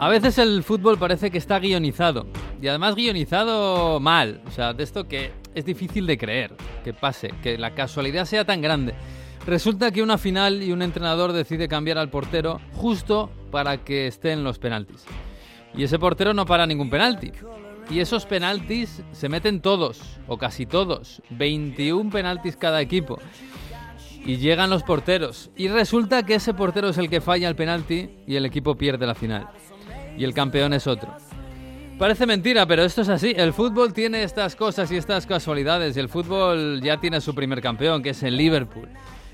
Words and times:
A 0.00 0.08
veces 0.08 0.38
el 0.38 0.62
fútbol 0.62 0.96
parece 0.96 1.28
que 1.28 1.38
está 1.38 1.58
guionizado. 1.58 2.28
Y 2.62 2.68
además 2.68 2.94
guionizado 2.94 3.98
mal. 3.98 4.40
O 4.46 4.50
sea, 4.52 4.72
de 4.72 4.84
esto 4.84 5.08
que 5.08 5.32
es 5.56 5.64
difícil 5.64 6.06
de 6.06 6.16
creer 6.16 6.54
que 6.84 6.94
pase, 6.94 7.34
que 7.42 7.58
la 7.58 7.74
casualidad 7.74 8.24
sea 8.24 8.44
tan 8.44 8.62
grande. 8.62 8.94
Resulta 9.44 9.90
que 9.90 10.00
una 10.02 10.16
final 10.16 10.62
y 10.62 10.70
un 10.70 10.82
entrenador 10.82 11.32
decide 11.32 11.66
cambiar 11.66 11.98
al 11.98 12.10
portero 12.10 12.60
justo 12.74 13.28
para 13.50 13.78
que 13.78 14.06
esté 14.06 14.30
en 14.30 14.44
los 14.44 14.60
penaltis. 14.60 15.04
Y 15.74 15.82
ese 15.82 15.98
portero 15.98 16.32
no 16.32 16.46
para 16.46 16.66
ningún 16.66 16.90
penalti. 16.90 17.32
Y 17.90 17.98
esos 17.98 18.24
penaltis 18.24 19.02
se 19.10 19.28
meten 19.28 19.60
todos, 19.60 20.00
o 20.28 20.38
casi 20.38 20.64
todos. 20.64 21.22
21 21.30 22.08
penaltis 22.10 22.56
cada 22.56 22.80
equipo. 22.80 23.18
Y 24.24 24.36
llegan 24.36 24.70
los 24.70 24.84
porteros. 24.84 25.50
Y 25.56 25.66
resulta 25.66 26.24
que 26.24 26.36
ese 26.36 26.54
portero 26.54 26.90
es 26.90 26.98
el 26.98 27.10
que 27.10 27.20
falla 27.20 27.48
el 27.48 27.56
penalti 27.56 28.10
y 28.28 28.36
el 28.36 28.44
equipo 28.46 28.76
pierde 28.76 29.04
la 29.04 29.16
final 29.16 29.48
y 30.18 30.24
el 30.24 30.34
campeón 30.34 30.72
es 30.72 30.86
otro. 30.86 31.16
Parece 31.98 32.26
mentira, 32.26 32.66
pero 32.66 32.84
esto 32.84 33.02
es 33.02 33.08
así. 33.08 33.32
El 33.36 33.52
fútbol 33.52 33.92
tiene 33.92 34.22
estas 34.22 34.54
cosas 34.54 34.90
y 34.92 34.96
estas 34.96 35.26
casualidades. 35.26 35.96
Y 35.96 36.00
el 36.00 36.08
fútbol 36.08 36.80
ya 36.80 36.98
tiene 37.00 37.20
su 37.20 37.34
primer 37.34 37.60
campeón, 37.60 38.02
que 38.02 38.10
es 38.10 38.22
el 38.22 38.36
Liverpool. 38.36 38.88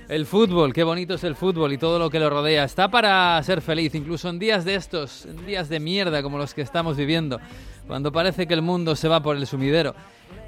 El 0.09 0.27
fútbol, 0.27 0.73
qué 0.73 0.83
bonito 0.83 1.15
es 1.15 1.25
el 1.25 1.35
fútbol 1.35 1.73
y 1.73 1.79
todo 1.79 1.99
lo 1.99 2.11
que 2.11 2.19
lo 2.19 2.29
rodea. 2.29 2.65
Está 2.65 2.91
para 2.91 3.43
ser 3.43 3.63
feliz, 3.63 3.95
incluso 3.95 4.29
en 4.29 4.39
días 4.39 4.65
de 4.65 4.75
estos, 4.75 5.25
en 5.25 5.45
días 5.47 5.69
de 5.69 5.81
mierda 5.81 6.23
como 6.23 6.37
los 6.37 6.53
que 6.53 6.61
estamos 6.61 6.97
viviendo, 6.97 7.41
cuando 7.87 8.13
parece 8.13 8.47
que 8.47 8.55
el 8.55 8.61
mundo 8.63 8.97
se 8.97 9.09
va 9.09 9.23
por 9.23 9.37
el 9.37 9.47
sumidero. 9.47 9.95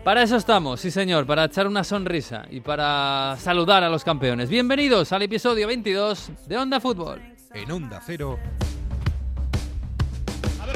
Para 0.04 0.22
eso 0.22 0.36
estamos, 0.36 0.80
sí 0.80 0.90
señor, 0.90 1.26
para 1.26 1.44
echar 1.44 1.66
una 1.66 1.84
sonrisa 1.84 2.44
y 2.50 2.60
para 2.60 3.36
saludar 3.38 3.82
a 3.82 3.88
los 3.88 4.04
campeones. 4.04 4.50
Bienvenidos 4.50 5.10
al 5.12 5.22
episodio 5.22 5.66
22 5.66 6.30
de 6.46 6.58
Onda 6.58 6.78
Fútbol. 6.78 7.22
En 7.54 7.70
Onda 7.70 8.00
Cero 8.04 8.38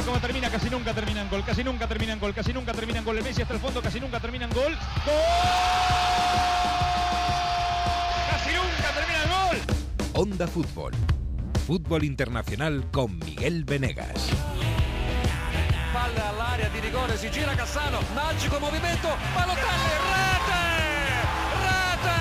cómo 0.03 0.21
termina, 0.21 0.51
casi 0.51 0.71
nunca 0.71 0.93
termina 0.95 1.21
en 1.23 1.29
gol, 1.29 1.45
casi 1.45 1.65
nunca 1.65 1.87
termina 1.87 2.13
en 2.13 2.21
gol, 2.21 2.35
casi 2.35 2.53
nunca 2.53 2.73
termina 2.73 2.99
en 2.99 3.05
gol. 3.05 3.19
El 3.19 3.25
Messi 3.25 3.43
hasta 3.43 3.55
el 3.55 3.61
fondo, 3.61 3.83
casi 3.83 4.01
nunca 4.01 4.21
termina 4.21 4.45
en 4.47 4.53
gol. 4.53 4.77
¡Gol! 5.07 5.17
¡Casi 8.31 8.51
nunca 8.55 8.93
termina 8.95 9.23
en 9.25 9.31
gol! 9.31 9.59
Onda 10.15 10.47
Fútbol. 10.47 10.93
Fútbol 11.67 12.05
internacional 12.05 12.85
con 12.91 13.19
Miguel 13.19 13.65
Venegas. 13.65 14.31
Palla 15.93 16.29
all'area 16.29 16.69
di 16.69 16.81
rigore, 16.81 17.17
si 17.17 17.29
gira 17.31 17.55
Cassano, 17.55 17.99
magico 18.15 18.59
movimento, 18.61 19.09
Balotelli, 19.35 19.93
rete! 20.11 20.63
Rete! 21.67 22.19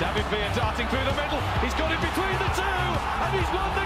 David 0.00 0.26
Villa 0.30 0.50
darting 0.54 0.88
through 0.88 1.04
the 1.04 1.12
middle, 1.12 1.40
he's 1.60 1.74
got 1.74 1.92
it 1.92 2.00
between 2.00 2.38
the 2.38 2.48
two, 2.56 2.96
and 3.20 3.32
he's 3.36 3.50
won 3.52 3.70
the 3.76 3.79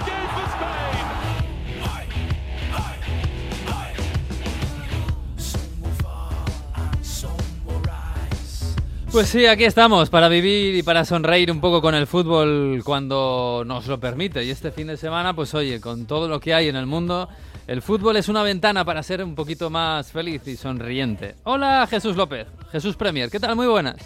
Pues 9.15 9.29
sí, 9.29 9.47
aquí 9.47 9.63
estamos 9.63 10.11
para 10.11 10.29
vivir 10.29 10.75
y 10.75 10.83
para 10.83 11.05
sonreír 11.05 11.53
un 11.53 11.61
poco 11.61 11.81
con 11.81 11.95
el 11.95 12.09
fútbol 12.09 12.83
cuando 12.85 13.63
nos 13.65 13.87
lo 13.87 14.01
permite. 14.01 14.43
Y 14.43 14.51
este 14.51 14.73
fin 14.73 14.89
de 14.89 14.97
semana, 14.97 15.33
pues 15.33 15.55
oye, 15.55 15.81
con 15.81 16.05
todo 16.07 16.27
lo 16.27 16.41
que 16.41 16.53
hay 16.53 16.67
en 16.67 16.75
el 16.75 16.87
mundo, 16.87 17.29
el 17.69 17.81
fútbol 17.81 18.17
es 18.17 18.29
una 18.29 18.43
ventana 18.43 18.85
para 18.85 19.05
ser 19.05 19.23
un 19.23 19.37
poquito 19.37 19.71
más 19.71 20.11
feliz 20.11 20.49
y 20.49 20.57
sonriente. 20.57 21.37
Hola 21.45 21.87
Jesús 21.89 22.17
López, 22.17 22.49
Jesús 22.73 22.97
Premier, 22.97 23.31
¿qué 23.31 23.39
tal? 23.39 23.55
Muy 23.55 23.69
buenas. 23.69 23.99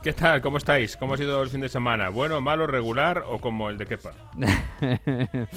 ¿Qué 0.00 0.12
tal? 0.12 0.40
¿Cómo 0.40 0.58
estáis? 0.58 0.96
¿Cómo 0.96 1.14
ha 1.14 1.16
sido 1.16 1.42
el 1.42 1.48
fin 1.48 1.60
de 1.60 1.68
semana? 1.68 2.08
¿Bueno, 2.08 2.40
malo, 2.40 2.68
regular 2.68 3.24
o 3.26 3.40
como 3.40 3.68
el 3.68 3.78
de 3.78 3.86
Kepa? 3.86 4.12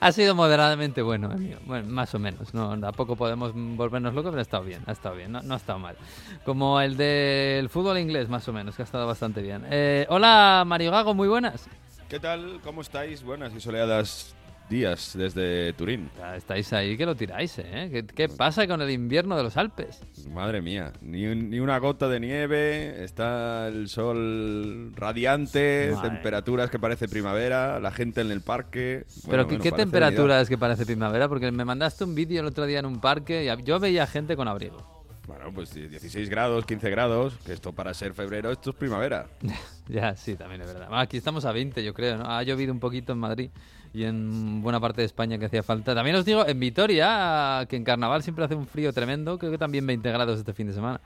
ha 0.00 0.12
sido 0.12 0.34
moderadamente 0.34 1.02
bueno, 1.02 1.30
amigo. 1.30 1.60
Bueno, 1.66 1.88
más 1.88 2.12
o 2.16 2.18
menos. 2.18 2.52
No, 2.52 2.78
tampoco 2.80 3.14
podemos 3.14 3.52
volvernos 3.54 4.12
locos, 4.12 4.30
pero 4.30 4.40
ha 4.40 4.42
estado 4.42 4.64
bien, 4.64 4.82
ha 4.86 4.92
estado 4.92 5.14
bien, 5.14 5.30
no, 5.30 5.38
ha 5.38 5.56
estado 5.56 5.78
mal. 5.78 5.96
Como 6.44 6.80
el 6.80 6.96
del 6.96 7.68
fútbol 7.68 7.98
inglés, 7.98 8.28
más 8.28 8.48
o 8.48 8.52
menos, 8.52 8.74
que 8.74 8.82
ha 8.82 8.84
estado 8.84 9.06
bastante 9.06 9.40
bien. 9.40 9.64
Eh, 9.70 10.06
hola, 10.08 10.64
Mario 10.66 10.90
Gago, 10.90 11.14
muy 11.14 11.28
buenas. 11.28 11.68
¿Qué 12.08 12.18
tal? 12.18 12.60
¿Cómo 12.64 12.80
estáis? 12.80 13.22
Buenas 13.22 13.54
y 13.54 13.60
soleadas 13.60 14.34
días 14.68 15.12
desde 15.14 15.72
Turín. 15.74 16.10
estáis 16.36 16.72
ahí 16.72 16.96
que 16.96 17.06
lo 17.06 17.14
tiráis, 17.14 17.58
¿eh? 17.58 18.04
¿Qué, 18.14 18.28
pasa 18.28 18.66
con 18.66 18.82
el 18.82 18.90
invierno 18.90 19.36
de 19.36 19.42
los 19.42 19.56
Alpes? 19.56 20.00
Madre 20.32 20.60
mía, 20.60 20.92
ni, 21.00 21.26
ni 21.34 21.60
una 21.60 21.78
gota 21.78 22.08
de 22.08 22.20
nieve, 22.20 23.04
está 23.04 23.68
el 23.68 23.88
sol 23.88 24.92
radiante, 24.94 25.94
temperaturas 26.02 26.70
que 26.70 26.78
parece 26.78 27.08
primavera, 27.08 27.80
la 27.80 27.90
gente 27.90 28.20
en 28.20 28.30
el 28.30 28.40
parque. 28.40 29.04
Pero 29.28 29.46
¿qué, 29.46 29.72
temperaturas 29.72 30.48
que 30.48 30.58
parece 30.58 30.84
primavera? 30.84 31.28
Porque 31.28 31.50
me 31.50 31.64
mandaste 31.64 32.04
un 32.04 32.14
vídeo 32.14 32.40
el 32.40 32.46
otro 32.46 32.66
día 32.66 32.80
en 32.80 32.86
un 32.86 33.00
parque 33.00 33.44
y 33.44 33.64
yo 33.64 33.78
veía 33.78 34.06
gente 34.06 34.36
con 34.36 34.48
abrigo. 34.48 34.96
Bueno, 35.26 35.50
pues 35.52 35.74
16 35.74 36.30
grados, 36.30 36.64
15 36.66 36.88
grados, 36.88 37.34
que 37.44 37.52
esto 37.52 37.72
para 37.72 37.92
ser 37.94 38.14
febrero, 38.14 38.52
esto 38.52 38.70
es 38.70 38.76
primavera. 38.76 39.26
ya, 39.88 40.14
sí, 40.14 40.36
también 40.36 40.60
es 40.60 40.68
verdad. 40.68 40.88
Aquí 40.92 41.16
estamos 41.16 41.44
a 41.44 41.52
20, 41.52 41.82
yo 41.82 41.92
creo, 41.94 42.16
¿no? 42.18 42.30
Ha 42.30 42.42
llovido 42.44 42.72
un 42.72 42.78
poquito 42.78 43.12
en 43.12 43.18
Madrid 43.18 43.50
y 43.96 44.04
en 44.04 44.60
buena 44.60 44.78
parte 44.78 45.00
de 45.00 45.06
España 45.06 45.38
que 45.38 45.46
hacía 45.46 45.62
falta. 45.62 45.94
También 45.94 46.16
os 46.16 46.24
digo, 46.26 46.46
en 46.46 46.60
Vitoria, 46.60 47.64
que 47.66 47.76
en 47.76 47.84
Carnaval 47.84 48.22
siempre 48.22 48.44
hace 48.44 48.54
un 48.54 48.66
frío 48.66 48.92
tremendo, 48.92 49.38
creo 49.38 49.50
que 49.50 49.56
también 49.56 49.86
20 49.86 50.12
grados 50.12 50.38
este 50.38 50.52
fin 50.52 50.66
de 50.66 50.74
semana. 50.74 51.00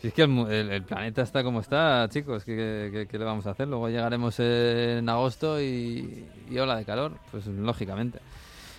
Si 0.00 0.08
es 0.08 0.14
que 0.14 0.22
el, 0.22 0.82
planeta 0.84 1.22
está 1.22 1.42
como 1.42 1.58
está, 1.58 2.06
chicos, 2.08 2.44
¿qué, 2.44 3.08
le 3.10 3.24
vamos 3.24 3.48
a 3.48 3.50
hacer? 3.50 3.66
Luego 3.66 3.88
llegaremos 3.88 4.38
en 4.38 5.08
agosto 5.08 5.60
y, 5.60 6.24
y 6.48 6.58
ola 6.58 6.76
de 6.76 6.84
calor, 6.84 7.14
pues 7.32 7.48
lógicamente. 7.48 8.20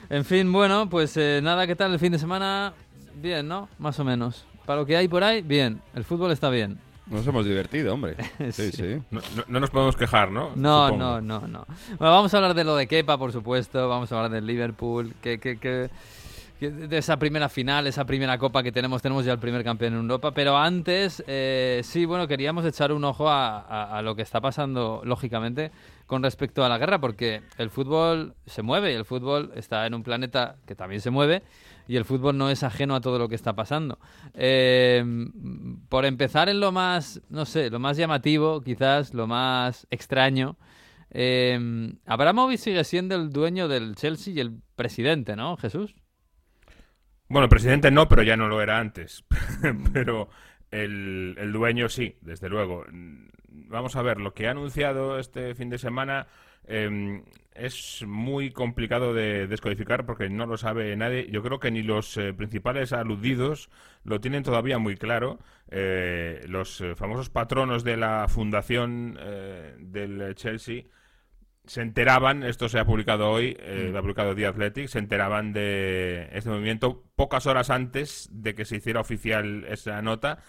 En 0.10 0.24
fin, 0.24 0.50
bueno, 0.50 0.90
pues 0.90 1.18
eh, 1.18 1.42
nada, 1.44 1.68
¿qué 1.68 1.76
tal 1.76 1.92
el 1.92 2.00
fin 2.00 2.14
de 2.14 2.20
semana? 2.20 2.72
Bien, 3.16 3.46
¿no? 3.46 3.68
Más 3.80 4.00
o 4.00 4.06
menos. 4.06 4.46
Para 4.66 4.80
lo 4.80 4.86
que 4.86 4.96
hay 4.96 5.10
por 5.10 5.26
ahí, 5.26 5.42
bien. 5.42 5.82
El 5.94 6.06
fútbol 6.06 6.32
está 6.32 6.50
bien. 6.50 6.80
Nos 7.08 7.26
hemos 7.28 7.46
divertido, 7.46 7.94
hombre. 7.94 8.16
Sí, 8.52 8.72
sí. 8.72 9.02
No, 9.48 9.60
nos 9.60 9.70
podemos 9.70 9.96
quejar, 9.96 10.32
¿no? 10.32 10.52
No, 10.56 10.96
no, 10.96 11.22
no, 11.22 11.48
no. 11.48 11.66
Bueno, 11.98 12.14
vamos 12.14 12.34
a 12.34 12.38
hablar 12.38 12.54
de 12.54 12.64
lo 12.64 12.76
de 12.76 12.88
Kepa, 12.88 13.18
por 13.18 13.32
supuesto. 13.32 13.88
Vamos 13.88 14.12
a 14.12 14.16
hablar 14.16 14.32
del 14.32 14.46
Liverpool. 14.46 15.14
Que, 15.22 15.40
que, 15.40 15.58
que, 15.58 15.90
de 16.60 16.98
esa 16.98 17.18
primera 17.18 17.50
final, 17.50 17.86
esa 17.86 18.06
primera 18.06 18.38
copa 18.38 18.64
que 18.64 18.72
tenemos. 18.72 19.02
Tenemos 19.02 19.24
ya 19.26 19.34
el 19.34 19.40
primer 19.40 19.64
campeón 19.64 19.94
en 19.94 20.00
Europa. 20.00 20.32
Pero 20.32 20.58
antes, 20.58 21.24
eh, 21.28 21.82
sí, 21.84 22.06
bueno, 22.06 22.28
queríamos 22.28 22.66
echar 22.66 22.92
un 22.92 23.04
ojo 23.04 23.30
a, 23.30 23.98
a, 23.98 24.02
lo 24.02 24.16
que 24.16 24.24
está 24.24 24.42
pasando, 24.42 25.02
lógicamente, 25.04 25.72
con 26.08 26.24
respecto 26.24 26.66
a 26.66 26.70
la 26.70 26.78
guerra. 26.78 27.00
Porque 27.00 27.42
el 27.58 27.70
fútbol 27.70 28.34
se 28.46 28.64
mueve 28.64 28.92
y 28.92 28.96
el 28.96 29.06
fútbol 29.06 29.52
está 29.56 29.86
en 29.86 29.94
un 29.94 30.04
planeta 30.04 30.56
que 30.66 30.76
también 30.76 31.02
se 31.02 31.12
mueve 31.12 31.44
y 31.88 31.98
el 31.98 32.06
fútbol 32.06 32.38
no 32.38 32.50
es 32.50 32.64
ajeno 32.64 32.96
a 32.96 33.02
todo 33.02 33.20
lo 33.20 33.30
que 33.30 33.36
está 33.36 33.54
pasando. 33.54 34.00
Eh, 34.34 35.04
por 35.90 36.06
empezar 36.06 36.50
en 36.50 36.60
lo 36.60 36.72
más, 36.72 37.22
no 37.30 37.46
sé, 37.46 37.70
lo 37.70 37.80
más 37.80 37.98
llamativo, 37.98 38.62
quizás, 38.62 39.14
lo 39.14 39.28
más 39.28 39.88
extraño, 39.90 40.58
eh, 41.12 41.94
Abramovich 42.06 42.60
sigue 42.60 42.84
siendo 42.84 43.16
el 43.16 43.30
dueño 43.32 43.68
del 43.68 43.96
Chelsea 43.96 44.34
y 44.34 44.40
el 44.40 44.60
presidente, 44.76 45.36
¿no, 45.36 45.56
Jesús? 45.58 45.96
Bueno, 47.28 47.46
el 47.46 47.50
presidente 47.50 47.90
no, 47.90 48.08
pero 48.08 48.24
ya 48.24 48.38
no 48.38 48.48
lo 48.48 48.62
era 48.62 48.80
antes. 48.80 49.24
pero 49.94 50.30
el, 50.72 51.36
el 51.38 51.52
dueño 51.52 51.90
sí, 51.90 52.18
desde 52.22 52.50
luego. 52.50 52.86
Vamos 53.48 53.96
a 53.96 54.02
ver, 54.02 54.20
lo 54.20 54.34
que 54.34 54.48
ha 54.48 54.52
anunciado 54.52 55.18
este 55.18 55.56
fin 55.56 55.70
de 55.70 55.78
semana 55.78 56.28
eh, 56.66 57.24
es 57.56 58.04
muy 58.06 58.52
complicado 58.52 59.14
de 59.14 59.48
descodificar 59.48 60.06
porque 60.06 60.30
no 60.30 60.46
lo 60.46 60.58
sabe 60.58 60.96
nadie. 60.96 61.28
Yo 61.32 61.42
creo 61.42 61.60
que 61.60 61.72
ni 61.72 61.82
los 61.82 62.18
eh, 62.18 62.34
principales 62.34 62.92
aludidos 62.94 63.70
lo 64.04 64.20
tienen 64.20 64.44
todavía 64.44 64.78
muy 64.78 64.98
claro. 64.98 65.40
Eh, 65.72 66.44
los 66.48 66.82
eh, 66.82 66.96
famosos 66.96 67.30
patronos 67.30 67.84
de 67.84 67.98
la 67.98 68.28
fundación 68.28 69.18
del 69.80 70.36
Chelsea 70.36 70.84
se 71.66 71.82
enteraban, 71.82 72.44
esto 72.44 72.70
se 72.70 72.78
ha 72.78 72.86
publicado 72.86 73.30
hoy, 73.30 73.58
mm. 73.58 73.92
lo 73.92 73.98
ha 73.98 74.02
publicado 74.02 74.36
The 74.36 74.46
Athletic, 74.46 74.88
se 74.88 75.00
enteraban 75.00 75.54
de 75.54 76.30
este 76.34 76.50
movimiento 76.50 77.04
pocas 77.16 77.48
horas 77.48 77.70
antes 77.70 78.30
de 78.32 78.54
que 78.54 78.66
se 78.66 78.76
hiciera 78.78 79.00
oficial 79.00 79.66
esa 79.68 80.02
nota 80.02 80.40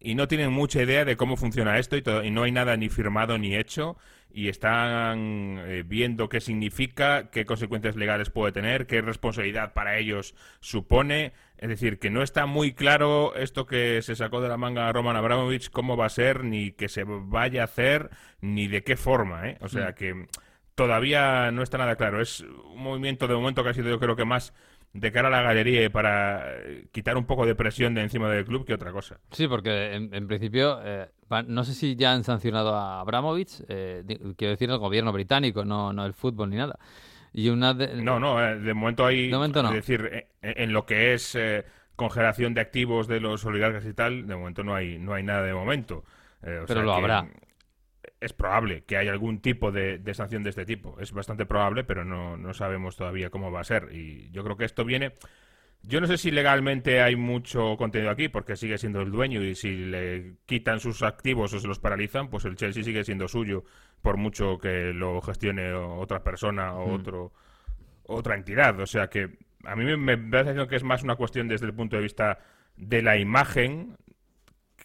y 0.00 0.16
no 0.16 0.26
tienen 0.26 0.52
mucha 0.52 0.82
idea 0.82 1.04
de 1.04 1.16
cómo 1.16 1.36
funciona 1.36 1.78
esto 1.78 1.96
y, 1.96 2.02
y 2.24 2.30
no 2.30 2.42
hay 2.42 2.52
nada 2.52 2.76
ni 2.76 2.88
firmado 2.88 3.38
ni 3.38 3.54
hecho 3.54 3.96
y 4.36 4.48
están 4.48 5.60
eh, 5.60 5.84
viendo 5.86 6.28
qué 6.28 6.40
significa, 6.40 7.30
qué 7.30 7.44
consecuencias 7.44 7.94
legales 7.94 8.30
puede 8.30 8.50
tener, 8.50 8.88
qué 8.88 9.00
responsabilidad 9.00 9.72
para 9.74 9.96
ellos 9.96 10.34
supone. 10.58 11.32
Es 11.56 11.68
decir, 11.68 12.00
que 12.00 12.10
no 12.10 12.20
está 12.20 12.44
muy 12.44 12.72
claro 12.72 13.36
esto 13.36 13.64
que 13.64 14.02
se 14.02 14.16
sacó 14.16 14.40
de 14.40 14.48
la 14.48 14.56
manga 14.56 14.92
Roman 14.92 15.14
Abramovich, 15.14 15.70
cómo 15.70 15.96
va 15.96 16.06
a 16.06 16.10
ser, 16.10 16.42
ni 16.42 16.72
que 16.72 16.88
se 16.88 17.04
vaya 17.06 17.62
a 17.62 17.66
hacer, 17.66 18.10
ni 18.40 18.66
de 18.66 18.82
qué 18.82 18.96
forma. 18.96 19.48
¿eh? 19.48 19.56
O 19.60 19.68
sea 19.68 19.90
mm. 19.90 19.94
que 19.94 20.26
todavía 20.74 21.52
no 21.52 21.62
está 21.62 21.78
nada 21.78 21.94
claro. 21.94 22.20
Es 22.20 22.40
un 22.40 22.82
movimiento 22.82 23.28
de 23.28 23.36
momento 23.36 23.62
que 23.62 23.70
ha 23.70 23.74
sido 23.74 23.88
yo 23.88 24.00
creo 24.00 24.16
que 24.16 24.24
más 24.24 24.52
de 24.94 25.12
cara 25.12 25.28
a 25.28 25.30
la 25.30 25.42
galería 25.42 25.84
y 25.84 25.88
para 25.88 26.56
eh, 26.62 26.86
quitar 26.92 27.16
un 27.16 27.26
poco 27.26 27.44
de 27.44 27.54
presión 27.54 27.94
de 27.94 28.02
encima 28.02 28.30
del 28.30 28.44
club 28.44 28.64
que 28.64 28.74
otra 28.74 28.92
cosa. 28.92 29.18
Sí, 29.32 29.46
porque 29.46 29.92
en, 29.94 30.26
principio, 30.26 30.80
eh, 30.82 31.08
no 31.46 31.64
sé 31.64 31.74
si 31.74 31.96
ya 31.96 32.12
han 32.12 32.24
sancionado 32.24 32.74
a 32.74 33.00
Abramovich, 33.00 33.62
eh, 33.68 34.04
quiero 34.36 34.52
decir 34.52 34.70
el 34.70 34.78
gobierno 34.78 35.12
británico, 35.12 35.64
no, 35.64 35.92
no 35.92 36.06
el 36.06 36.14
fútbol 36.14 36.50
ni 36.50 36.56
nada. 36.56 36.78
Y 37.34 37.48
una 37.48 37.74
de... 37.74 37.96
No, 37.96 38.20
no, 38.20 38.42
eh, 38.42 38.60
de 38.60 38.72
momento 38.72 39.04
hay... 39.04 39.28
De 39.28 39.34
momento 39.34 39.60
no. 39.60 39.70
Es 39.70 39.74
decir, 39.74 40.08
eh, 40.12 40.28
en 40.40 40.72
lo 40.72 40.86
que 40.86 41.14
es 41.14 41.34
eh, 41.34 41.64
congelación 41.96 42.54
de 42.54 42.60
activos 42.60 43.08
de 43.08 43.18
los 43.18 43.44
oligarcas 43.44 43.84
y 43.84 43.92
tal, 43.92 44.28
de 44.28 44.36
momento 44.36 44.62
no 44.62 44.76
hay, 44.76 44.98
no 45.00 45.14
hay 45.14 45.24
nada 45.24 45.42
de 45.42 45.52
momento. 45.52 45.96
O 45.96 46.04
Pero 46.40 46.66
sea 46.68 46.82
lo 46.82 46.92
que 46.92 46.98
habrá. 46.98 47.26
Es 48.24 48.32
probable 48.32 48.84
que 48.84 48.96
haya 48.96 49.12
algún 49.12 49.40
tipo 49.40 49.70
de, 49.72 49.98
de 49.98 50.14
sanción 50.14 50.42
de 50.42 50.50
este 50.50 50.64
tipo. 50.64 50.96
Es 51.00 51.12
bastante 51.12 51.46
probable, 51.46 51.84
pero 51.84 52.04
no, 52.04 52.36
no 52.36 52.54
sabemos 52.54 52.96
todavía 52.96 53.30
cómo 53.30 53.50
va 53.52 53.60
a 53.60 53.64
ser. 53.64 53.88
Y 53.92 54.30
yo 54.30 54.42
creo 54.44 54.56
que 54.56 54.64
esto 54.64 54.84
viene... 54.84 55.12
Yo 55.86 56.00
no 56.00 56.06
sé 56.06 56.16
si 56.16 56.30
legalmente 56.30 57.02
hay 57.02 57.14
mucho 57.14 57.76
contenido 57.76 58.10
aquí, 58.10 58.28
porque 58.30 58.56
sigue 58.56 58.78
siendo 58.78 59.02
el 59.02 59.10
dueño 59.10 59.42
y 59.42 59.54
si 59.54 59.76
le 59.76 60.36
quitan 60.46 60.80
sus 60.80 61.02
activos 61.02 61.52
o 61.52 61.60
se 61.60 61.68
los 61.68 61.78
paralizan, 61.78 62.30
pues 62.30 62.46
el 62.46 62.56
Chelsea 62.56 62.82
sigue 62.82 63.04
siendo 63.04 63.28
suyo, 63.28 63.64
por 64.00 64.16
mucho 64.16 64.56
que 64.56 64.94
lo 64.94 65.20
gestione 65.20 65.74
otra 65.74 66.24
persona 66.24 66.72
o 66.74 66.88
Mm. 66.88 66.94
otro, 66.94 67.32
otra 68.04 68.34
entidad. 68.34 68.80
O 68.80 68.86
sea 68.86 69.08
que 69.08 69.36
a 69.64 69.76
mí 69.76 69.84
me, 69.84 70.16
me 70.16 70.38
sensación 70.38 70.68
que 70.68 70.76
es 70.76 70.84
más 70.84 71.02
una 71.02 71.16
cuestión 71.16 71.48
desde 71.48 71.66
el 71.66 71.74
punto 71.74 71.96
de 71.96 72.02
vista 72.02 72.38
de 72.76 73.02
la 73.02 73.18
imagen 73.18 73.96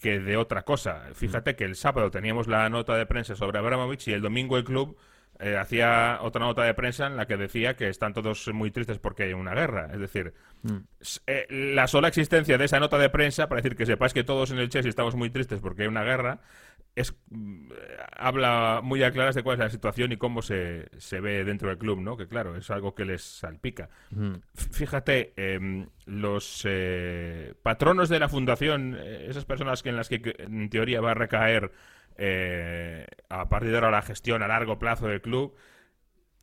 que 0.02 0.20
de 0.20 0.38
otra 0.38 0.64
cosa. 0.64 1.04
Fíjate 1.14 1.56
que 1.56 1.66
el 1.66 1.76
sábado 1.76 2.10
teníamos 2.12 2.48
la 2.48 2.70
nota 2.70 2.96
de 2.96 3.06
prensa 3.06 3.36
sobre 3.36 3.60
Abramovich 3.60 4.08
y 4.08 4.14
el 4.14 4.22
domingo 4.22 4.58
el 4.58 4.64
club 4.64 4.98
eh, 5.42 5.56
hacía 5.58 6.20
otra 6.22 6.42
nota 6.46 6.64
de 6.64 6.74
prensa 6.74 7.08
en 7.08 7.16
la 7.16 7.26
que 7.26 7.38
decía 7.38 7.76
que 7.76 7.88
están 7.88 8.14
todos 8.14 8.48
muy 8.54 8.72
tristes 8.72 9.00
porque 9.00 9.24
hay 9.24 9.34
una 9.34 9.54
guerra. 9.54 9.90
Es 9.94 10.00
decir, 10.00 10.34
s- 11.00 11.22
eh, 11.28 11.46
la 11.50 11.88
sola 11.88 12.10
existencia 12.10 12.58
de 12.58 12.66
esa 12.66 12.80
nota 12.80 12.98
de 12.98 13.10
prensa 13.10 13.48
para 13.48 13.62
decir 13.62 13.78
que 13.78 13.86
sepáis 13.86 14.14
que 14.14 14.26
todos 14.26 14.52
en 14.52 14.60
el 14.60 14.68
Chelsea 14.70 14.90
estamos 14.90 15.16
muy 15.16 15.30
tristes 15.30 15.62
porque 15.62 15.84
hay 15.84 15.88
una 15.88 16.04
guerra 16.04 16.40
es 16.96 17.16
mm, 17.30 17.72
habla 18.18 18.82
muy 18.84 19.04
a 19.04 19.12
claras 19.12 19.36
de 19.36 19.44
cuál 19.44 19.56
es 19.56 19.60
la 19.60 19.70
situación 19.70 20.12
y 20.12 20.18
cómo 20.18 20.42
se, 20.42 20.90
se 20.98 21.20
ve 21.22 21.44
dentro 21.44 21.70
del 21.70 21.78
club, 21.78 22.00
¿no? 22.02 22.18
Que 22.18 22.28
claro, 22.28 22.56
es 22.56 22.70
algo 22.70 22.96
que 22.96 23.06
les 23.06 23.22
salpica. 23.22 23.90
Mm. 24.12 24.36
Fíjate, 24.54 25.34
em, 25.38 25.88
los 26.06 26.64
eh, 26.66 27.54
patronos 27.64 28.10
de 28.10 28.20
la 28.20 28.30
fundación, 28.30 28.96
eh, 29.00 29.28
esas 29.30 29.46
personas 29.46 29.84
que 29.84 29.90
en 29.90 29.96
las 29.96 30.10
que 30.10 30.36
en 30.40 30.70
teoría 30.70 31.02
va 31.02 31.12
a 31.12 31.16
recaer 31.16 31.72
eh, 32.18 33.08
a 33.30 33.48
partir 33.48 33.70
de 33.72 33.76
ahora 33.78 33.92
la 33.92 34.02
gestión 34.02 34.44
a 34.44 34.48
largo 34.48 34.78
plazo 34.78 35.08
del 35.08 35.22
club, 35.22 35.56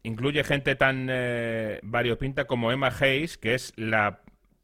incluye 0.02 0.42
gente 0.44 0.74
tan 0.74 1.08
eh, 1.10 1.80
variopinta 1.82 2.46
como 2.46 2.72
Emma 2.72 2.88
Hayes, 2.98 3.36
que 3.36 3.54
es 3.54 3.72
la 3.76 4.22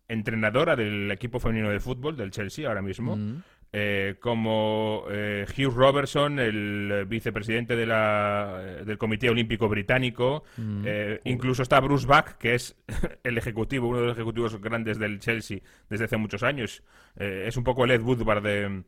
entrenadora 0.09 0.77
del 0.77 1.11
equipo 1.11 1.41
femenino 1.41 1.71
de 1.71 1.81
fútbol 1.81 2.17
del 2.17 2.31
Chelsea 2.31 2.67
ahora 2.69 2.83
mismo, 2.83 3.17
Mm. 3.17 3.43
Eh, 3.73 4.17
como 4.21 5.05
eh, 5.11 5.47
Hugh 5.57 5.73
Robertson, 5.75 6.39
el 6.39 6.91
eh, 6.93 7.05
vicepresidente 7.05 7.75
de 7.75 7.87
la, 7.87 8.61
eh, 8.63 8.85
del 8.85 8.99
Comité 8.99 9.31
Olímpico 9.31 9.69
Británico. 9.69 10.45
Mm. 10.59 10.83
eh, 10.85 11.21
incluso 11.25 11.63
está 11.63 11.81
Bruce 11.81 12.07
Buck, 12.07 12.37
que 12.39 12.55
es 12.55 12.77
el 13.25 13.39
ejecutivo, 13.39 13.89
uno 13.89 14.01
de 14.01 14.07
los 14.09 14.17
ejecutivos 14.17 14.61
grandes 14.61 14.99
del 14.99 15.21
Chelsea 15.21 15.61
desde 15.89 16.05
hace 16.05 16.19
muchos 16.19 16.43
años. 16.43 16.83
Es 17.17 17.57
un 17.57 17.65
poco 17.65 17.85
el 17.85 17.91
Ed 17.91 18.01
Woodward 18.01 18.43
de, 18.43 18.83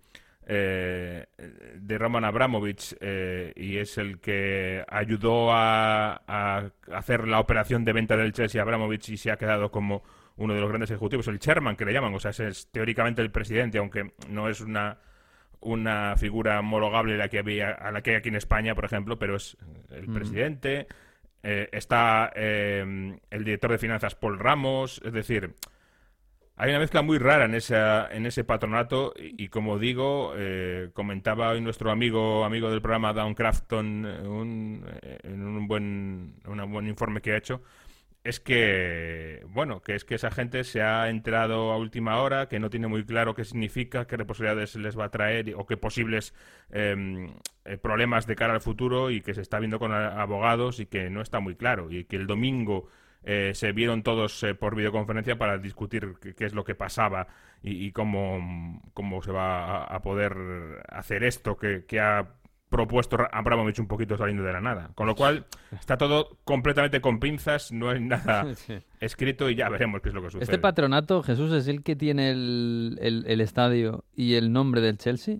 eh, 0.47 1.27
de 1.77 1.99
Roman 1.99 2.25
Abramovich 2.25 2.97
y 3.55 3.77
es 3.77 3.99
el 3.99 4.19
que 4.19 4.83
ayudó 4.89 5.53
a, 5.53 6.23
a 6.27 6.71
hacer 6.93 7.29
la 7.29 7.39
operación 7.39 7.85
de 7.85 7.93
venta 7.93 8.17
del 8.17 8.33
Chelsea 8.33 8.61
a 8.61 8.65
Abramovich 8.65 9.11
y 9.11 9.17
se 9.19 9.31
ha 9.31 9.37
quedado 9.37 9.71
como 9.71 10.03
uno 10.37 10.55
de 10.55 10.61
los 10.61 10.69
grandes 10.69 10.91
ejecutivos, 10.91 11.29
el 11.29 11.39
chairman 11.39 11.77
que 11.77 11.85
le 11.85 11.93
llaman, 11.93 12.15
o 12.15 12.19
sea, 12.21 12.31
es 12.33 12.69
teóricamente 12.73 13.23
el 13.23 13.31
presidente, 13.31 13.79
aunque 13.79 14.13
no 14.29 14.49
es 14.49 14.61
una 14.61 14.99
una 15.61 16.15
figura 16.19 16.61
homologable 16.61 17.15
a 17.15 17.17
la 17.17 17.29
que 17.29 17.39
había 17.39 17.71
a 17.71 17.91
la 17.91 18.03
que 18.03 18.11
hay 18.11 18.17
aquí 18.17 18.29
en 18.29 18.37
España, 18.37 18.75
por 18.75 18.85
ejemplo, 18.85 19.19
pero 19.19 19.37
es 19.37 19.57
el 19.91 20.07
presidente. 20.13 20.87
Eh, 21.43 21.69
está 21.73 22.31
eh, 22.35 23.17
el 23.31 23.45
director 23.45 23.71
de 23.71 23.79
finanzas 23.79 24.15
Paul 24.15 24.39
Ramos, 24.39 25.01
es 25.05 25.13
decir, 25.13 25.55
hay 26.57 26.71
una 26.71 26.79
mezcla 26.79 27.03
muy 27.03 27.19
rara 27.19 27.47
en 27.47 27.55
esa 27.55 28.09
en 28.13 28.27
ese 28.27 28.45
patronato. 28.45 29.13
Y, 29.17 29.45
y 29.45 29.49
como 29.49 29.79
digo, 29.79 30.35
eh, 30.37 30.91
comentaba 30.93 31.51
hoy 31.51 31.61
nuestro 31.61 31.91
amigo 31.91 32.45
amigo 32.45 32.71
del 32.71 32.81
programa 32.83 33.13
Down 33.13 33.35
Crafton 33.35 34.05
eh, 34.07 34.29
un- 34.29 34.87
eh, 35.03 35.19
en 35.25 35.43
un 35.47 35.67
buen 35.67 36.35
un 36.47 36.73
buen 36.73 36.87
informe 36.89 37.21
que 37.21 37.33
ha 37.33 37.37
hecho 37.39 37.63
es 38.25 38.41
que, 38.41 39.45
bueno, 39.51 39.83
que 39.83 39.95
es 39.95 40.05
que 40.05 40.15
esa 40.15 40.31
gente 40.31 40.65
se 40.65 40.81
ha 40.83 41.11
enterado 41.11 41.73
a 41.73 41.77
última 41.77 42.21
hora, 42.23 42.49
que 42.49 42.59
no 42.59 42.71
tiene 42.71 42.89
muy 42.89 43.05
claro 43.05 43.35
qué 43.35 43.45
significa, 43.45 44.07
qué 44.07 44.17
responsabilidades 44.17 44.77
les 44.77 44.99
va 44.99 45.05
a 45.05 45.11
traer 45.11 45.55
o 45.57 45.67
qué 45.67 45.77
posibles 45.77 46.35
em, 46.71 47.35
eh, 47.67 47.77
problemas 47.77 48.27
de 48.27 48.35
cara 48.35 48.55
al 48.55 48.63
futuro 48.63 49.11
y 49.11 49.21
que 49.21 49.35
se 49.35 49.43
está 49.43 49.59
viendo 49.59 49.79
con 49.79 49.93
abogados 49.93 50.81
y 50.81 50.87
que 50.87 51.11
no 51.11 51.21
está 51.21 51.41
muy 51.41 51.55
claro 51.55 51.91
y 51.91 52.05
que 52.05 52.17
el 52.17 52.27
domingo 52.27 52.89
eh, 53.25 53.53
se 53.55 53.73
vieron 53.73 54.03
todos 54.03 54.43
eh, 54.43 54.55
por 54.55 54.75
videoconferencia 54.75 55.37
para 55.37 55.59
discutir 55.59 56.15
qué, 56.37 56.47
es 56.47 56.55
lo 56.55 56.65
que 56.65 56.75
pasaba 56.75 57.29
y, 57.63 57.93
cómo, 57.93 58.81
cómo 58.95 59.23
se 59.23 59.33
va 59.33 59.85
a, 59.85 59.97
a 59.97 60.03
poder 60.03 60.35
hacer 60.89 61.25
esto 61.25 61.59
que, 61.59 61.85
que 61.85 62.01
ha 62.01 62.27
propuesto 62.75 63.17
Ra- 63.17 63.31
Abramovich 63.33 63.79
un 63.79 63.87
poquito 63.87 64.17
saliendo 64.17 64.43
de 64.43 64.53
la 64.53 64.61
nada. 64.61 64.91
Con 64.97 65.07
lo 65.07 65.15
cual, 65.15 65.47
está 65.79 65.97
todo 65.97 66.39
completamente 66.43 67.01
con 67.01 67.21
pinzas, 67.21 67.71
no 67.71 67.89
hay 67.91 68.01
nada 68.01 68.45
Sí. 68.57 68.75
escrito 68.99 69.49
y 69.49 69.55
ya 69.55 69.69
veremos 69.69 70.01
qué 70.03 70.09
es 70.09 70.15
lo 70.15 70.21
que 70.23 70.27
sucede. 70.31 70.43
Este 70.43 70.59
patronato, 70.59 71.23
Jesús, 71.23 71.53
es 71.53 71.69
el 71.69 71.85
que 71.85 71.95
tiene 71.95 72.31
el, 72.31 72.99
el- 73.01 73.25
el 73.29 73.41
estadio 73.41 74.05
y 74.17 74.35
el 74.35 74.53
nombre 74.53 74.81
del 74.81 74.99
Chelsea. 74.99 75.37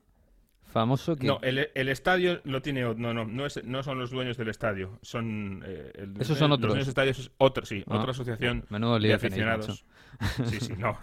Famoso 0.63 1.15
que... 1.15 1.27
No, 1.29 1.39
el, 1.43 1.69
el 1.75 1.89
estadio 1.89 2.41
lo 2.45 2.61
tiene. 2.61 2.83
No, 2.83 3.15
no, 3.15 3.25
no, 3.25 3.47
es- 3.47 3.63
no 3.65 3.83
son 3.85 3.99
los 3.99 4.11
dueños 4.11 4.37
del 4.37 4.49
estadio. 4.49 4.99
Son. 5.03 5.63
eh, 5.65 5.93
el- 5.95 6.21
Esos 6.21 6.37
son 6.39 6.51
los 6.51 6.59
otros. 6.59 6.71
dueños 6.73 6.87
del 6.87 6.91
estadio 6.91 7.11
es 7.13 7.31
otro, 7.39 7.65
sí, 7.65 7.85
Ah, 7.87 7.97
otra 7.99 8.11
asociación 8.11 8.65
menudo 8.71 8.95
de 8.95 9.01
lío 9.01 9.15
aficionados. 9.17 9.85
Sí, 10.47 10.61
sí, 10.61 10.73
no. 10.77 10.97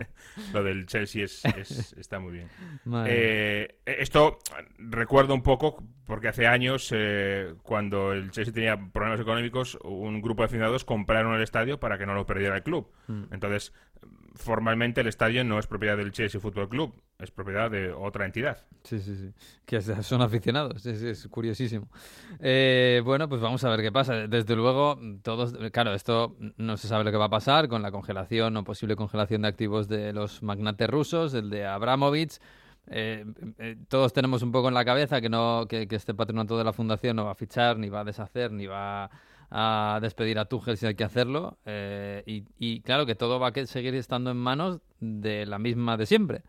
lo 0.52 0.62
del 0.64 0.86
Chelsea 0.86 1.24
es, 1.24 1.44
es- 1.44 1.92
está 1.98 2.18
muy 2.18 2.32
bien. 2.32 2.48
Madre 2.84 3.10
Eh, 3.12 3.76
esto 3.86 4.38
recuerdo 4.78 5.34
un 5.34 5.42
poco 5.42 5.82
porque 6.06 6.28
hace 6.28 6.46
años, 6.46 6.90
eh, 6.94 7.54
cuando 7.62 8.12
el 8.12 8.30
Chelsea 8.30 8.52
tenía 8.52 8.76
problemas 8.92 9.20
económicos, 9.20 9.78
un 9.82 10.20
grupo 10.20 10.42
de 10.42 10.46
aficionados 10.46 10.84
compraron 10.84 11.34
el 11.34 11.42
estadio 11.42 11.78
para 11.80 11.98
que 11.98 12.06
no 12.06 12.14
lo 12.14 12.26
perdiera 12.26 12.56
el 12.56 12.62
club. 12.62 12.90
Mm. 13.08 13.24
Entonces, 13.32 13.72
formalmente 14.34 15.00
el 15.00 15.06
estadio 15.06 15.44
no 15.44 15.58
es 15.58 15.66
propiedad 15.66 15.96
del 15.96 16.12
Chelsea 16.12 16.40
Football 16.40 16.68
Club, 16.68 16.94
es 17.18 17.30
propiedad 17.30 17.70
de 17.70 17.92
otra 17.92 18.26
entidad. 18.26 18.64
Sí, 18.82 18.98
sí, 18.98 19.14
sí. 19.16 19.32
Que 19.64 19.80
son 19.80 20.22
aficionados, 20.22 20.84
es, 20.86 21.02
es 21.02 21.28
curiosísimo. 21.28 21.88
Eh, 22.40 23.00
bueno, 23.04 23.28
pues 23.28 23.40
vamos 23.40 23.62
a 23.64 23.70
ver 23.70 23.80
qué 23.80 23.92
pasa. 23.92 24.26
Desde 24.26 24.56
luego, 24.56 24.98
todos, 25.22 25.56
claro, 25.72 25.94
esto 25.94 26.36
no 26.56 26.76
se 26.76 26.88
sabe 26.88 27.04
lo 27.04 27.12
que 27.12 27.16
va 27.16 27.26
a 27.26 27.30
pasar 27.30 27.68
con 27.68 27.82
la 27.82 27.92
congelación 27.92 28.56
o 28.56 28.64
posible 28.64 28.96
congelación 28.96 29.42
de 29.42 29.48
activos 29.48 29.88
de 29.88 30.12
los 30.12 30.42
magnates 30.42 30.88
rusos, 30.90 31.34
el 31.34 31.50
de 31.50 31.66
Abramovich. 31.66 32.38
Eh, 32.88 33.24
eh, 33.58 33.76
todos 33.88 34.12
tenemos 34.12 34.42
un 34.42 34.52
poco 34.52 34.68
en 34.68 34.74
la 34.74 34.84
cabeza 34.84 35.20
que 35.22 35.30
no 35.30 35.66
que, 35.66 35.88
que 35.88 35.96
este 35.96 36.12
patronato 36.12 36.58
de 36.58 36.64
la 36.64 36.72
fundación 36.74 37.16
no 37.16 37.24
va 37.24 37.30
a 37.32 37.34
fichar, 37.34 37.78
ni 37.78 37.88
va 37.88 38.00
a 38.00 38.04
deshacer, 38.04 38.52
ni 38.52 38.66
va 38.66 39.04
a 39.04 39.10
despedir 40.00 40.38
a 40.38 40.46
Tuchel 40.46 40.76
si 40.76 40.86
hay 40.86 40.94
que 40.94 41.04
hacerlo. 41.04 41.58
eh, 41.64 42.22
y, 42.26 42.44
y 42.58 42.80
claro 42.80 43.06
que 43.06 43.14
todo 43.14 43.38
va 43.38 43.48
a 43.48 43.66
seguir 43.66 43.94
estando 43.94 44.30
en 44.30 44.36
manos 44.36 44.80
de 45.00 45.46
la 45.46 45.58
misma 45.58 45.96
de 45.96 46.06
siempre, 46.06 46.42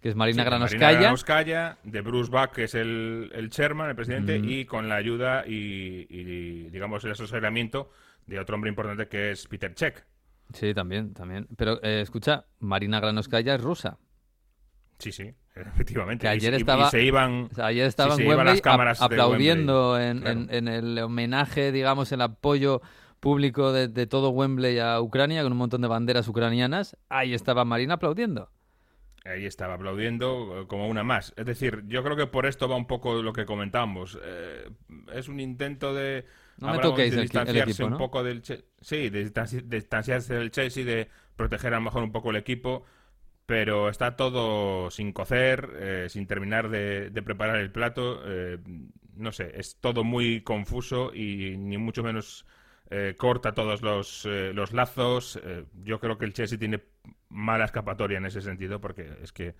que 0.00 0.08
es 0.10 0.16
Marina 0.16 0.42
Sí, 0.42 0.44
de 0.44 0.50
Granovskaya. 0.50 1.14
Marina 1.28 1.78
de 1.82 2.00
Bruce 2.00 2.30
Buck, 2.30 2.52
que 2.52 2.64
es 2.64 2.74
el, 2.74 3.30
el 3.34 3.50
chairman, 3.50 3.90
el 3.90 3.96
presidente, 3.96 4.36
y 4.36 4.64
con 4.64 4.88
la 4.88 4.96
ayuda 4.96 5.44
y, 5.46 6.06
y, 6.08 6.70
digamos, 6.70 7.04
el 7.04 7.12
asesoramiento 7.12 7.90
de 8.26 8.38
otro 8.38 8.54
hombre 8.54 8.68
importante 8.70 9.08
que 9.08 9.32
es 9.32 9.46
Peter 9.48 9.72
Cech. 9.76 10.04
Sí, 10.52 10.74
también, 10.74 11.14
también. 11.14 11.48
Pero 11.56 11.82
eh, 11.82 12.00
escucha, 12.02 12.44
Marina 12.60 13.00
Granovskaya 13.00 13.54
es 13.54 13.60
rusa. 13.60 13.98
Sí, 14.98 15.10
sí, 15.10 15.32
efectivamente. 15.74 16.22
Que 16.22 16.28
ayer 16.28 16.52
y- 16.52 16.56
y 16.56 16.60
estaba- 16.60 16.90
se 16.90 17.02
iban... 17.02 17.48
O 17.50 17.54
sea, 17.54 17.66
ayer 17.66 17.86
estaba 17.86 18.14
sí, 18.16 18.22
en 18.22 18.28
se 18.28 18.34
iban 18.34 18.36
Wembley 18.38 18.54
las 18.54 18.62
cámaras 18.62 19.02
aplaudiendo 19.02 19.92
Wembley, 19.94 20.10
en, 20.10 20.18
claro. 20.20 20.40
en- 20.40 20.50
en 20.54 20.68
el 20.68 20.98
homenaje, 20.98 21.72
digamos, 21.72 22.10
el 22.12 22.20
apoyo 22.22 22.80
público 23.20 23.72
de, 23.72 23.88
de 23.88 24.06
todo 24.06 24.30
Wembley 24.30 24.78
a 24.78 25.00
Ucrania 25.00 25.42
con 25.42 25.52
un 25.52 25.58
montón 25.58 25.80
de 25.82 25.88
banderas 25.88 26.26
ucranianas. 26.28 26.96
Ahí 27.08 27.34
estaba 27.34 27.64
Marina 27.64 27.94
aplaudiendo. 27.94 28.50
Ahí 29.24 29.46
estaba 29.46 29.74
aplaudiendo 29.74 30.62
eh, 30.62 30.66
como 30.66 30.88
una 30.88 31.04
más. 31.04 31.32
Es 31.36 31.46
decir, 31.46 31.84
yo 31.86 32.02
creo 32.02 32.16
que 32.16 32.26
por 32.26 32.44
esto 32.46 32.68
va 32.68 32.74
un 32.74 32.88
poco 32.88 33.22
lo 33.22 33.32
que 33.32 33.46
comentamos. 33.46 34.18
Eh, 34.24 34.68
es 35.14 35.28
un 35.28 35.38
intento 35.38 35.94
de... 35.94 36.26
No 36.58 36.72
me 36.72 36.78
toquéis 36.80 37.14
de 37.14 37.22
el, 37.22 37.30
qui- 37.30 37.38
el 37.40 37.46
distanciarse 37.46 37.84
un 37.84 37.96
poco 37.98 38.22
del 38.24 38.42
sí 38.80 39.08
de 39.10 39.30
distanciarse 39.64 40.34
del 40.34 40.50
Chelsea 40.50 40.84
de 40.84 41.08
proteger 41.36 41.72
a 41.72 41.76
lo 41.76 41.82
mejor 41.82 42.02
un 42.02 42.12
poco 42.12 42.30
el 42.30 42.36
equipo 42.36 42.84
pero 43.52 43.90
está 43.90 44.16
todo 44.16 44.90
sin 44.90 45.12
cocer 45.12 45.68
eh, 45.78 46.06
sin 46.08 46.26
terminar 46.26 46.70
de, 46.70 47.10
preparar 47.22 47.56
el 47.56 47.70
plato. 47.70 48.22
Eh, 48.24 48.56
no 49.14 49.30
sé 49.30 49.52
es 49.60 49.76
todo 49.78 50.04
muy 50.04 50.40
confuso 50.40 51.14
y 51.14 51.58
ni 51.58 51.76
mucho 51.76 52.02
menos 52.02 52.46
eh, 52.88 53.14
corta 53.18 53.52
todos 53.52 53.82
los, 53.82 54.24
los 54.24 54.72
lazos. 54.72 55.38
Yo 55.84 56.00
creo 56.00 56.16
que 56.16 56.24
el 56.24 56.32
Chelsea 56.32 56.58
tiene 56.58 56.80
mala 57.28 57.66
escapatoria 57.66 58.16
en 58.16 58.24
ese 58.24 58.40
sentido 58.40 58.80
porque 58.80 59.10
es 59.22 59.32
que 59.32 59.54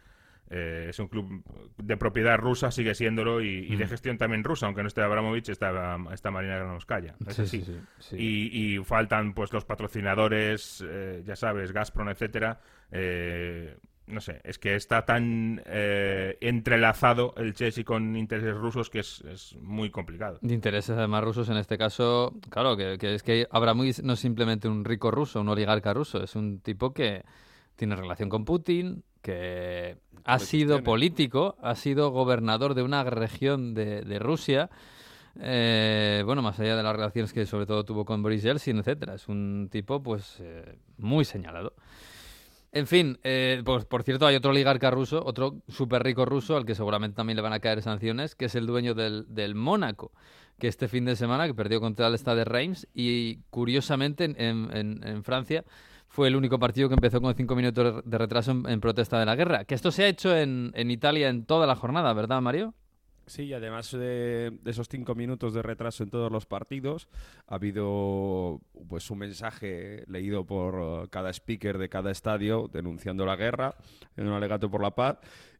eh, 0.50 0.88
es 0.90 0.99
un 0.99 1.08
club 1.08 1.42
de 1.78 1.96
propiedad 1.96 2.37
rusa, 2.37 2.70
sigue 2.70 2.94
siéndolo, 2.94 3.40
y, 3.40 3.75
de 3.75 3.87
gestión 3.87 4.18
también 4.18 4.44
rusa, 4.44 4.66
aunque 4.66 4.82
no 4.82 4.88
esté 4.88 5.00
Abramovich, 5.00 5.49
está, 5.49 5.96
está 6.12 6.30
Marina 6.30 6.56
Granovskaya. 6.56 7.14
Es 7.26 7.38
así. 7.38 7.64
Y, 8.12 8.76
y, 8.76 8.84
faltan 8.84 9.32
pues 9.32 9.52
los 9.52 9.64
patrocinadores, 9.64 10.84
eh, 10.87 11.22
ya 11.26 11.37
sabes, 11.37 11.72
Gazprom, 11.72 12.11
etcétera. 12.11 12.61
Eh, 12.90 13.76
no 14.06 14.20
sé, 14.20 14.40
es 14.44 14.58
que 14.58 14.75
está 14.75 15.06
tan 15.06 15.62
entrelazado 15.64 17.32
el 17.38 17.54
Chelsea 17.54 17.84
con 17.84 18.14
intereses 18.16 18.54
rusos 18.54 18.90
que 18.90 18.99
es, 18.99 19.56
muy 19.58 19.90
complicado. 19.90 20.38
De 20.42 20.52
intereses 20.52 20.90
además 20.99 21.25
rusos 21.25 21.49
en 21.49 21.56
este 21.56 21.78
caso, 21.78 22.34
claro, 22.50 22.76
que, 22.76 22.99
que 22.99 23.14
es 23.14 23.22
que 23.22 23.46
Abramovich 23.50 24.00
no 24.00 24.14
es 24.14 24.20
simplemente 24.20 24.68
un 24.68 24.84
rico 24.84 25.11
ruso, 25.11 25.40
un 25.40 25.49
oligarca 25.49 25.94
ruso, 25.94 26.22
es 26.22 26.37
un 26.37 26.61
tipo 26.61 26.92
que 26.92 27.22
tiene 27.76 27.96
relación 27.96 28.28
con 28.28 28.44
Putin, 28.44 29.02
que 29.23 29.97
ha 30.25 30.38
sido 30.38 30.83
político, 30.83 31.57
ha 31.62 31.75
sido 31.75 32.11
gobernador 32.11 32.75
de 32.75 32.83
una 32.83 33.05
región 33.05 33.75
de, 33.75 34.19
Rusia. 34.19 34.71
Eh, 35.41 36.23
bueno, 36.26 36.43
más 36.43 36.61
allá 36.61 36.76
de 36.76 36.83
las 36.83 36.95
relaciones 36.95 37.33
que 37.33 37.47
sobre 37.47 37.67
todo 37.67 37.85
tuvo 37.85 38.05
con 38.05 38.23
Boris 38.23 38.43
Yeltsin, 38.43 38.79
etcétera, 38.79 39.14
es 39.14 39.29
un 39.29 39.69
tipo 39.71 40.02
pues 40.02 40.37
eh, 40.41 40.76
muy 40.99 41.25
señalado. 41.25 41.75
En 42.75 42.87
fin, 42.87 43.19
eh, 43.23 43.61
pues, 43.64 43.85
por 43.85 44.02
cierto, 44.02 44.26
hay 44.26 44.35
otro 44.35 44.50
oligarca 44.50 44.91
ruso, 44.91 45.23
otro 45.25 45.57
súper 45.69 46.02
rico 46.02 46.25
ruso, 46.25 46.57
al 46.57 46.64
que 46.64 46.75
seguramente 46.75 47.17
también 47.17 47.37
le 47.37 47.43
van 47.43 47.52
a 47.52 47.61
caer 47.61 47.83
sanciones, 47.83 48.35
que 48.35 48.47
es 48.47 48.55
el 48.55 48.67
dueño 48.67 48.95
del, 48.95 49.26
del 49.29 49.55
Mónaco, 49.55 50.11
que 50.59 50.69
este 50.69 50.88
fin 50.88 51.05
de 51.05 51.14
semana 51.14 51.47
que 51.47 51.55
perdió 51.55 51.81
contra 51.81 52.07
el 52.07 52.14
Stade 52.14 52.38
de 52.38 52.45
Reims 52.47 52.88
y 52.95 53.41
curiosamente 53.50 54.25
en, 54.25 54.37
en, 54.37 55.07
en 55.07 55.23
Francia 55.23 55.64
fue 56.12 56.28
el 56.28 56.37
único 56.37 56.59
partido 56.59 56.90
que 56.90 56.95
empezó 56.95 57.23
con 57.23 57.35
cinco 57.35 57.57
minutos 57.57 58.04
de 58.04 58.19
retraso 58.19 58.50
en, 58.69 58.81
protesta 58.83 59.19
de 59.19 59.25
la 59.25 59.35
guerra. 59.35 59.64
Que 59.64 59.75
esto 59.75 59.90
se 59.90 60.04
ha 60.04 60.09
hecho 60.09 60.37
en, 60.37 60.71
Italia 60.90 61.31
en 61.31 61.47
toda 61.47 61.66
la 61.66 61.75
jornada, 61.75 62.12
¿verdad, 62.12 62.42
Mario? 62.42 62.75
Sí, 63.25 63.45
y 63.45 63.54
además 63.54 63.90
de, 63.92 64.52
esos 64.66 64.88
cinco 64.90 65.14
minutos 65.14 65.54
de 65.54 65.62
retraso 65.62 66.02
en 66.02 66.11
todos 66.11 66.31
los 66.31 66.45
partidos, 66.45 67.09
ha 67.47 67.54
habido 67.54 68.61
pues 68.90 69.11
un 69.11 69.21
mensaje 69.21 70.04
leído 70.07 70.45
por 70.45 70.75
uh, 70.75 71.09
cada 71.09 71.31
speaker 71.31 71.78
de 71.78 71.88
cada 71.88 72.11
estadio 72.11 72.69
denunciando 72.71 73.25
la 73.25 73.37
guerra 73.37 73.75
en 74.14 74.26
un 74.26 74.35
alegato 74.35 74.71
por 74.71 74.83
la 74.83 74.90
paz 74.90 75.16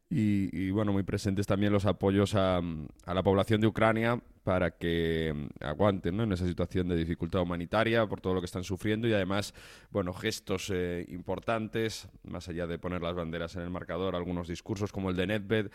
y, 0.07 0.69
bueno, 0.69 0.93
muy 0.93 1.01
presentes 1.01 1.47
también 1.47 1.73
los 1.73 1.87
apoyos 1.87 2.35
a, 2.35 2.61
la 3.07 3.23
población 3.23 3.59
de 3.59 3.65
Ucrania 3.65 4.21
para 4.43 4.71
que 4.71 5.33
mm, 5.33 5.63
aguanten 5.63 6.19
en 6.19 6.31
esa 6.31 6.45
situación 6.45 6.87
de 6.87 6.95
dificultad 6.95 7.41
humanitaria 7.41 8.05
por 8.07 8.21
todo 8.21 8.33
lo 8.33 8.41
que 8.41 8.45
están 8.45 8.63
sufriendo 8.63 9.07
y 9.07 9.13
además, 9.13 9.53
bueno, 9.89 10.13
gestos 10.13 10.69
eh, 10.73 11.05
importantes, 11.09 12.07
más 12.23 12.47
allá 12.49 12.67
de 12.67 12.79
poner 12.79 13.01
las 13.01 13.15
banderas 13.15 13.55
en 13.55 13.61
el 13.63 13.69
marcador, 13.69 14.15
algunos 14.15 14.47
discursos 14.47 14.91
como 14.91 15.09
el 15.09 15.15
de 15.15 15.27
Nedved, 15.27 15.71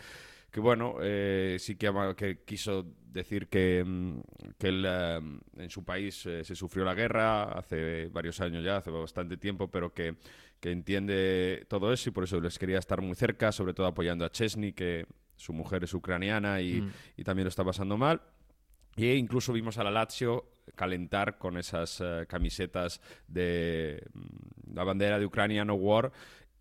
que 0.51 0.59
bueno, 0.59 0.95
eh, 1.01 1.57
sí 1.59 1.75
que, 1.75 1.91
que, 2.17 2.43
quiso 2.43 2.85
decir 3.05 3.47
que, 3.47 3.83
mm, 3.85 4.19
que 4.57 4.67
él, 4.67 4.85
eh, 4.87 5.19
en 5.57 5.69
su 5.69 5.83
país 5.83 6.15
se 6.15 6.55
sufrió 6.55 6.85
la 6.85 6.95
guerra 6.95 7.43
hace 7.43 8.07
varios 8.07 8.39
años 8.41 8.63
ya, 8.63 8.77
hace 8.77 8.91
bastante 8.91 9.37
tiempo, 9.37 9.67
pero 9.69 9.93
que 9.93 10.15
que 10.59 10.71
entiende 10.71 11.65
todo 11.69 11.93
eso 11.93 12.09
y 12.09 12.11
por 12.11 12.25
eso 12.25 12.39
les 12.41 12.59
quería 12.59 12.79
estar 12.79 13.01
muy 13.01 13.15
cerca, 13.15 13.51
sobre 13.51 13.73
todo 13.73 13.87
apoyando 13.87 14.25
a 14.25 14.29
Chesney, 14.31 14.73
que 14.73 15.05
su 15.35 15.53
mujer 15.53 15.83
es 15.83 15.93
ucraniana 15.93 16.61
y, 16.61 16.81
mm. 16.81 16.91
y 17.17 17.23
también 17.23 17.45
lo 17.45 17.49
está 17.49 17.63
pasando 17.63 17.97
mal. 17.97 18.21
E 19.05 19.15
incluso 19.15 19.53
vimos 19.53 19.77
a 19.77 19.83
la 19.83 19.91
Lazio 19.91 20.51
calentar 20.75 21.37
con 21.37 21.57
esas 21.57 21.99
uh, 22.01 22.25
camisetas 22.27 23.01
de 23.27 24.03
mm, 24.13 24.73
la 24.75 24.83
bandera 24.83 25.19
de 25.19 25.25
Ucrania 25.25 25.65
No 25.65 25.75
War 25.75 26.11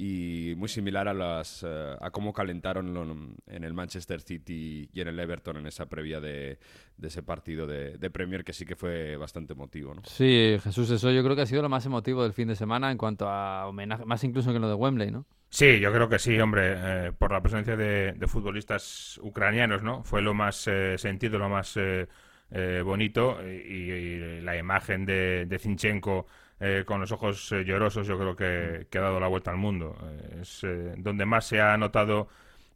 y 0.00 0.54
muy 0.56 0.68
similar 0.68 1.08
a 1.08 1.14
las 1.14 1.64
uh, 1.64 1.96
a 2.00 2.10
cómo 2.12 2.32
calentaron 2.32 3.36
en 3.48 3.64
el 3.64 3.74
Manchester 3.74 4.20
City 4.20 4.88
y 4.92 5.00
en 5.00 5.08
el 5.08 5.18
Everton 5.18 5.56
en 5.56 5.66
esa 5.66 5.86
previa 5.86 6.20
de, 6.20 6.58
de 6.96 7.08
ese 7.08 7.24
partido 7.24 7.66
de, 7.66 7.98
de, 7.98 8.10
Premier 8.10 8.44
que 8.44 8.52
sí 8.52 8.64
que 8.64 8.76
fue 8.76 9.16
bastante 9.16 9.54
emotivo. 9.54 9.94
¿no? 9.94 10.02
Sí, 10.04 10.56
Jesús, 10.62 10.88
eso 10.90 11.10
yo 11.10 11.24
creo 11.24 11.34
que 11.34 11.42
ha 11.42 11.46
sido 11.46 11.62
lo 11.62 11.68
más 11.68 11.84
emotivo 11.84 12.22
del 12.22 12.32
fin 12.32 12.46
de 12.46 12.54
semana 12.54 12.92
en 12.92 12.98
cuanto 12.98 13.28
a 13.28 13.66
homenaje, 13.66 14.04
más 14.04 14.22
incluso 14.22 14.52
que 14.52 14.60
lo 14.60 14.68
de 14.68 14.74
Wembley, 14.74 15.10
¿no? 15.10 15.26
Sí, 15.50 15.80
yo 15.80 15.92
creo 15.92 16.08
que 16.08 16.18
sí, 16.18 16.38
hombre, 16.38 16.74
eh, 16.76 17.12
por 17.18 17.32
la 17.32 17.40
presencia 17.40 17.74
de, 17.74 18.12
de, 18.12 18.26
futbolistas 18.26 19.18
ucranianos, 19.22 19.82
¿no? 19.82 20.04
Fue 20.04 20.20
lo 20.20 20.34
más 20.34 20.68
eh, 20.68 20.96
sentido, 20.98 21.38
lo 21.38 21.48
más 21.48 21.74
eh, 21.78 22.06
eh 22.50 22.82
bonito 22.84 23.38
y, 23.42 23.92
y, 23.92 24.40
la 24.40 24.56
imagen 24.56 25.04
de, 25.04 25.46
de 25.46 25.58
Zinchenko 25.58 26.26
eh, 26.60 26.82
con 26.84 27.00
los 27.00 27.12
ojos 27.12 27.52
eh, 27.52 27.64
llorosos, 27.64 28.06
yo 28.06 28.18
creo 28.18 28.34
que, 28.34 28.98
ha 28.98 29.00
dado 29.00 29.20
la 29.20 29.28
vuelta 29.28 29.50
al 29.50 29.56
mundo. 29.56 29.96
Eh, 30.02 30.38
es 30.42 30.66
donde 30.96 31.24
más 31.24 31.46
se 31.46 31.60
ha 31.60 31.76
notado 31.76 32.28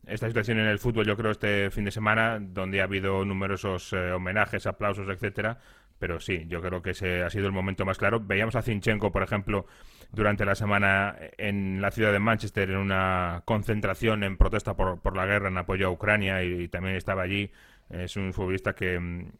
esta 0.07 0.29
situación 0.29 0.59
en 0.61 0.67
el 0.67 0.79
fútbol, 0.79 1.07
yo 1.07 1.17
creo, 1.17 1.33
este 1.33 1.71
fin 1.71 1.85
de 1.85 1.91
semana, 1.91 2.39
donde 2.41 2.81
ha 2.81 2.85
habido 2.85 3.25
numerosos 3.25 3.93
homenajes, 3.93 4.67
aplausos, 4.67 5.09
etcétera. 5.09 5.59
Pero 5.99 6.21
sí, 6.21 6.47
yo 6.49 6.61
creo 6.61 6.83
que 6.83 6.91
ese 6.91 7.23
ha 7.23 7.31
sido 7.31 7.47
el 7.47 7.53
momento 7.53 7.85
más 7.85 7.99
claro. 7.99 8.21
Veíamos 8.21 8.57
a 8.57 8.63
Zinchenko, 8.63 9.13
por 9.13 9.23
ejemplo, 9.23 9.67
durante 10.11 10.45
la 10.45 10.55
semana 10.57 11.17
en 11.39 11.81
la 11.81 11.91
ciudad 11.93 12.13
de 12.13 12.19
Manchester 12.19 12.71
en 12.71 12.77
una 12.77 13.43
concentración 13.45 14.25
en 14.25 14.37
protesta 14.37 14.75
por, 14.75 15.01
por 15.01 15.17
la 15.17 15.27
guerra 15.27 15.49
en 15.49 15.59
apoyo 15.59 15.87
a 15.87 15.91
Ucrania 15.91 16.43
y 16.43 16.69
también 16.69 16.97
estaba 16.97 17.23
allí 17.23 17.51
es 17.93 18.17
un 18.17 18.33
futbolista 18.33 18.75
que 18.75 18.99
mm, 18.99 19.33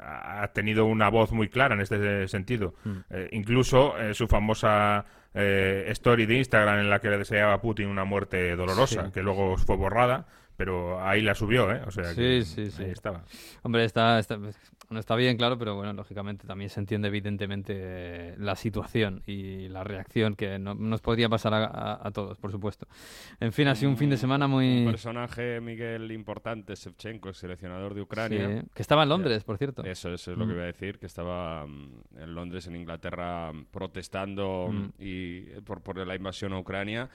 ha 0.00 0.48
tenido 0.52 0.84
una 0.86 1.08
voz 1.08 1.32
muy 1.32 1.48
clara 1.48 1.74
en 1.74 1.80
este 1.80 2.28
sentido. 2.28 2.74
Mm. 2.84 2.96
Eh, 3.10 3.28
incluso 3.32 3.98
eh, 3.98 4.14
su 4.14 4.26
famosa 4.26 5.04
eh, 5.32 5.86
story 5.88 6.26
de 6.26 6.36
Instagram 6.36 6.80
en 6.80 6.90
la 6.90 7.00
que 7.00 7.08
le 7.08 7.18
deseaba 7.18 7.54
a 7.54 7.60
Putin 7.60 7.88
una 7.88 8.04
muerte 8.04 8.54
dolorosa, 8.56 9.10
que 9.12 9.22
luego 9.22 9.56
fue 9.56 9.76
borrada, 9.76 10.26
pero 10.56 11.04
ahí 11.04 11.22
la 11.22 11.34
subió, 11.34 11.72
¿eh? 11.72 11.82
O 11.86 11.90
sea, 11.90 12.04
sí, 12.14 12.44
sí, 12.44 12.70
sí. 12.70 12.84
ahí 12.84 12.90
estaba. 12.90 13.24
Hombre, 13.62 13.84
está, 13.84 14.18
está, 14.18 14.38
no 14.94 15.00
está 15.00 15.16
bien, 15.16 15.36
claro, 15.36 15.58
pero 15.58 15.74
bueno, 15.74 15.92
lógicamente 15.92 16.46
también 16.46 16.70
se 16.70 16.80
entiende 16.80 17.08
evidentemente 17.08 17.74
eh, 17.76 18.34
la 18.38 18.56
situación 18.56 19.22
y 19.26 19.68
la 19.68 19.84
reacción 19.84 20.36
que 20.36 20.58
no, 20.58 20.74
nos 20.74 21.02
podría 21.02 21.28
pasar 21.28 21.52
a, 21.54 22.10
todos, 22.12 22.38
por 22.38 22.50
supuesto. 22.50 22.86
En 23.40 23.52
fin, 23.52 23.68
ha 23.68 23.74
sido 23.74 23.90
un 23.90 23.98
fin 23.98 24.08
de 24.08 24.16
semana 24.16 24.46
muy... 24.46 24.84
Un 24.84 24.92
personaje, 24.92 25.60
Miguel, 25.60 26.10
importante, 26.12 26.74
Shevchenko, 26.74 27.28
el 27.28 27.34
seleccionador 27.34 27.92
de 27.94 28.00
Ucrania. 28.00 28.64
que 28.72 28.82
estaba 28.82 29.02
en 29.02 29.10
Londres, 29.10 29.44
por 29.44 29.58
cierto. 29.58 29.84
Eso, 29.84 30.12
eso 30.12 30.32
es 30.32 30.38
lo 30.38 30.46
que 30.46 30.52
mm. 30.52 30.56
iba 30.56 30.62
a 30.62 30.66
decir, 30.66 30.98
que 30.98 31.06
estaba 31.06 31.66
mm, 31.66 32.18
en 32.18 32.34
Londres, 32.34 32.66
en 32.66 32.76
Inglaterra, 32.76 33.52
protestando 33.70 34.70
mm. 34.72 34.92
y 34.98 35.40
por, 35.62 35.82
por 35.82 35.98
la 36.06 36.14
invasión 36.14 36.52
a 36.54 36.58
Ucrania. 36.58 37.10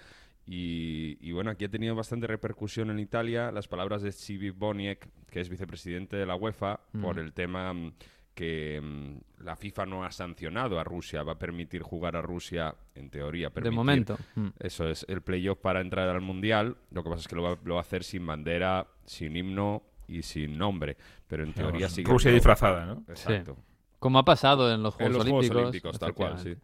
Y, 0.46 1.32
bueno, 1.32 1.52
aquí 1.52 1.66
ha 1.66 1.70
tenido 1.70 1.94
bastante 1.94 2.26
repercusión 2.26 2.90
en 2.90 3.00
Italia 3.00 3.52
las 3.52 3.68
palabras 3.68 4.02
de 4.02 4.12
Civi 4.12 4.50
Boniek, 4.50 5.08
que 5.30 5.42
es 5.42 5.50
vicepresidente 5.50 6.18
de 6.18 6.26
la 6.26 6.36
UEFA, 6.36 6.80
por 7.00 7.20
el 7.20 7.34
tema 7.34 7.72
mm, 7.72 7.94
que 8.34 8.82
mm, 8.82 9.44
la 9.44 9.56
FIFA 9.56 9.86
no 9.86 10.04
ha 10.04 10.12
sancionado 10.12 10.80
a 10.80 10.84
Rusia, 10.84 11.22
va 11.22 11.34
a 11.34 11.38
permitir 11.38 11.84
jugar 11.84 12.16
a 12.16 12.22
Rusia, 12.22 12.74
en 12.96 13.10
teoría. 13.10 13.52
Permitir, 13.52 13.72
de 13.72 13.76
momento. 13.76 14.18
Mm. 14.36 14.48
Eso 14.60 14.90
es, 14.90 15.06
el 15.08 15.22
playoff 15.22 15.60
para 15.60 15.82
entrar 15.82 16.10
al 16.10 16.22
Mundial. 16.22 16.78
Lo 16.92 17.04
que 17.04 17.10
pasa 17.10 17.22
es 17.22 17.28
que 17.28 17.36
lo 17.36 17.44
va, 17.44 17.58
lo 17.64 17.76
va 17.76 17.82
a 17.82 17.84
hacer 17.84 18.04
sin 18.04 18.26
bandera, 18.26 18.88
sin 19.06 19.36
himno 19.36 19.84
y 20.08 20.24
sin 20.24 20.58
nombre. 20.58 20.98
Pero 21.28 21.44
en 21.44 21.54
teoría 21.54 21.90
sí. 21.90 22.04
Rusia 22.04 22.32
disfrazada, 22.32 22.86
¿no? 22.86 23.04
Exacto. 23.08 23.56
Como 24.00 24.18
ha 24.18 24.26
pasado 24.26 24.74
en 24.74 24.82
los 24.82 24.96
Juegos 24.96 25.26
en 25.26 25.34
los 25.34 25.50
Olímpicos. 25.50 26.00
tal 26.00 26.14
cual, 26.14 26.40
sí. 26.40 26.56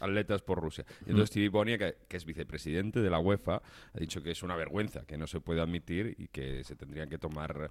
Atletas 0.00 0.42
por 0.42 0.60
Rusia. 0.60 0.84
Y 1.00 1.10
entonces 1.10 1.30
Steve 1.30 1.48
Bonia, 1.48 1.76
que, 1.76 1.96
es 2.08 2.24
vicepresidente 2.24 3.00
de 3.00 3.10
la 3.10 3.18
UEFA, 3.18 3.56
ha 3.56 3.98
dicho 3.98 4.22
que 4.22 4.30
es 4.30 4.42
una 4.42 4.54
vergüenza, 4.56 5.04
que 5.04 5.18
no 5.18 5.26
se 5.26 5.40
puede 5.40 5.60
admitir 5.60 6.14
y 6.18 6.28
que 6.28 6.62
se 6.64 6.76
tendrían 6.76 7.08
que 7.08 7.18
tomar 7.18 7.70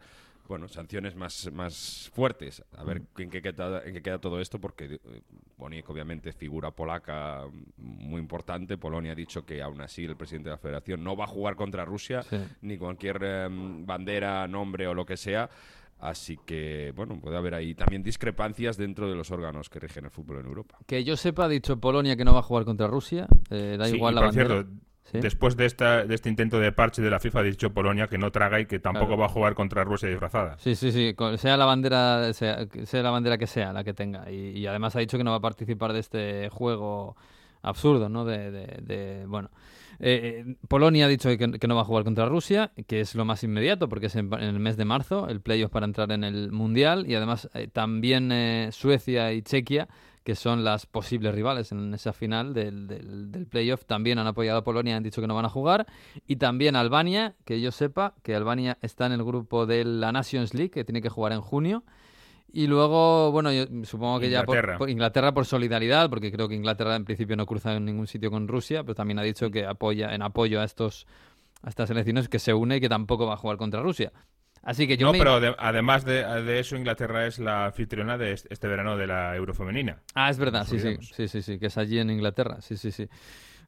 bueno, 0.50 0.68
sanciones 0.68 1.16
más, 1.16 1.50
más 1.54 2.10
fuertes. 2.12 2.64
A 2.76 2.84
ver 2.84 3.04
en 3.20 3.30
qué, 3.30 3.42
queda, 3.42 3.84
en 3.86 3.94
qué 3.94 4.02
queda 4.02 4.18
todo 4.18 4.42
esto, 4.42 4.60
porque 4.60 4.86
eh, 4.96 5.22
Boniek 5.58 5.88
obviamente 5.88 6.34
figura 6.34 6.72
polaca 6.72 7.44
muy 7.78 8.20
importante. 8.20 8.76
Polonia 8.76 9.12
ha 9.12 9.16
dicho 9.16 9.46
que 9.46 9.62
aún 9.62 9.80
así 9.80 10.06
el 10.06 10.18
presidente 10.18 10.50
de 10.50 10.56
la 10.56 10.58
federación 10.58 11.04
no 11.04 11.16
va 11.16 11.26
a 11.26 11.28
jugar 11.28 11.56
contra 11.56 11.86
Rusia, 11.86 12.26
ni 12.62 12.80
cualquier 12.80 13.24
em, 13.24 13.86
bandera, 13.86 14.48
nombre 14.48 14.88
o 14.88 14.96
lo 14.96 15.06
que 15.06 15.18
sea. 15.18 15.50
Así 16.00 16.38
que, 16.46 16.94
bueno, 16.96 17.20
puede 17.20 17.36
haber 17.36 17.54
ahí 17.54 17.76
también 17.76 18.04
discrepancias 18.04 18.78
dentro 18.78 19.10
de 19.10 19.16
los 19.16 19.32
órganos 19.32 19.70
que 19.70 19.80
rigen 19.80 20.06
el 20.06 20.12
fútbol 20.12 20.40
en 20.40 20.46
Europa. 20.46 20.78
Que 20.88 21.04
yo 21.04 21.18
sepa, 21.18 21.46
ha 21.46 21.50
dicho 21.50 21.78
Polonia 21.80 22.16
que 22.16 22.24
no 22.24 22.34
va 22.34 22.40
a 22.40 22.44
jugar 22.44 22.64
contra 22.64 22.88
Rusia. 22.88 23.28
Eh, 23.50 23.76
da 23.78 23.90
igual 23.90 24.16
la 24.16 24.22
bandera. 24.22 24.66
después 25.12 25.58
de, 25.58 25.66
esta, 25.66 26.06
de 26.06 26.16
este 26.16 26.30
intento 26.30 26.58
de 26.58 26.72
parche 26.72 27.02
de 27.02 27.10
la 27.10 27.20
FIFA, 27.20 27.40
ha 27.42 27.44
dicho 27.44 27.74
Polonia 27.74 28.08
que 28.08 28.18
no 28.18 28.32
traga 28.32 28.62
y 28.62 28.66
que 28.66 28.80
tampoco 28.80 29.18
va 29.18 29.26
a 29.26 29.30
jugar 29.30 29.56
contra 29.56 29.84
Rusia 29.84 30.08
disfrazada. 30.08 30.58
Sí, 30.60 30.74
sí, 30.76 30.94
sí. 30.94 31.14
Sea 31.38 31.58
la 31.58 31.66
bandera, 31.66 32.32
sea, 32.34 32.66
la 32.94 33.12
bandera 33.12 33.38
que 33.38 33.48
sea 33.48 33.74
la 33.74 33.84
que 33.84 33.94
tenga. 33.94 34.32
Y, 34.32 34.66
además 34.68 34.96
ha 34.96 35.00
dicho 35.00 35.18
que 35.18 35.26
no 35.26 35.32
va 35.32 35.38
a 35.38 35.42
participar 35.42 35.92
de 35.92 36.00
este 36.00 36.50
juego 36.50 37.18
absurdo, 37.62 38.08
¿no? 38.08 38.24
de, 38.24 38.52
de 38.52 39.26
bueno. 39.28 39.50
Eh, 40.00 40.46
eh, 40.48 40.56
Polonia 40.68 41.06
ha 41.06 41.10
dicho 41.10 41.30
que, 41.38 41.68
no 41.68 41.76
va 41.76 41.82
a 41.82 41.86
jugar 41.86 42.04
contra 42.04 42.26
Rusia, 42.26 42.72
que 42.88 43.02
es 43.02 43.16
lo 43.16 43.26
más 43.26 43.44
inmediato 43.44 43.90
porque 43.90 44.06
es 44.06 44.16
en, 44.16 44.34
el 44.34 44.60
mes 44.60 44.78
de 44.78 44.86
marzo, 44.86 45.28
el 45.28 45.42
playoff 45.42 45.72
para 45.72 45.86
entrar 45.86 46.12
en 46.12 46.24
el 46.24 46.52
Mundial, 46.52 47.06
y 47.08 47.16
además 47.16 47.50
eh, 47.54 47.68
también 47.68 48.32
Suecia 48.72 49.34
y 49.34 49.42
Chequia, 49.42 49.88
que 49.88 50.10
que 50.30 50.36
son 50.36 50.64
las 50.64 50.86
posibles 50.86 51.34
rivales 51.34 51.72
en 51.72 51.92
esa 51.92 52.14
final 52.14 52.54
del, 52.54 52.86
del, 52.86 53.32
del 53.32 53.48
playoff. 53.48 53.86
También 53.86 54.20
han 54.20 54.28
apoyado 54.28 54.60
a 54.60 54.64
Polonia, 54.64 54.96
han 54.96 55.02
dicho 55.02 55.22
que 55.22 55.28
no 55.28 55.34
van 55.34 55.46
a 55.46 55.50
jugar. 55.50 55.88
Y 56.28 56.36
también 56.36 56.76
Albania, 56.76 57.34
que 57.46 57.60
yo 57.62 57.72
sepa 57.72 58.14
que 58.22 58.36
Albania 58.36 58.78
está 58.84 59.08
en 59.08 59.14
el 59.14 59.24
grupo 59.24 59.66
de 59.66 59.84
la 59.86 60.12
Nations 60.12 60.54
League, 60.54 60.70
que 60.70 60.84
tiene 60.84 61.02
que 61.02 61.10
jugar 61.10 61.32
en 61.32 61.42
junio. 61.42 61.84
Y 62.52 62.68
luego, 62.68 63.32
bueno, 63.32 63.52
yo 63.54 63.66
supongo 63.84 64.20
que 64.20 64.26
Inglaterra. 64.28 64.74
ya 64.74 64.78
por, 64.78 64.78
por 64.80 64.90
Inglaterra 64.90 65.32
por 65.34 65.46
solidaridad, 65.46 66.10
porque 66.10 66.32
creo 66.32 66.48
que 66.48 66.56
Inglaterra 66.56 66.96
en 66.96 67.06
principio 67.06 67.36
no 67.36 67.46
cruza 67.46 67.76
en 67.76 67.86
ningún 67.86 68.08
sitio 68.08 68.32
con 68.32 68.48
Rusia, 68.48 68.84
pero 68.84 68.96
también 68.96 69.20
ha 69.20 69.24
dicho 69.24 69.52
que 69.52 69.66
apoya 69.66 70.14
en 70.16 70.22
apoyo 70.24 70.60
a 70.62 70.64
estos 70.64 71.06
a 71.62 71.70
estas 71.70 71.90
elecciones 71.90 72.30
que 72.30 72.40
se 72.40 72.54
une 72.54 72.78
y 72.78 72.82
que 72.82 72.90
tampoco 72.90 73.28
va 73.28 73.34
a 73.34 73.38
jugar 73.38 73.58
contra 73.58 73.82
Rusia. 73.82 74.12
Así 74.64 74.88
que 74.88 74.98
yo 74.98 75.06
no, 75.08 75.12
me... 75.14 75.20
pero 75.20 75.40
de- 75.40 75.56
además 75.58 76.06
de, 76.06 76.24
de 76.44 76.60
eso, 76.60 76.76
Inglaterra 76.76 77.28
es 77.28 77.38
la 77.40 77.66
anfitriona 77.68 78.18
de 78.18 78.34
este, 78.34 78.54
este 78.54 78.68
verano 78.68 78.98
de 78.98 79.08
la 79.08 79.36
Eurofemenina. 79.36 80.02
Ah, 80.16 80.30
es 80.30 80.38
verdad, 80.38 80.66
sí, 80.66 80.80
sí, 80.80 80.98
sí, 81.14 81.28
sí, 81.28 81.42
sí, 81.42 81.60
que 81.60 81.68
es 81.68 81.78
allí 81.78 82.00
en 82.00 82.10
Inglaterra, 82.10 82.60
sí, 82.62 82.78
sí, 82.78 82.92
sí. 82.92 83.08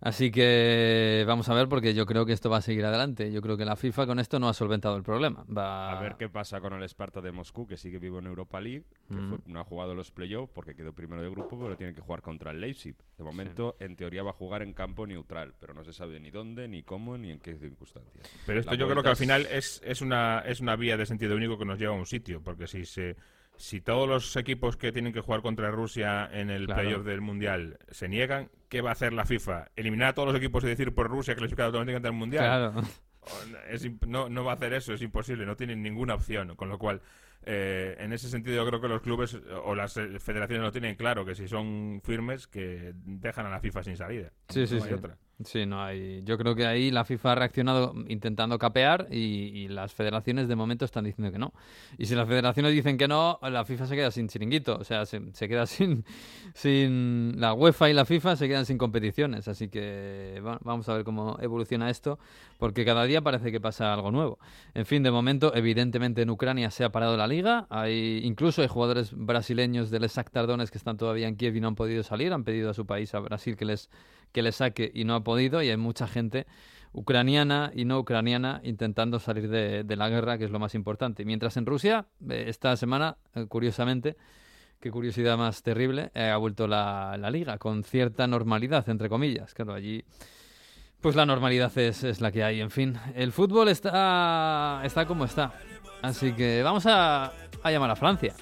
Así 0.03 0.31
que 0.31 1.23
vamos 1.27 1.47
a 1.49 1.53
ver 1.53 1.69
porque 1.69 1.93
yo 1.93 2.07
creo 2.07 2.25
que 2.25 2.33
esto 2.33 2.49
va 2.49 2.57
a 2.57 2.61
seguir 2.61 2.83
adelante. 2.85 3.31
Yo 3.31 3.39
creo 3.39 3.55
que 3.55 3.65
la 3.65 3.75
FIFA 3.75 4.07
con 4.07 4.17
esto 4.19 4.39
no 4.39 4.49
ha 4.49 4.53
solventado 4.55 4.97
el 4.97 5.03
problema. 5.03 5.45
Va 5.55 5.91
A 5.91 6.01
ver 6.01 6.15
qué 6.17 6.27
pasa 6.27 6.59
con 6.59 6.73
el 6.73 6.81
Sparta 6.89 7.21
de 7.21 7.31
Moscú, 7.31 7.67
que 7.67 7.77
sigue 7.77 7.99
vivo 7.99 8.17
en 8.17 8.25
Europa 8.25 8.59
League, 8.59 8.85
que 9.07 9.13
Mm. 9.15 9.29
fue- 9.29 9.37
no 9.45 9.59
ha 9.59 9.63
jugado 9.63 9.93
los 9.93 10.09
playoffs 10.09 10.51
porque 10.55 10.73
quedó 10.73 10.91
primero 10.91 11.21
de 11.21 11.29
grupo, 11.29 11.55
pero 11.59 11.77
tiene 11.77 11.93
que 11.93 12.01
jugar 12.01 12.23
contra 12.23 12.49
el 12.49 12.59
Leipzig. 12.59 12.95
De 13.15 13.23
momento, 13.23 13.75
en 13.79 13.95
teoría, 13.95 14.23
va 14.23 14.31
a 14.31 14.33
jugar 14.33 14.63
en 14.63 14.73
campo 14.73 15.05
neutral, 15.05 15.53
pero 15.59 15.75
no 15.75 15.83
se 15.83 15.93
sabe 15.93 16.19
ni 16.19 16.31
dónde, 16.31 16.67
ni 16.67 16.81
cómo, 16.81 17.15
ni 17.19 17.29
en 17.29 17.39
qué 17.39 17.55
circunstancias. 17.57 18.27
Pero 18.47 18.59
esto 18.59 18.71
La 18.71 18.77
yo 18.77 18.89
creo 18.89 19.03
que 19.03 19.09
al 19.09 19.15
final 19.17 19.45
es, 19.51 19.83
es, 19.85 20.01
una, 20.01 20.39
es 20.47 20.61
una 20.61 20.75
vía 20.75 20.97
de 20.97 21.05
sentido 21.05 21.35
único 21.35 21.59
que 21.59 21.65
nos 21.65 21.77
lleva 21.77 21.93
a 21.93 21.97
un 21.97 22.07
sitio, 22.07 22.41
porque 22.41 22.65
si 22.65 22.85
se 22.85 23.15
si 23.55 23.79
todos 23.81 24.09
los 24.09 24.35
equipos 24.37 24.75
que 24.75 24.91
tienen 24.91 25.13
que 25.13 25.19
jugar 25.21 25.43
contra 25.43 25.69
Rusia 25.69 26.27
en 26.33 26.49
el 26.49 26.65
Claro. 26.65 26.81
playoff 26.81 27.05
del 27.05 27.21
Mundial 27.21 27.77
se 27.91 28.09
niegan, 28.09 28.49
¿qué 28.71 28.79
va 28.79 28.89
a 28.89 28.93
hacer 28.93 29.11
la 29.11 29.25
FIFA? 29.25 29.67
¿Eliminar 29.75 30.07
a 30.07 30.13
todos 30.13 30.29
los 30.29 30.37
equipos 30.37 30.63
y 30.63 30.67
decir 30.67 30.95
por 30.95 31.09
Rusia 31.09 31.35
clasificado 31.35 31.67
automáticamente 31.67 32.07
al 32.07 32.13
Mundial? 32.13 32.43
Claro. 32.43 32.87
Es 33.69 33.85
no, 34.07 34.29
no 34.29 34.45
va 34.45 34.53
a 34.53 34.55
hacer 34.55 34.73
eso, 34.73 34.93
es 34.93 35.01
imposible, 35.01 35.45
no 35.45 35.57
tienen 35.57 35.83
ninguna 35.83 36.15
opción. 36.15 36.55
Con 36.55 36.69
lo 36.69 36.79
cual, 36.79 37.01
eh, 37.43 37.97
en 37.99 38.13
ese 38.13 38.29
sentido, 38.29 38.55
yo 38.55 38.67
creo 38.67 38.81
que 38.81 38.87
los 38.87 39.01
clubes 39.01 39.37
o 39.63 39.75
las 39.75 39.97
eh, 39.97 40.19
federaciones 40.19 40.63
lo 40.63 40.71
tienen 40.71 40.95
claro, 40.95 41.25
que 41.25 41.35
si 41.35 41.49
son 41.49 42.01
firmes, 42.03 42.47
que 42.47 42.93
dejan 42.95 43.45
a 43.45 43.49
la 43.49 43.59
FIFA 43.59 43.83
sin 43.83 43.97
salida. 43.97 44.31
Sí, 44.47 44.65
sí, 44.65 44.77
No 44.77 44.83
hay 44.83 44.89
sí. 44.89 44.95
otra. 44.95 45.17
Sí, 45.45 45.65
no 45.65 45.81
hay. 45.83 46.21
Yo 46.23 46.37
creo 46.37 46.53
que 46.55 46.65
ahí 46.67 46.91
la 46.91 47.03
FIFA 47.03 47.31
ha 47.31 47.35
reaccionado 47.35 47.93
intentando 48.07 48.59
capear 48.59 49.07
y, 49.09 49.17
y 49.63 49.67
las 49.69 49.93
federaciones 49.93 50.47
de 50.47 50.55
momento 50.55 50.85
están 50.85 51.03
diciendo 51.05 51.31
que 51.31 51.39
no. 51.39 51.53
Y 51.97 52.05
si 52.05 52.15
las 52.15 52.27
federaciones 52.27 52.73
dicen 52.73 52.97
que 52.97 53.07
no, 53.07 53.39
la 53.41 53.65
FIFA 53.65 53.87
se 53.87 53.95
queda 53.95 54.11
sin 54.11 54.27
chiringuito. 54.27 54.77
O 54.77 54.83
sea, 54.83 55.05
se, 55.05 55.21
queda 55.47 55.65
sin, 55.67 56.05
sin. 56.53 57.39
La 57.39 57.53
UEFA 57.53 57.89
y 57.89 57.93
la 57.93 58.05
FIFA 58.05 58.35
se 58.35 58.47
quedan 58.47 58.65
sin 58.65 58.77
competiciones. 58.77 59.47
Así 59.47 59.69
que 59.69 60.41
va- 60.45 60.59
vamos 60.63 60.87
a 60.89 60.93
ver 60.95 61.03
cómo 61.05 61.37
evoluciona 61.41 61.89
esto, 61.89 62.19
porque 62.61 62.85
cada 62.85 63.05
día 63.05 63.21
parece 63.23 63.51
que 63.51 63.59
pasa 63.59 63.91
algo 63.91 64.11
nuevo. 64.11 64.37
En 64.75 64.85
fin, 64.85 65.01
de 65.01 65.09
momento, 65.09 65.51
evidentemente 65.55 66.21
en 66.21 66.29
Ucrania 66.29 66.69
se 66.69 66.83
ha 66.83 66.91
parado 66.91 67.17
la 67.17 67.25
liga. 67.25 67.65
Hay, 67.71 68.21
incluso 68.23 68.61
hay 68.61 68.67
jugadores 68.67 69.15
brasileños 69.15 69.89
del 69.89 70.03
Shakhtar 70.03 70.45
Donetsk 70.45 70.71
que 70.71 70.77
están 70.77 70.95
todavía 70.95 71.27
en 71.27 71.37
Kiev 71.37 71.55
y 71.55 71.59
no 71.59 71.69
han 71.69 71.75
podido 71.75 72.03
salir. 72.03 72.31
Han 72.33 72.43
pedido 72.43 72.69
a 72.69 72.75
su 72.75 72.85
país, 72.85 73.15
a 73.15 73.19
Brasil, 73.19 73.57
que 73.57 73.65
les 73.65 73.89
que 74.31 74.43
le 74.43 74.51
saque 74.51 74.91
y 74.93 75.05
no 75.05 75.15
ha 75.15 75.23
podido 75.23 75.63
y 75.63 75.69
hay 75.69 75.77
mucha 75.77 76.07
gente 76.07 76.45
ucraniana 76.93 77.71
y 77.73 77.85
no 77.85 77.97
ucraniana 77.97 78.61
intentando 78.63 79.17
salir 79.17 79.49
de, 79.49 79.83
de 79.83 79.95
la 79.95 80.09
guerra, 80.09 80.37
que 80.37 80.45
es 80.45 80.51
lo 80.51 80.59
más 80.59 80.75
importante. 80.75 81.25
Mientras 81.25 81.57
en 81.57 81.65
Rusia, 81.65 82.05
eh, 82.29 82.45
esta 82.47 82.77
semana, 82.77 83.17
eh, 83.33 83.47
curiosamente, 83.47 84.17
qué 84.79 84.91
curiosidad 84.91 85.35
más 85.35 85.63
terrible, 85.63 86.11
eh, 86.13 86.29
ha 86.29 86.37
vuelto 86.37 86.67
la, 86.67 87.17
la 87.17 87.31
liga 87.31 87.57
con 87.57 87.83
cierta 87.83 88.27
normalidad, 88.27 88.87
entre 88.87 89.09
comillas. 89.09 89.55
Claro, 89.55 89.73
allí... 89.73 90.03
Pues 91.01 91.15
la 91.15 91.25
normalidad 91.25 91.75
es, 91.79 92.03
es 92.03 92.21
la 92.21 92.31
que 92.31 92.43
hay, 92.43 92.61
en 92.61 92.69
fin. 92.69 92.95
El 93.15 93.31
fútbol 93.31 93.69
está, 93.69 94.81
está 94.83 95.05
como 95.05 95.25
está. 95.25 95.51
Así 96.01 96.33
que 96.33 96.61
vamos 96.63 96.85
a, 96.85 97.33
a 97.63 97.71
llamar 97.71 97.89
a 97.89 97.95
Francia. 97.95 98.35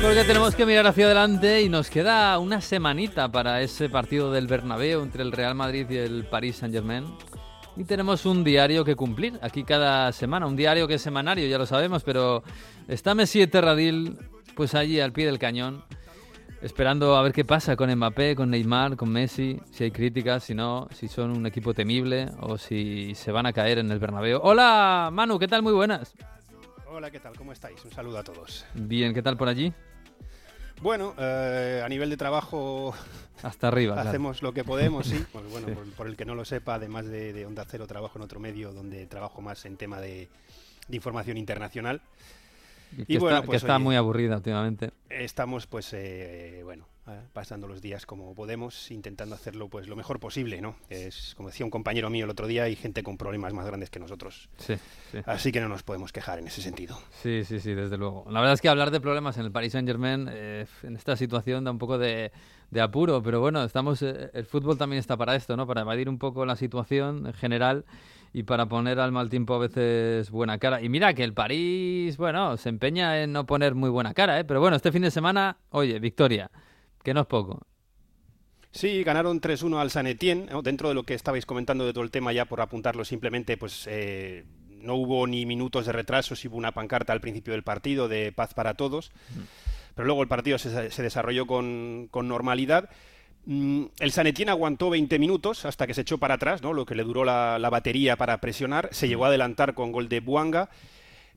Porque 0.00 0.24
tenemos 0.24 0.54
que 0.54 0.64
mirar 0.64 0.86
hacia 0.86 1.06
adelante 1.06 1.60
y 1.60 1.68
nos 1.68 1.90
queda 1.90 2.38
una 2.38 2.60
semanita 2.60 3.30
para 3.30 3.60
ese 3.60 3.88
partido 3.88 4.32
del 4.32 4.46
Bernabéu 4.46 5.02
entre 5.02 5.22
el 5.22 5.32
Real 5.32 5.54
Madrid 5.54 5.86
y 5.90 5.96
el 5.96 6.24
Paris 6.24 6.56
Saint-Germain. 6.56 7.04
Y 7.76 7.84
tenemos 7.84 8.24
un 8.24 8.44
diario 8.44 8.84
que 8.84 8.96
cumplir 8.96 9.38
aquí 9.42 9.64
cada 9.64 10.10
semana, 10.12 10.46
un 10.46 10.56
diario 10.56 10.88
que 10.88 10.94
es 10.94 11.02
semanario, 11.02 11.46
ya 11.48 11.58
lo 11.58 11.66
sabemos, 11.66 12.02
pero 12.02 12.42
está 12.86 13.14
Messi 13.14 13.46
Terradil 13.46 14.18
pues 14.54 14.74
allí 14.74 15.00
al 15.00 15.12
pie 15.12 15.26
del 15.26 15.38
cañón, 15.38 15.84
esperando 16.62 17.16
a 17.16 17.22
ver 17.22 17.32
qué 17.32 17.44
pasa 17.44 17.76
con 17.76 17.90
Mbappé, 17.94 18.34
con 18.34 18.50
Neymar, 18.50 18.96
con 18.96 19.10
Messi, 19.10 19.60
si 19.70 19.84
hay 19.84 19.90
críticas, 19.90 20.44
si 20.44 20.54
no, 20.54 20.88
si 20.92 21.08
son 21.08 21.30
un 21.36 21.46
equipo 21.46 21.74
temible 21.74 22.28
o 22.40 22.58
si 22.58 23.14
se 23.14 23.30
van 23.32 23.46
a 23.46 23.52
caer 23.52 23.78
en 23.78 23.90
el 23.90 23.98
Bernabéu. 23.98 24.40
Hola 24.42 25.10
Manu, 25.12 25.38
¿qué 25.38 25.48
tal? 25.48 25.62
Muy 25.62 25.72
buenas. 25.72 26.14
Hola, 26.90 27.10
¿qué 27.10 27.20
tal? 27.20 27.36
¿Cómo 27.36 27.52
estáis? 27.52 27.84
Un 27.84 27.92
saludo 27.92 28.18
a 28.18 28.24
todos. 28.24 28.64
Bien, 28.74 29.14
¿qué 29.14 29.22
tal 29.22 29.36
por 29.36 29.48
allí? 29.48 29.72
Bueno, 30.80 31.14
eh, 31.18 31.82
a 31.84 31.88
nivel 31.88 32.08
de 32.10 32.16
trabajo 32.16 32.94
Hasta 33.42 33.68
arriba. 33.68 33.94
claro. 33.94 34.08
hacemos 34.08 34.42
lo 34.42 34.52
que 34.52 34.64
podemos, 34.64 35.06
sí. 35.06 35.24
Porque, 35.32 35.48
bueno, 35.48 35.68
por, 35.68 35.84
por 35.92 36.06
el 36.08 36.16
que 36.16 36.24
no 36.24 36.34
lo 36.34 36.44
sepa, 36.44 36.74
además 36.74 37.06
de, 37.06 37.32
de 37.32 37.46
Onda 37.46 37.64
Cero, 37.68 37.86
trabajo 37.86 38.18
en 38.18 38.22
otro 38.22 38.40
medio 38.40 38.72
donde 38.72 39.06
trabajo 39.06 39.40
más 39.42 39.64
en 39.64 39.76
tema 39.76 40.00
de, 40.00 40.28
de 40.88 40.96
información 40.96 41.36
internacional. 41.36 42.00
Que 42.96 43.04
Y 43.06 43.18
bueno, 43.18 43.36
está, 43.36 43.46
pues, 43.46 43.50
que 43.50 43.56
está 43.66 43.76
oye. 43.76 43.84
muy 43.84 43.96
aburrida 43.96 44.36
últimamente. 44.36 44.90
Estamos, 45.08 45.66
pues, 45.66 45.92
eh, 45.92 46.62
bueno, 46.64 46.86
eh, 47.06 47.20
pasando 47.32 47.66
los 47.68 47.80
días 47.80 48.06
como 48.06 48.34
podemos, 48.34 48.90
intentando 48.90 49.34
hacerlo, 49.34 49.68
pues, 49.68 49.88
lo 49.88 49.96
mejor 49.96 50.20
posible, 50.20 50.60
¿no? 50.60 50.76
Es, 50.88 51.34
como 51.36 51.48
decía 51.48 51.64
un 51.66 51.70
compañero 51.70 52.10
mío 52.10 52.24
el 52.24 52.30
otro 52.30 52.46
día, 52.46 52.64
hay 52.64 52.76
gente 52.76 53.02
con 53.02 53.16
problemas 53.16 53.52
más 53.52 53.66
grandes 53.66 53.90
que 53.90 53.98
nosotros. 53.98 54.48
Sí, 54.58 54.74
sí. 55.12 55.18
Así 55.26 55.52
que 55.52 55.60
no 55.60 55.68
nos 55.68 55.82
podemos 55.82 56.12
quejar 56.12 56.38
en 56.38 56.46
ese 56.46 56.62
sentido. 56.62 56.98
Sí, 57.22 57.44
sí, 57.44 57.60
sí, 57.60 57.74
desde 57.74 57.96
luego. 57.98 58.24
La 58.30 58.40
verdad 58.40 58.54
es 58.54 58.60
que 58.60 58.68
hablar 58.68 58.90
de 58.90 59.00
problemas 59.00 59.36
en 59.38 59.44
el 59.44 59.52
Paris 59.52 59.72
Saint 59.72 59.88
Germain 59.88 60.28
en 60.28 60.96
esta 60.96 61.16
situación 61.16 61.64
da 61.64 61.70
un 61.70 61.78
poco 61.78 61.98
de, 61.98 62.32
de 62.70 62.80
apuro, 62.80 63.22
pero 63.22 63.40
bueno, 63.40 63.62
estamos, 63.64 64.02
eh, 64.02 64.30
el 64.34 64.44
fútbol 64.44 64.76
también 64.76 65.00
está 65.00 65.16
para 65.16 65.34
esto, 65.34 65.56
¿no? 65.56 65.66
Para 65.66 65.82
evadir 65.82 66.08
un 66.08 66.18
poco 66.18 66.44
la 66.44 66.56
situación 66.56 67.26
en 67.26 67.32
general 67.32 67.84
y 68.32 68.42
para 68.42 68.66
poner 68.66 69.00
al 69.00 69.12
mal 69.12 69.30
tiempo 69.30 69.54
a 69.54 69.58
veces 69.58 70.30
buena 70.30 70.58
cara. 70.58 70.82
Y 70.82 70.88
mira 70.88 71.14
que 71.14 71.24
el 71.24 71.34
París, 71.34 72.16
bueno, 72.16 72.56
se 72.56 72.68
empeña 72.68 73.22
en 73.22 73.32
no 73.32 73.46
poner 73.46 73.74
muy 73.74 73.90
buena 73.90 74.14
cara, 74.14 74.38
¿eh? 74.38 74.44
Pero 74.44 74.60
bueno, 74.60 74.76
este 74.76 74.92
fin 74.92 75.02
de 75.02 75.10
semana, 75.10 75.58
oye, 75.70 75.98
victoria, 75.98 76.50
que 77.02 77.14
no 77.14 77.22
es 77.22 77.26
poco. 77.26 77.66
Sí, 78.70 79.02
ganaron 79.02 79.40
3-1 79.40 79.80
al 79.80 79.90
San 79.90 80.06
Etienne. 80.06 80.46
¿no? 80.50 80.62
Dentro 80.62 80.88
de 80.88 80.94
lo 80.94 81.02
que 81.02 81.14
estabais 81.14 81.46
comentando 81.46 81.86
de 81.86 81.92
todo 81.92 82.04
el 82.04 82.10
tema, 82.10 82.32
ya 82.32 82.44
por 82.44 82.60
apuntarlo 82.60 83.04
simplemente, 83.04 83.56
pues 83.56 83.86
eh, 83.88 84.44
no 84.68 84.94
hubo 84.94 85.26
ni 85.26 85.46
minutos 85.46 85.86
de 85.86 85.92
retraso, 85.92 86.36
sí 86.36 86.48
hubo 86.48 86.56
una 86.56 86.72
pancarta 86.72 87.12
al 87.12 87.20
principio 87.20 87.54
del 87.54 87.62
partido 87.62 88.08
de 88.08 88.30
paz 88.32 88.54
para 88.54 88.74
todos. 88.74 89.10
Pero 89.94 90.06
luego 90.06 90.22
el 90.22 90.28
partido 90.28 90.58
se, 90.58 90.90
se 90.90 91.02
desarrolló 91.02 91.46
con, 91.46 92.08
con 92.10 92.28
normalidad. 92.28 92.90
Mm, 93.48 93.86
El 94.00 94.12
San 94.12 94.26
Etienne 94.26 94.50
aguantó 94.50 94.90
20 94.90 95.18
minutos 95.18 95.64
hasta 95.64 95.86
que 95.86 95.94
se 95.94 96.02
echó 96.02 96.18
para 96.18 96.34
atrás, 96.34 96.62
¿no? 96.62 96.74
lo 96.74 96.84
que 96.84 96.94
le 96.94 97.02
duró 97.02 97.24
la, 97.24 97.58
la 97.58 97.70
batería 97.70 98.16
para 98.16 98.38
presionar. 98.42 98.90
Se 98.92 99.08
llegó 99.08 99.24
a 99.24 99.28
adelantar 99.28 99.72
con 99.72 99.90
gol 99.90 100.10
de 100.10 100.20
Buanga, 100.20 100.68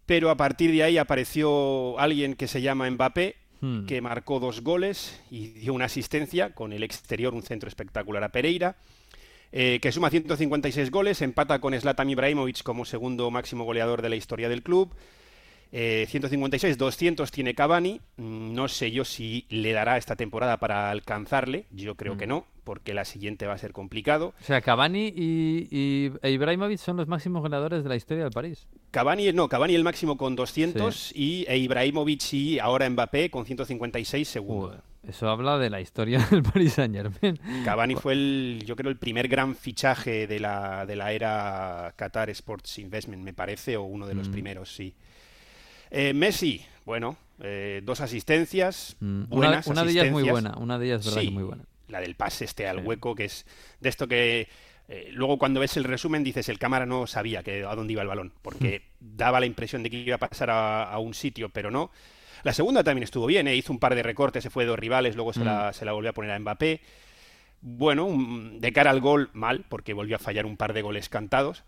pero 0.05 0.29
a 0.29 0.35
partir 0.35 0.71
de 0.71 0.83
ahí 0.83 0.97
apareció 0.97 1.97
alguien 1.99 2.35
que 2.35 2.47
se 2.47 2.61
llama 2.61 2.89
Mbappé, 2.89 3.37
Hmm. 3.61 3.85
que 3.85 4.01
marcó 4.01 4.39
dos 4.39 4.61
goles 4.61 5.21
y 5.29 5.49
dio 5.49 5.75
una 5.75 5.85
asistencia 5.85 6.55
con 6.55 6.73
el 6.73 6.81
exterior, 6.81 7.35
un 7.35 7.43
centro 7.43 7.69
espectacular 7.69 8.23
a 8.23 8.31
Pereira, 8.31 8.75
eh, 9.51 9.77
que 9.79 9.91
suma 9.91 10.09
156 10.09 10.89
goles, 10.89 11.21
empata 11.21 11.61
con 11.61 11.79
Zlatan 11.79 12.09
Ibrahimovic 12.09 12.63
como 12.63 12.85
segundo 12.85 13.29
máximo 13.29 13.63
goleador 13.63 14.01
de 14.01 14.09
la 14.09 14.15
historia 14.15 14.49
del 14.49 14.63
club. 14.63 14.95
Eh, 15.73 16.05
156, 16.09 16.77
200 16.77 17.31
tiene 17.31 17.53
Cavani. 17.55 18.01
Mm, 18.17 18.53
No 18.53 18.67
sé 18.67 18.91
yo 18.91 19.05
si 19.05 19.45
le 19.49 19.71
dará 19.71 19.97
esta 19.97 20.15
temporada 20.15 20.57
para 20.57 20.91
alcanzarle. 20.91 21.65
Yo 21.71 21.95
creo 21.95 22.15
Mm. 22.15 22.17
que 22.17 22.27
no, 22.27 22.45
porque 22.65 22.93
la 22.93 23.05
siguiente 23.05 23.47
va 23.47 23.53
a 23.53 23.57
ser 23.57 23.71
complicado. 23.71 24.33
O 24.41 24.43
sea, 24.43 24.61
Cavani 24.61 25.07
y, 25.15 25.67
y 25.71 26.11
e 26.21 26.31
Ibrahimovic 26.31 26.77
son 26.77 26.97
los 26.97 27.07
máximos 27.07 27.41
ganadores 27.41 27.83
de 27.83 27.89
la 27.89 27.95
historia 27.95 28.23
del 28.23 28.33
París. 28.33 28.67
Cavani, 28.91 29.31
no, 29.31 29.47
Cavani 29.47 29.73
el 29.75 29.83
máximo 29.85 30.17
con 30.17 30.35
200 30.35 31.13
y 31.15 31.45
e 31.47 31.57
Ibrahimovic 31.57 32.33
y 32.33 32.59
ahora 32.59 32.89
Mbappé 32.89 33.29
con 33.29 33.45
156 33.45 34.27
segundo. 34.27 34.81
Eso 35.07 35.29
habla 35.29 35.57
de 35.57 35.69
la 35.71 35.81
historia 35.81 36.19
del 36.29 36.43
Paris 36.43 36.73
Saint 36.73 36.93
Germain. 36.93 37.39
Cavani 37.65 37.95
fue 37.95 38.13
el, 38.13 38.63
yo 38.67 38.75
creo, 38.75 38.91
el 38.91 38.97
primer 38.97 39.27
gran 39.29 39.55
fichaje 39.55 40.27
de 40.27 40.39
la, 40.39 40.85
de 40.85 40.95
la 40.97 41.11
era 41.13 41.93
Qatar 41.95 42.29
Sports 42.29 42.77
Investment, 42.77 43.23
me 43.23 43.33
parece, 43.33 43.77
o 43.77 43.83
uno 43.83 44.05
de 44.05 44.13
los 44.15 44.27
Mm. 44.27 44.31
primeros, 44.31 44.75
sí. 44.75 44.93
Eh, 45.91 46.13
Messi, 46.13 46.65
bueno, 46.85 47.17
eh, 47.41 47.81
dos 47.83 48.01
asistencias, 48.01 48.95
Mm, 48.99 49.23
Una, 49.29 49.47
buenas 49.47 49.67
una 49.67 49.83
de 49.83 49.91
ellas 49.91 50.11
muy 50.11 50.23
buena, 50.23 50.53
una 50.57 50.79
de 50.79 50.85
ellas 50.87 50.99
es 51.01 51.05
verdad 51.07 51.21
Sí, 51.21 51.27
que 51.27 51.33
muy 51.33 51.43
buena. 51.43 51.63
La 51.89 51.99
del 51.99 52.15
pase 52.15 52.45
este 52.45 52.67
al 52.67 52.79
Sí. 52.79 52.83
hueco, 52.85 53.13
que 53.15 53.25
es 53.25 53.45
de 53.81 53.89
esto 53.89 54.07
que 54.07 54.47
eh, 54.87 55.09
luego 55.13 55.37
cuando 55.37 55.59
ves 55.61 55.77
el 55.77 55.83
resumen 55.85 56.21
dices, 56.23 56.49
el 56.49 56.59
cámara 56.59 56.85
no 56.85 57.07
sabía 57.07 57.43
que, 57.43 57.63
a 57.63 57.75
dónde 57.75 57.93
iba 57.93 58.01
el 58.01 58.07
balón, 58.09 58.33
porque 58.41 58.81
Hmm. 58.99 59.17
daba 59.17 59.39
la 59.39 59.45
impresión 59.45 59.83
de 59.83 59.89
que 59.89 59.97
iba 59.97 60.15
a 60.15 60.19
pasar 60.19 60.49
a, 60.49 60.83
a 60.83 60.99
un 60.99 61.13
sitio, 61.13 61.47
pero 61.49 61.71
no. 61.71 61.91
La 62.43 62.51
segunda 62.53 62.83
también 62.83 63.03
estuvo 63.03 63.25
bien, 63.25 63.47
¿eh? 63.47 63.55
hizo 63.55 63.71
un 63.71 63.79
par 63.79 63.95
de 63.95 64.03
recortes, 64.03 64.43
se 64.43 64.49
fue 64.49 64.63
de 64.63 64.69
dos 64.69 64.79
rivales, 64.79 65.15
luego 65.15 65.31
se, 65.33 65.41
Mm. 65.41 65.45
la, 65.45 65.73
se 65.73 65.85
la 65.85 65.91
volvió 65.93 66.09
a 66.09 66.13
poner 66.13 66.31
a 66.31 66.39
Mbappé. 66.39 66.81
Bueno, 67.61 68.05
un- 68.05 68.59
de 68.59 68.73
cara 68.73 68.89
al 68.91 68.99
gol, 69.01 69.29
mal, 69.33 69.63
porque 69.69 69.93
volvió 69.93 70.15
a 70.15 70.19
fallar 70.19 70.45
un 70.45 70.57
par 70.57 70.73
de 70.73 70.81
goles 70.81 71.07
cantados. 71.09 71.63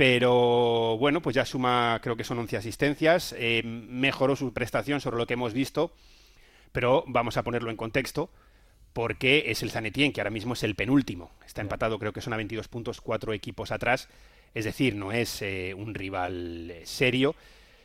Pero 0.00 0.96
bueno, 0.96 1.20
pues 1.20 1.36
ya 1.36 1.44
suma, 1.44 2.00
creo 2.02 2.16
que 2.16 2.24
son 2.24 2.38
11 2.38 2.56
asistencias. 2.56 3.34
eh, 3.36 3.62
mejoró 3.62 4.34
su 4.34 4.50
prestación 4.54 4.98
sobre 5.02 5.18
lo 5.18 5.26
que 5.26 5.34
hemos 5.34 5.52
visto. 5.52 5.92
Pero 6.72 7.04
vamos 7.06 7.36
a 7.36 7.42
ponerlo 7.42 7.70
en 7.70 7.76
contexto, 7.76 8.30
porque 8.94 9.44
es 9.48 9.62
el 9.62 9.70
Zanetien, 9.70 10.14
que 10.14 10.22
ahora 10.22 10.30
mismo 10.30 10.54
es 10.54 10.62
el 10.62 10.74
penúltimo. 10.74 11.32
Está 11.44 11.60
empatado, 11.60 11.98
creo 11.98 12.14
que 12.14 12.22
son 12.22 12.32
a 12.32 12.38
22 12.38 12.68
puntos, 12.68 13.02
cuatro 13.02 13.34
equipos 13.34 13.72
atrás. 13.72 14.08
Es 14.54 14.64
decir, 14.64 14.94
no 14.94 15.12
es 15.12 15.42
eh, 15.42 15.74
un 15.76 15.92
rival 15.94 16.70
eh, 16.70 16.86
serio. 16.86 17.34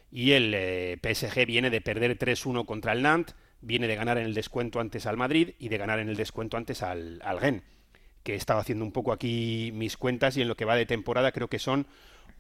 Y 0.10 0.32
el 0.32 0.54
eh, 0.56 0.98
PSG 1.04 1.46
viene 1.46 1.70
de 1.70 1.82
perder 1.82 2.18
3-1 2.18 2.66
contra 2.66 2.94
el 2.94 3.02
Nantes, 3.02 3.36
viene 3.60 3.88
de 3.88 3.96
ganar 3.98 4.18
en 4.20 4.24
el 4.24 4.34
descuento 4.34 4.80
antes 4.80 5.06
al 5.06 5.18
Madrid 5.18 5.50
y 5.60 5.68
de 5.68 5.78
ganar 5.78 6.00
en 6.00 6.08
el 6.08 6.16
descuento 6.16 6.56
antes 6.56 6.82
al, 6.82 7.22
al 7.26 7.42
Rennes 7.42 7.75
que 8.26 8.34
he 8.34 8.36
estado 8.36 8.60
haciendo 8.60 8.84
un 8.84 8.92
poco 8.92 9.14
aquí 9.14 9.72
mis 9.76 9.98
cuentas 9.98 10.36
y 10.36 10.42
en 10.42 10.48
lo 10.48 10.56
que 10.56 10.66
va 10.66 10.76
de 10.76 10.88
temporada 10.88 11.32
creo 11.32 11.48
que 11.48 11.60
son 11.60 11.86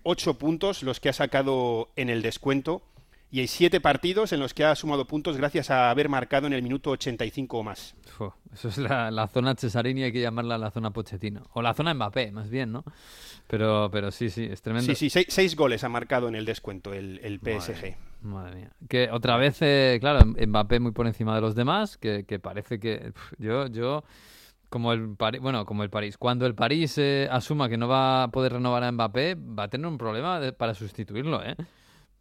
ocho 0.01 0.39
puntos 0.39 0.81
los 0.81 0.99
que 0.99 1.09
ha 1.09 1.13
sacado 1.13 1.89
en 1.95 2.09
el 2.09 2.23
descuento 2.23 2.81
y 3.31 3.39
hay 3.39 3.47
siete 3.47 3.79
partidos 3.81 4.33
en 4.33 4.39
los 4.39 4.53
que 4.53 4.63
ha 4.63 4.73
sumado 4.75 5.05
puntos 5.05 5.37
gracias 5.37 5.69
a 5.69 5.91
haber 5.91 6.09
marcado 6.09 6.47
en 6.47 6.53
el 6.53 6.63
minuto 6.63 6.89
85 6.91 7.57
o 7.57 7.63
más. 7.63 7.95
Eso 8.53 8.69
es 8.69 8.77
la, 8.77 9.11
la 9.11 9.27
zona 9.27 9.55
Cesarini, 9.55 10.03
hay 10.03 10.11
que 10.11 10.21
llamarla 10.21 10.57
la 10.57 10.71
zona 10.71 10.91
Pochettino. 10.91 11.43
O 11.53 11.61
la 11.61 11.73
zona 11.73 11.93
Mbappé, 11.93 12.31
más 12.31 12.49
bien, 12.49 12.71
¿no? 12.71 12.83
Pero, 13.47 13.89
pero 13.91 14.09
sí, 14.09 14.29
sí, 14.29 14.47
es 14.49 14.61
tremendo. 14.61 14.87
Sí, 14.87 14.95
sí, 14.95 15.09
seis, 15.09 15.27
seis 15.29 15.55
goles 15.55 15.83
ha 15.83 15.89
marcado 15.89 16.29
en 16.29 16.35
el 16.35 16.45
descuento 16.45 16.93
el, 16.93 17.19
el 17.23 17.39
PSG. 17.39 17.95
Madre 18.21 18.55
mía. 18.55 18.71
Que 18.87 19.09
otra 19.11 19.37
vez, 19.37 19.57
eh, 19.61 19.97
claro, 19.99 20.25
Mbappé 20.25 20.79
muy 20.79 20.93
por 20.93 21.05
encima 21.05 21.35
de 21.35 21.41
los 21.41 21.55
demás, 21.55 21.97
que, 21.97 22.23
que 22.23 22.39
parece 22.39 22.79
que 22.79 23.11
yo, 23.37 23.67
yo, 23.67 24.03
como 24.75 24.91
el 24.91 25.15
París, 25.15 25.39
bueno, 25.39 25.65
como 25.65 25.83
el 25.83 25.89
París, 25.89 26.17
cuando 26.17 26.45
el 26.45 26.53
París 26.53 26.97
eh, 26.97 27.29
asuma 27.31 27.69
que 27.69 27.77
no 27.77 27.87
va 27.87 28.23
a 28.23 28.27
poder 28.27 28.51
renovar 28.51 28.83
a 28.83 28.91
Mbappé, 28.91 29.35
va 29.35 29.63
a 29.63 29.67
tener 29.69 29.87
un 29.87 29.97
problema 29.97 30.51
para 30.51 30.73
sustituirlo, 30.73 31.41
¿eh? 31.45 31.55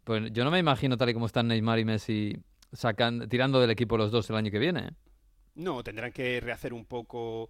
Pues 0.05 0.31
yo 0.31 0.45
no 0.45 0.51
me 0.51 0.59
imagino 0.59 0.95
tal 0.95 1.09
y 1.09 1.13
como 1.13 1.25
están 1.25 1.49
Neymar 1.49 1.79
y 1.79 1.83
Messi 1.83 2.37
sacan, 2.71 3.27
tirando 3.27 3.59
del 3.59 3.71
equipo 3.71 3.97
los 3.97 4.09
dos 4.09 4.29
el 4.29 4.37
año 4.37 4.51
que 4.51 4.59
viene. 4.59 4.91
No, 5.55 5.83
tendrán 5.83 6.13
que 6.13 6.39
rehacer 6.39 6.71
un 6.71 6.85
poco 6.85 7.49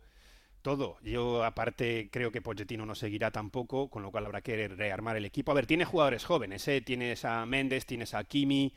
todo. 0.63 0.97
Yo, 1.03 1.43
aparte, 1.43 2.09
creo 2.11 2.31
que 2.31 2.41
Pochettino 2.41 2.83
no 2.87 2.95
seguirá 2.95 3.29
tampoco, 3.29 3.91
con 3.91 4.01
lo 4.01 4.09
cual 4.09 4.25
habrá 4.25 4.41
que 4.41 4.67
rearmar 4.69 5.17
el 5.17 5.25
equipo. 5.25 5.51
A 5.51 5.53
ver, 5.53 5.67
tiene 5.67 5.85
jugadores 5.85 6.25
jóvenes, 6.25 6.67
¿eh? 6.67 6.81
Tienes 6.81 7.25
a 7.25 7.45
Méndez, 7.45 7.85
tienes 7.85 8.15
a 8.15 8.23
Kimi, 8.23 8.73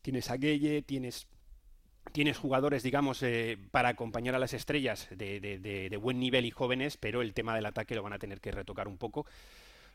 tienes 0.00 0.28
a 0.28 0.38
Gueye, 0.38 0.82
tienes, 0.82 1.28
tienes 2.12 2.38
jugadores, 2.38 2.82
digamos, 2.82 3.22
eh, 3.22 3.58
para 3.70 3.88
acompañar 3.90 4.34
a 4.34 4.38
las 4.38 4.52
estrellas 4.54 5.08
de, 5.10 5.40
de- 5.40 5.58
de- 5.58 5.88
de 5.90 5.96
buen 5.96 6.18
nivel 6.20 6.44
y 6.46 6.50
jóvenes, 6.50 6.96
pero 6.96 7.22
el 7.22 7.32
tema 7.34 7.54
del 7.54 7.66
ataque 7.66 7.94
lo 7.94 8.02
van 8.02 8.12
a 8.12 8.18
tener 8.18 8.40
que 8.40 8.52
retocar 8.52 8.86
un 8.88 8.98
poco. 8.98 9.26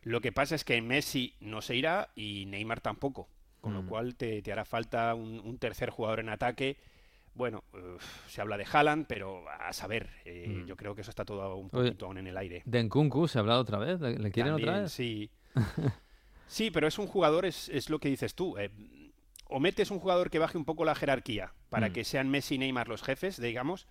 Lo 0.03 0.21
que 0.21 0.31
pasa 0.31 0.55
es 0.55 0.63
que 0.63 0.81
Messi 0.81 1.33
no 1.39 1.61
se 1.61 1.75
irá 1.75 2.09
y 2.15 2.45
Neymar 2.47 2.81
tampoco, 2.81 3.27
con 3.61 3.73
lo 3.73 3.83
Mm. 3.83 3.87
cual 3.87 4.15
te, 4.15 4.41
te 4.41 4.51
hará 4.51 4.65
falta 4.65 5.13
un, 5.15 5.39
un 5.39 5.57
tercer 5.57 5.89
jugador 5.89 6.19
en 6.19 6.29
ataque. 6.29 6.77
Bueno, 7.33 7.63
uf, 7.73 8.27
se 8.27 8.41
habla 8.41 8.57
de 8.57 8.65
Haaland, 8.71 9.05
pero 9.07 9.43
a 9.49 9.71
saber, 9.73 10.09
eh, 10.25 10.47
Mm. 10.63 10.65
yo 10.65 10.75
creo 10.75 10.95
que 10.95 11.01
eso 11.01 11.11
está 11.11 11.23
todo 11.25 11.55
un 11.55 11.69
poquito 11.69 12.05
aún 12.07 12.17
en 12.17 12.27
el 12.27 12.37
aire. 12.37 12.63
De 12.65 12.81
Nkunku 12.83 13.27
se 13.27 13.37
ha 13.37 13.41
hablado 13.41 13.61
otra 13.61 13.77
vez, 13.77 13.99
¿le 14.01 14.31
quieren 14.31 14.53
otra 14.53 14.81
vez? 14.81 14.91
Sí. 14.91 15.29
sí, 16.47 16.71
pero 16.71 16.87
es 16.87 16.97
un 16.97 17.07
jugador, 17.07 17.45
es, 17.45 17.69
es 17.69 17.89
lo 17.89 17.99
que 17.99 18.09
dices 18.09 18.33
tú. 18.35 18.57
eh, 18.57 18.69
o 19.49 19.59
metes 19.59 19.91
un 19.91 19.99
jugador 19.99 20.29
que 20.29 20.39
baje 20.39 20.57
un 20.57 20.65
poco 20.65 20.85
la 20.85 20.95
jerarquía 20.95 21.53
para 21.69 21.89
Mm. 21.89 21.93
que 21.93 22.03
sean 22.03 22.29
Messi 22.29 22.55
y 22.55 22.57
Neymar 22.57 22.87
los 22.87 23.03
jefes, 23.03 23.39
digamos, 23.41 23.87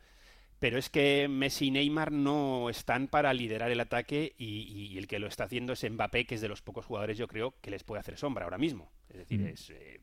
pero 0.59 0.79
es 0.79 0.88
que 0.88 1.29
Messi 1.29 1.66
y 1.66 1.71
Neymar 1.71 2.12
no 2.12 2.71
están 2.71 3.09
para 3.09 3.33
liderar 3.35 3.71
el 3.71 3.81
ataque 3.81 4.35
y, 4.38 4.62
y 4.92 4.97
el 4.99 5.07
que 5.07 5.19
lo 5.19 5.27
está 5.27 5.45
haciendo 5.45 5.73
es 5.75 5.85
Mbappé, 5.90 6.25
que 6.27 6.35
es 6.37 6.40
de 6.40 6.49
los 6.49 6.62
pocos 6.62 6.87
jugadores, 6.87 7.19
yo 7.19 7.29
creo, 7.29 7.55
que 7.61 7.71
les 7.71 7.85
puede 7.85 8.01
hacer 8.01 8.16
sombra 8.16 8.45
ahora 8.45 8.59
mismo. 8.59 8.90
Es 9.11 9.16
decir, 9.19 9.40
Mm. 9.40 9.47
es. 9.47 9.71
eh, 9.71 10.01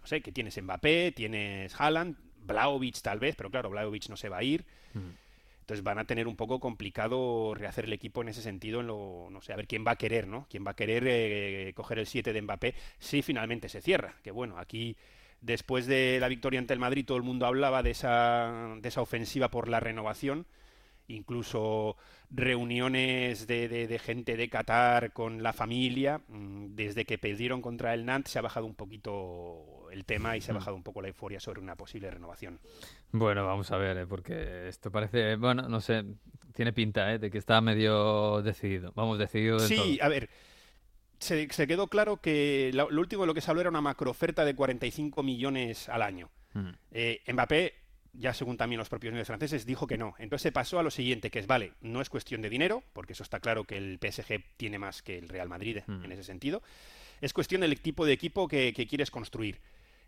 no 0.00 0.06
sé, 0.06 0.22
que 0.22 0.32
tienes 0.32 0.60
Mbappé, 0.60 1.12
tienes 1.12 1.78
Haaland, 1.78 2.16
Blaovic 2.42 3.00
tal 3.02 3.18
vez, 3.20 3.36
pero 3.36 3.50
claro, 3.50 3.70
Blaovic 3.70 4.08
no 4.08 4.16
se 4.16 4.28
va 4.28 4.38
a 4.38 4.42
ir. 4.42 4.64
Mm. 4.94 5.10
Entonces 5.70 5.84
van 5.84 6.00
a 6.00 6.04
tener 6.04 6.26
un 6.26 6.34
poco 6.34 6.58
complicado 6.58 7.54
rehacer 7.54 7.84
el 7.84 7.92
equipo 7.92 8.22
en 8.22 8.28
ese 8.28 8.42
sentido, 8.42 8.80
en 8.80 8.88
lo, 8.88 9.28
no 9.30 9.40
sé, 9.40 9.52
a 9.52 9.56
ver 9.56 9.68
quién 9.68 9.84
va 9.86 9.92
a 9.92 9.96
querer, 9.96 10.26
¿no? 10.26 10.48
¿Quién 10.50 10.66
va 10.66 10.72
a 10.72 10.74
querer 10.74 11.04
eh, 11.06 11.72
coger 11.76 12.00
el 12.00 12.06
7 12.08 12.32
de 12.32 12.42
Mbappé 12.42 12.74
si 12.98 13.22
finalmente 13.22 13.68
se 13.68 13.80
cierra? 13.80 14.16
Que 14.24 14.32
bueno, 14.32 14.58
aquí 14.58 14.96
después 15.40 15.86
de 15.86 16.18
la 16.20 16.26
victoria 16.26 16.58
ante 16.58 16.72
el 16.74 16.80
Madrid 16.80 17.04
todo 17.06 17.18
el 17.18 17.22
mundo 17.22 17.46
hablaba 17.46 17.84
de 17.84 17.90
esa, 17.92 18.74
de 18.80 18.88
esa 18.88 19.00
ofensiva 19.00 19.48
por 19.52 19.68
la 19.68 19.78
renovación, 19.78 20.44
incluso 21.08 21.96
reuniones 22.30 23.46
de, 23.46 23.68
de- 23.68 23.86
de 23.86 23.98
gente 24.00 24.36
de 24.36 24.48
Qatar 24.48 25.12
con 25.12 25.42
la 25.42 25.52
familia, 25.52 26.20
mm, 26.28 26.74
desde 26.74 27.04
que 27.04 27.18
perdieron 27.18 27.62
contra 27.62 27.94
el 27.94 28.06
Nantes 28.06 28.32
se 28.32 28.38
ha 28.40 28.42
bajado 28.42 28.66
un 28.66 28.74
poquito 28.74 29.79
el 29.92 30.04
tema 30.04 30.36
y 30.36 30.40
se 30.40 30.50
ha 30.50 30.54
Mm. 30.54 30.58
bajado 30.58 30.76
un 30.76 30.82
poco 30.82 31.00
la 31.02 31.08
euforia 31.08 31.40
sobre 31.40 31.60
una 31.60 31.76
posible 31.76 32.10
renovación. 32.10 32.58
Bueno, 33.12 33.46
vamos 33.46 33.70
a 33.70 33.76
ver, 33.76 33.96
¿eh? 33.98 34.06
porque 34.06 34.68
esto 34.68 34.90
parece, 34.90 35.36
bueno, 35.36 35.68
no 35.68 35.80
sé, 35.80 36.04
tiene 36.54 36.72
pinta 36.72 37.12
¿eh? 37.12 37.18
de 37.18 37.30
que 37.30 37.38
está 37.38 37.60
medio 37.60 38.42
decidido. 38.42 38.92
Vamos, 38.94 39.18
decidido 39.18 39.58
del 39.58 39.68
Sí, 39.68 39.96
todo. 39.98 40.06
a 40.06 40.08
ver, 40.08 40.28
se, 41.18 41.48
se 41.52 41.66
quedó 41.66 41.88
claro 41.88 42.16
que 42.18 42.70
lo, 42.74 42.90
lo 42.90 43.00
último 43.00 43.22
de 43.22 43.26
lo 43.28 43.34
que 43.34 43.40
se 43.40 43.50
habló 43.50 43.60
era 43.60 43.70
una 43.70 43.80
macrooferta 43.80 44.44
de 44.44 44.54
45 44.54 45.22
millones 45.22 45.88
al 45.88 46.02
año. 46.02 46.30
Mm. 46.54 46.68
Eh, 46.92 47.20
Mbappé, 47.32 47.74
ya 48.12 48.34
según 48.34 48.56
también 48.56 48.78
los 48.78 48.88
propios 48.88 49.12
medios 49.12 49.28
franceses, 49.28 49.66
dijo 49.66 49.86
que 49.86 49.98
no. 49.98 50.14
Entonces 50.18 50.42
se 50.42 50.52
pasó 50.52 50.78
a 50.78 50.82
lo 50.82 50.90
siguiente, 50.90 51.30
que 51.30 51.38
es, 51.38 51.46
vale, 51.46 51.74
no 51.80 52.00
es 52.00 52.08
cuestión 52.08 52.42
de 52.42 52.48
dinero, 52.50 52.82
porque 52.92 53.12
eso 53.12 53.22
está 53.22 53.38
claro 53.40 53.64
que 53.64 53.76
el 53.76 53.98
PSG 54.00 54.42
tiene 54.56 54.78
más 54.78 55.02
que 55.02 55.18
el 55.18 55.28
Real 55.28 55.48
Madrid 55.48 55.78
Mm. 55.86 56.04
en 56.06 56.12
ese 56.12 56.24
sentido. 56.24 56.62
Es 57.20 57.32
cuestión 57.34 57.60
del 57.60 57.78
tipo 57.80 58.06
de 58.06 58.12
equipo 58.14 58.48
que, 58.48 58.72
que 58.72 58.86
quieres 58.86 59.10
construir. 59.10 59.60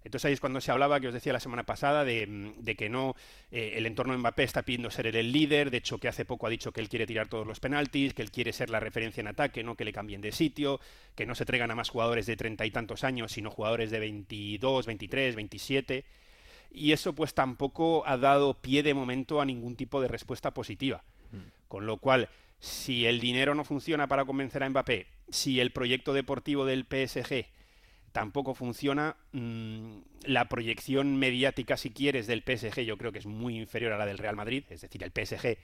Entonces 0.05 0.27
ahí 0.27 0.33
es 0.33 0.41
cuando 0.41 0.61
se 0.61 0.73
hablaba, 0.73 1.01
que 1.01 1.09
os 1.09 1.15
decía 1.15 1.33
la 1.33 1.41
semana 1.41 1.65
pasada, 1.65 2.05
de, 2.05 2.27
mm, 2.27 2.62
de 2.62 2.75
que 2.75 2.88
no, 2.88 3.15
eh, 3.51 3.75
el 3.77 3.87
entorno 3.87 4.12
de 4.12 4.19
Mbappé 4.19 4.43
está 4.45 4.62
pidiendo 4.62 4.91
ser 4.91 5.07
el 5.07 5.33
líder, 5.33 5.71
de 5.71 5.79
hecho 5.79 5.99
que 5.99 6.09
hace 6.09 6.25
poco 6.25 6.47
ha 6.47 6.51
dicho 6.51 6.73
que 6.73 6.81
él 6.81 6.88
quiere 6.88 7.07
tirar 7.07 7.29
todos 7.29 7.47
los 7.47 7.61
penaltis, 7.61 8.15
que 8.15 8.23
él 8.23 8.31
quiere 8.31 8.53
ser 8.53 8.71
la 8.71 8.81
referencia 8.81 9.21
en 9.21 9.29
ataque, 9.29 9.62
no 9.62 9.77
que 9.77 9.85
le 9.85 9.93
cambien 9.93 10.21
de 10.21 10.33
sitio, 10.33 10.81
que 11.15 11.27
no 11.27 11.35
se 11.35 11.45
traigan 11.45 11.71
a 11.71 11.75
más 11.75 11.88
jugadores 11.88 12.27
de 12.27 12.37
treinta 12.37 12.67
y 12.67 12.71
tantos 12.71 13.05
años, 13.05 13.33
sino 13.33 13.51
jugadores 13.51 13.91
de 13.91 14.01
22, 14.01 14.87
23, 14.87 15.37
27 15.37 16.05
y 16.75 16.93
eso 16.93 17.15
pues 17.15 17.35
tampoco 17.35 18.07
ha 18.07 18.17
dado 18.17 18.55
pie 18.55 18.83
de 18.83 18.95
momento 18.95 19.41
a 19.41 19.45
ningún 19.45 19.77
tipo 19.77 20.01
de 20.01 20.09
respuesta 20.09 20.53
positiva. 20.53 21.05
Con 21.69 21.87
lo 21.87 21.97
cual, 21.97 22.29
si 22.59 23.07
el 23.07 23.21
dinero 23.21 23.55
no 23.55 23.65
funciona 23.65 24.07
para 24.07 24.25
convencer 24.25 24.62
a 24.62 24.69
Mbappé, 24.69 25.07
si 25.31 25.61
el 25.61 25.73
proyecto 25.73 26.12
deportivo 26.12 26.67
del 26.67 26.85
PSG 26.85 27.47
tampoco 28.12 28.55
funciona, 28.55 29.16
mm, 29.33 29.98
la 30.25 30.48
proyección 30.48 31.16
mediática, 31.16 31.77
si 31.77 31.90
quieres, 31.90 32.27
del 32.27 32.42
PSG 32.42 32.83
yo 32.85 32.96
creo 32.98 33.11
que 33.12 33.18
es 33.18 33.27
muy 33.27 33.59
inferior 33.59 33.92
a 33.92 33.98
la 33.98 34.07
del 34.07 34.18
Real 34.18 34.37
Madrid, 34.37 34.64
es 34.70 34.83
decir, 34.83 35.03
el 35.03 35.11
PSG 35.12 35.57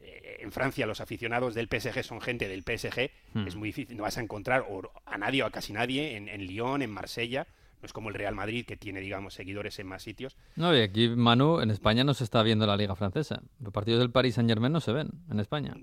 eh, 0.00 0.36
en 0.40 0.52
Francia 0.52 0.86
los 0.86 1.00
aficionados 1.00 1.54
del 1.54 1.68
PSG 1.68 2.02
son 2.04 2.20
gente 2.20 2.48
del 2.48 2.62
PSG, 2.62 3.10
Hmm. 3.34 3.46
es 3.46 3.56
muy 3.56 3.68
difícil, 3.70 3.96
no 3.96 4.04
vas 4.04 4.18
a 4.18 4.22
encontrar 4.22 4.64
a 5.04 5.18
nadie 5.18 5.42
o 5.42 5.46
a 5.46 5.50
casi 5.50 5.72
nadie 5.72 6.16
en, 6.16 6.28
en 6.28 6.46
Lyon, 6.46 6.82
en 6.82 6.90
Marsella, 6.90 7.46
no 7.82 7.86
es 7.86 7.92
como 7.92 8.08
el 8.08 8.14
Real 8.14 8.34
Madrid 8.34 8.64
que 8.64 8.76
tiene, 8.76 9.00
digamos, 9.00 9.34
seguidores 9.34 9.78
en 9.78 9.86
más 9.86 10.02
sitios. 10.02 10.36
No, 10.56 10.74
y 10.76 10.80
aquí, 10.80 11.08
Manu, 11.10 11.60
en 11.60 11.70
España 11.70 12.04
no 12.04 12.14
se 12.14 12.24
está 12.24 12.42
viendo 12.42 12.66
la 12.66 12.76
Liga 12.76 12.96
Francesa. 12.96 13.42
Los 13.60 13.72
partidos 13.72 14.00
del 14.00 14.10
Paris 14.10 14.36
Saint 14.36 14.48
Germain 14.48 14.72
no 14.72 14.80
se 14.80 14.92
ven 14.92 15.10
en 15.30 15.40
España. 15.40 15.74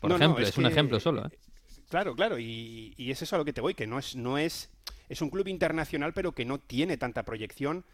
Por 0.00 0.10
No, 0.10 0.18
no, 0.18 0.24
ejemplo, 0.24 0.44
es, 0.46 0.58
un 0.58 0.66
ejemplo 0.66 0.98
solo. 0.98 1.26
¿eh? 1.26 1.38
Claro, 1.88 2.14
claro, 2.16 2.38
y, 2.38 2.92
y 2.96 3.10
es 3.12 3.22
eso 3.22 3.36
a 3.36 3.38
lo 3.38 3.44
que 3.44 3.52
te 3.52 3.60
voy, 3.60 3.74
que 3.74 3.86
no 3.86 3.98
es, 3.98 4.16
no 4.16 4.36
es, 4.36 4.70
es 5.08 5.20
un 5.22 5.30
club 5.30 5.48
internacional, 5.48 6.12
pero 6.12 6.32
que 6.32 6.44
no 6.44 6.58
tiene 6.58 6.96
tanta 6.96 7.22
proyección 7.24 7.84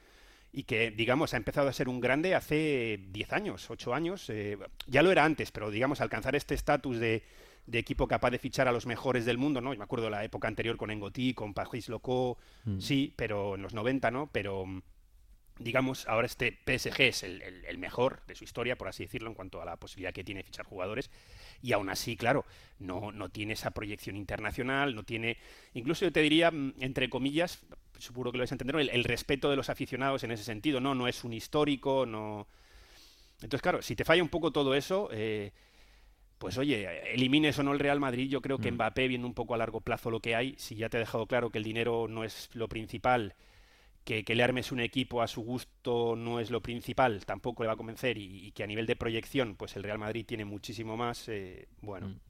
y 0.53 0.65
que, 0.65 0.91
digamos, 0.93 1.35
ha 1.35 1.37
empezado 1.37 1.69
a 1.69 1.73
ser 1.73 1.89
un 1.89 2.01
grande 2.01 2.35
hace 2.35 3.01
10 3.11 3.33
años, 3.33 3.71
8 3.71 3.93
años, 3.95 4.31
eh, 4.31 4.57
ya 4.87 5.03
lo 5.03 5.11
era 5.11 5.25
antes, 5.25 5.51
pero 5.51 5.71
digamos, 5.71 6.01
alcanzar 6.01 6.37
este 6.37 6.55
estatus 6.55 6.99
de, 6.99 7.25
de 7.67 7.79
equipo 7.79 8.07
capaz 8.07 8.31
de 8.31 8.39
fichar 8.39 8.69
a 8.69 8.73
los 8.73 8.87
mejores 8.87 9.25
del 9.25 9.37
mundo, 9.39 9.61
¿no? 9.61 9.73
Yo 9.73 9.79
me 9.79 9.85
acuerdo 9.85 10.05
de 10.05 10.11
la 10.13 10.23
época 10.25 10.47
anterior 10.47 10.77
con 10.77 10.91
Engoti, 10.93 11.35
con 11.35 11.55
Patrice 11.55 11.91
Loco, 11.91 12.39
Mm. 12.65 12.79
sí, 12.79 13.13
pero 13.17 13.57
en 13.57 13.63
los 13.63 13.75
90, 13.75 14.11
¿no? 14.13 14.29
Pero 14.33 14.65
digamos, 15.59 16.07
ahora 16.09 16.27
este 16.27 16.51
PSG 16.67 17.01
es 17.09 17.23
el, 17.23 17.41
el- 17.43 17.65
el 17.65 17.79
mejor 17.79 18.23
de 18.27 18.35
su 18.35 18.43
historia, 18.45 18.77
por 18.77 18.89
así 18.89 19.05
decirlo, 19.05 19.29
en 19.29 19.35
cuanto 19.35 19.63
a 19.63 19.65
la 19.65 19.77
posibilidad 19.77 20.13
que 20.13 20.25
tiene 20.25 20.41
de 20.41 20.45
fichar 20.45 20.67
jugadores. 20.67 21.11
Y 21.63 21.73
aún 21.73 21.89
así, 21.89 22.17
claro, 22.17 22.45
no, 22.79 23.13
no 23.13 23.29
tiene 23.29 23.55
esa 23.55 23.71
proyección 23.71 24.17
internacional, 24.17 24.95
no 24.95 25.03
tiene, 25.05 25.37
incluso 25.75 26.05
yo 26.05 26.13
te 26.13 26.21
diría, 26.21 26.51
mm, 26.51 26.75
entre 26.81 27.09
comillas, 27.09 27.61
seguro 27.99 28.31
que 28.33 28.39
lo 28.39 28.43
vais 28.43 28.53
a 28.53 28.55
entender, 28.55 28.77
el, 28.77 28.91
el 28.91 29.05
respeto 29.05 29.51
de 29.51 29.57
los 29.57 29.71
aficionados 29.71 30.25
en 30.25 30.31
ese 30.33 30.45
sentido, 30.45 30.81
no, 30.81 30.95
no 30.95 31.09
es 31.09 31.25
un 31.25 31.33
histórico, 31.33 32.07
no... 32.07 32.47
Entonces, 33.37 33.63
claro, 33.63 33.83
si 33.83 33.95
te 33.97 34.05
falla 34.05 34.23
un 34.23 34.29
poco 34.29 34.53
todo 34.53 34.75
eso, 34.75 35.09
eh, 35.13 35.53
pues 36.39 36.59
oye, 36.59 37.13
elimines 37.13 37.59
o 37.59 37.63
no 37.63 37.73
el 37.73 37.79
Real 37.79 38.01
Madrid, 38.01 38.29
yo 38.29 38.41
creo 38.41 38.59
que 38.59 38.71
Mm. 38.71 38.75
Mbappé, 38.75 39.09
viendo 39.09 39.27
un 39.27 39.35
poco 39.35 39.55
a 39.55 39.59
largo 39.59 39.81
plazo 39.81 40.11
lo 40.11 40.21
que 40.21 40.35
hay, 40.35 40.55
si 40.59 40.75
ya 40.77 40.89
te 40.89 40.97
ha 40.97 41.01
dejado 41.01 41.27
claro 41.27 41.51
que 41.51 41.59
el 41.59 41.65
dinero 41.65 42.07
no 42.09 42.25
es 42.25 42.51
lo 42.55 42.69
principal, 42.69 43.35
que, 44.05 44.23
que 44.25 44.35
le 44.35 44.43
armes 44.43 44.71
un 44.73 44.81
equipo 44.81 45.23
a 45.23 45.27
su 45.27 45.43
gusto 45.43 46.15
no 46.17 46.39
es 46.41 46.51
lo 46.51 46.61
principal, 46.61 47.25
tampoco 47.25 47.63
le 47.63 47.69
va 47.69 47.73
a 47.73 47.77
convencer, 47.77 48.19
y, 48.19 48.47
y 48.47 48.53
que 48.53 48.63
a 48.63 48.67
nivel 48.67 48.87
de 48.87 48.97
proyección, 48.97 49.57
pues 49.57 49.77
el 49.77 49.83
Real 49.83 49.99
Madrid 49.99 50.25
tiene 50.27 50.45
muchísimo 50.45 50.97
más, 50.97 51.29
eh, 51.29 51.69
bueno, 51.81 52.09
Mm. 52.09 52.21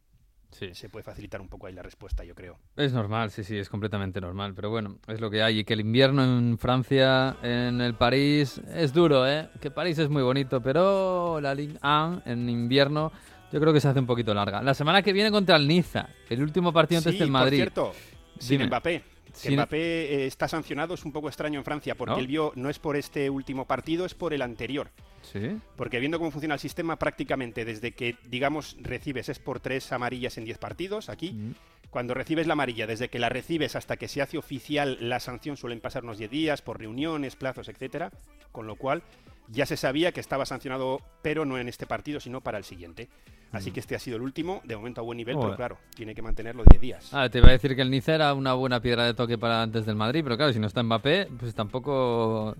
Sí. 0.50 0.68
se 0.72 0.88
puede 0.88 1.02
facilitar 1.02 1.40
un 1.40 1.48
poco 1.48 1.66
ahí 1.66 1.72
la 1.74 1.82
respuesta, 1.82 2.22
yo 2.22 2.32
creo. 2.36 2.60
Es 2.76 2.92
normal, 2.92 3.32
sí, 3.32 3.42
sí, 3.42 3.58
es 3.58 3.68
completamente 3.68 4.20
normal. 4.20 4.54
Pero 4.54 4.70
bueno, 4.70 5.00
es 5.08 5.20
lo 5.20 5.28
que 5.28 5.42
hay. 5.42 5.58
Y 5.58 5.64
que 5.64 5.72
el 5.74 5.80
invierno 5.80 6.22
en 6.22 6.58
Francia, 6.58 7.36
en 7.42 7.80
el 7.80 7.94
París, 7.96 8.60
es 8.72 8.92
duro, 8.92 9.28
¿eh? 9.28 9.48
Que 9.60 9.72
París 9.72 9.98
es 9.98 10.08
muy 10.08 10.22
bonito, 10.22 10.60
pero 10.62 11.40
la 11.40 11.56
Ligue 11.56 11.76
1 11.82 12.22
en 12.24 12.48
invierno 12.48 13.10
yo 13.52 13.58
creo 13.58 13.72
que 13.72 13.80
se 13.80 13.88
hace 13.88 13.98
un 13.98 14.06
poquito 14.06 14.32
larga. 14.32 14.62
La 14.62 14.74
semana 14.74 15.02
que 15.02 15.12
viene 15.12 15.32
contra 15.32 15.56
el 15.56 15.66
Niza, 15.66 16.08
el 16.30 16.40
último 16.40 16.72
partido 16.72 16.98
antes 17.00 17.14
Sí, 17.14 17.18
del 17.18 17.32
Madrid. 17.32 17.58
por 17.64 17.72
cierto, 17.72 17.92
sin 18.38 18.58
Dime. 18.58 18.66
Mbappé. 18.68 19.02
Mbappé 19.50 19.76
eh, 19.78 20.26
está 20.26 20.48
sancionado, 20.48 20.94
es 20.94 21.04
un 21.04 21.12
poco 21.12 21.28
extraño 21.28 21.58
en 21.58 21.64
Francia, 21.64 21.94
porque 21.94 22.14
¿No? 22.14 22.18
él 22.20 22.26
vio, 22.26 22.52
no 22.56 22.70
es 22.70 22.78
por 22.78 22.96
este 22.96 23.28
último 23.30 23.66
partido, 23.66 24.04
es 24.06 24.14
por 24.14 24.32
el 24.34 24.42
anterior. 24.42 24.90
Sí. 25.22 25.58
Porque 25.76 26.00
viendo 26.00 26.18
cómo 26.18 26.30
funciona 26.30 26.54
el 26.54 26.60
sistema, 26.60 26.96
prácticamente 26.98 27.64
desde 27.64 27.92
que, 27.92 28.16
digamos, 28.28 28.76
recibes 28.80 29.28
es 29.28 29.38
por 29.38 29.60
tres 29.60 29.90
amarillas 29.92 30.36
en 30.38 30.44
10 30.44 30.58
partidos, 30.58 31.08
aquí, 31.08 31.32
Mm. 31.32 31.52
cuando 31.90 32.12
recibes 32.14 32.46
la 32.46 32.52
amarilla, 32.54 32.86
desde 32.86 33.08
que 33.08 33.18
la 33.18 33.28
recibes 33.28 33.76
hasta 33.76 33.96
que 33.96 34.08
se 34.08 34.20
hace 34.22 34.36
oficial 34.38 34.98
la 35.00 35.20
sanción, 35.20 35.56
suelen 35.56 35.80
pasar 35.80 36.04
unos 36.04 36.18
10 36.18 36.30
días 36.30 36.60
por 36.62 36.78
reuniones, 36.78 37.36
plazos, 37.36 37.68
etcétera, 37.68 38.10
con 38.52 38.66
lo 38.66 38.76
cual 38.76 39.02
ya 39.48 39.66
se 39.66 39.76
sabía 39.76 40.12
que 40.12 40.20
estaba 40.20 40.46
sancionado, 40.46 41.00
pero 41.22 41.44
no 41.44 41.58
en 41.58 41.68
este 41.68 41.86
partido, 41.86 42.20
sino 42.20 42.40
para 42.40 42.58
el 42.58 42.64
siguiente. 42.64 43.08
Así 43.52 43.70
que 43.70 43.78
este 43.78 43.94
ha 43.94 44.00
sido 44.00 44.16
el 44.16 44.22
último, 44.22 44.60
de 44.64 44.74
momento 44.76 45.00
a 45.00 45.04
buen 45.04 45.16
nivel, 45.16 45.36
pero 45.40 45.54
claro, 45.54 45.78
tiene 45.94 46.12
que 46.14 46.22
mantenerlo 46.22 46.64
10 46.68 46.80
días. 46.80 47.10
Ah, 47.12 47.28
te 47.28 47.38
iba 47.38 47.48
a 47.48 47.52
decir 47.52 47.76
que 47.76 47.82
el 47.82 47.90
Niza 47.90 48.14
era 48.16 48.34
una 48.34 48.52
buena 48.54 48.80
piedra 48.80 49.04
de 49.04 49.14
toque 49.14 49.38
para 49.38 49.62
antes 49.62 49.86
del 49.86 49.94
Madrid, 49.94 50.22
pero 50.24 50.36
claro, 50.36 50.52
si 50.52 50.58
no 50.58 50.66
está 50.66 50.82
Mbappé, 50.82 51.28
pues 51.38 51.54
tampoco... 51.54 52.56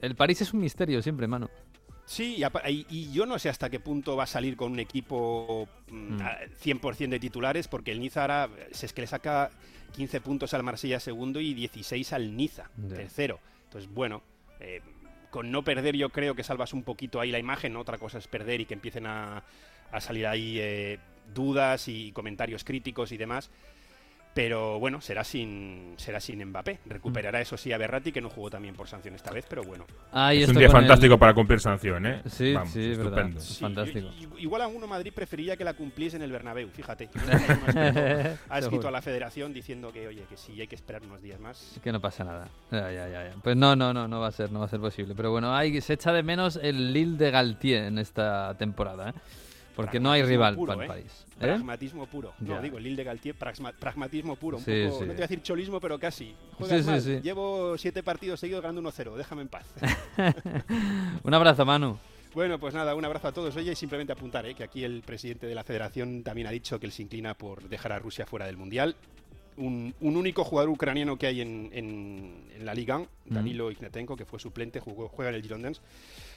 El 0.00 0.14
París 0.14 0.40
es 0.40 0.54
un 0.54 0.60
misterio 0.60 1.02
siempre, 1.02 1.26
mano. 1.26 1.50
Sí, 2.06 2.42
y, 2.68 2.86
y- 2.88 3.12
yo 3.12 3.26
no 3.26 3.38
sé 3.38 3.48
hasta 3.50 3.68
qué 3.68 3.78
punto 3.80 4.16
va 4.16 4.24
a 4.24 4.26
salir 4.28 4.56
con 4.56 4.72
un 4.72 4.78
equipo 4.78 5.68
mm, 5.90 6.14
Mm. 6.16 6.20
a 6.22 6.36
100% 6.62 7.08
de 7.10 7.18
titulares, 7.20 7.68
porque 7.68 7.90
el 7.92 8.00
Niza 8.00 8.22
ahora 8.22 8.48
es 8.70 8.92
que 8.94 9.00
le 9.02 9.06
saca 9.08 9.50
15 9.96 10.20
puntos 10.22 10.54
al 10.54 10.62
Marsella 10.62 10.98
segundo 11.00 11.40
y 11.40 11.52
16 11.52 12.12
al 12.14 12.36
Niza 12.36 12.70
tercero. 12.88 13.38
Entonces, 13.64 13.92
bueno, 13.92 14.22
eh, 14.60 14.80
con 15.36 15.50
no 15.50 15.64
perder 15.64 15.94
yo 15.94 16.08
creo 16.08 16.34
que 16.34 16.42
salvas 16.42 16.72
un 16.72 16.82
poquito 16.82 17.20
ahí 17.20 17.30
la 17.30 17.38
imagen, 17.38 17.76
otra 17.76 17.98
cosa 17.98 18.16
es 18.16 18.26
perder 18.26 18.62
y 18.62 18.64
que 18.64 18.72
empiecen 18.72 19.06
a, 19.06 19.42
a 19.92 20.00
salir 20.00 20.26
ahí 20.26 20.56
eh, 20.58 20.98
dudas 21.34 21.88
y 21.88 22.10
comentarios 22.12 22.64
críticos 22.64 23.12
y 23.12 23.18
demás. 23.18 23.50
Pero 24.36 24.78
bueno, 24.78 25.00
será 25.00 25.24
sin 25.24 25.94
será 25.96 26.20
sin 26.20 26.44
Mbappé. 26.44 26.80
Recuperará 26.84 27.40
eso 27.40 27.56
sí 27.56 27.72
a 27.72 27.78
Berratti, 27.78 28.12
que 28.12 28.20
no 28.20 28.28
jugó 28.28 28.50
también 28.50 28.74
por 28.74 28.86
sanción 28.86 29.14
esta 29.14 29.30
vez, 29.32 29.46
pero 29.48 29.62
bueno. 29.64 29.86
Ahí 30.12 30.42
Es 30.42 30.50
un 30.50 30.56
día 30.56 30.66
el- 30.66 30.72
fantástico 30.72 31.16
para 31.16 31.32
cumplir 31.32 31.58
sanción, 31.58 32.04
¿eh? 32.04 32.20
Sí, 32.26 32.52
Vamos, 32.52 32.70
sí, 32.70 32.82
es 32.92 32.98
verdad. 32.98 33.12
estupendo. 33.14 33.40
Sí. 33.40 33.60
Fantástico. 33.62 34.10
yo- 34.20 34.38
igual 34.38 34.60
a 34.60 34.66
uno 34.68 34.86
Madrid 34.86 35.10
preferiría 35.14 35.56
que 35.56 35.64
la 35.64 35.72
cumpliese 35.72 36.16
en 36.16 36.22
el 36.22 36.30
Bernabéu, 36.32 36.68
fíjate. 36.68 37.08
ha 38.50 38.58
escrito 38.58 38.88
a 38.88 38.90
la 38.90 39.00
federación 39.00 39.54
diciendo 39.54 39.90
que, 39.90 40.06
oye, 40.06 40.24
que 40.28 40.36
sí 40.36 40.60
hay 40.60 40.66
que 40.66 40.74
esperar 40.74 41.00
unos 41.02 41.22
días 41.22 41.40
más. 41.40 41.80
Que 41.82 41.90
no 41.90 42.00
pasa 42.02 42.22
nada. 42.22 42.46
Ya, 42.70 42.92
ya, 42.92 43.08
ya, 43.08 43.24
ya. 43.30 43.34
Pues 43.42 43.56
no, 43.56 43.74
no, 43.74 43.94
no, 43.94 44.06
no 44.06 44.20
va 44.20 44.26
a 44.28 44.32
ser, 44.32 44.52
no 44.52 44.58
va 44.60 44.66
a 44.66 44.68
ser 44.68 44.80
posible. 44.80 45.14
Pero 45.16 45.30
bueno, 45.30 45.56
hay, 45.56 45.80
se 45.80 45.94
echa 45.94 46.12
de 46.12 46.22
menos 46.22 46.60
el 46.62 46.92
Lille 46.92 47.16
de 47.16 47.30
Galtier 47.30 47.84
en 47.84 47.98
esta 47.98 48.54
temporada, 48.58 49.08
¿eh? 49.08 49.12
Porque 49.74 49.98
no 49.98 50.10
hay 50.12 50.22
rival 50.22 50.56
puro, 50.56 50.74
para 50.74 50.84
el 50.84 50.90
¿eh? 50.90 50.94
París. 50.94 51.25
¿Eh? 51.38 51.40
Pragmatismo 51.40 52.06
puro. 52.06 52.32
No, 52.40 52.62
digo, 52.62 52.78
el 52.78 52.84
Lille 52.84 52.96
de 52.96 53.04
Galtier, 53.04 53.34
pragma- 53.36 53.72
pragmatismo 53.72 54.36
puro. 54.36 54.56
Un 54.56 54.64
Sí, 54.64 54.84
poco, 54.86 55.00
sí. 55.00 55.04
no 55.04 55.08
te 55.08 55.16
voy 55.16 55.22
a 55.24 55.26
decir 55.28 55.42
cholismo, 55.42 55.80
pero 55.80 55.98
casi. 55.98 56.34
Juegas 56.54 57.02
Sí, 57.04 57.10
mal. 57.10 57.22
Llevo 57.22 57.76
siete 57.76 58.02
partidos 58.02 58.40
seguidos 58.40 58.62
ganando 58.62 58.80
1-0. 58.80 59.16
Déjame 59.16 59.42
en 59.42 59.48
paz. 59.48 59.66
Un 61.22 61.34
abrazo, 61.34 61.64
Manu. 61.64 61.98
bueno, 62.34 62.58
pues 62.58 62.74
nada, 62.74 62.94
un 62.94 63.04
abrazo 63.04 63.28
a 63.28 63.32
todos. 63.32 63.54
Oye, 63.56 63.72
y 63.72 63.76
simplemente 63.76 64.12
apuntar 64.12 64.46
¿eh? 64.46 64.54
que 64.54 64.64
aquí 64.64 64.84
el 64.84 65.02
presidente 65.02 65.46
de 65.46 65.54
la 65.54 65.64
federación 65.64 66.22
también 66.22 66.46
ha 66.46 66.50
dicho 66.50 66.78
que 66.80 66.86
él 66.86 66.92
se 66.92 67.02
inclina 67.02 67.34
por 67.34 67.62
dejar 67.68 67.92
a 67.92 67.98
Rusia 67.98 68.26
fuera 68.26 68.46
del 68.46 68.56
Mundial. 68.56 68.96
Un, 69.58 69.94
un 70.00 70.16
único 70.16 70.44
jugador 70.44 70.68
ucraniano 70.70 71.16
que 71.16 71.26
hay 71.26 71.40
en, 71.40 71.70
en- 71.72 72.44
en 72.54 72.66
la 72.66 72.74
Liga, 72.74 73.02
Danilo 73.24 73.70
Ignatenko, 73.70 74.14
que 74.16 74.26
fue 74.26 74.38
suplente, 74.38 74.80
jugó, 74.80 75.08
juega 75.08 75.30
en 75.30 75.36
el 75.36 75.42
Girondins. 75.42 75.80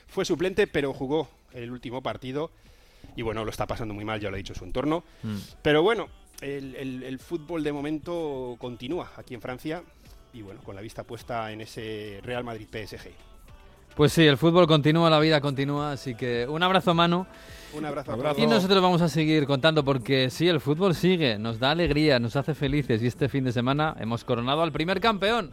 Fue 0.07 0.23
suplente, 0.25 0.67
pero 0.67 0.93
jugó 0.93 1.27
el 1.53 1.69
último 1.71 2.01
partido. 2.01 2.49
Y 3.15 3.21
bueno, 3.21 3.43
lo 3.43 3.51
está 3.51 3.65
pasando 3.67 3.93
muy 3.93 4.05
mal, 4.05 4.19
ya 4.19 4.29
lo 4.29 4.35
ha 4.35 4.37
dicho 4.37 4.53
su 4.55 4.63
entorno. 4.65 5.03
Mm. 5.23 5.35
Pero 5.61 5.81
bueno, 5.83 6.07
el, 6.41 6.75
el- 6.75 7.03
el 7.03 7.19
fútbol 7.19 7.63
de 7.63 7.71
momento 7.73 8.55
continúa 8.59 9.11
aquí 9.17 9.33
en 9.33 9.41
Francia. 9.41 9.83
Y 10.33 10.41
bueno, 10.43 10.61
con 10.63 10.75
la 10.75 10.81
vista 10.81 11.03
puesta 11.03 11.51
en 11.51 11.61
ese 11.61 12.19
Real 12.23 12.43
Madrid 12.43 12.67
PSG. 12.71 13.09
Pues 13.95 14.13
sí, 14.13 14.25
el 14.25 14.37
fútbol 14.37 14.67
continúa, 14.67 15.09
la 15.09 15.19
vida 15.19 15.41
continúa, 15.41 15.93
así 15.93 16.13
que 16.15 16.45
un 16.47 16.61
abrazo, 16.63 16.93
Manu. 16.93 17.25
Un 17.73 17.83
abrazo 17.85 18.11
a 18.11 18.13
Abrazo. 18.13 18.39
Y 18.39 18.45
nosotros 18.47 18.81
vamos 18.81 19.01
a 19.01 19.09
seguir 19.09 19.45
contando 19.47 19.83
porque 19.83 20.29
sí, 20.29 20.47
el 20.47 20.61
fútbol 20.61 20.93
sigue, 20.95 21.37
nos 21.39 21.59
da 21.59 21.71
alegría, 21.71 22.19
nos 22.19 22.35
hace 22.35 22.53
felices 22.53 23.01
y 23.01 23.07
este 23.07 23.27
fin 23.27 23.43
de 23.43 23.51
semana 23.51 23.95
hemos 23.99 24.23
coronado 24.23 24.61
al 24.61 24.71
primer 24.71 25.01
campeón. 25.01 25.51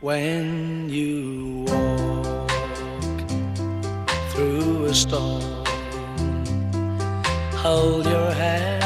When 0.00 0.88
you 0.88 1.64
walk 1.68 2.48
through 4.32 4.86
a 4.86 4.92
storm, 4.94 5.63
hold 7.64 8.04
your 8.04 8.30
head 8.34 8.82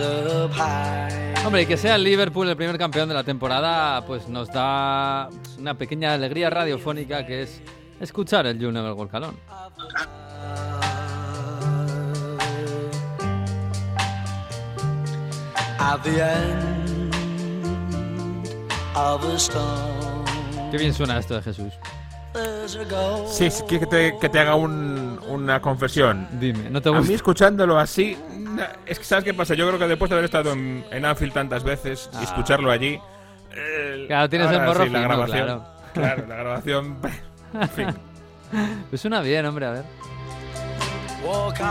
up 0.00 0.50
high. 0.52 1.44
Hombre, 1.44 1.62
y 1.62 1.66
que 1.66 1.76
sea 1.76 1.96
el 1.96 2.04
Liverpool 2.04 2.48
el 2.48 2.56
primer 2.56 2.78
campeón 2.78 3.06
de 3.08 3.14
la 3.14 3.22
temporada, 3.22 4.04
pues 4.06 4.28
nos 4.28 4.48
da 4.48 5.28
una 5.58 5.74
pequeña 5.74 6.14
alegría 6.14 6.48
radiofónica 6.48 7.26
que 7.26 7.42
es 7.42 7.60
escuchar 8.00 8.46
el 8.46 8.58
of 18.96 19.24
a 19.24 19.36
storm, 19.38 20.24
Qué 20.70 20.78
bien 20.78 20.94
suena 20.94 21.18
esto 21.18 21.34
de 21.34 21.42
Jesús. 21.42 21.72
A. 22.34 23.26
Sí, 23.28 23.50
sí, 23.50 23.64
que 23.66 23.86
te, 23.86 24.18
que 24.18 24.28
te 24.28 24.38
haga 24.40 24.54
un- 24.54 25.20
una 25.28 25.60
confesión. 25.60 26.28
Dime, 26.32 26.70
¿no 26.70 26.80
te 26.82 26.88
A 26.88 26.92
gusta? 26.92 27.08
mí 27.08 27.14
escuchándolo 27.14 27.78
así, 27.78 28.16
es 28.86 28.98
que 28.98 29.04
¿sabes 29.04 29.24
qué 29.24 29.34
pasa? 29.34 29.54
Yo 29.54 29.66
creo 29.68 29.78
que 29.78 29.86
después 29.88 30.08
de 30.10 30.14
haber 30.16 30.24
estado 30.26 30.52
en, 30.52 30.84
en 30.90 31.04
Anfield 31.04 31.32
tantas 31.32 31.64
veces 31.64 32.10
y 32.20 32.24
escucharlo 32.24 32.70
allí... 32.70 32.98
eh, 33.54 34.04
Claro, 34.08 34.28
tienes 34.28 34.48
el 34.50 34.54
ahora 34.56 34.66
morro 34.66 34.84
sí, 34.84 34.90
la 34.90 35.00
grabación. 35.00 35.46
claro. 35.46 35.64
Claro, 35.94 36.26
la 36.26 36.36
grabación... 36.36 36.96
En 37.54 37.68
fin. 37.68 37.86
Pues 38.90 39.00
suena 39.00 39.20
bien, 39.20 39.46
hombre, 39.46 39.66
a 39.66 39.70
ver. 39.70 39.84
Walk 41.24 41.60
on 41.60 41.64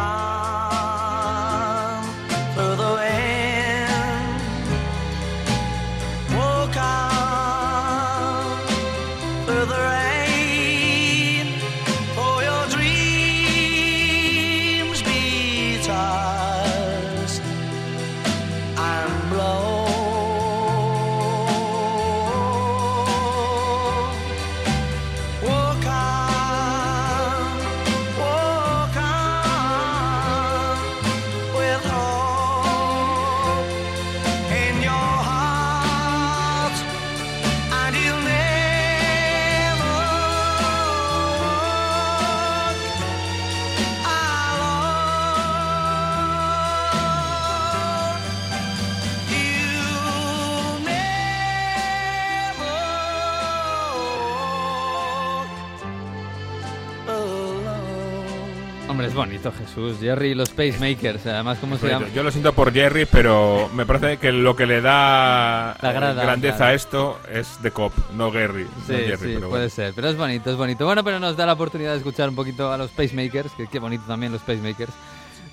Hombre, 58.93 59.07
es 59.07 59.15
bonito 59.15 59.51
Jesús. 59.51 59.97
Jerry 59.99 60.29
y 60.29 60.35
los 60.35 60.51
Pacemakers, 60.51 61.25
además, 61.25 61.57
¿cómo 61.59 61.77
se 61.77 61.87
llama? 61.87 62.05
Yo 62.13 62.21
lo 62.21 62.29
siento 62.29 62.53
por 62.53 62.71
Jerry, 62.71 63.07
pero 63.07 63.67
me 63.73 63.87
parece 63.87 64.17
que 64.17 64.31
lo 64.31 64.55
que 64.55 64.67
le 64.67 64.81
da 64.81 65.75
La 65.81 65.89
eh, 65.89 65.93
grada, 65.93 66.21
grandeza 66.21 66.57
claro. 66.57 66.71
a 66.71 66.73
esto 66.75 67.19
es 67.27 67.59
de 67.63 67.71
Cop, 67.71 67.91
no 68.13 68.31
no 68.31 68.31
Sí, 68.31 68.93
Jerry, 68.93 69.17
sí, 69.17 69.17
puede 69.17 69.47
bueno. 69.47 69.69
ser, 69.69 69.93
pero 69.95 70.09
es 70.09 70.15
bonito, 70.15 70.51
es 70.51 70.57
bonito. 70.57 70.85
Bueno, 70.85 71.03
pero 71.03 71.19
nos 71.19 71.35
da 71.35 71.47
la 71.47 71.53
oportunidad 71.53 71.93
de 71.93 71.97
escuchar 71.97 72.29
un 72.29 72.35
poquito 72.35 72.71
a 72.71 72.77
los 72.77 72.91
Pacemakers, 72.91 73.51
que 73.53 73.65
qué 73.65 73.79
bonito 73.79 74.03
también 74.07 74.31
los 74.31 74.43
Pacemakers. 74.43 74.93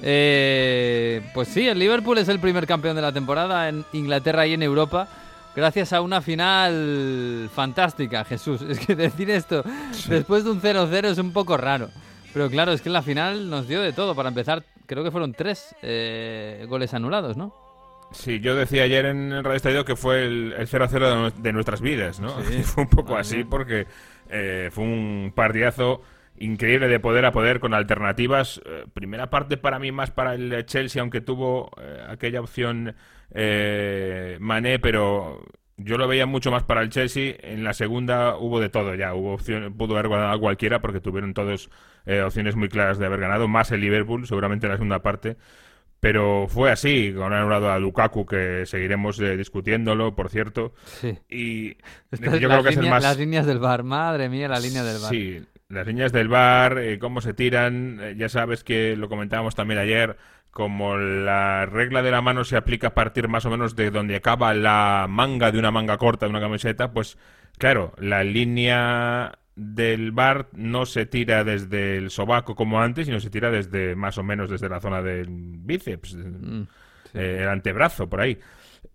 Eh, 0.02 1.22
pues 1.32 1.48
sí, 1.48 1.66
el 1.66 1.78
Liverpool 1.78 2.18
es 2.18 2.28
el 2.28 2.40
primer 2.40 2.66
campeón 2.66 2.94
de 2.94 3.00
la 3.00 3.12
temporada 3.12 3.70
en 3.70 3.86
Inglaterra 3.94 4.46
y 4.46 4.52
en 4.52 4.62
Europa. 4.62 5.08
Gracias 5.56 5.94
a 5.94 6.02
una 6.02 6.20
final 6.20 7.48
fantástica, 7.54 8.22
Jesús. 8.22 8.60
Es 8.68 8.78
que 8.80 8.94
decir 8.94 9.30
esto 9.30 9.64
después 10.08 10.44
de 10.44 10.50
un 10.50 10.60
0-0 10.60 11.06
es 11.06 11.16
un 11.16 11.32
poco 11.32 11.56
raro. 11.56 11.88
Pero 12.32 12.48
claro, 12.48 12.72
es 12.72 12.80
que 12.82 12.88
en 12.88 12.92
la 12.92 13.02
final 13.02 13.50
nos 13.50 13.66
dio 13.68 13.80
de 13.82 13.92
todo. 13.92 14.14
Para 14.14 14.28
empezar, 14.28 14.64
creo 14.86 15.02
que 15.02 15.10
fueron 15.10 15.32
tres 15.32 15.74
eh, 15.82 16.64
goles 16.68 16.94
anulados, 16.94 17.36
¿no? 17.36 17.54
Sí, 18.12 18.40
yo 18.40 18.56
decía 18.56 18.82
ayer 18.84 19.06
en 19.06 19.32
el 19.32 19.44
Radio 19.44 19.56
Estadio 19.56 19.84
que 19.84 19.94
fue 19.96 20.24
el, 20.24 20.52
el 20.56 20.66
0-0 20.68 21.32
de, 21.32 21.42
de 21.42 21.52
nuestras 21.52 21.80
vidas, 21.80 22.18
¿no? 22.20 22.40
Sí. 22.42 22.62
fue 22.64 22.84
un 22.84 22.90
poco 22.90 23.16
Ah, 23.16 23.20
así 23.20 23.36
sí. 23.38 23.44
porque 23.44 23.86
eh, 24.28 24.68
fue 24.72 24.84
un 24.84 25.32
partidazo 25.34 26.02
increíble 26.38 26.88
de 26.88 26.98
poder 27.00 27.24
a 27.24 27.32
poder 27.32 27.60
con 27.60 27.74
alternativas. 27.74 28.60
Eh, 28.64 28.84
primera 28.94 29.30
parte 29.30 29.56
para 29.56 29.78
mí 29.78 29.92
más 29.92 30.10
para 30.10 30.34
el 30.34 30.64
Chelsea, 30.66 31.00
aunque 31.02 31.20
tuvo 31.20 31.70
eh, 31.80 32.04
aquella 32.08 32.40
opción 32.40 32.94
eh, 33.32 34.36
Mané, 34.40 34.78
pero 34.80 35.44
yo 35.82 35.98
lo 35.98 36.08
veía 36.08 36.26
mucho 36.26 36.50
más 36.50 36.62
para 36.62 36.82
el 36.82 36.90
Chelsea. 36.90 37.34
En 37.40 37.64
la 37.64 37.74
segunda 37.74 38.36
hubo 38.36 38.60
de 38.60 38.68
todo 38.68 38.94
ya, 38.94 39.14
hubo 39.14 39.34
opción, 39.34 39.74
pudo 39.74 39.94
haber 39.94 40.08
ganado 40.08 40.40
cualquiera 40.40 40.80
porque 40.80 41.00
tuvieron 41.00 41.34
todos 41.34 41.70
eh, 42.06 42.22
opciones 42.22 42.56
muy 42.56 42.68
claras 42.68 42.98
de 42.98 43.06
haber 43.06 43.20
ganado, 43.20 43.48
más 43.48 43.70
el 43.72 43.80
Liverpool, 43.80 44.26
seguramente 44.26 44.66
en 44.66 44.72
la 44.72 44.76
segunda 44.76 45.02
parte. 45.02 45.36
Pero 46.00 46.46
fue 46.48 46.70
así, 46.70 47.12
con 47.12 47.32
anulado 47.34 47.70
a 47.70 47.78
Lukaku, 47.78 48.24
que 48.24 48.64
seguiremos 48.64 49.20
eh, 49.20 49.36
discutiéndolo, 49.36 50.16
por 50.16 50.30
cierto. 50.30 50.72
Sí. 50.84 51.18
Y 51.28 51.74
yo 52.40 52.48
creo 52.48 52.62
que 52.62 52.70
es 52.70 52.76
el 52.78 52.88
más... 52.88 53.02
las 53.02 53.18
líneas 53.18 53.44
del 53.46 53.58
bar, 53.58 53.82
madre 53.82 54.30
mía, 54.30 54.48
la 54.48 54.60
línea 54.60 54.82
del 54.82 54.98
bar. 54.98 55.10
Sí, 55.10 55.42
las 55.70 55.86
líneas 55.86 56.10
del 56.12 56.28
bar, 56.28 56.78
eh, 56.78 56.98
cómo 56.98 57.20
se 57.20 57.34
tiran, 57.34 57.98
eh, 58.00 58.14
ya 58.16 58.28
sabes 58.28 58.64
que 58.64 58.96
lo 58.96 59.08
comentábamos 59.08 59.54
también 59.54 59.78
ayer, 59.78 60.16
como 60.50 60.96
la 60.96 61.66
regla 61.66 62.02
de 62.02 62.10
la 62.10 62.22
mano 62.22 62.44
se 62.44 62.56
aplica 62.56 62.88
a 62.88 62.94
partir 62.94 63.28
más 63.28 63.44
o 63.46 63.50
menos 63.50 63.76
de 63.76 63.90
donde 63.90 64.16
acaba 64.16 64.52
la 64.54 65.06
manga 65.08 65.52
de 65.52 65.58
una 65.58 65.70
manga 65.70 65.96
corta 65.98 66.26
de 66.26 66.30
una 66.30 66.40
camiseta, 66.40 66.92
pues 66.92 67.18
claro, 67.58 67.92
la 67.98 68.24
línea 68.24 69.38
del 69.56 70.12
bar 70.12 70.48
no 70.52 70.86
se 70.86 71.06
tira 71.06 71.44
desde 71.44 71.96
el 71.98 72.10
sobaco 72.10 72.54
como 72.54 72.80
antes, 72.80 73.06
sino 73.06 73.20
se 73.20 73.30
tira 73.30 73.50
desde 73.50 73.94
más 73.94 74.16
o 74.18 74.22
menos 74.22 74.48
desde 74.50 74.68
la 74.68 74.80
zona 74.80 75.02
del 75.02 75.26
bíceps, 75.30 76.14
Mm, 76.16 76.62
sí. 77.04 77.18
eh, 77.18 77.38
el 77.42 77.48
antebrazo, 77.48 78.08
por 78.08 78.20
ahí. 78.20 78.38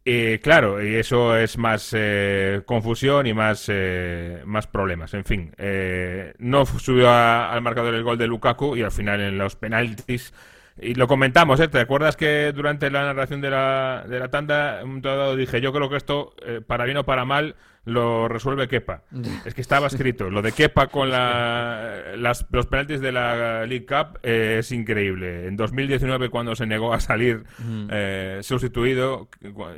Eh, 0.03 0.39
claro, 0.43 0.83
y 0.83 0.95
eso 0.95 1.35
es 1.37 1.57
más 1.57 1.91
eh, 1.95 2.61
confusión 2.65 3.27
y 3.27 3.33
más, 3.33 3.65
eh, 3.71 4.41
más 4.45 4.67
problemas. 4.67 5.13
En 5.13 5.23
fin, 5.25 5.51
eh, 5.57 6.33
no 6.39 6.65
subió 6.65 7.09
a- 7.09 7.51
al 7.51 7.61
marcador 7.61 7.93
el 7.93 8.03
gol 8.03 8.17
de 8.17 8.27
Lukaku 8.27 8.75
y 8.75 8.81
al 8.83 8.91
final 8.91 9.19
en 9.21 9.37
los 9.37 9.55
penaltis. 9.55 10.33
Y 10.81 10.95
lo 10.95 11.07
comentamos, 11.07 11.59
¿eh? 11.61 11.69
¿Te 11.69 11.79
acuerdas 11.79 12.17
que 12.17 12.51
durante 12.51 12.89
la 12.91 13.03
narración 13.05 13.39
de 13.39 13.49
la, 13.49 14.03
de 14.09 14.19
la 14.19 14.27
tanda, 14.29 14.81
en 14.81 14.89
un 14.89 15.01
dado 15.01 15.35
dije, 15.37 15.61
yo 15.61 15.71
creo 15.71 15.89
que 15.89 15.95
esto, 15.95 16.35
eh, 16.45 16.59
para 16.65 16.83
bien 16.83 16.97
o 16.97 17.05
para 17.05 17.23
mal, 17.23 17.55
lo 17.85 18.27
resuelve 18.27 18.67
Kepa? 18.67 19.03
Es 19.45 19.53
que 19.53 19.61
estaba 19.61 19.87
escrito. 19.87 20.29
Lo 20.29 20.41
de 20.41 20.51
Kepa 20.51 20.87
con 20.87 21.09
la, 21.11 22.01
las- 22.17 22.45
los 22.51 22.67
penaltis 22.67 22.99
de 22.99 23.13
la 23.13 23.65
League 23.65 23.85
Cup 23.85 24.19
eh, 24.23 24.57
es 24.59 24.71
increíble. 24.73 25.47
En 25.47 25.55
2019, 25.55 26.27
cuando 26.29 26.55
se 26.57 26.65
negó 26.65 26.93
a 26.93 26.99
salir 26.99 27.43
Mm. 27.59 27.87
eh, 27.91 28.39
sustituido, 28.41 29.29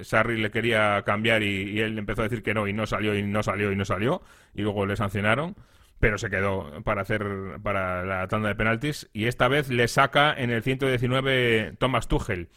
Sarri 0.02 0.42
le 0.42 0.50
quería 0.50 1.04
cambiar 1.06 1.44
y, 1.44 1.70
y 1.74 1.80
él 1.80 1.96
empezó 2.00 2.22
a 2.22 2.24
decir 2.28 2.42
que 2.42 2.56
no, 2.56 2.68
y 2.68 2.74
no 2.74 2.88
salió, 2.88 3.16
y 3.16 3.22
no 3.22 3.44
salió, 3.44 3.72
y 3.72 3.76
no 3.76 3.86
salió. 3.86 4.24
Y 4.56 4.64
luego 4.64 4.88
le 4.88 4.96
sancionaron. 4.96 5.56
Pero 6.00 6.18
se 6.18 6.30
quedó 6.30 6.84
para 6.84 7.02
hacer 7.02 7.24
para 7.64 8.06
la 8.06 8.28
tanda 8.28 8.50
de 8.50 8.56
penaltis. 8.56 9.10
Y 9.14 9.26
esta 9.26 9.48
vez 9.48 9.70
le 9.70 9.88
saca 9.88 10.34
en 10.34 10.52
el 10.52 10.62
119 10.62 11.74
Thomas 11.80 12.08
Tuchel. 12.08 12.50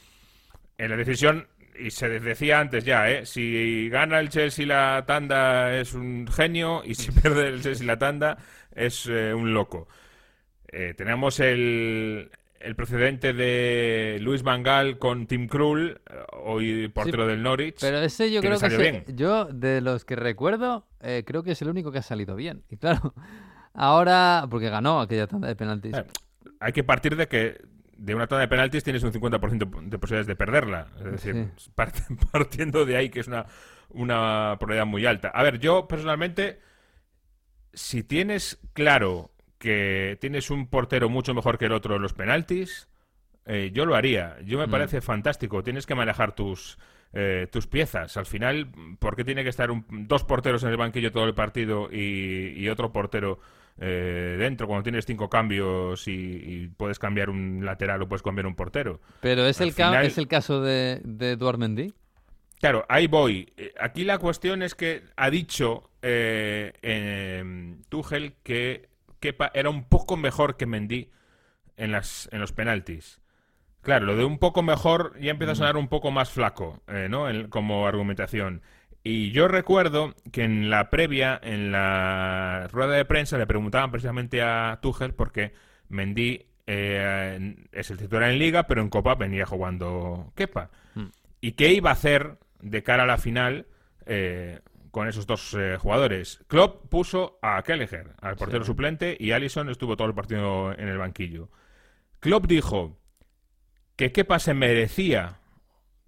En 0.76 0.90
la 0.90 0.96
decisión, 0.96 1.48
y 1.78 1.90
se 1.90 2.08
decía 2.08 2.60
antes 2.60 2.84
ya, 2.84 3.10
¿eh? 3.10 3.26
si 3.26 3.88
gana 3.88 4.20
el 4.20 4.28
Chelsea 4.28 4.66
la 4.66 5.04
tanda 5.06 5.74
es 5.76 5.94
un 5.94 6.26
genio 6.26 6.82
y 6.84 6.94
si 6.94 7.10
pierde 7.20 7.48
el 7.48 7.62
Chelsea 7.62 7.86
la 7.86 7.98
tanda 7.98 8.36
es 8.74 9.06
eh, 9.06 9.32
un 9.34 9.54
loco. 9.54 9.88
Eh, 10.68 10.94
tenemos 10.94 11.40
el, 11.40 12.30
el 12.60 12.76
precedente 12.76 13.32
de 13.32 14.18
Luis 14.20 14.42
Van 14.42 14.62
Gaal 14.62 14.98
con 14.98 15.26
Tim 15.26 15.48
Krul, 15.48 16.00
eh, 16.10 16.14
hoy 16.44 16.88
portero 16.88 17.26
del 17.26 17.42
Norwich. 17.42 17.78
Pero 17.80 17.98
ese 17.98 18.30
yo 18.30 18.40
que 18.42 18.48
creo 18.48 18.60
que 18.60 18.70
se- 18.70 18.76
bien. 18.76 19.04
yo 19.08 19.46
de 19.46 19.80
los 19.80 20.04
que 20.04 20.14
recuerdo 20.16 20.86
eh, 21.00 21.24
creo 21.26 21.42
que 21.42 21.52
es 21.52 21.62
el 21.62 21.68
único 21.68 21.90
que 21.90 21.98
ha 21.98 22.02
salido 22.02 22.36
bien. 22.36 22.62
Y 22.68 22.76
claro, 22.76 23.14
ahora 23.74 24.46
porque 24.50 24.68
ganó 24.68 25.00
aquella 25.00 25.26
tanda 25.26 25.48
de 25.48 25.56
penaltis. 25.56 25.96
Eh, 25.96 26.04
hay 26.60 26.72
que 26.72 26.84
partir 26.84 27.16
de 27.16 27.28
que 27.28 27.60
de 27.96 28.14
una 28.14 28.26
tanda 28.26 28.40
de 28.42 28.48
penaltis 28.48 28.82
tienes 28.84 29.02
un 29.02 29.12
50% 29.12 29.88
de 29.88 29.98
posibilidades 29.98 30.26
de 30.26 30.36
perderla. 30.36 30.88
Es 30.98 31.04
decir, 31.12 31.50
part- 31.76 32.30
partiendo 32.30 32.84
de 32.84 32.96
ahí 32.96 33.08
que 33.10 33.20
es 33.20 33.26
una, 33.28 33.46
una 33.88 34.56
probabilidad 34.58 34.86
muy 34.86 35.06
alta. 35.06 35.28
A 35.28 35.42
ver, 35.42 35.58
yo 35.58 35.88
personalmente, 35.88 36.60
si 37.72 38.02
tienes 38.02 38.58
claro 38.74 39.30
que 39.60 40.16
tienes 40.20 40.50
un 40.50 40.66
portero 40.68 41.08
mucho 41.08 41.34
mejor 41.34 41.58
que 41.58 41.66
el 41.66 41.72
otro 41.72 41.94
en 41.96 42.02
los 42.02 42.14
penaltis, 42.14 42.88
eh, 43.46 43.70
yo 43.72 43.84
lo 43.86 43.94
haría. 43.94 44.36
Yo 44.44 44.58
me 44.58 44.66
Mm. 44.66 44.70
parece 44.70 45.00
fantástico. 45.02 45.62
Tienes 45.62 45.86
que 45.86 45.94
manejar 45.94 46.34
tus, 46.34 46.78
eh, 47.12 47.46
tus 47.52 47.66
piezas. 47.66 48.16
Al 48.16 48.26
final, 48.26 48.68
¿por 48.98 49.14
qué 49.16 49.22
tiene 49.24 49.42
que 49.44 49.50
estar 49.50 49.70
un- 49.70 49.84
dos 50.08 50.24
porteros 50.24 50.62
en 50.64 50.70
el 50.70 50.76
banquillo 50.78 51.12
todo 51.12 51.24
el 51.26 51.34
partido 51.34 51.88
y, 51.92 52.54
y 52.56 52.68
otro 52.68 52.90
portero 52.90 53.38
eh, 53.82 54.36
dentro 54.38 54.66
cuando 54.66 54.82
tienes 54.82 55.06
cinco 55.06 55.30
cambios 55.30 56.06
y, 56.06 56.12
y 56.12 56.68
puedes 56.68 56.98
cambiar 56.98 57.30
un 57.30 57.64
lateral 57.64 58.02
o 58.02 58.08
puedes 58.08 58.22
cambiar 58.22 58.46
un 58.46 58.54
portero? 58.54 59.00
Pero 59.22 59.46
es 59.46 59.60
al 59.60 59.68
el, 59.68 59.72
final- 59.74 60.04
es 60.06 60.18
el 60.18 60.28
caso 60.28 60.60
de, 60.60 61.00
de 61.04 61.32
Eduard 61.32 61.56
Mendy. 61.58 61.92
Claro, 62.60 62.84
ahí 62.90 63.06
voy. 63.06 63.50
Aquí 63.80 64.04
la 64.04 64.18
cuestión 64.18 64.62
es 64.62 64.74
que 64.74 65.02
ha 65.16 65.30
dicho 65.30 65.90
eh, 66.02 66.74
eh, 66.82 67.74
Tuchel 67.88 68.34
que 68.42 68.89
Kepa 69.20 69.50
era 69.54 69.70
un 69.70 69.84
poco 69.84 70.16
mejor 70.16 70.56
que 70.56 70.66
Mendy 70.66 71.10
en, 71.76 71.92
las, 71.92 72.28
en 72.32 72.40
los 72.40 72.52
penaltis. 72.52 73.20
Claro, 73.82 74.04
lo 74.06 74.16
de 74.16 74.24
un 74.24 74.38
poco 74.38 74.62
mejor 74.62 75.18
ya 75.20 75.30
empieza 75.30 75.52
a 75.52 75.56
sonar 75.56 75.76
un 75.76 75.88
poco 75.88 76.10
más 76.10 76.30
flaco, 76.30 76.82
eh, 76.88 77.06
¿no? 77.08 77.28
En- 77.30 77.48
como 77.48 77.86
argumentación. 77.86 78.62
Y 79.02 79.30
yo 79.30 79.48
recuerdo 79.48 80.14
que 80.30 80.44
en 80.44 80.68
la 80.68 80.90
previa, 80.90 81.40
en 81.42 81.72
la 81.72 82.68
rueda 82.70 82.94
de 82.96 83.06
prensa, 83.06 83.38
le 83.38 83.46
preguntaban 83.46 83.90
precisamente 83.90 84.42
a 84.42 84.78
Tuchel 84.82 85.14
porque 85.14 85.54
Mendy 85.88 86.46
eh, 86.66 87.56
es 87.72 87.90
el 87.90 87.96
titular 87.96 88.30
en 88.30 88.38
Liga, 88.38 88.66
pero 88.66 88.82
en 88.82 88.90
Copa 88.90 89.14
venía 89.14 89.46
jugando 89.46 90.30
Kepa. 90.36 90.70
Mm. 90.94 91.06
¿Y 91.40 91.52
qué 91.52 91.72
iba 91.72 91.88
a 91.88 91.94
hacer 91.94 92.36
de 92.60 92.82
cara 92.82 93.04
a 93.04 93.06
la 93.06 93.16
final 93.16 93.66
eh, 94.04 94.60
con 94.90 95.08
esos 95.08 95.26
dos 95.26 95.54
eh, 95.54 95.76
jugadores? 95.78 96.42
Klopp 96.48 96.88
puso 96.88 97.38
a 97.42 97.62
Kelleher, 97.62 98.14
al 98.20 98.36
portero 98.36 98.64
suplente, 98.64 99.16
y 99.18 99.32
Allison 99.32 99.68
estuvo 99.68 99.96
todo 99.96 100.08
el 100.08 100.14
partido 100.14 100.72
en 100.72 100.88
el 100.88 100.98
banquillo. 100.98 101.48
Klopp 102.20 102.46
dijo 102.46 102.98
que 103.96 104.12
Kepa 104.12 104.38
se 104.38 104.54
merecía 104.54 105.38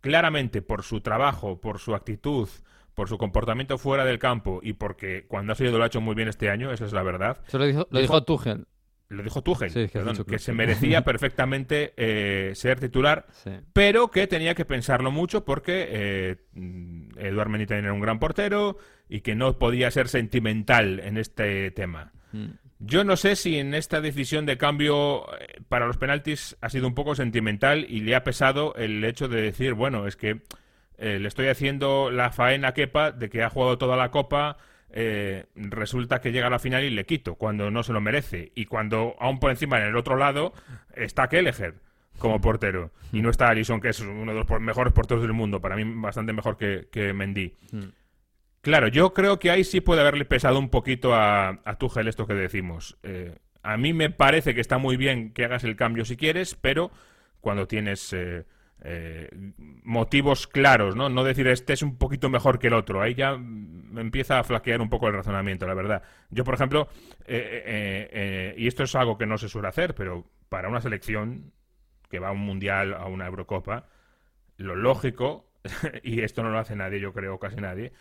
claramente 0.01 0.63
por 0.63 0.83
su 0.83 1.01
trabajo, 1.01 1.61
por 1.61 1.79
su 1.79 1.95
actitud, 1.95 2.49
por 2.95 3.09
su 3.09 3.17
comportamiento 3.19 3.79
fuera 3.79 4.05
del 4.05 4.19
campo 4.19 4.61
y 4.63 4.75
porque 4.75 5.27
cuando 5.29 5.53
ha 5.53 5.57
salido 5.57 5.79
lo 5.79 5.85
ha 5.85 5.87
hecho 5.87 6.01
muy 6.01 6.15
bien 6.15 6.29
este 6.29 6.51
año, 6.51 6.73
esa 6.73 6.85
es 6.85 6.93
la 6.93 7.03
verdad. 7.03 7.41
Eso 7.47 7.59
lo 7.59 7.65
dijo, 7.67 7.87
lo 7.91 8.01
Dijo- 8.01 8.15
dijo 8.15 8.25
Tuchel. 8.25 8.67
Lo 9.13 9.23
dijo 9.23 9.43
Tuchel, 9.43 9.71
Sí, 9.71 9.89
que 9.89 9.99
perdón, 10.01 10.25
se 10.39 10.53
merecía 10.53 11.03
perfectamente 11.05 11.93
eh, 11.97 12.53
ser 12.55 12.81
titular, 12.81 13.27
Sí. 13.33 13.51
pero 13.73 14.11
que 14.11 14.27
tenía 14.27 14.55
que 14.55 14.65
pensarlo 14.65 15.11
mucho 15.11 15.45
porque 15.45 15.87
eh, 15.91 16.37
Eduard 17.17 17.49
también 17.51 17.85
era 17.85 17.93
un 17.93 18.01
gran 18.01 18.19
portero 18.19 18.77
y 19.09 19.21
que 19.21 19.35
no 19.35 19.59
podía 19.59 19.91
ser 19.91 20.09
sentimental 20.09 21.01
en 21.01 21.19
este 21.19 21.71
tema. 21.71 22.13
Mm. 22.33 22.47
Yo 22.85 23.05
no 23.05 23.17
sé 23.17 23.37
si 23.37 23.59
en 23.59 23.75
esta 23.75 24.01
decisión 24.01 24.45
de 24.45 24.59
cambio 24.59 25.25
eh, 25.39 25.61
para 25.69 25.87
los 25.87 25.99
penaltis 25.99 26.57
ha 26.61 26.69
sido 26.69 26.89
un 26.89 26.95
poco 26.95 27.15
sentimental 27.15 27.87
y 27.89 28.01
le 28.01 28.17
ha 28.17 28.25
pesado 28.25 28.75
el 28.75 29.05
hecho 29.05 29.29
de 29.29 29.41
decir, 29.41 29.75
bueno, 29.75 30.07
es 30.09 30.17
que 30.17 30.41
eh, 30.99 31.19
le 31.21 31.29
estoy 31.29 31.47
haciendo 31.49 32.11
la 32.11 32.31
faena 32.33 32.69
a 32.69 32.75
Kepa 32.75 33.13
de 33.13 33.29
que 33.31 33.43
ha 33.43 33.51
jugado 33.51 33.79
toda 33.79 33.97
la 33.97 34.11
copa, 34.11 34.57
eh, 34.93 35.47
resulta 35.55 36.21
que 36.21 36.33
llega 36.33 36.47
a 36.47 36.51
la 36.51 36.59
final 36.59 36.85
y 36.85 36.91
le 36.91 37.07
quito 37.07 37.35
cuando 37.35 37.71
no 37.71 37.83
se 37.83 37.93
lo 37.93 38.01
merece. 38.01 38.53
Y 38.55 38.67
cuando 38.67 39.17
aún 39.19 39.41
por 39.41 39.51
encima 39.51 39.79
en 39.79 39.89
el 39.89 39.97
otro 39.97 40.17
lado 40.17 40.53
está 40.95 41.29
Kelleher 41.29 41.75
como 42.19 42.41
portero 42.41 42.93
y 43.11 43.23
no 43.23 43.31
está 43.31 43.49
Alisson, 43.49 43.81
que 43.81 43.89
es 43.89 44.01
uno 44.01 44.33
de 44.33 44.39
los 44.39 44.61
mejores 44.61 44.93
porteros 44.93 45.23
del 45.23 45.33
mundo, 45.33 45.61
para 45.61 45.77
mí 45.77 45.83
bastante 46.01 46.33
mejor 46.33 46.57
que, 46.57 46.89
que 46.93 47.13
Mendy. 47.13 47.55
Mm. 47.73 47.89
Claro, 48.61 48.87
yo 48.89 49.13
creo 49.13 49.41
que 49.41 49.51
ahí 49.51 49.65
sí 49.65 49.81
puede 49.81 50.03
haberle 50.03 50.25
pesado 50.25 50.59
un 50.59 50.69
poquito 50.69 51.15
a, 51.15 51.61
a 51.65 51.79
Tuchel 51.79 52.07
esto 52.07 52.27
que 52.27 52.35
decimos. 52.35 52.97
Eh, 53.03 53.37
a 53.63 53.77
mí 53.77 53.93
me 53.93 54.11
parece 54.11 54.55
que 54.55 54.61
está 54.61 54.79
muy 54.79 54.97
bien 54.97 55.33
que 55.33 55.45
hagas 55.45 55.65
el 55.65 55.75
cambio 55.75 56.05
si 56.05 56.17
quieres, 56.17 56.55
pero 56.55 56.93
cuando 57.41 57.67
tienes 57.67 58.13
eh, 58.13 58.45
eh, 58.85 59.29
motivos 59.85 60.47
claros, 60.47 60.97
¿no? 60.97 61.09
No 61.09 61.25
decir 61.25 61.47
este 61.47 61.73
es 61.73 61.83
un 61.83 61.97
poquito 61.97 62.29
mejor 62.29 62.59
que 62.59 62.67
el 62.67 62.75
otro. 62.75 63.01
Ahí 63.01 63.15
ya 63.15 63.33
empieza 63.33 64.39
a 64.39 64.45
flaquear 64.45 64.81
un 64.81 64.89
poco 64.89 65.09
el 65.09 65.15
razonamiento, 65.15 65.67
la 65.67 65.75
verdad. 65.75 66.03
Yo, 66.31 66.45
por 66.45 66.55
ejemplo, 66.55 66.89
eh, 67.25 67.63
eh, 67.67 68.09
eh, 68.13 68.55
y 68.57 68.67
esto 68.67 68.83
es 68.83 68.95
algo 68.95 69.19
que 69.19 69.27
no 69.27 69.39
se 69.39 69.49
suele 69.49 69.69
hacer, 69.69 69.95
pero 69.95 70.27
para 70.49 70.69
una 70.69 70.81
selección 70.81 71.53
que 72.11 72.19
va 72.19 72.29
a 72.29 72.33
un 72.33 72.41
mundial, 72.41 72.95
a 72.95 73.07
una 73.07 73.27
Eurocopa, 73.27 73.87
lo 74.57 74.75
lógico, 74.77 75.51
y 76.03 76.21
esto 76.23 76.43
no 76.43 76.51
lo 76.51 76.59
hace 76.59 76.77
nadie, 76.77 77.01
yo 77.01 77.13
creo, 77.13 77.39
casi 77.39 77.57
nadie, 77.57 77.93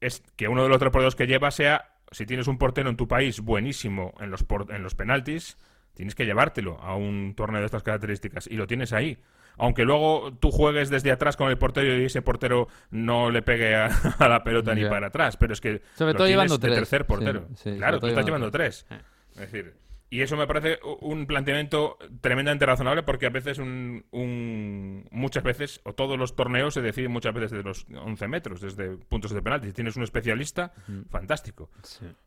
es 0.00 0.22
que 0.36 0.48
uno 0.48 0.62
de 0.62 0.68
los 0.68 0.78
tres 0.78 0.90
porteros 0.90 1.16
que 1.16 1.26
lleva 1.26 1.50
sea, 1.50 1.92
si 2.10 2.26
tienes 2.26 2.48
un 2.48 2.58
portero 2.58 2.90
en 2.90 2.96
tu 2.96 3.08
país 3.08 3.40
buenísimo 3.40 4.14
en 4.20 4.30
los, 4.30 4.44
en 4.70 4.82
los 4.82 4.94
penaltis, 4.94 5.56
tienes 5.94 6.14
que 6.14 6.26
llevártelo 6.26 6.80
a 6.80 6.96
un 6.96 7.34
torneo 7.36 7.60
de 7.60 7.66
estas 7.66 7.82
características 7.82 8.46
y 8.46 8.56
lo 8.56 8.66
tienes 8.66 8.92
ahí. 8.92 9.18
Aunque 9.56 9.84
luego 9.84 10.32
tú 10.40 10.50
juegues 10.50 10.90
desde 10.90 11.12
atrás 11.12 11.36
con 11.36 11.48
el 11.50 11.58
portero 11.58 11.96
y 11.96 12.04
ese 12.04 12.22
portero 12.22 12.68
no 12.90 13.30
le 13.30 13.42
pegue 13.42 13.74
a, 13.76 13.86
a 14.18 14.28
la 14.28 14.42
pelota 14.44 14.74
ni 14.74 14.84
para 14.84 15.08
atrás, 15.08 15.36
pero 15.36 15.52
es 15.52 15.60
que 15.60 15.82
Sobre 15.94 16.12
lo 16.12 16.18
todo 16.18 16.26
tienes 16.26 16.30
llevando 16.30 16.58
de 16.58 16.68
tres. 16.68 16.74
tercer 16.78 17.06
portero. 17.06 17.46
Sí, 17.56 17.72
sí, 17.72 17.76
claro, 17.78 18.00
tú 18.00 18.06
estás 18.06 18.24
llevando 18.24 18.46
llevando 18.46 18.50
tres. 18.50 18.86
tres. 18.88 19.00
Es 19.34 19.52
decir, 19.52 19.74
y 20.14 20.22
eso 20.22 20.36
me 20.36 20.46
parece 20.46 20.78
un 21.00 21.26
planteamiento 21.26 21.98
tremendamente 22.20 22.66
razonable 22.66 23.02
porque 23.02 23.26
a 23.26 23.30
veces, 23.30 23.58
un, 23.58 24.04
un- 24.12 25.08
muchas 25.10 25.42
veces, 25.42 25.80
o 25.84 25.92
todos 25.94 26.18
los 26.18 26.36
torneos 26.36 26.74
se 26.74 26.82
deciden 26.82 27.10
muchas 27.10 27.34
veces 27.34 27.50
desde 27.52 27.64
los 27.64 27.86
11 27.94 28.28
metros, 28.28 28.60
desde 28.60 28.96
puntos 28.96 29.32
de 29.32 29.42
penalti. 29.42 29.66
Si 29.68 29.72
tienes 29.72 29.96
un 29.96 30.02
especialista, 30.04 30.72
fantástico. 31.10 31.70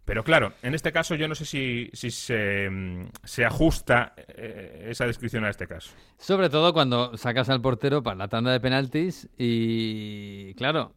Pero 0.06 0.24
claro, 0.24 0.54
en 0.62 0.74
este 0.76 0.92
caso 0.92 1.16
yo 1.16 1.28
no 1.28 1.36
sé 1.36 1.46
si, 1.46 1.90
si 1.94 2.12
se, 2.12 2.70
se 3.24 3.46
ajusta 3.46 4.14
eh, 4.28 4.88
esa 4.90 5.06
descripción 5.06 5.46
a 5.46 5.50
este 5.50 5.68
caso. 5.68 5.92
Sobre 6.18 6.50
todo 6.50 6.74
cuando 6.74 7.16
sacas 7.18 7.50
al 7.50 7.62
portero 7.62 8.04
para 8.04 8.16
la 8.18 8.28
tanda 8.28 8.52
de 8.52 8.60
penaltis 8.60 9.30
y, 9.38 10.54
claro, 10.56 10.96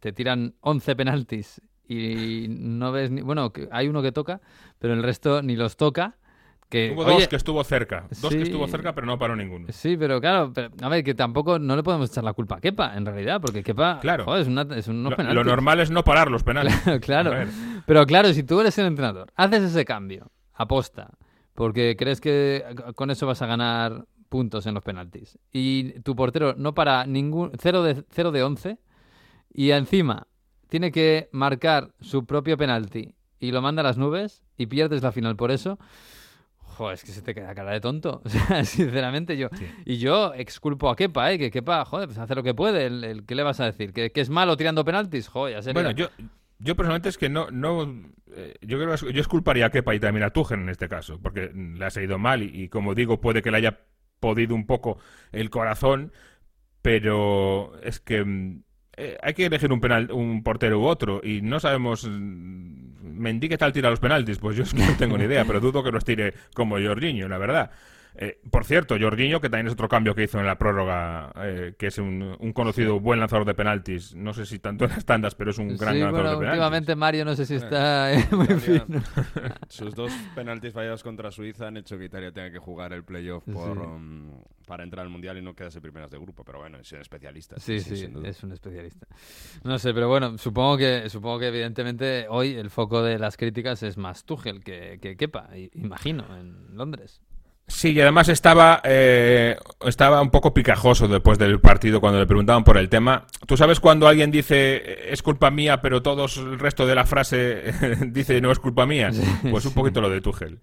te 0.00 0.12
tiran 0.12 0.54
11 0.60 0.96
penaltis 0.96 1.60
y 1.88 2.46
no 2.48 2.92
ves 2.92 3.10
ni... 3.10 3.20
Bueno, 3.22 3.52
que 3.52 3.68
hay 3.70 3.88
uno 3.88 4.02
que 4.02 4.12
toca, 4.12 4.40
pero 4.78 4.94
el 4.94 5.02
resto 5.02 5.42
ni 5.42 5.56
los 5.56 5.76
toca. 5.76 6.16
Que, 6.68 6.92
Hubo 6.92 7.02
oye, 7.04 7.14
dos 7.14 7.28
que 7.28 7.36
estuvo 7.36 7.62
cerca, 7.64 8.06
dos 8.08 8.30
sí. 8.32 8.38
que 8.38 8.42
estuvo 8.44 8.66
cerca, 8.66 8.94
pero 8.94 9.06
no 9.06 9.18
paró 9.18 9.36
ninguno. 9.36 9.66
Sí, 9.70 9.94
pero 9.98 10.22
claro, 10.22 10.52
pero, 10.54 10.70
a 10.80 10.88
ver, 10.88 11.04
que 11.04 11.12
tampoco 11.14 11.58
no 11.58 11.76
le 11.76 11.82
podemos 11.82 12.10
echar 12.10 12.24
la 12.24 12.32
culpa 12.32 12.56
a 12.56 12.60
Kepa, 12.60 12.96
en 12.96 13.04
realidad, 13.04 13.42
porque 13.42 13.62
Kepa 13.62 13.98
Claro. 14.00 14.24
joder, 14.24 14.40
es, 14.40 14.48
una, 14.48 14.62
es 14.74 14.88
unos 14.88 15.10
Lo, 15.10 15.16
penaltis. 15.18 15.34
lo 15.34 15.44
normal 15.44 15.80
es 15.80 15.90
no 15.90 16.02
parar 16.02 16.30
los 16.30 16.42
penales. 16.44 16.74
claro. 17.02 17.32
Pero 17.84 18.06
claro, 18.06 18.32
si 18.32 18.42
tú 18.42 18.58
eres 18.60 18.78
el 18.78 18.86
entrenador, 18.86 19.30
haces 19.36 19.62
ese 19.64 19.84
cambio, 19.84 20.30
aposta, 20.54 21.10
porque 21.52 21.94
crees 21.98 22.22
que 22.22 22.64
con 22.94 23.10
eso 23.10 23.26
vas 23.26 23.42
a 23.42 23.46
ganar 23.46 24.06
puntos 24.30 24.64
en 24.66 24.72
los 24.72 24.82
penaltis. 24.82 25.38
Y 25.52 26.00
tu 26.00 26.16
portero 26.16 26.54
no 26.56 26.72
para 26.74 27.04
ningún 27.04 27.52
0 27.60 27.82
de 27.82 28.02
0 28.08 28.32
de 28.32 28.42
11 28.44 28.78
y 29.52 29.72
encima 29.72 30.26
tiene 30.72 30.90
que 30.90 31.28
marcar 31.32 31.92
su 32.00 32.24
propio 32.24 32.56
penalti 32.56 33.14
y 33.38 33.50
lo 33.52 33.60
manda 33.60 33.80
a 33.80 33.84
las 33.84 33.98
nubes 33.98 34.42
y 34.56 34.64
pierdes 34.64 35.02
la 35.02 35.12
final 35.12 35.36
por 35.36 35.50
eso. 35.50 35.78
Joder, 36.56 36.94
es 36.94 37.04
que 37.04 37.12
se 37.12 37.20
te 37.20 37.34
queda 37.34 37.54
cara 37.54 37.72
de 37.72 37.80
tonto. 37.82 38.22
O 38.24 38.28
sea, 38.30 38.64
sinceramente 38.64 39.36
yo. 39.36 39.50
Y 39.84 39.98
yo 39.98 40.32
exculpo 40.32 40.88
a 40.88 40.96
Kepa, 40.96 41.30
¿eh? 41.30 41.38
Que 41.38 41.50
Kepa, 41.50 41.84
joder, 41.84 42.08
pues 42.08 42.16
hace 42.16 42.34
lo 42.34 42.42
que 42.42 42.54
puede. 42.54 42.86
El, 42.86 43.04
el- 43.04 43.26
¿Qué 43.26 43.34
le 43.34 43.42
vas 43.42 43.60
a 43.60 43.66
decir? 43.66 43.92
¿Que, 43.92 44.12
que 44.12 44.22
es 44.22 44.30
malo 44.30 44.56
tirando 44.56 44.82
penaltis? 44.82 45.28
Joder, 45.28 45.56
ya 45.56 45.62
sería. 45.62 45.74
Bueno, 45.82 45.90
yo, 45.90 46.08
yo 46.58 46.74
personalmente 46.74 47.10
es 47.10 47.18
que 47.18 47.28
no, 47.28 47.50
no 47.50 47.82
eh, 48.34 48.54
yo 48.62 48.78
creo 48.78 48.96
yo 48.96 49.20
esculparía 49.20 49.66
a 49.66 49.70
Kepa 49.70 49.94
y 49.94 50.00
también 50.00 50.24
a 50.24 50.30
Tuchel 50.30 50.60
en 50.60 50.70
este 50.70 50.88
caso, 50.88 51.20
porque 51.20 51.50
le 51.54 51.84
ha 51.84 51.90
salido 51.90 52.18
mal 52.18 52.42
y, 52.42 52.62
y 52.62 52.68
como 52.70 52.94
digo, 52.94 53.20
puede 53.20 53.42
que 53.42 53.50
le 53.50 53.58
haya 53.58 53.80
podido 54.20 54.54
un 54.54 54.64
poco 54.64 54.96
el 55.32 55.50
corazón, 55.50 56.12
pero 56.80 57.78
es 57.82 58.00
que 58.00 58.24
mm, 58.24 58.62
eh, 58.96 59.16
hay 59.22 59.34
que 59.34 59.46
elegir 59.46 59.72
un 59.72 59.80
penal, 59.80 60.10
un 60.12 60.42
portero 60.42 60.80
u 60.80 60.84
otro 60.84 61.20
y 61.24 61.40
no 61.42 61.60
sabemos 61.60 62.06
mm, 62.08 62.92
Mendy 63.02 63.48
qué 63.48 63.58
tal 63.58 63.72
tira 63.72 63.90
los 63.90 64.00
penaltis, 64.00 64.38
pues 64.38 64.56
yo 64.56 64.64
no 64.76 64.96
tengo 64.96 65.16
ni 65.16 65.24
idea, 65.24 65.44
pero 65.44 65.60
dudo 65.60 65.82
que 65.82 65.92
los 65.92 66.04
tire 66.04 66.34
como 66.54 66.76
Jorginho, 66.78 67.28
la 67.28 67.38
verdad. 67.38 67.70
Eh, 68.16 68.38
por 68.50 68.64
cierto, 68.64 68.96
Jorginho, 69.00 69.40
que 69.40 69.48
también 69.48 69.66
es 69.68 69.72
otro 69.72 69.88
cambio 69.88 70.14
que 70.14 70.24
hizo 70.24 70.38
en 70.38 70.46
la 70.46 70.58
prórroga, 70.58 71.32
eh, 71.36 71.74
que 71.78 71.86
es 71.86 71.98
un, 71.98 72.36
un 72.38 72.52
conocido 72.52 73.00
buen 73.00 73.18
lanzador 73.20 73.46
de 73.46 73.54
penaltis. 73.54 74.14
No 74.14 74.32
sé 74.34 74.44
si 74.46 74.58
tanto 74.58 74.84
en 74.84 74.90
las 74.90 75.04
tandas, 75.04 75.34
pero 75.34 75.50
es 75.50 75.58
un 75.58 75.76
gran 75.76 75.94
sí, 75.94 76.00
lanzador 76.00 76.12
bueno, 76.12 76.30
de 76.30 76.36
penaltis. 76.36 76.50
últimamente 76.60 76.96
Mario 76.96 77.24
no 77.24 77.34
sé 77.34 77.46
si 77.46 77.54
está 77.54 78.12
eh, 78.12 78.26
muy 78.30 78.44
Italia- 78.44 78.84
fino. 78.86 79.02
Sus 79.68 79.94
dos 79.94 80.12
penaltis 80.34 80.72
fallados 80.72 81.02
contra 81.02 81.30
Suiza 81.30 81.68
han 81.68 81.76
hecho 81.78 81.96
que 81.96 82.04
Italia 82.04 82.32
tenga 82.32 82.50
que 82.50 82.58
jugar 82.58 82.92
el 82.92 83.04
playoff 83.04 83.44
por, 83.44 83.76
Sí. 83.76 83.82
um, 83.82 84.30
para 84.66 84.84
entrar 84.84 85.04
al 85.04 85.10
mundial 85.10 85.38
y 85.38 85.42
no 85.42 85.54
quedarse 85.54 85.80
primeras 85.80 86.10
de 86.10 86.18
grupo. 86.18 86.44
Pero 86.44 86.58
bueno, 86.60 86.78
es 86.78 86.92
un 86.92 87.00
especialista. 87.00 87.58
Sí, 87.58 87.80
sí, 87.80 87.96
sin 87.96 88.12
duda. 88.12 88.28
es 88.28 88.42
un 88.42 88.52
especialista. 88.52 89.06
No 89.64 89.78
sé, 89.78 89.94
pero 89.94 90.08
bueno, 90.08 90.36
supongo 90.38 90.76
que 90.76 91.08
supongo 91.08 91.38
que 91.38 91.48
evidentemente 91.48 92.26
hoy 92.28 92.54
el 92.54 92.68
foco 92.70 93.02
de 93.02 93.18
las 93.18 93.36
críticas 93.38 93.82
es 93.82 93.96
más 93.96 94.24
Tuchel 94.24 94.62
que, 94.62 94.98
que 95.00 95.16
Kepa, 95.16 95.48
imagino, 95.74 96.24
en 96.38 96.76
Londres. 96.76 97.20
Sí, 97.74 97.92
y 97.92 98.00
además 98.00 98.28
estaba, 98.28 98.80
eh, 98.84 99.56
estaba 99.84 100.20
un 100.20 100.30
poco 100.30 100.54
picajoso 100.54 101.08
después 101.08 101.38
del 101.38 101.58
partido 101.58 102.00
cuando 102.00 102.20
le 102.20 102.26
preguntaban 102.26 102.62
por 102.62 102.76
el 102.76 102.88
tema. 102.88 103.26
¿Tú 103.46 103.56
sabes 103.56 103.80
cuando 103.80 104.06
alguien 104.06 104.30
dice 104.30 105.10
es 105.10 105.22
culpa 105.22 105.50
mía, 105.50 105.80
pero 105.80 106.02
todos 106.02 106.36
el 106.36 106.58
resto 106.58 106.86
de 106.86 106.94
la 106.94 107.06
frase 107.06 107.72
dice 108.06 108.40
no 108.40 108.52
es 108.52 108.58
culpa 108.58 108.86
mía? 108.86 109.10
Pues 109.50 109.64
un 109.64 109.72
poquito 109.72 110.00
lo 110.00 110.10
de 110.10 110.20
Tuchel. 110.20 110.60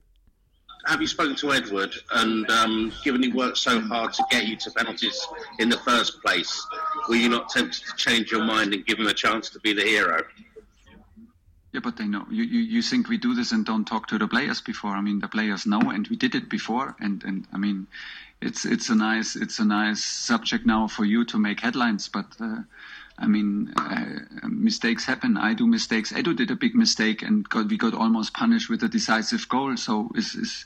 Have 0.86 1.02
you 1.02 1.08
spoken 1.08 1.36
to 1.36 1.52
Edward 1.52 1.94
and 2.14 2.50
um, 2.50 2.92
given 3.04 3.22
he 3.22 3.32
worked 3.34 3.58
so 3.58 3.82
hard 3.82 4.14
to 4.14 4.24
get 4.32 4.46
you 4.46 4.56
to 4.58 4.72
penalties 4.72 5.20
in 5.58 5.70
the 5.70 5.78
first 5.78 6.22
place? 6.22 6.66
Were 7.10 7.18
you 7.18 7.28
not 7.28 7.50
tempted 7.50 7.84
to 7.86 7.96
change 7.98 8.32
your 8.32 8.44
mind 8.44 8.74
and 8.74 8.86
give 8.86 8.98
him 8.98 9.08
a 9.08 9.14
chance 9.14 9.50
to 9.50 9.60
be 9.60 9.74
the 9.74 9.84
hero? 9.84 10.22
Yeah, 11.72 11.82
but 11.84 11.98
they 11.98 12.06
know. 12.06 12.26
You, 12.32 12.44
you, 12.44 12.60
you 12.60 12.82
think 12.82 13.10
we 13.10 13.18
do 13.18 13.36
this 13.36 13.52
and 13.52 13.64
don't 13.66 13.86
talk 13.86 14.08
to 14.08 14.18
the 14.18 14.28
players 14.28 14.60
before? 14.60 14.92
I 14.92 15.02
mean, 15.02 15.20
the 15.20 15.28
players 15.28 15.68
know, 15.68 15.82
and 15.92 16.08
we 16.08 16.16
did 16.16 16.34
it 16.34 16.50
before. 16.50 16.96
And, 17.00 17.24
and 17.24 17.48
I 17.54 17.58
mean, 17.58 17.88
it's 18.42 18.66
it's 18.66 18.90
a 18.90 18.96
nice 18.96 19.36
it's 19.36 19.60
a 19.60 19.66
nice 19.66 20.04
subject 20.04 20.66
now 20.66 20.88
for 20.88 21.06
you 21.06 21.26
to 21.26 21.38
make 21.38 21.60
headlines. 21.60 22.08
But 22.08 22.26
uh, 22.40 22.62
I 23.18 23.28
mean, 23.28 23.74
uh, 23.78 24.48
mistakes 24.48 25.06
happen. 25.06 25.38
I 25.38 25.54
do 25.54 25.68
mistakes. 25.68 26.12
Edu 26.14 26.36
did 26.36 26.50
a 26.50 26.56
big 26.56 26.74
mistake, 26.74 27.22
and 27.22 27.48
got, 27.48 27.68
we 27.68 27.78
got 27.78 27.94
almost 27.94 28.34
punished 28.34 28.70
with 28.70 28.82
a 28.84 28.88
decisive 28.88 29.48
goal. 29.50 29.76
So 29.78 30.10
is 30.16 30.36
is 30.36 30.66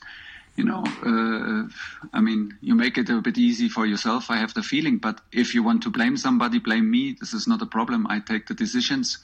you 0.56 0.64
know, 0.64 0.84
uh, 1.04 1.68
I 2.14 2.22
mean, 2.22 2.56
you 2.62 2.76
make 2.76 3.00
it 3.00 3.10
a 3.10 3.22
bit 3.22 3.40
easy 3.40 3.70
for 3.70 3.88
yourself. 3.88 4.30
I 4.30 4.38
have 4.38 4.54
the 4.54 4.62
feeling. 4.62 5.00
But 5.00 5.20
if 5.32 5.56
you 5.56 5.64
want 5.64 5.82
to 5.84 5.90
blame 5.90 6.16
somebody, 6.16 6.60
blame 6.60 6.92
me. 6.92 7.18
This 7.20 7.34
is 7.34 7.48
not 7.48 7.64
a 7.64 7.66
problem. 7.66 8.06
I 8.08 8.20
take 8.20 8.46
the 8.46 8.54
decisions. 8.54 9.18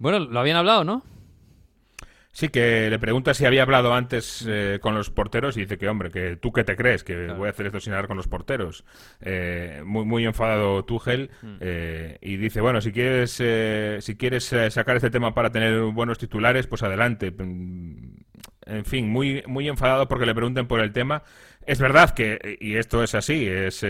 Bueno, 0.00 0.18
lo 0.18 0.40
habían 0.40 0.56
hablado, 0.56 0.82
¿no? 0.82 1.04
Sí, 2.32 2.48
que 2.48 2.88
le 2.88 2.98
pregunta 3.00 3.34
si 3.34 3.44
había 3.44 3.62
hablado 3.62 3.92
antes 3.92 4.44
eh, 4.48 4.78
con 4.80 4.94
los 4.94 5.10
porteros 5.10 5.56
y 5.56 5.62
dice 5.62 5.78
que, 5.78 5.88
hombre, 5.88 6.10
que 6.10 6.36
tú 6.36 6.52
qué 6.52 6.62
te 6.62 6.76
crees, 6.76 7.02
que 7.02 7.26
voy 7.32 7.48
a 7.48 7.50
hacer 7.50 7.66
esto 7.66 7.80
sin 7.80 7.92
hablar 7.92 8.06
con 8.06 8.16
los 8.16 8.28
porteros. 8.28 8.84
Eh, 9.20 9.82
muy, 9.84 10.04
muy 10.04 10.24
enfadado 10.24 10.84
Tuchel 10.84 11.30
eh, 11.60 12.18
y 12.22 12.36
dice, 12.36 12.60
bueno, 12.60 12.80
si 12.80 12.92
quieres, 12.92 13.36
eh, 13.40 13.98
si 14.00 14.16
quieres 14.16 14.52
eh, 14.52 14.70
sacar 14.70 14.96
este 14.96 15.10
tema 15.10 15.34
para 15.34 15.50
tener 15.50 15.80
buenos 15.92 16.18
titulares, 16.18 16.66
pues 16.68 16.82
adelante. 16.82 17.32
Mm, 17.32 18.14
En 18.66 18.84
fin, 18.84 19.08
muy, 19.10 19.42
muy 19.46 19.68
enfadado 19.68 20.06
porque 20.06 20.26
le 20.26 20.34
pregunten 20.34 20.66
por 20.68 20.80
el 20.80 20.92
tema. 20.92 21.24
Es 21.66 21.80
verdad 21.80 22.10
que, 22.14 22.58
y 22.60 22.76
esto 22.76 23.02
es 23.02 23.14
así, 23.14 23.46
es... 23.46 23.84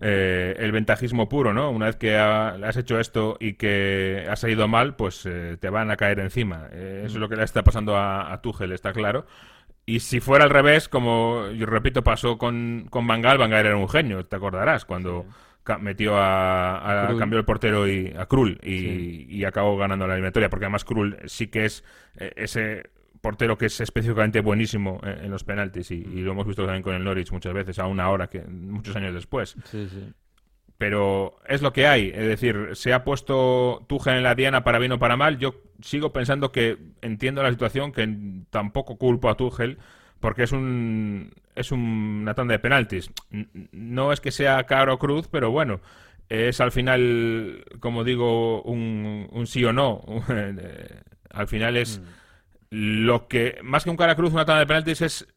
eh, 0.00 0.56
el 0.58 0.72
ventajismo 0.72 1.28
puro, 1.28 1.52
¿no? 1.52 1.70
Una 1.70 1.86
vez 1.86 1.96
que 1.96 2.16
ha- 2.16 2.50
has 2.66 2.76
hecho 2.76 2.98
esto 2.98 3.36
y 3.40 3.54
que 3.54 4.26
ha 4.30 4.36
salido 4.36 4.66
mal, 4.68 4.96
pues 4.96 5.26
eh, 5.26 5.56
te 5.60 5.68
van 5.70 5.90
a 5.90 5.96
caer 5.96 6.20
encima. 6.20 6.68
Eh, 6.72 7.02
eso 7.04 7.14
es 7.16 7.20
lo 7.20 7.28
que 7.28 7.36
le 7.36 7.44
está 7.44 7.62
pasando 7.62 7.96
a, 7.96 8.32
a 8.32 8.40
Tuchel, 8.40 8.72
está 8.72 8.92
claro. 8.92 9.26
Y 9.86 10.00
si 10.00 10.20
fuera 10.20 10.44
al 10.44 10.50
revés, 10.50 10.88
como 10.88 11.48
yo 11.50 11.66
repito, 11.66 12.02
pasó 12.04 12.38
con, 12.38 12.86
con 12.90 13.06
Bangal, 13.06 13.38
Bangal 13.38 13.66
era 13.66 13.76
un 13.76 13.88
genio, 13.88 14.24
te 14.24 14.36
acordarás, 14.36 14.84
cuando 14.84 15.26
ca- 15.64 15.78
metió 15.78 16.16
a, 16.16 17.08
a- 17.10 17.16
cambió 17.18 17.38
el 17.38 17.44
portero 17.44 17.88
y, 17.88 18.14
a 18.16 18.26
Krul 18.26 18.58
y, 18.62 18.78
Sí. 18.78 19.26
y 19.28 19.44
acabó 19.44 19.76
ganando 19.76 20.06
la 20.06 20.14
eliminatoria, 20.14 20.48
porque 20.48 20.66
además 20.66 20.84
Krul 20.84 21.18
sí 21.26 21.48
que 21.48 21.64
es 21.64 21.82
eh, 22.18 22.32
ese 22.36 22.90
portero 23.20 23.56
que 23.58 23.66
es 23.66 23.80
específicamente 23.80 24.40
buenísimo 24.40 25.00
en, 25.02 25.24
en 25.26 25.30
los 25.30 25.44
penaltis 25.44 25.90
y, 25.90 25.96
y 25.96 26.20
lo 26.22 26.32
hemos 26.32 26.46
visto 26.46 26.64
también 26.64 26.82
con 26.82 26.94
el 26.94 27.04
Norwich 27.04 27.30
muchas 27.32 27.52
veces, 27.54 27.78
a 27.78 27.86
una 27.86 28.08
hora, 28.10 28.28
que 28.28 28.40
muchos 28.42 28.96
años 28.96 29.12
después 29.14 29.56
Sí, 29.64 29.88
sí. 29.90 30.12
pero 30.78 31.36
es 31.46 31.60
lo 31.62 31.72
que 31.72 31.86
hay. 31.86 32.08
Es 32.08 32.26
decir, 32.26 32.70
se 32.72 32.92
ha 32.94 33.04
puesto 33.04 33.84
Tuchel 33.88 34.16
en 34.16 34.22
la 34.22 34.34
diana 34.34 34.64
para 34.64 34.78
bien 34.78 34.92
o 34.92 34.98
para 34.98 35.16
mal. 35.16 35.38
Yo 35.38 35.54
sigo 35.82 36.12
pensando 36.12 36.50
que 36.52 36.78
entiendo 37.02 37.42
la 37.42 37.50
situación, 37.50 37.92
que 37.92 38.08
tampoco 38.50 38.96
culpo 38.96 39.28
a 39.28 39.36
Tuchel, 39.36 39.78
porque 40.20 40.44
es 40.44 40.52
un 40.52 41.32
es 41.54 41.72
un- 41.72 42.20
una 42.22 42.32
tanda 42.34 42.52
de 42.52 42.58
penaltis. 42.60 43.10
No 43.72 44.12
es 44.12 44.20
que 44.20 44.30
sea 44.30 44.64
caro 44.64 44.98
cruz, 44.98 45.28
pero 45.28 45.50
bueno, 45.50 45.80
es 46.30 46.60
al 46.62 46.72
final, 46.72 47.64
como 47.80 48.02
digo, 48.04 48.62
un, 48.62 49.28
un 49.30 49.46
sí 49.46 49.62
o 49.64 49.72
no. 49.74 50.00
Al 51.32 51.46
final 51.48 51.76
es 51.76 52.00
lo 52.70 53.28
que, 53.28 53.58
más 53.62 53.84
que 53.84 53.90
un 53.90 53.96
cara 53.96 54.14
cruz, 54.16 54.32
una 54.32 54.44
tanda 54.44 54.60
de 54.60 54.66
penaltis 54.66 55.02
es 55.02 55.28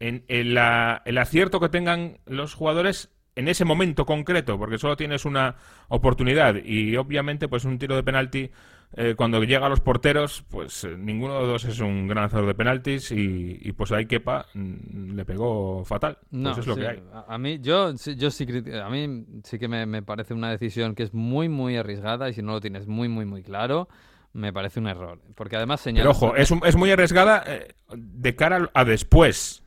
en, 0.00 0.24
en 0.28 0.54
la- 0.54 1.02
el 1.04 1.18
acierto 1.18 1.60
que 1.60 1.68
tengan 1.68 2.18
los 2.26 2.54
jugadores 2.54 3.10
en 3.36 3.48
ese 3.48 3.64
momento 3.64 4.04
concreto, 4.06 4.58
porque 4.58 4.78
solo 4.78 4.96
tienes 4.96 5.24
una 5.24 5.56
oportunidad 5.88 6.56
y 6.64 6.96
obviamente 6.96 7.48
pues 7.48 7.64
un 7.64 7.78
tiro 7.78 7.94
de 7.94 8.02
penalti 8.02 8.50
eh, 8.96 9.14
cuando 9.16 9.42
llega 9.44 9.66
a 9.66 9.68
los 9.68 9.80
porteros, 9.80 10.44
pues 10.48 10.82
eh, 10.84 10.96
ninguno 10.96 11.34
de 11.34 11.40
los 11.40 11.48
dos 11.48 11.64
es 11.66 11.80
un 11.80 12.08
gran 12.08 12.22
lanzador 12.24 12.46
de 12.46 12.54
penaltis 12.54 13.12
y, 13.12 13.58
y, 13.60 13.72
pues 13.72 13.92
ahí 13.92 14.06
quepa, 14.06 14.46
mm, 14.54 15.14
le 15.14 15.24
pegó 15.26 15.84
fatal. 15.84 16.18
No, 16.30 16.54
pues 16.54 16.56
es 16.58 16.66
lo 16.66 16.76
sí, 16.76 16.80
que 16.80 16.86
hay. 16.88 17.02
A, 17.12 17.34
a 17.34 17.38
mí, 17.38 17.58
yo, 17.60 17.96
sí- 17.96 18.14
yo 18.16 18.30
sí, 18.30 18.46
a 18.82 18.90
mí 18.90 19.24
sí 19.44 19.58
que 19.58 19.66
me, 19.66 19.86
me 19.86 20.02
parece 20.02 20.34
una 20.34 20.50
decisión 20.50 20.94
que 20.94 21.02
es 21.04 21.14
muy, 21.14 21.48
muy 21.48 21.76
arriesgada 21.78 22.28
y 22.28 22.34
si 22.34 22.42
no 22.42 22.52
lo 22.52 22.60
tienes 22.60 22.86
muy, 22.86 23.08
muy, 23.08 23.24
muy 23.24 23.42
claro, 23.42 23.88
me 24.32 24.52
parece 24.52 24.80
un 24.80 24.86
error. 24.88 25.20
Porque 25.34 25.56
además 25.56 25.80
Pero 25.82 25.94
señala... 25.96 26.10
ojo, 26.10 26.36
es, 26.36 26.50
un- 26.50 26.62
es 26.64 26.76
muy 26.76 26.90
arriesgada 26.90 27.42
eh, 27.46 27.74
de 27.94 28.36
cara 28.36 28.70
a 28.74 28.84
después. 28.84 29.62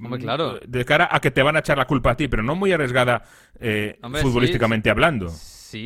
Hombre, 0.00 0.20
claro. 0.20 0.60
De 0.66 0.84
cara 0.84 1.08
a 1.10 1.20
que 1.20 1.30
te 1.32 1.42
van 1.42 1.56
a 1.56 1.58
echar 1.58 1.76
la 1.76 1.86
culpa 1.86 2.12
a 2.12 2.16
ti, 2.16 2.28
pero 2.28 2.42
no 2.44 2.54
muy 2.54 2.72
arriesgada 2.72 3.22
eh, 3.58 3.98
Hombre, 4.02 4.22
futbolísticamente 4.22 4.88
sí, 4.88 4.90
hablando. 4.90 5.28
Sí, 5.28 5.36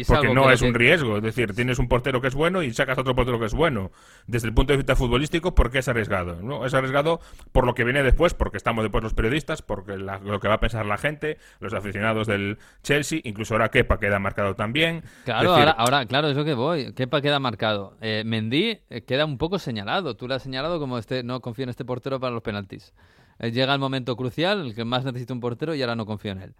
Porque 0.07 0.29
no 0.29 0.45
lo 0.45 0.51
es 0.51 0.63
un 0.63 0.73
que- 0.73 0.79
riesgo. 0.79 1.17
Es 1.19 1.23
decir, 1.23 1.55
tienes 1.55 1.79
un 1.79 1.89
portero 1.89 2.21
que 2.21 2.29
es 2.29 2.35
bueno 2.35 2.63
y 2.63 2.73
sacas 2.73 2.99
a 2.99 3.01
otro 3.03 3.15
portero 3.15 3.39
que 3.39 3.47
es 3.47 3.55
bueno. 3.55 3.91
Desde 4.27 4.49
el 4.49 4.55
punto 4.55 4.73
de 4.73 4.79
vista 4.79 4.97
futbolístico, 4.97 5.55
¿por 5.55 5.71
qué 5.71 5.79
es 5.79 5.89
arriesgado? 5.89 6.43
¿No? 6.43 6.67
Es 6.67 6.75
arriesgado 6.75 7.21
por 7.53 7.67
lo 7.67 7.75
que 7.75 7.85
viene 7.85 8.03
después, 8.03 8.35
porque 8.35 8.57
estamos 8.57 8.85
después 8.85 9.03
los 9.05 9.15
periodistas, 9.15 9.63
porque 9.63 9.97
la- 9.97 10.19
lo 10.19 10.41
que 10.41 10.49
va 10.49 10.55
a 10.55 10.61
pensar 10.61 10.87
la 10.87 10.99
gente, 10.99 11.39
los 11.61 11.73
aficionados 11.75 12.27
del 12.27 12.59
Chelsea, 12.83 13.21
incluso 13.25 13.55
ahora 13.55 13.71
Kepa 13.71 13.99
queda 14.01 14.19
marcado 14.19 14.55
también. 14.55 15.03
Claro, 15.25 15.53
decir, 15.53 15.69
ahora, 15.69 15.71
ahora, 15.73 16.07
claro, 16.07 16.29
es 16.29 16.37
lo 16.37 16.45
que 16.45 16.55
voy. 16.55 16.93
Kepa 16.95 17.21
queda 17.21 17.39
marcado. 17.39 17.97
Eh, 18.01 18.23
Mendy 18.27 18.79
eh, 18.91 19.03
queda 19.03 19.25
un 19.25 19.39
poco 19.39 19.59
señalado. 19.59 20.17
Tú 20.17 20.27
le 20.29 20.35
has 20.35 20.43
señalado 20.43 20.79
como 20.79 20.99
este, 20.99 21.23
no 21.23 21.41
confío 21.41 21.63
en 21.65 21.71
este 21.71 21.85
portero 21.85 22.19
para 22.21 22.33
los 22.33 22.43
penaltis. 22.43 22.93
Eh, 23.39 23.51
llega 23.53 23.75
el 23.75 23.79
momento 23.81 24.17
crucial, 24.17 24.67
el 24.67 24.75
que 24.75 24.85
más 24.85 25.05
necesita 25.05 25.35
un 25.35 25.41
portero 25.41 25.75
y 25.75 25.83
ahora 25.83 25.95
no 25.95 26.07
confío 26.07 26.33
en 26.33 26.39
él. 26.43 26.55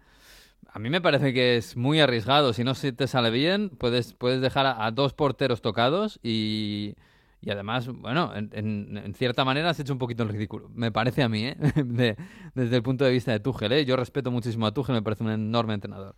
A 0.71 0.79
mí 0.79 0.89
me 0.89 1.01
parece 1.01 1.33
que 1.33 1.57
es 1.57 1.75
muy 1.77 1.99
arriesgado. 1.99 2.53
Si 2.53 2.63
no 2.63 2.75
se 2.75 2.91
te 2.91 3.07
sale 3.07 3.31
bien, 3.31 3.69
puedes, 3.69 4.13
puedes 4.13 4.41
dejar 4.41 4.65
a, 4.65 4.85
a 4.85 4.91
dos 4.91 5.13
porteros 5.13 5.61
tocados 5.61 6.19
y, 6.21 6.95
y 7.41 7.49
además, 7.49 7.87
bueno, 7.87 8.35
en, 8.35 8.49
en- 8.53 8.97
en 8.97 9.13
cierta 9.13 9.43
manera 9.45 9.69
has 9.71 9.79
hecho 9.79 9.93
un 9.93 9.99
poquito 9.99 10.23
el 10.23 10.29
ridículo. 10.29 10.69
Me 10.73 10.91
parece 10.91 11.23
a 11.23 11.29
mí, 11.29 11.45
¿eh? 11.45 11.55
De- 11.83 12.15
desde 12.53 12.75
el 12.75 12.83
punto 12.83 13.05
de 13.05 13.11
vista 13.11 13.31
de 13.31 13.39
Tuchel, 13.39 13.71
¿eh? 13.71 13.85
Yo 13.85 13.95
respeto 13.95 14.29
muchísimo 14.31 14.67
a 14.67 14.73
Tuchel, 14.73 14.95
me 14.95 15.01
parece 15.01 15.23
un 15.23 15.31
enorme 15.31 15.73
entrenador. 15.73 16.15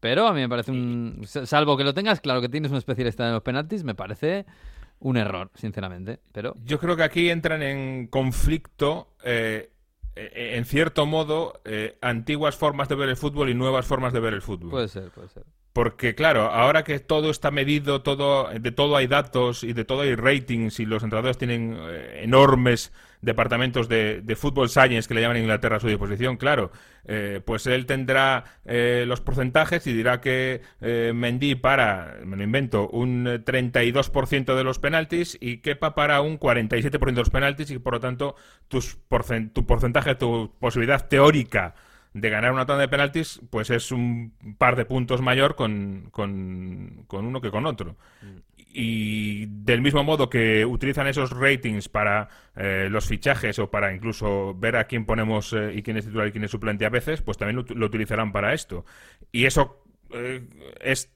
Pero 0.00 0.26
a 0.26 0.34
mí 0.34 0.40
me 0.40 0.48
parece 0.50 0.70
un... 0.70 1.22
Salvo 1.24 1.76
que 1.78 1.84
lo 1.84 1.94
tengas 1.94 2.20
claro 2.20 2.42
que 2.42 2.50
tienes 2.50 2.70
un 2.70 2.76
especialista 2.76 3.26
en 3.26 3.32
los 3.32 3.42
penaltis, 3.42 3.84
me 3.84 3.94
parece 3.94 4.44
un 4.98 5.16
error, 5.16 5.50
sinceramente. 5.54 6.20
Pero 6.32 6.54
Yo 6.64 6.78
creo 6.78 6.94
que 6.96 7.04
aquí 7.04 7.30
entran 7.30 7.62
en 7.62 8.06
conflicto, 8.08 9.08
eh, 9.24 9.70
eh, 9.70 9.70
en 10.16 10.64
cierto 10.64 11.06
modo, 11.06 11.60
eh, 11.64 11.98
antiguas 12.00 12.56
formas 12.56 12.88
de 12.88 12.94
ver 12.94 13.08
el 13.08 13.16
fútbol 13.16 13.48
y 13.50 13.54
nuevas 13.54 13.86
formas 13.86 14.12
de 14.12 14.20
ver 14.20 14.34
el 14.34 14.42
fútbol. 14.42 14.70
puede 14.70 14.88
ser, 14.88 15.10
puede 15.10 15.28
ser. 15.28 15.44
Porque, 15.74 16.14
claro, 16.14 16.42
ahora 16.52 16.84
que 16.84 17.00
todo 17.00 17.30
está 17.30 17.50
medido, 17.50 18.00
todo, 18.02 18.48
de 18.48 18.70
todo 18.70 18.96
hay 18.96 19.08
datos 19.08 19.64
y 19.64 19.72
de 19.72 19.84
todo 19.84 20.02
hay 20.02 20.14
ratings 20.14 20.78
y 20.78 20.86
los 20.86 21.02
entrenadores 21.02 21.36
tienen 21.36 21.76
eh, 21.76 22.20
enormes 22.22 22.92
departamentos 23.22 23.88
de, 23.88 24.22
fútbol 24.36 24.68
science 24.68 25.08
que 25.08 25.14
le 25.14 25.20
llaman 25.22 25.38
Inglaterra 25.38 25.78
a 25.78 25.80
su 25.80 25.88
disposición, 25.88 26.36
claro, 26.36 26.70
eh, 27.06 27.40
pues 27.44 27.66
él 27.66 27.86
tendrá 27.86 28.44
eh, 28.64 29.04
los 29.08 29.20
porcentajes 29.20 29.84
y 29.88 29.92
dirá 29.92 30.20
que 30.20 30.60
eh, 30.80 31.10
Mendy 31.12 31.56
para, 31.56 32.18
me 32.24 32.36
lo 32.36 32.44
invento, 32.44 32.88
un 32.90 33.26
eh, 33.26 33.38
32% 33.44 34.54
de 34.54 34.62
los 34.62 34.78
penaltis 34.78 35.36
y 35.40 35.58
Kepa 35.58 35.96
para 35.96 36.20
un 36.20 36.38
47% 36.38 37.14
de 37.14 37.20
los 37.22 37.30
penaltis 37.30 37.70
y 37.72 37.78
por 37.80 37.94
lo 37.94 38.00
tanto 38.00 38.36
tus 38.68 38.96
porcen- 39.08 39.52
tu 39.52 39.66
porcentaje, 39.66 40.14
tu 40.14 40.52
posibilidad 40.60 41.08
teórica 41.08 41.74
de 42.14 42.30
ganar 42.30 42.52
una 42.52 42.64
tanda 42.64 42.82
de 42.82 42.88
penaltis, 42.88 43.40
pues 43.50 43.70
es 43.70 43.90
un 43.90 44.32
par 44.56 44.76
de 44.76 44.84
puntos 44.84 45.20
mayor 45.20 45.56
con, 45.56 46.08
con, 46.12 47.04
con 47.08 47.26
uno 47.26 47.40
que 47.40 47.50
con 47.50 47.66
otro. 47.66 47.96
Y 48.56 49.46
del 49.46 49.82
mismo 49.82 50.02
modo 50.02 50.30
que 50.30 50.64
utilizan 50.64 51.06
esos 51.06 51.30
ratings 51.30 51.88
para 51.88 52.28
eh, 52.56 52.88
los 52.90 53.06
fichajes 53.06 53.58
o 53.58 53.70
para 53.70 53.94
incluso 53.94 54.54
ver 54.54 54.76
a 54.76 54.84
quién 54.84 55.04
ponemos 55.06 55.52
eh, 55.52 55.72
y 55.74 55.82
quién 55.82 55.96
es 55.96 56.06
titular 56.06 56.28
y 56.28 56.32
quién 56.32 56.44
es 56.44 56.50
suplente 56.50 56.86
a 56.86 56.90
veces, 56.90 57.20
pues 57.20 57.36
también 57.36 57.56
lo, 57.56 57.74
lo 57.74 57.86
utilizarán 57.86 58.32
para 58.32 58.54
esto. 58.54 58.84
Y 59.30 59.46
eso 59.46 59.83
es 60.80 61.10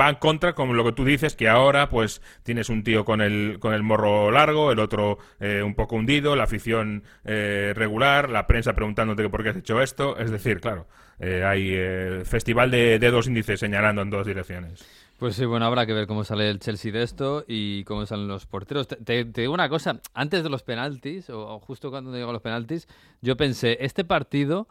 va 0.00 0.08
en 0.08 0.16
contra 0.16 0.54
con 0.54 0.76
lo 0.76 0.84
que 0.84 0.92
tú 0.92 1.04
dices 1.04 1.36
que 1.36 1.48
ahora 1.48 1.88
pues 1.88 2.22
tienes 2.42 2.68
un 2.68 2.82
tío 2.82 3.04
con 3.04 3.20
el 3.20 3.58
con 3.60 3.74
el 3.74 3.82
morro 3.82 4.30
largo 4.30 4.72
el 4.72 4.78
otro 4.78 5.18
eh, 5.40 5.62
un 5.62 5.74
poco 5.74 5.96
hundido 5.96 6.36
la 6.36 6.44
afición 6.44 7.04
eh, 7.24 7.72
regular 7.74 8.30
la 8.30 8.46
prensa 8.46 8.72
preguntándote 8.74 9.28
por 9.28 9.42
qué 9.42 9.50
has 9.50 9.56
hecho 9.56 9.82
esto 9.82 10.18
es 10.18 10.30
decir 10.30 10.60
claro 10.60 10.86
eh, 11.20 11.44
hay 11.44 11.70
eh, 11.72 12.22
festival 12.24 12.70
de 12.70 12.98
dedos 12.98 13.26
índices 13.26 13.60
señalando 13.60 14.02
en 14.02 14.10
dos 14.10 14.26
direcciones 14.26 14.84
Pues 15.18 15.34
sí, 15.34 15.44
bueno, 15.44 15.66
habrá 15.66 15.84
que 15.84 15.92
ver 15.92 16.06
cómo 16.06 16.22
sale 16.22 16.48
el 16.48 16.60
Chelsea 16.60 16.92
de 16.92 17.02
esto 17.02 17.44
y 17.48 17.82
cómo 17.84 18.06
salen 18.06 18.28
los 18.28 18.46
porteros. 18.46 18.86
Te, 18.86 19.24
digo 19.24 19.52
una 19.52 19.68
cosa, 19.68 20.00
antes 20.14 20.44
de 20.44 20.48
los 20.48 20.62
penaltis, 20.62 21.28
o, 21.28 21.54
o 21.54 21.58
justo 21.58 21.90
cuando 21.90 22.12
llegó 22.12 22.30
a 22.30 22.34
los 22.34 22.42
penaltis, 22.42 22.86
yo 23.20 23.36
pensé, 23.36 23.78
este 23.80 24.04
partido, 24.04 24.68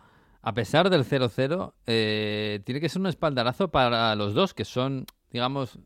a 0.48 0.54
pesar 0.54 0.90
del 0.90 1.04
0-0, 1.04 1.74
eh, 1.88 2.62
tiene 2.64 2.80
que 2.80 2.88
ser 2.88 3.02
un 3.02 3.08
espaldarazo 3.08 3.68
para 3.68 4.16
los 4.16 4.34
dos, 4.34 4.54
que 4.54 4.64
son, 4.64 5.06
digamos, 5.30 5.78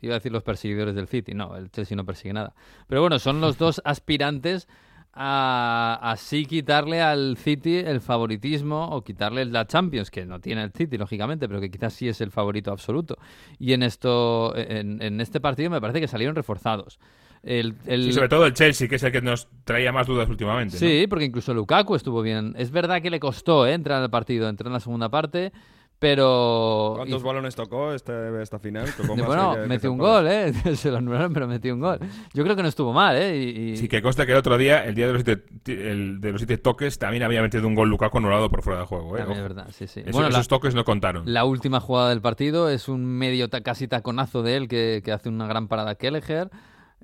iba 0.00 0.14
a 0.14 0.18
decir 0.18 0.32
los 0.32 0.42
perseguidores 0.42 0.96
del 0.96 1.06
City, 1.06 1.34
no, 1.34 1.54
el 1.54 1.70
Chelsea 1.70 1.96
no 1.96 2.04
persigue 2.04 2.32
nada. 2.32 2.52
Pero 2.88 3.00
bueno, 3.00 3.20
son 3.20 3.40
los 3.40 3.58
dos 3.58 3.80
aspirantes 3.84 4.66
a 5.12 6.00
así 6.02 6.46
quitarle 6.46 7.00
al 7.00 7.36
City 7.36 7.76
el 7.76 8.00
favoritismo 8.00 8.88
o 8.88 9.04
quitarle 9.04 9.44
la 9.44 9.68
Champions, 9.68 10.10
que 10.10 10.26
no 10.26 10.40
tiene 10.40 10.64
el 10.64 10.72
City, 10.72 10.98
lógicamente, 10.98 11.46
pero 11.46 11.60
que 11.60 11.70
quizás 11.70 11.92
sí 11.92 12.08
es 12.08 12.20
el 12.20 12.32
favorito 12.32 12.72
absoluto. 12.72 13.18
Y 13.60 13.72
en 13.72 13.84
esto, 13.84 14.52
en, 14.56 15.00
en 15.00 15.20
este 15.20 15.38
partido 15.38 15.70
me 15.70 15.80
parece 15.80 16.00
que 16.00 16.08
salieron 16.08 16.34
reforzados. 16.34 16.98
El, 17.42 17.76
el- 17.86 18.04
Sí, 18.04 18.12
sobre 18.12 18.28
todo 18.28 18.46
el 18.46 18.52
Chelsea 18.54 18.88
que 18.88 18.96
es 18.96 19.02
el 19.02 19.12
que 19.12 19.22
nos 19.22 19.48
traía 19.64 19.92
más 19.92 20.06
dudas 20.06 20.28
últimamente 20.28 20.74
¿no? 20.74 20.78
Sí, 20.80 21.06
porque 21.08 21.24
incluso 21.24 21.54
Lukaku 21.54 21.94
estuvo 21.94 22.20
bien. 22.22 22.54
Es 22.58 22.70
verdad 22.70 23.00
que 23.00 23.10
le 23.10 23.20
costó 23.20 23.66
¿eh? 23.66 23.72
entrar 23.74 24.02
al 24.02 24.10
partido, 24.10 24.48
entró 24.48 24.66
en 24.68 24.72
la 24.74 24.80
segunda 24.80 25.08
parte, 25.08 25.52
pero... 26.00 26.94
¿Cuántos 26.96 27.20
y- 27.20 27.24
balones 27.24 27.54
tocó 27.56 27.92
este, 27.92 28.40
esta 28.42 28.58
final? 28.58 28.88
Tocó 28.96 29.16
más 29.16 29.26
bueno, 29.26 29.54
que- 29.54 29.62
que 29.62 29.66
metió 29.66 29.92
un 29.92 29.98
gol, 29.98 30.26
¿eh? 30.28 30.52
Se 30.76 30.90
lo 30.90 30.98
anularon, 30.98 31.32
pero 31.32 31.46
metió 31.48 31.74
un 31.74 31.80
gol. 31.80 31.98
Yo 32.34 32.44
creo 32.44 32.54
que 32.56 32.62
no 32.62 32.68
estuvo 32.68 32.92
mal, 32.92 33.16
¿eh? 33.16 33.36
Y, 33.36 33.70
y- 33.72 33.76
Sí, 33.76 33.88
que 33.88 34.00
consta 34.00 34.24
que 34.24 34.32
el 34.32 34.38
otro 34.38 34.56
día, 34.58 34.84
el 34.84 34.94
día 34.94 35.06
de 35.08 35.12
los 35.12 35.22
siete, 35.24 35.44
el 35.90 36.20
de 36.20 36.32
los 36.32 36.40
siete 36.40 36.58
toques, 36.58 36.98
también 36.98 37.22
había 37.24 37.42
metido 37.42 37.66
un 37.66 37.74
gol 37.74 37.88
Lukaku 37.88 38.18
anulado 38.18 38.48
por 38.50 38.62
fuera 38.62 38.80
de 38.80 38.86
juego. 38.86 39.16
¿eh? 39.16 39.20
También 39.20 39.38
es 39.38 39.42
verdad, 39.42 39.68
sí, 39.72 39.86
sí. 39.86 40.00
Eso- 40.00 40.12
Bueno, 40.12 40.28
la- 40.30 40.36
esos 40.38 40.48
toques 40.48 40.74
no 40.74 40.84
contaron. 40.84 41.22
La 41.32 41.44
última 41.44 41.80
jugada 41.80 42.10
del 42.10 42.20
partido 42.20 42.68
es 42.70 42.88
un 42.88 43.04
medio 43.04 43.48
ta- 43.48 43.62
casi 43.62 43.88
taconazo 43.88 44.42
de 44.42 44.56
él 44.56 44.68
que, 44.68 45.02
que 45.04 45.12
hace 45.12 45.28
una 45.28 45.46
gran 45.48 45.68
parada 45.68 45.94
Kelleher. 45.96 46.50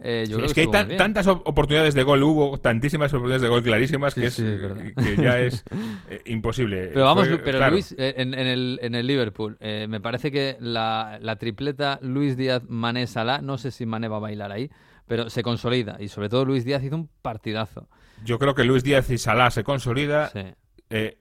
Eh, 0.02 0.24
yo 0.28 0.32
Sí, 0.32 0.34
creo 0.34 0.46
es 0.46 0.54
que 0.54 0.60
hay 0.62 0.70
tan- 0.70 0.96
tantas 0.96 1.26
op- 1.28 1.46
oportunidades 1.46 1.94
de 1.94 2.02
gol, 2.02 2.22
hubo 2.24 2.58
tantísimas 2.58 3.12
oportunidades 3.12 3.42
de 3.42 3.48
gol 3.48 3.62
clarísimas 3.62 4.12
Sí, 4.14 4.20
que, 4.22 4.26
es, 4.26 4.34
sí, 4.34 4.44
es 4.44 4.60
verdad. 4.60 4.84
que 4.96 5.22
ya 5.22 5.38
es 5.38 5.64
eh, 6.10 6.20
imposible. 6.26 6.90
Pero 6.92 7.04
vamos, 7.04 7.28
Fue- 7.28 7.38
pero 7.38 7.58
claro, 7.58 7.72
Luis, 7.74 7.94
eh, 7.96 8.14
en, 8.18 8.34
en 8.34 8.46
el, 8.48 8.80
en 8.82 8.94
el 8.96 9.06
Liverpool, 9.06 9.56
eh, 9.60 9.86
me 9.88 10.00
parece 10.00 10.32
que 10.32 10.56
la, 10.58 11.18
la 11.22 11.36
tripleta 11.36 12.00
Luis 12.02 12.36
Díaz, 12.36 12.62
Mané, 12.68 13.06
Salah, 13.06 13.40
no 13.40 13.56
sé 13.56 13.70
si 13.70 13.86
Mané 13.86 14.08
va 14.08 14.16
a 14.16 14.20
bailar 14.20 14.50
ahí, 14.50 14.68
pero 15.06 15.30
se 15.30 15.42
consolida. 15.44 15.96
Y 16.00 16.08
sobre 16.08 16.28
todo 16.28 16.44
Luis 16.44 16.64
Díaz 16.64 16.82
hizo 16.82 16.96
un 16.96 17.08
partidazo. 17.22 17.88
Yo 18.24 18.38
creo 18.40 18.54
que 18.56 18.64
Luis 18.64 18.82
Díaz 18.82 19.08
y 19.10 19.18
Salah 19.18 19.50
se 19.52 19.62
consolida. 19.62 20.32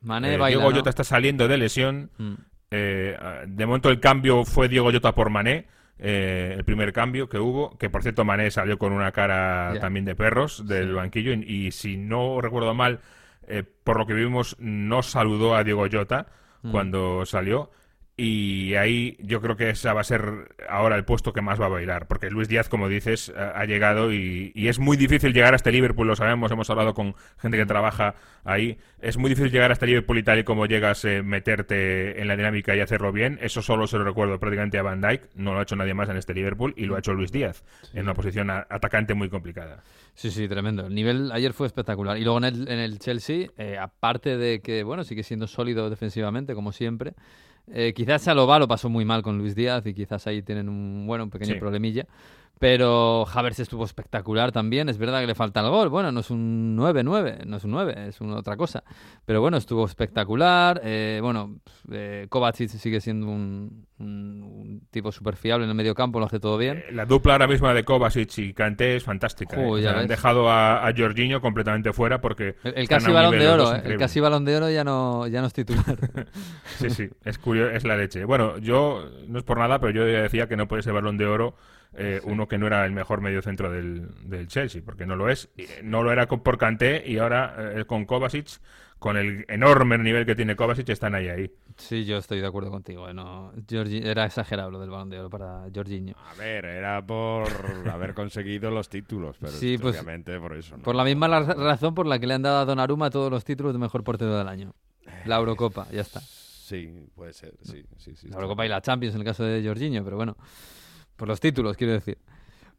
Mané 0.01 0.37
baila, 0.37 0.47
Diego 0.57 0.69
¿no? 0.71 0.75
Jota 0.77 0.89
está 0.89 1.03
saliendo 1.03 1.47
de 1.47 1.57
lesión. 1.57 2.09
Mm. 2.17 2.33
De 2.71 3.65
momento 3.67 3.89
el 3.89 3.99
cambio 3.99 4.45
fue 4.45 4.67
Diego 4.67 4.91
Jota 4.91 5.13
por 5.13 5.29
Mané. 5.29 5.67
Eh, 6.03 6.53
el 6.57 6.63
primer 6.65 6.93
cambio 6.93 7.27
que 7.29 7.39
hubo, 7.39 7.77
que 7.77 7.89
por 7.89 8.03
cierto 8.03 8.25
Mané 8.25 8.51
salió 8.51 8.77
con 8.77 8.93
una 8.93 9.11
cara 9.11 9.73
también 9.79 10.05
de 10.05 10.15
perros 10.15 10.67
del 10.67 10.93
banquillo 10.93 11.31
y, 11.33 11.67
y 11.67 11.71
si 11.71 11.97
no 11.97 12.41
recuerdo 12.41 12.73
mal, 12.75 12.99
eh, 13.47 13.63
por 13.83 13.97
lo 13.97 14.05
que 14.05 14.13
vimos, 14.13 14.55
no 14.59 15.01
saludó 15.01 15.55
a 15.55 15.63
Diego 15.63 15.87
Jota 15.91 16.27
Mm. 16.63 16.71
cuando 16.71 17.25
salió 17.25 17.71
y 18.15 18.75
ahí 18.75 19.17
yo 19.19 19.41
creo 19.41 19.55
que 19.55 19.71
ese 19.71 19.91
va 19.91 20.01
a 20.01 20.03
ser 20.03 20.55
ahora 20.69 20.95
el 20.95 21.05
puesto 21.05 21.33
que 21.33 21.41
más 21.41 21.59
va 21.59 21.65
a 21.65 21.69
bailar, 21.69 22.07
porque 22.07 22.29
Luis 22.29 22.47
Díaz, 22.47 22.69
como 22.69 22.87
dices, 22.87 23.33
ha 23.35 23.65
llegado 23.65 24.13
y, 24.13 24.51
y 24.53 24.67
es 24.67 24.79
muy 24.79 24.97
difícil 24.97 25.33
llegar 25.33 25.53
a 25.53 25.55
este 25.55 25.71
Liverpool, 25.71 26.07
lo 26.07 26.15
sabemos, 26.15 26.51
hemos 26.51 26.69
hablado 26.69 26.93
con 26.93 27.15
gente 27.39 27.57
que 27.57 27.65
trabaja 27.65 28.15
ahí, 28.43 28.77
es 29.01 29.17
muy 29.17 29.29
difícil 29.29 29.51
llegar 29.51 29.71
a 29.71 29.73
este 29.73 29.87
Liverpool 29.87 30.19
y 30.19 30.23
tal 30.23 30.39
y 30.39 30.43
como 30.43 30.65
llegas, 30.67 31.03
eh, 31.05 31.23
meterte 31.23 32.21
en 32.21 32.27
la 32.27 32.35
dinámica 32.35 32.75
y 32.75 32.81
hacerlo 32.81 33.11
bien, 33.11 33.39
eso 33.41 33.61
solo 33.61 33.87
se 33.87 33.97
lo 33.97 34.03
recuerdo 34.03 34.39
prácticamente 34.39 34.77
a 34.77 34.83
Van 34.83 35.01
Dijk, 35.01 35.29
no 35.35 35.53
lo 35.53 35.59
ha 35.59 35.63
hecho 35.63 35.75
nadie 35.75 35.93
más 35.93 36.09
en 36.09 36.17
este 36.17 36.33
Liverpool 36.33 36.73
y 36.77 36.85
lo 36.85 36.95
ha 36.95 36.99
hecho 36.99 37.13
Luis 37.13 37.31
Díaz, 37.31 37.63
en 37.93 38.03
una 38.03 38.13
posición 38.13 38.49
atacante 38.49 39.13
muy 39.13 39.29
complicada. 39.29 39.83
Sí, 40.13 40.29
sí, 40.29 40.47
tremendo. 40.47 40.85
El 40.85 40.93
nivel 40.93 41.31
ayer 41.31 41.53
fue 41.53 41.65
espectacular. 41.67 42.17
Y 42.17 42.23
luego 42.23 42.37
en 42.37 42.43
el, 42.43 42.67
en 42.67 42.79
el 42.79 42.99
Chelsea, 42.99 43.47
eh, 43.57 43.77
aparte 43.79 44.37
de 44.37 44.61
que, 44.61 44.83
bueno, 44.83 45.03
sigue 45.03 45.23
siendo 45.23 45.47
sólido 45.47 45.89
defensivamente, 45.89 46.53
como 46.53 46.71
siempre, 46.71 47.13
eh, 47.71 47.93
quizás 47.95 48.21
Salobá 48.23 48.59
lo 48.59 48.67
pasó 48.67 48.89
muy 48.89 49.05
mal 49.05 49.21
con 49.21 49.37
Luis 49.37 49.55
Díaz 49.55 49.85
y 49.85 49.93
quizás 49.93 50.25
ahí 50.27 50.41
tienen 50.41 50.69
un, 50.69 51.05
bueno, 51.07 51.23
un 51.25 51.29
pequeño 51.29 51.53
Sí. 51.53 51.59
problemilla. 51.59 52.05
Pero 52.59 53.25
Havertz 53.27 53.59
estuvo 53.59 53.83
espectacular 53.83 54.53
también. 54.53 54.87
Es 54.87 54.97
verdad 54.97 55.19
que 55.19 55.27
le 55.27 55.35
falta 55.35 55.59
el 55.59 55.69
gol. 55.69 55.89
Bueno, 55.89 56.13
no 56.13 56.21
es 56.21 56.29
un 56.29 56.77
9-9, 56.77 57.45
no 57.45 57.57
es 57.57 57.63
un 57.65 57.71
9, 57.71 58.07
es 58.07 58.21
una 58.21 58.37
otra 58.37 58.55
cosa. 58.55 58.83
Pero 59.25 59.41
bueno, 59.41 59.57
estuvo 59.57 59.83
espectacular. 59.85 60.79
Eh, 60.83 61.19
bueno, 61.21 61.57
eh, 61.91 62.27
Kovacic 62.29 62.69
sigue 62.69 63.01
siendo 63.01 63.27
un, 63.27 63.85
un- 63.99 64.43
un 64.43 64.81
tipo 64.91 65.11
súper 65.11 65.35
fiable 65.35 65.65
en 65.65 65.71
el 65.71 65.75
medio 65.75 65.93
campo, 65.93 66.19
lo 66.21 66.25
hace 66.25 66.39
todo 66.39 66.57
bien. 66.57 66.83
La 66.91 67.05
dupla 67.05 67.33
ahora 67.33 67.47
misma 67.47 67.73
de 67.73 67.83
Kovacic 67.83 68.37
y 68.37 68.53
Kanté 68.53 68.95
es 68.95 69.03
fantástica. 69.03 69.57
¿eh? 69.61 69.65
Jo, 69.65 69.71
O 69.73 69.77
ya 69.77 69.91
sea, 69.91 69.99
han 69.99 70.07
dejado 70.07 70.49
a, 70.49 70.87
a 70.87 70.93
Jorginho 70.95 71.41
completamente 71.41 71.91
fuera 71.91 72.21
porque 72.21 72.55
El, 72.63 72.73
el 72.77 72.87
casi 72.87 73.11
balón 73.11 73.37
de 73.37 73.49
oro, 73.49 73.75
eh, 73.75 73.81
el 73.83 73.97
casi 73.97 74.21
balón 74.21 74.45
de 74.45 74.55
oro 74.55 74.69
ya 74.69 74.85
no, 74.85 75.27
ya 75.27 75.41
no 75.41 75.47
es 75.47 75.53
titular. 75.53 75.83
Sí, 76.77 76.89
sí, 76.89 77.09
es 77.25 77.37
curioso, 77.37 77.71
es 77.71 77.83
la 77.83 77.97
leche. 77.97 78.23
Bueno, 78.25 78.57
yo, 78.57 79.05
no 79.27 79.37
es 79.37 79.43
por 79.43 79.57
nada, 79.57 79.79
pero 79.79 79.91
yo 79.91 80.05
decía 80.05 80.47
que 80.47 80.55
no 80.55 80.67
puede 80.67 80.81
ser 80.81 80.93
balón 80.93 81.17
de 81.17 81.25
oro 81.25 81.55
eh, 81.95 82.21
uno 82.23 82.47
que 82.47 82.57
no 82.57 82.67
era 82.67 82.85
el 82.85 82.91
mejor 82.91 83.21
medio 83.21 83.41
centro 83.41 83.71
del, 83.71 84.09
del 84.27 84.47
Chelsea, 84.47 84.81
porque 84.83 85.05
no 85.05 85.15
lo 85.15 85.29
es. 85.29 85.49
Eh, 85.57 85.81
No 85.83 86.03
lo 86.03 86.11
era 86.11 86.27
con- 86.27 86.41
por 86.41 86.57
Kanté 86.57 87.03
y 87.05 87.17
ahora 87.17 87.55
eh, 87.79 87.85
con 87.85 88.05
Kovacic, 88.05 88.47
con 88.99 89.17
el 89.17 89.45
enorme 89.49 89.97
nivel 89.97 90.25
que 90.25 90.33
tiene 90.35 90.55
Kovacic, 90.55 90.87
están 90.89 91.13
ahí 91.13 91.27
ahí. 91.27 91.51
sí, 91.77 92.05
yo 92.05 92.17
estoy 92.17 92.39
de 92.39 92.47
acuerdo 92.47 92.71
contigo. 92.71 93.09
eh, 93.09 93.13
no, 93.13 93.51
era 93.69 94.25
exagerado 94.25 94.71
lo 94.71 94.79
del 94.79 94.89
balón 94.89 95.09
de 95.09 95.19
oro 95.19 95.29
para 95.29 95.65
Jorginho. 95.75 96.15
A 96.31 96.33
ver, 96.35 96.63
era 96.65 97.05
por 97.05 97.43
haber 97.91 98.13
conseguido 98.13 98.71
los 98.71 98.87
títulos, 98.89 99.35
pero 99.39 99.51
Sí, 99.51 99.77
pues, 99.77 99.95
obviamente 99.95 100.39
por 100.39 100.53
eso. 100.55 100.77
¿no? 100.77 100.83
Por 100.83 100.95
la 100.95 101.03
misma 101.03 101.27
la- 101.27 101.41
razón 101.41 101.93
por 101.93 102.07
la 102.07 102.17
que 102.17 102.27
le 102.27 102.33
han 102.35 102.41
dado 102.43 102.59
a 102.59 102.65
Donnarumma 102.65 103.09
todos 103.09 103.29
los 103.29 103.43
títulos 103.43 103.73
de 103.73 103.79
mejor 103.79 104.03
portero 104.03 104.37
del 104.37 104.47
año. 104.47 104.73
La 105.25 105.35
Eurocopa, 105.35 105.87
ya 105.91 106.01
está. 106.01 106.21
Sí, 106.21 107.07
puede 107.13 107.33
ser, 107.33 107.53
sí, 107.61 107.83
sí, 107.97 108.15
sí. 108.15 108.29
La 108.29 108.35
Eurocopa 108.37 108.65
y 108.65 108.69
la 108.69 108.81
Champions 108.81 109.15
en 109.15 109.21
el 109.21 109.25
caso 109.27 109.43
de 109.43 109.61
Jorginho, 109.67 110.01
pero 110.03 110.15
bueno, 110.15 110.37
por 111.15 111.27
los 111.27 111.39
títulos 111.39 111.77
quiero 111.77 111.93
decir. 111.93 112.17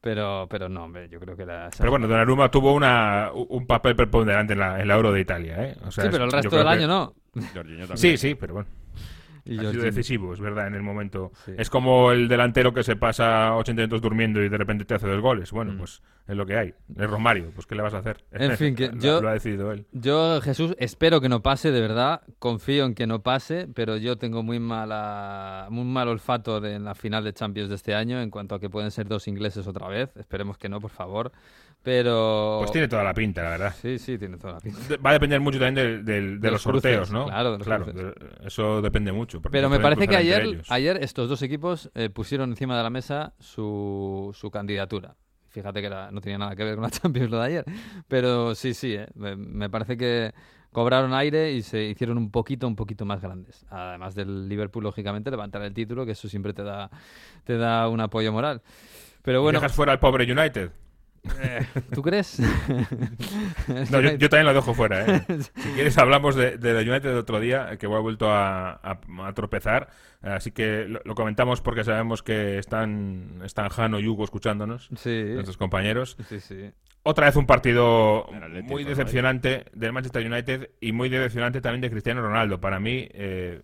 Pero, 0.00 0.46
pero 0.50 0.68
no, 0.68 0.84
hombre, 0.84 1.08
yo 1.08 1.18
creo 1.18 1.34
que 1.34 1.46
la... 1.46 1.70
Pero 1.78 1.90
bueno, 1.90 2.06
Donnarumma 2.06 2.50
tuvo 2.50 2.74
una, 2.74 3.30
un 3.32 3.66
papel 3.66 3.96
preponderante 3.96 4.52
en 4.52 4.58
la, 4.58 4.78
en 4.78 4.86
la 4.86 4.96
Euro 4.96 5.10
de 5.12 5.20
Italia, 5.22 5.64
¿eh? 5.64 5.76
O 5.82 5.90
sea, 5.90 6.04
sí, 6.04 6.10
pero 6.12 6.24
el 6.24 6.32
resto 6.32 6.54
del 6.56 6.66
que- 6.66 6.70
año 6.72 6.86
no. 6.86 7.14
Sí, 7.96 8.18
sí, 8.18 8.34
pero 8.34 8.52
bueno. 8.54 8.68
Y 9.46 9.54
ha 9.56 9.60
sido 9.60 9.64
Jorginho. 9.72 9.84
decisivo, 9.84 10.32
es 10.32 10.40
verdad, 10.40 10.66
en 10.68 10.74
el 10.74 10.82
momento. 10.82 11.32
Sí. 11.44 11.52
Es 11.58 11.68
como 11.68 12.12
el 12.12 12.28
delantero 12.28 12.72
que 12.72 12.82
se 12.82 12.96
pasa 12.96 13.54
80 13.56 13.82
minutos 13.82 14.00
durmiendo 14.00 14.42
y 14.42 14.48
de 14.48 14.56
repente 14.56 14.84
te 14.86 14.94
hace 14.94 15.06
dos 15.06 15.20
goles. 15.20 15.50
Bueno, 15.52 15.74
pues 15.76 16.02
es 16.26 16.34
lo 16.36 16.46
que 16.46 16.56
hay. 16.56 16.74
Es 16.96 17.10
Romario, 17.10 17.50
pues 17.54 17.66
¿qué 17.66 17.74
le 17.74 17.82
vas 17.82 17.92
a 17.92 17.98
hacer? 17.98 18.24
Mm. 18.32 18.42
En 18.42 18.56
fin, 18.56 18.74
que 18.74 18.88
Lo- 18.92 18.98
yo- 18.98 19.20
Lo 19.20 19.28
ha 19.28 19.32
decidido 19.34 19.70
él. 19.72 19.84
Yo, 19.92 20.40
Jesús, 20.40 20.74
espero 20.78 21.20
que 21.20 21.28
no 21.28 21.42
pase, 21.42 21.70
de 21.72 21.80
verdad. 21.82 22.22
Confío 22.38 22.86
en 22.86 22.94
que 22.94 23.06
no 23.06 23.22
pase, 23.22 23.68
pero 23.74 23.98
yo 23.98 24.16
tengo 24.16 24.42
muy 24.42 24.58
mala, 24.60 25.66
muy 25.70 25.84
mal 25.84 26.08
olfato 26.08 26.60
de, 26.60 26.74
en 26.74 26.84
la 26.84 26.94
final 26.94 27.24
de 27.24 27.32
Champions 27.34 27.68
de 27.68 27.74
este 27.74 27.94
año 27.94 28.20
en 28.22 28.30
cuanto 28.30 28.54
a 28.54 28.60
que 28.60 28.70
pueden 28.70 28.90
ser 28.90 29.08
dos 29.08 29.28
ingleses 29.28 29.66
otra 29.66 29.88
vez. 29.88 30.16
Esperemos 30.16 30.56
que 30.56 30.68
no, 30.68 30.80
por 30.80 30.90
favor. 30.90 31.32
Pero... 31.84 32.56
Pues 32.60 32.72
tiene 32.72 32.88
toda 32.88 33.04
la 33.04 33.12
pinta, 33.12 33.42
la 33.42 33.50
verdad. 33.50 33.74
Sí, 33.80 33.98
sí, 33.98 34.16
tiene 34.18 34.38
toda 34.38 34.54
la 34.54 34.60
pinta. 34.60 34.80
Va 35.04 35.10
a 35.10 35.12
depender 35.12 35.38
mucho 35.38 35.58
también 35.58 35.74
del- 35.74 36.04
del- 36.04 36.40
de, 36.40 36.50
los 36.50 36.52
los 36.52 36.62
sorteos, 36.62 37.08
cruces, 37.10 37.12
¿no? 37.12 37.26
claro, 37.26 37.52
de 37.52 37.58
los 37.58 37.68
cruces. 37.68 37.94
de- 37.94 38.46
eso 38.46 38.80
depende 38.80 39.12
mucho. 39.12 39.42
Pero 39.42 39.68
me 39.68 39.78
parece 39.78 40.08
que 40.08 40.16
ayer, 40.16 40.62
ayer 40.70 40.96
estos 41.04 41.28
dos 41.28 41.42
equipos 41.42 41.90
eh, 41.94 42.08
pusieron 42.08 42.48
encima 42.50 42.74
de 42.76 42.82
la 42.82 42.88
mesa 42.90 43.34
su, 43.38 44.30
su 44.34 44.50
candidatura. 44.50 45.14
Fíjate 45.50 45.82
que 45.82 45.86
era- 45.88 46.10
no 46.10 46.22
tenía 46.22 46.38
nada 46.38 46.56
que 46.56 46.64
ver 46.64 46.74
con 46.74 46.84
la 46.84 46.90
Champions 47.02 47.30
lo 47.30 47.38
de 47.38 47.44
ayer. 47.46 47.64
Pero 48.08 48.54
sí, 48.54 48.72
sí, 48.72 48.94
eh, 48.94 49.06
me, 49.14 49.36
me 49.36 49.68
parece 49.68 49.98
que 49.98 50.32
cobraron 50.72 51.12
aire 51.12 51.52
y 51.52 51.60
se 51.62 51.84
hicieron 51.84 52.16
un 52.16 52.30
poquito, 52.30 52.66
un 52.66 52.76
poquito 52.76 53.04
más 53.04 53.20
grandes. 53.20 53.66
Además 53.68 54.14
del 54.14 54.48
Liverpool, 54.48 54.82
lógicamente, 54.84 55.30
levantar 55.30 55.60
el 55.62 55.74
título, 55.74 56.06
que 56.06 56.12
eso 56.12 56.28
siempre 56.28 56.54
te 56.54 56.62
da, 56.64 56.90
te 57.44 57.58
da 57.58 57.88
un 57.90 58.00
apoyo 58.00 58.32
moral. 58.32 58.62
Pero 59.22 59.42
bueno, 59.42 59.60
¿Dejas 59.60 59.72
fuera 59.76 59.92
al 59.92 60.00
pobre 60.00 60.24
United? 60.32 60.70
Eh, 61.42 61.66
¿tú 61.92 62.02
crees? 62.02 62.38
No, 63.90 64.00
yo, 64.00 64.12
yo 64.16 64.28
también 64.28 64.46
lo 64.46 64.54
dejo 64.54 64.74
fuera. 64.74 65.04
¿eh? 65.06 65.24
Si 65.56 65.70
quieres, 65.70 65.96
hablamos 65.98 66.34
de, 66.36 66.58
de 66.58 66.72
la 66.74 66.80
United 66.80 67.10
de 67.10 67.18
otro 67.18 67.40
día, 67.40 67.76
que 67.78 67.86
ha 67.86 67.88
vuelto 67.88 68.30
a, 68.30 68.72
a- 68.72 69.00
a 69.26 69.32
tropezar. 69.34 69.88
Así 70.22 70.50
que 70.52 70.86
lo, 70.88 71.00
lo 71.04 71.14
comentamos 71.14 71.60
porque 71.60 71.84
sabemos 71.84 72.22
que 72.22 72.58
están, 72.58 73.40
están 73.44 73.68
Jano 73.68 73.98
y 74.00 74.08
Hugo 74.08 74.24
escuchándonos, 74.24 74.88
Sí, 74.96 75.22
nuestros 75.32 75.56
compañeros. 75.56 76.16
sí, 76.28 76.40
sí. 76.40 76.70
Otra 77.02 77.26
vez 77.26 77.36
un 77.36 77.46
partido 77.46 78.26
Atlético, 78.34 78.72
muy 78.72 78.82
¿no? 78.84 78.88
decepcionante 78.90 79.66
del 79.74 79.92
Manchester 79.92 80.26
United 80.30 80.70
y 80.80 80.92
muy 80.92 81.10
decepcionante 81.10 81.60
también 81.60 81.82
de 81.82 81.90
Cristiano 81.90 82.22
Ronaldo. 82.22 82.60
Para 82.60 82.80
mí 82.80 83.06
eh, 83.12 83.60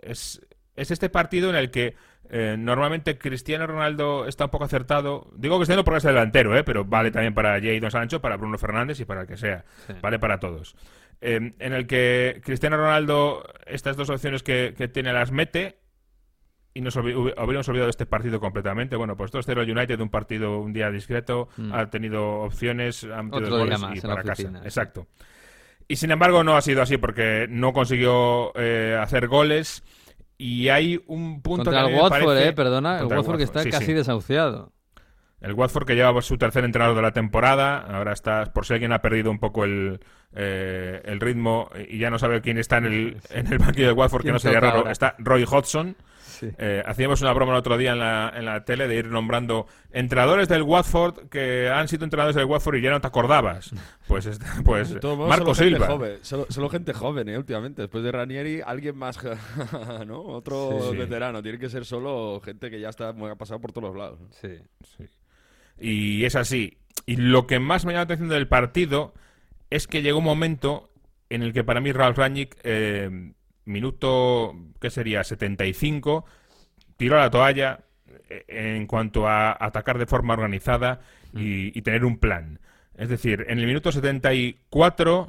es, 0.00 0.40
es 0.74 0.90
este 0.90 1.10
partido 1.10 1.50
en 1.50 1.56
el 1.56 1.70
que 1.70 1.94
eh, 2.34 2.56
normalmente 2.58 3.18
Cristiano 3.18 3.66
Ronaldo 3.66 4.26
está 4.26 4.46
un 4.46 4.50
poco 4.50 4.64
acertado. 4.64 5.28
Digo 5.36 5.58
Cristiano 5.58 5.84
porque 5.84 5.98
es 5.98 6.04
el 6.06 6.14
delantero, 6.14 6.56
¿eh? 6.56 6.64
pero 6.64 6.84
vale 6.84 7.10
también 7.10 7.34
para 7.34 7.60
Jadon 7.60 7.90
Sancho, 7.90 8.20
para 8.22 8.36
Bruno 8.38 8.56
Fernández 8.58 8.98
y 9.00 9.04
para 9.04 9.20
el 9.20 9.26
que 9.26 9.36
sea. 9.36 9.64
Sí. 9.86 9.92
Vale 10.00 10.18
para 10.18 10.40
todos. 10.40 10.74
Eh, 11.20 11.52
en 11.58 11.72
el 11.72 11.86
que 11.86 12.40
Cristiano 12.44 12.76
Ronaldo 12.78 13.44
estas 13.66 13.96
dos 13.96 14.10
opciones 14.10 14.42
que, 14.42 14.74
que 14.76 14.88
tiene 14.88 15.12
las 15.12 15.30
mete 15.30 15.76
y 16.74 16.80
nos 16.80 16.96
olvi- 16.96 17.14
hubi- 17.14 17.34
habríamos 17.36 17.68
olvidado 17.68 17.86
de 17.88 17.90
este 17.90 18.06
partido 18.06 18.40
completamente. 18.40 18.96
Bueno, 18.96 19.14
pues 19.16 19.30
2-0 19.30 19.60
el 19.60 19.70
United, 19.70 20.00
un 20.00 20.08
partido 20.08 20.58
un 20.58 20.72
día 20.72 20.90
discreto, 20.90 21.48
Mm. 21.58 21.72
ha 21.74 21.90
tenido 21.90 22.40
opciones, 22.40 23.04
ha 23.04 23.22
metido 23.22 23.44
Otro 23.44 23.58
goles 23.58 23.78
y 23.94 24.00
para 24.00 24.16
casa. 24.22 24.32
oficina, 24.32 24.60
sí. 24.60 24.64
Exacto. 24.66 25.06
Y 25.86 25.96
sin 25.96 26.10
embargo 26.12 26.42
no 26.44 26.56
ha 26.56 26.62
sido 26.62 26.80
así 26.80 26.96
porque 26.96 27.46
no 27.50 27.72
consiguió 27.74 28.52
eh, 28.56 28.98
hacer 28.98 29.28
goles 29.28 29.82
y 30.42 30.68
hay 30.68 31.02
un 31.06 31.40
punto 31.42 31.64
Contra 31.64 31.84
que 31.84 31.90
el 31.94 32.00
Watford, 32.00 32.24
parece- 32.24 32.48
eh, 32.48 32.52
perdona, 32.52 32.98
el 33.00 33.06
Watford 33.06 33.36
que 33.38 33.44
está 33.44 33.62
sí, 33.62 33.70
casi 33.70 33.86
sí. 33.86 33.92
desahuciado. 33.92 34.72
El 35.40 35.54
Watford 35.54 35.86
que 35.86 35.94
lleva 35.96 36.20
su 36.22 36.38
tercer 36.38 36.64
entrenador 36.64 36.94
de 36.94 37.02
la 37.02 37.10
temporada, 37.12 37.78
ahora 37.78 38.12
está, 38.12 38.52
por 38.52 38.64
si 38.64 38.74
alguien 38.74 38.92
ha 38.92 39.02
perdido 39.02 39.28
un 39.30 39.40
poco 39.40 39.64
el, 39.64 39.98
eh, 40.34 41.00
el 41.04 41.18
ritmo 41.20 41.68
y 41.88 41.98
ya 41.98 42.10
no 42.10 42.18
sabe 42.20 42.40
quién 42.40 42.58
está 42.58 42.78
en 42.78 42.84
el, 42.86 43.16
en 43.30 43.52
el 43.52 43.58
banquillo 43.58 43.88
del 43.88 43.96
Watford, 43.96 44.20
que 44.20 44.26
¿Quién 44.26 44.34
no 44.34 44.38
sería 44.38 44.60
raro, 44.60 44.78
ahora? 44.78 44.92
está 44.92 45.16
Roy 45.18 45.44
Hodgson. 45.44 45.96
Sí. 46.42 46.50
Eh, 46.58 46.82
hacíamos 46.84 47.20
una 47.22 47.32
broma 47.32 47.52
el 47.52 47.58
otro 47.58 47.78
día 47.78 47.92
en 47.92 48.00
la, 48.00 48.32
en 48.34 48.44
la 48.44 48.64
tele 48.64 48.88
de 48.88 48.96
ir 48.96 49.06
nombrando 49.06 49.68
entrenadores 49.92 50.48
del 50.48 50.62
Watford 50.62 51.28
que 51.28 51.70
han 51.70 51.86
sido 51.86 52.02
entrenadores 52.02 52.34
del 52.34 52.46
Watford 52.46 52.76
y 52.78 52.82
ya 52.82 52.90
no 52.90 53.00
te 53.00 53.06
acordabas. 53.06 53.72
Pues, 54.08 54.26
este- 54.26 54.44
pues 54.64 54.92
modos, 55.04 55.28
Marco 55.28 55.54
solo 55.54 55.70
gente 55.70 55.76
Silva. 55.78 55.86
joven, 55.86 56.18
solo, 56.22 56.46
solo 56.48 56.68
gente 56.68 56.92
joven, 56.92 57.28
eh, 57.28 57.38
últimamente. 57.38 57.82
Después 57.82 58.02
de 58.02 58.10
Ranieri, 58.10 58.60
alguien 58.60 58.96
más, 58.96 59.18
¿no? 60.06 60.20
Otro 60.22 60.78
Sí, 60.82 60.88
sí. 60.90 60.96
veterano. 60.96 61.42
Tiene 61.42 61.58
que 61.58 61.68
ser 61.68 61.84
solo 61.84 62.40
gente 62.44 62.70
que 62.70 62.80
ya 62.80 62.88
está, 62.88 63.10
ha 63.10 63.36
pasado 63.36 63.60
por 63.60 63.70
todos 63.70 63.88
los 63.90 63.96
lados. 63.96 64.18
Sí. 64.40 64.58
Y 65.78 66.24
es 66.24 66.36
así. 66.36 66.78
Y 67.06 67.16
lo 67.16 67.46
que 67.46 67.58
más 67.58 67.84
me 67.84 67.92
llama 67.92 68.00
la 68.00 68.04
atención 68.04 68.28
del 68.28 68.48
partido 68.48 69.14
es 69.70 69.86
que 69.86 70.02
llegó 70.02 70.18
un 70.18 70.24
momento 70.24 70.90
en 71.30 71.42
el 71.42 71.52
que 71.52 71.64
para 71.64 71.80
mí 71.80 71.92
Ralf 71.92 72.18
Rangnick, 72.18 72.56
eh, 72.62 73.32
minuto, 73.64 74.54
¿qué 74.80 74.90
sería? 74.90 75.24
75, 75.24 76.24
tiró 76.96 77.18
la 77.18 77.30
toalla 77.30 77.80
eh, 78.28 78.44
en 78.48 78.86
cuanto 78.86 79.28
a 79.28 79.56
atacar 79.58 79.98
de 79.98 80.06
forma 80.06 80.34
organizada 80.34 81.00
y, 81.34 81.76
y 81.76 81.82
tener 81.82 82.04
un 82.04 82.18
plan. 82.18 82.60
Es 82.96 83.08
decir, 83.08 83.46
en 83.48 83.58
el 83.58 83.66
minuto 83.66 83.90
74 83.90 85.28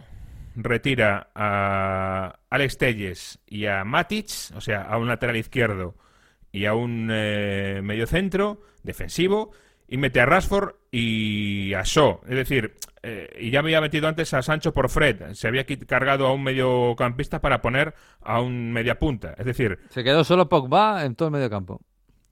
retira 0.56 1.30
a 1.34 2.40
Alex 2.50 2.78
Telles 2.78 3.40
y 3.48 3.66
a 3.66 3.84
Matic, 3.84 4.28
o 4.56 4.62
sea, 4.62 4.84
a 4.84 4.98
un 4.98 5.08
lateral 5.08 5.38
izquierdo 5.38 5.96
y 6.52 6.66
a 6.66 6.76
un 6.76 7.10
eh, 7.12 7.82
mediocentro 7.84 8.62
defensivo 8.84 9.52
y 9.94 9.98
mete 9.98 10.20
a 10.20 10.26
Rashford 10.26 10.72
y 10.92 11.72
a 11.76 11.84
Shaw. 11.84 12.22
Es 12.28 12.36
decir, 12.36 12.74
eh, 13.04 13.30
y 13.40 13.52
ya 13.52 13.62
me 13.62 13.68
había 13.70 13.82
metido 13.82 14.08
antes 14.08 14.34
a 14.34 14.42
Sancho 14.42 14.74
por 14.74 14.90
Fred. 14.90 15.34
Se 15.34 15.48
había 15.48 15.66
cargado 15.86 16.26
a 16.26 16.34
un 16.34 16.42
mediocampista 16.44 17.40
para 17.42 17.62
poner 17.62 17.94
a 18.24 18.42
un 18.42 18.72
mediapunta. 18.74 19.36
Es 19.38 19.46
decir, 19.46 19.78
Se 19.90 20.04
quedó 20.04 20.24
solo 20.24 20.50
Pogba 20.50 21.06
en 21.06 21.14
todo 21.14 21.28
el 21.28 21.34
medio 21.34 21.48
campo. 21.48 21.80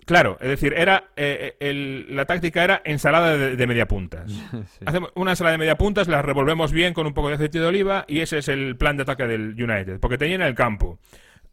claro, 0.08 0.38
es 0.42 0.50
decir, 0.50 0.74
era 0.76 1.12
eh, 1.16 1.56
el- 1.60 2.16
la 2.16 2.26
táctica 2.26 2.64
era 2.64 2.82
ensalada 2.84 3.38
de, 3.38 3.56
de 3.56 3.68
mediapuntas. 3.68 4.32
Sí. 4.52 4.84
Hacemos 4.86 5.12
una 5.14 5.32
ensalada 5.34 5.52
de 5.52 5.60
mediapuntas, 5.60 6.08
la 6.08 6.24
revolvemos 6.24 6.72
bien 6.72 6.96
con 6.96 7.06
un 7.06 7.14
poco 7.14 7.28
de 7.30 7.36
aceite 7.36 7.60
de 7.60 7.68
oliva 7.68 8.06
y 8.08 8.22
ese 8.22 8.40
es 8.40 8.48
el 8.48 8.76
plan 8.76 8.98
de 8.98 9.04
ataque 9.04 9.28
del 9.28 9.50
United, 9.52 10.00
porque 10.00 10.18
tenía 10.18 10.36
en 10.36 10.42
el 10.42 10.56
campo 10.56 10.98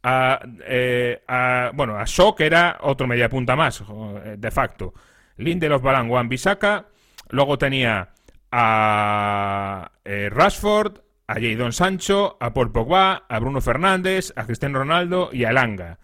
a, 0.02 0.40
eh, 0.66 1.20
a- 1.28 1.70
bueno, 1.74 1.96
a 1.98 2.04
Shaw, 2.06 2.34
que 2.34 2.46
era 2.46 2.78
otro 2.80 3.06
mediapunta 3.06 3.54
más, 3.56 3.82
eh, 4.24 4.36
de 4.38 4.50
facto. 4.50 4.94
Lindelof, 5.38 5.82
Balan, 5.82 6.10
Wan, 6.10 6.28
Bisaka. 6.28 6.86
Luego 7.30 7.56
tenía 7.58 8.10
a 8.50 9.92
eh, 10.04 10.28
Rashford, 10.30 10.98
a 11.26 11.34
Jadon 11.34 11.72
Sancho, 11.72 12.36
a 12.40 12.52
Paul 12.52 12.72
Pogba, 12.72 13.24
a 13.28 13.38
Bruno 13.38 13.60
Fernández, 13.60 14.32
a 14.36 14.44
Cristiano 14.46 14.78
Ronaldo 14.78 15.30
y 15.32 15.44
a 15.44 15.50
Elanga. 15.50 15.98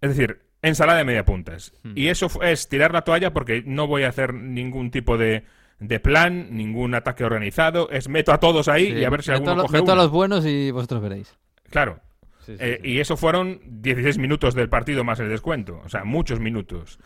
Es 0.00 0.10
decir, 0.10 0.40
ensalada 0.62 0.98
de 0.98 1.04
mediapuntas. 1.04 1.72
Y 1.94 2.08
eso 2.08 2.28
es 2.42 2.68
tirar 2.68 2.92
la 2.92 3.02
toalla 3.02 3.32
porque 3.32 3.62
no 3.66 3.86
voy 3.86 4.02
a 4.04 4.08
hacer 4.08 4.34
ningún 4.34 4.90
tipo 4.90 5.16
de, 5.16 5.44
de 5.80 6.00
plan, 6.00 6.48
ningún 6.50 6.94
ataque 6.94 7.24
organizado. 7.24 7.88
Es 7.90 8.08
meto 8.08 8.32
a 8.32 8.38
todos 8.40 8.68
ahí 8.68 8.86
Sí. 8.92 8.98
y 8.98 9.04
a 9.04 9.10
ver 9.10 9.22
si 9.22 9.30
meto 9.30 9.42
alguno 9.50 9.56
lo- 9.56 9.62
coge 9.68 9.78
meto 9.80 9.92
a 9.92 9.96
los 9.96 10.10
buenos 10.10 10.44
y 10.46 10.70
vosotros 10.70 11.00
veréis. 11.02 11.34
Claro. 11.70 12.00
Sí, 12.44 12.52
sí, 12.56 12.58
Eh. 12.60 12.80
Y 12.84 12.98
eso 13.00 13.16
fueron 13.16 13.60
16 13.64 14.18
minutos 14.18 14.54
del 14.54 14.68
partido 14.68 15.04
más 15.04 15.18
el 15.20 15.28
descuento. 15.28 15.80
O 15.84 15.88
sea, 15.88 16.04
muchos 16.04 16.40
minutos. 16.40 16.98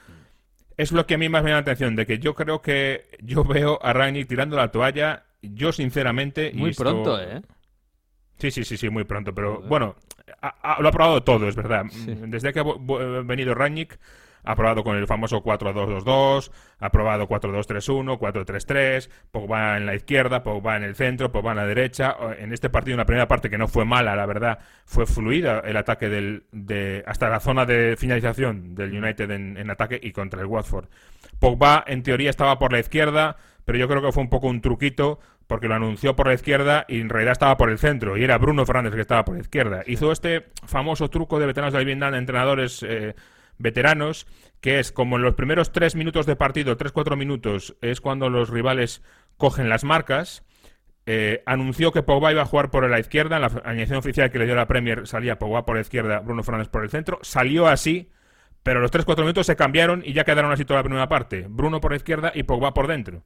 Es 0.77 0.93
lo 0.93 1.07
que 1.07 1.15
a 1.15 1.19
mí 1.19 1.29
más 1.29 1.43
me 1.43 1.51
llama 1.51 1.61
la 1.61 1.63
atención, 1.63 1.97
de 1.97 2.07
que 2.07 2.19
yo 2.19 2.35
creo 2.35 2.63
que 2.63 3.07
yo 3.21 3.45
veo 3.45 3.79
a 3.83 3.93
Rangnick 3.93 4.29
tirando 4.29 4.57
la 4.57 4.71
toalla, 4.71 5.25
yo 5.43 5.73
sinceramente... 5.73 6.53
Muy 6.55 6.71
esto- 6.71 6.85
pronto, 6.85 7.21
¿eh? 7.21 7.43
Sí, 8.39 8.51
sí, 8.51 8.65
sí, 8.65 8.77
sí, 8.77 8.89
muy 8.89 9.05
pronto, 9.05 9.33
pero 9.33 9.61
bueno, 9.63 9.95
lo 10.81 10.89
ha 10.89 10.93
probado 10.93 11.23
todo, 11.23 11.47
es 11.49 11.55
verdad. 11.55 11.85
Sí. 11.91 12.13
Desde 12.27 12.53
que 12.53 12.59
ha 12.61 12.65
venido 13.23 13.55
Rangnick, 13.55 13.99
ha 14.45 14.55
probado 14.57 14.83
con 14.83 14.97
el 14.97 15.07
famoso 15.07 15.43
4-2-2-2, 15.43 16.51
ha 16.81 16.91
probado 16.91 17.29
4-2-3-1, 17.29 18.19
4-3-3, 18.19 19.09
Pogba 19.31 19.77
en 19.77 19.87
la 19.87 19.95
izquierda, 19.95 20.43
Pogba 20.43 20.77
en 20.77 20.85
el 20.85 20.95
centro, 20.95 21.31
Pogba 21.31 21.53
en 21.53 21.59
la 21.59 21.67
derecha. 21.67 22.17
En 22.39 22.53
este 22.53 22.71
partido, 22.71 22.95
en 22.95 22.99
la 22.99 23.07
primera 23.07 23.29
parte, 23.29 23.51
que 23.51 23.59
no 23.59 23.69
fue 23.69 23.85
mala, 23.85 24.17
la 24.17 24.27
verdad, 24.27 24.59
fue 24.85 25.07
fluida 25.07 25.61
el 25.61 25.77
ataque 25.77 26.09
del, 26.09 26.45
de, 26.53 27.05
hasta 27.07 27.29
la 27.29 27.41
zona 27.41 27.65
de 27.67 27.97
finalización 27.97 28.75
del 28.75 28.93
United 28.97 29.31
en, 29.31 29.57
en 29.57 29.71
ataque 29.71 29.99
y 30.03 30.13
contra 30.13 30.41
el 30.41 30.47
Watford. 30.47 30.87
Pogba, 31.39 31.85
en 31.87 32.03
teoría, 32.03 32.31
estaba 32.31 32.59
por 32.59 32.73
la 32.73 32.81
izquierda, 32.81 33.37
pero 33.65 33.79
yo 33.79 33.89
creo 33.89 34.03
que 34.03 34.13
fue 34.13 34.23
un 34.23 34.31
poco 34.31 34.49
un 34.49 34.61
truquito 34.61 35.21
porque 35.47 35.69
lo 35.69 35.75
anunció 35.75 36.17
por 36.17 36.29
la 36.29 36.35
izquierda 36.35 36.87
y 36.89 37.01
en 37.01 37.09
realidad 37.09 37.33
estaba 37.33 37.57
por 37.57 37.69
el 37.69 37.79
centro 37.79 38.17
y 38.17 38.25
era 38.25 38.39
Bruno 38.39 38.65
Fernández 38.65 38.95
que 38.95 39.03
estaba 39.03 39.25
por 39.25 39.35
la 39.35 39.43
izquierda. 39.43 39.83
Hizo 39.87 40.11
este 40.11 40.47
famoso 40.67 41.11
truco 41.11 41.39
de 41.39 41.47
veteranos 41.47 41.75
del 41.75 41.85
Vietnam, 41.85 42.15
entrenadores 42.15 42.83
eh, 42.83 43.15
veteranos, 43.59 44.27
que 44.61 44.79
es 44.79 44.93
como 44.93 45.17
en 45.17 45.23
los 45.23 45.35
primeros 45.35 45.73
tres 45.73 45.95
minutos 45.95 46.27
de 46.27 46.37
partido, 46.37 46.77
tres, 46.77 46.93
cuatro 46.93 47.17
minutos, 47.17 47.77
es 47.81 48.01
cuando 48.01 48.31
los 48.31 48.51
rivales 48.51 49.03
cogen 49.37 49.69
las 49.69 49.85
marcas. 49.85 50.45
Eh, 51.05 51.43
anunció 51.47 51.91
que 51.91 52.03
Pogba 52.03 52.31
iba 52.31 52.43
a 52.43 52.47
jugar 52.47 52.71
por 52.71 52.89
la 52.89 53.01
izquierda, 53.01 53.37
en 53.37 53.43
la 53.43 53.63
añadición 53.65 53.99
oficial 53.99 54.31
que 54.31 54.39
le 54.39 54.47
dio 54.47 54.55
la 54.55 54.69
Premier 54.69 55.07
salía 55.09 55.39
Pogba 55.39 55.65
por 55.65 55.75
la 55.75 55.81
izquierda, 55.81 56.21
Bruno 56.21 56.45
Fernández 56.45 56.69
por 56.69 56.85
el 56.85 56.91
centro, 56.91 57.19
salió 57.23 57.67
así, 57.67 58.11
pero 58.63 58.81
los 58.81 58.93
3-4 58.93 59.19
minutos 59.23 59.47
se 59.47 59.57
cambiaron 59.57 60.03
y 60.05 60.13
ya 60.13 60.23
quedaron 60.23 60.53
así 60.53 60.65
toda 60.65 60.79
la 60.79 60.85
primera 60.85 61.09
parte, 61.09 61.47
Bruno 61.49 61.81
por 61.81 61.91
la 61.91 61.97
izquierda 61.97 62.31
y 62.35 62.45
Pogba 62.45 62.73
por 62.73 62.87
dentro. 62.87 63.25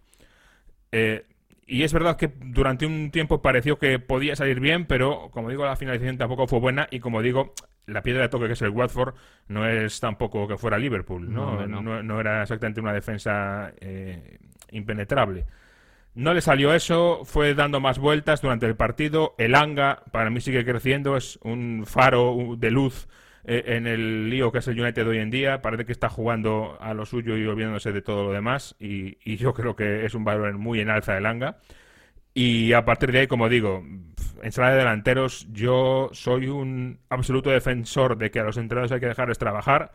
Eh, 0.90 1.26
y 1.66 1.82
es 1.82 1.92
verdad 1.92 2.16
que 2.16 2.28
durante 2.28 2.86
un 2.86 3.10
tiempo 3.10 3.42
pareció 3.42 3.78
que 3.78 3.98
podía 3.98 4.36
salir 4.36 4.60
bien, 4.60 4.86
pero 4.86 5.28
como 5.32 5.50
digo, 5.50 5.66
la 5.66 5.76
finalización 5.76 6.16
tampoco 6.16 6.46
fue 6.46 6.60
buena 6.60 6.88
y 6.90 7.00
como 7.00 7.20
digo, 7.22 7.52
la 7.86 8.02
piedra 8.02 8.22
de 8.22 8.28
toque 8.28 8.46
que 8.46 8.54
es 8.54 8.62
el 8.62 8.70
Watford 8.70 9.14
no 9.48 9.66
es 9.66 10.00
tampoco 10.00 10.46
que 10.48 10.58
fuera 10.58 10.78
Liverpool, 10.78 11.32
¿no? 11.32 11.66
No, 11.66 12.02
no. 12.02 12.20
Era 12.20 12.42
exactamente 12.42 12.80
una 12.80 12.92
defensa 12.92 13.72
eh, 13.80 14.38
impenetrable. 14.70 15.46
No 16.14 16.32
le 16.32 16.40
salió 16.40 16.72
eso, 16.72 17.24
fue 17.24 17.54
dando 17.54 17.78
más 17.78 17.98
vueltas 17.98 18.40
durante 18.40 18.66
el 18.66 18.74
partido. 18.74 19.34
El 19.38 19.54
Anga, 19.54 20.02
para 20.12 20.30
mí 20.30 20.40
sigue 20.40 20.64
creciendo, 20.64 21.16
es 21.16 21.38
un 21.42 21.84
faro 21.86 22.56
de 22.56 22.70
luz 22.70 23.06
eh, 23.44 23.64
en 23.66 23.86
el 23.86 24.30
lío 24.30 24.50
que 24.50 24.58
es 24.58 24.68
el 24.68 24.80
United 24.80 25.06
hoy 25.06 25.18
en 25.18 25.30
día. 25.30 25.60
Parece 25.60 25.84
que 25.84 25.92
está 25.92 26.08
jugando 26.08 26.78
a 26.80 26.94
lo 26.94 27.04
suyo 27.04 27.36
y 27.36 27.46
olvidándose 27.46 27.92
de 27.92 28.02
todo 28.02 28.24
lo 28.24 28.32
demás. 28.32 28.74
Y, 28.80 29.18
y 29.24 29.36
yo 29.36 29.52
creo 29.52 29.76
que 29.76 30.06
es 30.06 30.14
un 30.14 30.24
valor 30.24 30.56
muy 30.56 30.80
en 30.80 30.90
alza 30.90 31.18
el 31.18 31.26
Anga. 31.26 31.58
Y 32.32 32.72
a 32.72 32.84
partir 32.84 33.12
de 33.12 33.20
ahí, 33.20 33.26
como 33.26 33.48
digo, 33.48 33.84
en 34.42 34.52
sala 34.52 34.70
de 34.70 34.76
delanteros, 34.78 35.46
yo 35.52 36.08
soy 36.12 36.48
un 36.48 36.98
absoluto 37.08 37.50
defensor 37.50 38.16
de 38.18 38.30
que 38.30 38.40
a 38.40 38.44
los 38.44 38.56
entrenadores 38.56 38.92
hay 38.92 39.00
que 39.00 39.06
dejarles 39.06 39.38
trabajar. 39.38 39.92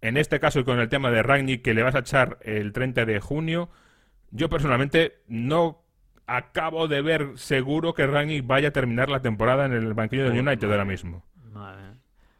En 0.00 0.16
este 0.16 0.40
caso, 0.40 0.60
y 0.60 0.64
con 0.64 0.80
el 0.80 0.88
tema 0.88 1.10
de 1.10 1.22
Ragnick, 1.22 1.62
que 1.62 1.74
le 1.74 1.82
vas 1.82 1.94
a 1.94 2.00
echar 2.00 2.38
el 2.42 2.72
30 2.72 3.04
de 3.04 3.20
junio, 3.20 3.68
yo 4.30 4.48
personalmente 4.48 5.20
no 5.28 5.82
acabo 6.26 6.88
de 6.88 7.02
ver 7.02 7.30
seguro 7.36 7.94
que 7.94 8.06
Ragnick 8.06 8.46
vaya 8.46 8.68
a 8.68 8.72
terminar 8.72 9.08
la 9.08 9.20
temporada 9.20 9.66
en 9.66 9.72
el 9.72 9.92
banquillo 9.94 10.24
del 10.28 10.40
United 10.46 10.70
ahora 10.70 10.84
mismo. 10.84 11.24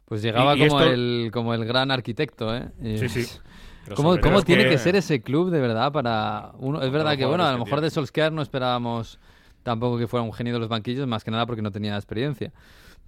Pues 0.05 0.21
llegaba 0.21 0.55
Y- 0.55 0.63
y 0.63 0.67
como, 0.67 0.79
esto- 0.81 0.93
el, 0.93 1.29
como 1.31 1.53
el 1.53 1.65
gran 1.65 1.91
arquitecto, 1.91 2.55
¿eh? 2.55 2.69
Y- 2.81 2.97
Sí, 2.97 3.09
sí. 3.09 3.39
¿Cómo, 3.95 4.17
tiene 4.43 4.63
que- 4.63 4.69
que 4.71 4.77
ser 4.77 4.95
ese 4.95 5.21
club 5.21 5.49
de 5.51 5.59
verdad 5.59 5.91
para 5.91 6.51
uno? 6.57 6.81
Es 6.81 6.89
verdad 6.91 7.17
que, 7.17 7.25
bueno, 7.25 7.45
a 7.45 7.51
lo 7.51 7.59
mejor 7.65 7.81
de. 7.81 7.89
Solskjaer 7.89 8.31
no 8.31 8.41
esperábamos 8.41 9.19
tampoco 9.63 9.97
que 9.97 10.07
fuera 10.07 10.23
un 10.23 10.33
genio 10.33 10.53
de 10.53 10.59
los 10.59 10.69
banquillos, 10.69 11.07
más 11.07 11.23
que 11.23 11.31
nada 11.31 11.45
porque 11.45 11.61
no 11.61 11.71
tenía 11.71 11.95
experiencia. 11.95 12.51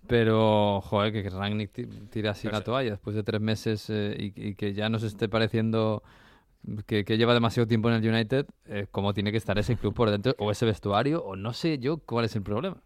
Pero, 0.07 0.81
joder, 0.81 1.13
que, 1.13 1.29
Rangnick 1.29 1.71
ti- 1.71 1.87
tire 2.11 2.29
así 2.29 2.47
la 2.49 2.61
toalla 2.61 2.91
después 2.91 3.15
de 3.15 3.23
tres 3.23 3.41
meses 3.41 3.89
eh, 3.89 4.15
y, 4.19 4.49
y 4.49 4.55
que 4.55 4.73
ya 4.73 4.89
nos 4.89 5.03
esté 5.03 5.29
pareciendo 5.29 6.03
que, 6.87 7.05
que 7.05 7.17
lleva 7.17 7.33
demasiado 7.33 7.67
tiempo 7.67 7.89
en 7.89 7.95
el 8.03 8.09
United, 8.13 8.45
eh, 8.67 8.87
¿cómo 8.91 9.13
tiene 9.13 9.31
que 9.31 9.37
estar 9.37 9.57
ese 9.57 9.77
club 9.77 9.93
por 9.93 10.09
dentro? 10.11 10.35
O 10.39 10.51
ese 10.51 10.65
vestuario, 10.65 11.23
o 11.23 11.35
no 11.35 11.53
sé 11.53 11.79
yo 11.79 11.97
cuál 11.99 12.25
es 12.25 12.35
el 12.35 12.43
problema. 12.43 12.77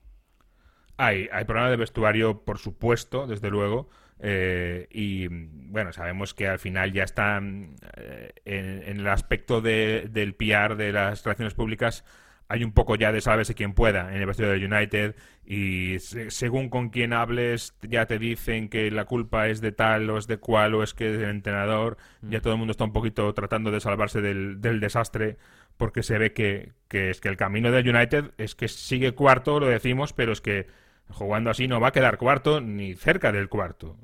Hay, 0.97 1.29
hay 1.31 1.45
problemas 1.45 1.71
de 1.71 1.77
vestuario, 1.77 2.41
por 2.43 2.57
supuesto, 2.57 3.25
desde 3.27 3.49
luego. 3.49 3.89
eh, 4.21 4.87
y 4.91 5.27
bueno, 5.29 5.93
sabemos 5.93 6.33
que 6.33 6.45
al 6.49 6.59
final 6.59 6.91
ya 6.91 7.03
están 7.05 7.75
eh, 7.95 8.33
en, 8.43 8.83
en 8.83 8.99
el 8.99 9.07
aspecto 9.07 9.61
de- 9.61 10.09
del 10.11 10.33
PR, 10.35 10.75
de 10.75 10.91
las 10.91 11.23
relaciones 11.23 11.53
públicas, 11.53 12.03
hay 12.49 12.63
un 12.63 12.71
poco 12.73 12.95
ya 12.95 13.11
de 13.11 13.21
sálvese 13.21 13.53
quien 13.55 13.73
pueda 13.73 14.09
en 14.13 14.19
el 14.21 14.25
vestuario 14.25 14.53
del 14.59 14.73
United. 14.73 15.15
Y 15.45 15.99
se- 15.99 16.31
según 16.31 16.69
con 16.69 16.89
quien 16.89 17.13
hables, 17.13 17.75
ya 17.81 18.05
te 18.07 18.19
dicen 18.19 18.69
que 18.69 18.91
la 18.91 19.05
culpa 19.05 19.47
es 19.47 19.61
de 19.61 19.71
tal 19.71 20.09
o 20.09 20.17
es 20.17 20.27
de 20.27 20.37
cual 20.37 20.73
o 20.75 20.83
es 20.83 20.93
que 20.93 21.11
es 21.13 21.19
del 21.19 21.29
entrenador. 21.29 21.97
Ya 22.21 22.41
todo 22.41 22.53
el 22.53 22.59
mundo 22.59 22.71
está 22.71 22.83
un 22.83 22.93
poquito 22.93 23.33
tratando 23.33 23.71
de 23.71 23.79
salvarse 23.79 24.21
del, 24.21 24.61
del 24.61 24.79
desastre 24.79 25.37
porque 25.77 26.03
se 26.03 26.17
ve 26.17 26.33
que, 26.33 26.73
que 26.89 27.09
es 27.09 27.21
que 27.21 27.29
el 27.29 27.37
camino 27.37 27.71
del 27.71 27.87
United 27.87 28.31
es 28.37 28.53
que 28.55 28.67
sigue 28.67 29.13
cuarto, 29.13 29.59
lo 29.59 29.67
decimos, 29.67 30.11
pero 30.13 30.33
es 30.33 30.41
que 30.41 30.67
jugando 31.09 31.49
así 31.49 31.67
no 31.67 31.79
va 31.79 31.87
a 31.87 31.91
quedar 31.91 32.17
cuarto 32.17 32.61
ni 32.61 32.93
cerca 32.95 33.31
del 33.31 33.47
cuarto. 33.49 33.95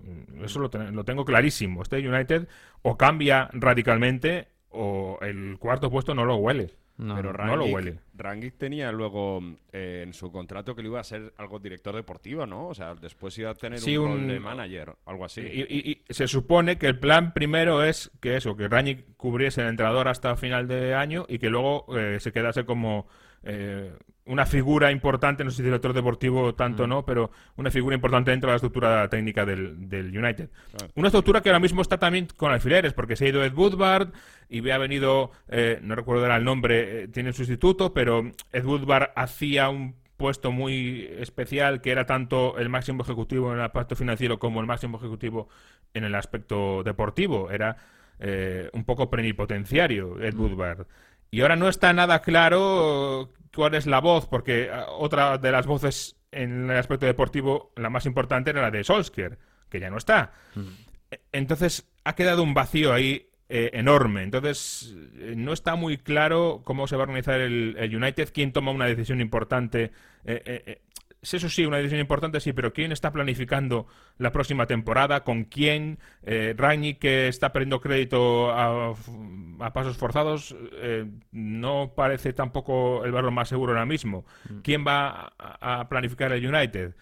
Eso 0.43 0.59
lo, 0.59 0.69
ten- 0.69 0.95
lo 0.95 1.03
tengo 1.03 1.25
clarísimo. 1.25 1.81
Este 1.81 1.97
United 2.07 2.47
o 2.81 2.97
cambia 2.97 3.49
radicalmente 3.53 4.47
o 4.69 5.19
el 5.21 5.57
cuarto 5.59 5.89
puesto 5.91 6.15
no 6.15 6.25
lo 6.25 6.35
huele. 6.37 6.71
No, 6.97 7.13
Pero 7.15 7.33
no 7.33 7.57
lo 7.57 7.65
huele. 7.65 7.99
Rangnick 8.13 8.57
tenía 8.57 8.89
luego 8.93 9.41
eh, 9.73 10.03
en 10.05 10.13
su 10.13 10.31
contrato 10.31 10.73
que 10.75 10.81
le 10.81 10.87
iba 10.87 11.01
a 11.01 11.03
ser 11.03 11.33
algo 11.37 11.59
director 11.59 11.93
deportivo, 11.93 12.45
¿no? 12.45 12.69
O 12.69 12.73
sea, 12.73 12.95
después 12.95 13.37
iba 13.37 13.49
a 13.49 13.53
tener 13.53 13.79
Sí, 13.79 13.97
un, 13.97 14.11
un- 14.11 14.17
rol 14.19 14.27
de 14.29 14.39
manager, 14.39 14.93
algo 15.05 15.25
así. 15.25 15.41
Y, 15.41 15.61
y- 15.63 15.91
y 16.07 16.13
se 16.13 16.27
supone 16.29 16.77
que 16.77 16.87
el 16.87 16.97
plan 16.97 17.33
primero 17.33 17.83
es 17.83 18.11
que 18.21 18.37
eso, 18.37 18.55
que 18.55 18.69
Rangnick 18.69 19.17
cubriese 19.17 19.61
el 19.61 19.67
entrenador 19.67 20.07
hasta 20.07 20.37
final 20.37 20.69
de 20.69 20.93
año 20.93 21.25
y 21.27 21.37
que 21.37 21.49
luego 21.49 21.85
eh, 21.97 22.17
se 22.21 22.31
quedase 22.31 22.63
como 22.65 23.07
eh, 23.43 23.91
una 24.25 24.45
figura 24.45 24.91
importante, 24.91 25.43
no 25.43 25.51
sé 25.51 25.57
si 25.57 25.63
director 25.63 25.93
deportivo 25.93 26.55
tanto 26.55 26.87
no, 26.87 27.05
pero 27.05 27.31
una 27.57 27.69
figura 27.69 27.95
importante 27.95 28.31
dentro 28.31 28.49
de 28.49 28.53
la 28.53 28.55
estructura 28.55 29.07
técnica 29.07 29.45
del, 29.45 29.87
del 29.87 30.17
United. 30.17 30.49
Una 30.95 31.09
estructura 31.09 31.41
que 31.41 31.49
ahora 31.49 31.59
mismo 31.59 31.81
está 31.81 31.99
también 31.99 32.27
con 32.35 32.51
alfileres, 32.51 32.93
porque 32.93 33.15
se 33.15 33.25
ha 33.25 33.29
ido 33.29 33.43
Ed 33.43 33.53
Woodward 33.53 34.13
y 34.49 34.67
ha 34.69 34.77
venido, 34.77 35.31
eh, 35.47 35.79
no 35.83 35.95
recuerdo 35.95 36.25
el 36.25 36.43
nombre, 36.43 37.03
eh, 37.03 37.07
tiene 37.07 37.29
un 37.29 37.33
sustituto, 37.33 37.93
pero 37.93 38.31
Ed 38.51 38.65
Woodward 38.65 39.11
hacía 39.15 39.69
un 39.69 39.95
puesto 40.17 40.51
muy 40.51 41.07
especial 41.19 41.81
que 41.81 41.91
era 41.91 42.05
tanto 42.05 42.57
el 42.57 42.69
máximo 42.69 43.03
ejecutivo 43.03 43.51
en 43.51 43.59
el 43.59 43.65
aspecto 43.65 43.95
financiero 43.95 44.39
como 44.39 44.59
el 44.61 44.65
máximo 44.65 44.97
ejecutivo 44.97 45.49
en 45.93 46.03
el 46.03 46.15
aspecto 46.15 46.83
deportivo. 46.83 47.51
Era 47.51 47.77
eh, 48.19 48.69
un 48.73 48.85
poco 48.85 49.09
plenipotenciario 49.09 50.19
Ed 50.21 50.35
Woodward. 50.35 50.87
Y 51.35 51.41
ahora 51.41 51.57
no 51.57 51.67
está 51.67 51.91
nada 51.91 52.21
claro 52.21 53.29
cuál 53.53 53.75
es 53.75 53.87
la 53.87 53.99
voz, 53.99 54.25
porque 54.25 54.69
ah, 54.71 54.85
otra 54.89 55.37
de 55.37 55.51
las 55.51 55.65
voces 55.65 56.15
en 56.31 56.69
el 56.69 56.77
aspecto 56.77 57.05
deportivo, 57.05 57.73
la 57.75 57.89
más 57.89 58.05
importante 58.05 58.51
era 58.51 58.61
la 58.61 58.71
de 58.71 58.85
Solskjaer, 58.85 59.37
que 59.69 59.79
ya 59.81 59.89
no 59.89 59.97
está. 59.97 60.31
E- 61.11 61.19
Entonces 61.33 61.91
ha 62.05 62.15
quedado 62.15 62.41
un 62.41 62.53
vacío 62.53 62.93
ahí 62.93 63.27
eh, 63.49 63.71
enorme. 63.73 64.23
Entonces 64.23 64.95
no 65.35 65.51
está 65.51 65.75
muy 65.75 65.97
claro 65.97 66.61
cómo 66.63 66.87
se 66.87 66.95
va 66.95 67.01
a 67.03 67.07
organizar 67.07 67.41
el, 67.41 67.75
el 67.79 67.95
United, 67.95 68.29
quién 68.33 68.53
toma 68.53 68.71
una 68.71 68.85
decisión 68.85 69.19
importante. 69.19 69.91
Eh, 70.23 70.41
eh, 70.45 70.81
eso 71.33 71.49
sí, 71.49 71.65
una 71.65 71.77
decisión 71.77 71.99
importante 71.99 72.39
sí, 72.39 72.53
pero 72.53 72.73
quién 72.73 72.91
está 72.91 73.11
planificando 73.11 73.87
la 74.17 74.31
próxima 74.31 74.67
temporada, 74.67 75.23
con 75.23 75.45
quién. 75.45 75.99
Eh, 76.23 76.55
que 76.99 77.27
está 77.27 77.51
perdiendo 77.51 77.81
crédito 77.81 78.51
a, 78.51 78.93
a 79.59 79.73
pasos 79.73 79.97
forzados, 79.97 80.55
eh, 80.73 81.05
no 81.31 81.93
parece 81.95 82.33
tampoco 82.33 83.05
el 83.05 83.11
valor 83.11 83.31
más 83.31 83.49
seguro 83.49 83.73
ahora 83.73 83.85
mismo. 83.85 84.25
¿Quién 84.63 84.85
va 84.85 85.33
a, 85.37 85.79
a 85.79 85.89
planificar 85.89 86.31
el 86.31 86.45
United? 86.45 86.95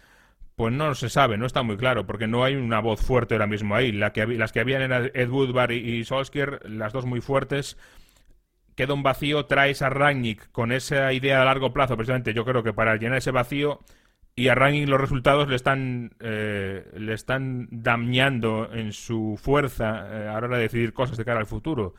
Pues 0.55 0.71
no 0.71 0.93
se 0.93 1.09
sabe, 1.09 1.37
no 1.37 1.47
está 1.47 1.63
muy 1.63 1.77
claro, 1.77 2.05
porque 2.05 2.27
no 2.27 2.43
hay 2.43 2.55
una 2.55 2.79
voz 2.79 3.01
fuerte 3.01 3.33
ahora 3.33 3.47
mismo 3.47 3.75
ahí. 3.75 3.91
La 3.91 4.13
que, 4.13 4.27
las 4.27 4.51
que 4.51 4.59
habían 4.59 4.83
eran 4.83 5.09
Ed 5.13 5.29
Woodward 5.29 5.71
y, 5.71 5.77
y 5.77 6.03
Solskjaer, 6.05 6.69
las 6.69 6.93
dos 6.93 7.05
muy 7.05 7.21
fuertes. 7.21 7.77
Queda 8.75 8.93
un 8.93 9.03
vacío, 9.03 9.45
traes 9.45 9.81
a 9.83 9.89
Rangnick 9.89 10.51
con 10.51 10.71
esa 10.71 11.13
idea 11.13 11.41
a 11.41 11.45
largo 11.45 11.73
plazo, 11.73 11.95
precisamente 11.95 12.33
yo 12.33 12.43
creo 12.43 12.63
que 12.63 12.73
para 12.73 12.95
llenar 12.95 13.19
ese 13.19 13.29
vacío, 13.29 13.81
y 14.35 14.47
a 14.47 14.55
Rangnick 14.55 14.87
los 14.89 14.99
resultados 15.01 15.47
le 15.49 15.55
están, 15.55 16.15
eh, 16.19 16.85
le 16.97 17.13
están 17.13 17.67
dañando 17.71 18.69
en 18.73 18.91
su 18.93 19.37
fuerza 19.41 20.07
eh, 20.11 20.27
a 20.29 20.33
la 20.33 20.37
hora 20.47 20.57
de 20.57 20.63
decidir 20.63 20.93
cosas 20.93 21.17
de 21.17 21.25
cara 21.25 21.39
al 21.39 21.45
futuro. 21.47 21.93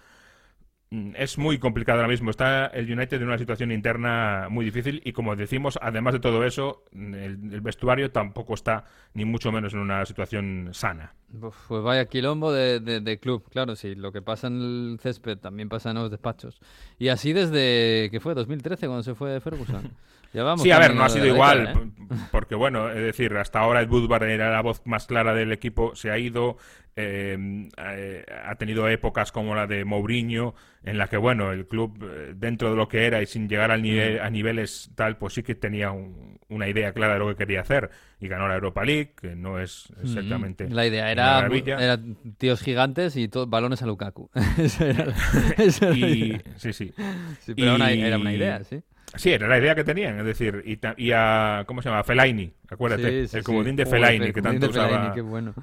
mm, 0.91 1.13
es 1.17 1.39
muy 1.39 1.59
complicado 1.59 1.99
ahora 2.01 2.09
mismo. 2.11 2.31
Está 2.31 2.67
el 2.69 2.91
United 2.93 3.19
en 3.21 3.29
una 3.29 3.39
situación 3.39 3.73
interna 3.73 4.49
muy 4.51 4.65
difícil 4.65 5.03
y 5.05 5.13
como 5.13 5.37
decimos, 5.37 5.79
además 5.83 6.15
de 6.15 6.21
todo 6.21 6.45
eso, 6.45 6.85
mm, 6.93 7.15
el, 7.15 7.55
el 7.55 7.61
vestuario 7.61 8.11
tampoco 8.13 8.55
está 8.55 8.85
ni 9.15 9.25
mucho 9.25 9.53
menos 9.53 9.73
en 9.75 9.81
una 9.81 10.05
situación 10.07 10.71
sana. 10.73 11.15
Uf, 11.41 11.57
Pues 11.69 11.83
vaya 11.83 12.07
quilombo 12.07 12.53
de, 12.53 12.81
de- 12.81 13.01
de 13.01 13.19
club, 13.19 13.49
claro, 13.51 13.75
sí. 13.77 13.95
Lo 13.95 14.13
que 14.13 14.23
pasa 14.23 14.47
en 14.47 14.61
el 14.61 14.99
césped 15.01 15.39
también 15.39 15.69
pasa 15.69 15.91
en 15.91 15.97
los 15.97 16.11
despachos. 16.11 16.61
Y 16.99 17.09
así 17.09 17.33
desde, 17.33 18.09
¿qué 18.11 18.21
fue? 18.21 18.35
2013 18.35 18.87
cuando 18.87 19.03
se 19.03 19.15
fue 19.15 19.41
Ferguson. 19.41 19.91
Sí, 20.65 20.71
a 20.71 20.79
ver, 20.79 20.95
no 20.95 21.05
ha 21.05 21.09
sido 21.09 21.27
igual, 21.27 21.59
década, 21.67 21.81
¿eh? 21.81 22.27
porque 22.33 22.55
bueno, 22.55 22.91
es 22.91 23.03
decir, 23.03 23.37
hasta 23.37 23.61
ahora 23.61 23.81
Ed 23.83 23.91
Woodward 23.91 24.25
era 24.25 24.51
la 24.51 24.61
voz 24.63 24.83
más 24.85 25.07
clara 25.07 25.35
del 25.35 25.53
equipo, 25.53 25.95
se 25.95 26.11
ha 26.11 26.19
ido, 26.19 26.57
eh, 26.97 27.69
eh, 27.77 28.25
ha 28.45 28.55
tenido 28.57 28.89
épocas 28.89 29.33
como 29.33 29.55
la 29.55 29.67
de 29.67 29.85
Mourinho, 29.85 30.55
en 30.83 30.99
la 30.99 31.09
que 31.09 31.17
bueno, 31.17 31.53
el 31.53 31.67
club 31.67 31.99
dentro 32.37 32.71
de 32.71 32.77
lo 32.77 32.89
que 32.89 33.07
era 33.07 33.23
y 33.23 33.27
sin 33.27 33.49
llegar 33.49 33.71
al 33.71 33.83
nivel, 33.83 34.21
a 34.21 34.31
niveles 34.31 34.91
tal, 34.95 35.17
pues 35.17 35.35
sí 35.35 35.43
que 35.43 35.55
tenía 35.55 35.91
un- 35.93 36.39
una 36.49 36.69
idea 36.69 36.93
clara 36.93 37.15
de 37.15 37.19
lo 37.21 37.29
que 37.29 37.37
quería 37.37 37.63
hacer 37.63 37.91
y 38.21 38.29
ganó 38.29 38.47
la 38.49 38.55
Europa 38.55 38.85
League, 38.85 39.13
que 39.21 39.35
no 39.35 39.59
es 39.59 39.93
exactamente 40.03 40.69
La 40.69 40.87
idea 40.87 41.11
era, 41.11 41.41
era 41.81 41.99
tíos 42.39 42.61
gigantes 42.61 43.17
y 43.17 43.29
balones 43.49 43.83
a 43.83 43.87
Lukaku. 43.87 44.31
Era 44.81 45.07
y 45.95 46.41
sí, 46.57 46.73
sí. 46.73 46.93
Sí, 47.41 47.55
pero 47.55 47.75
una- 47.77 47.91
era 47.91 48.19
una 48.19 48.33
idea, 48.33 48.63
sí. 48.65 48.83
Sí, 49.17 49.31
era 49.31 49.47
la 49.49 49.59
idea 49.59 49.75
que 49.75 49.85
tenían, 49.85 50.19
es 50.19 50.25
decir, 50.25 50.63
y, 50.97 51.11
a 51.13 51.65
¿cómo 51.67 51.83
se 51.83 51.89
llama? 51.89 52.03
Fellaini, 52.05 52.53
acuérdate, 52.69 53.03
Sí, 53.23 53.29
sí, 53.29 53.37
el 53.39 53.43
sí. 53.43 53.47
comodín 53.47 53.77
de 53.77 53.87
Fellaini 53.87 54.27
el 54.27 54.33
que 54.33 54.43
tanto 54.43 54.67
de 54.67 54.73
Fellaini, 54.73 54.93
usaba. 54.95 55.15
qué 55.15 55.21
bueno. 55.21 55.55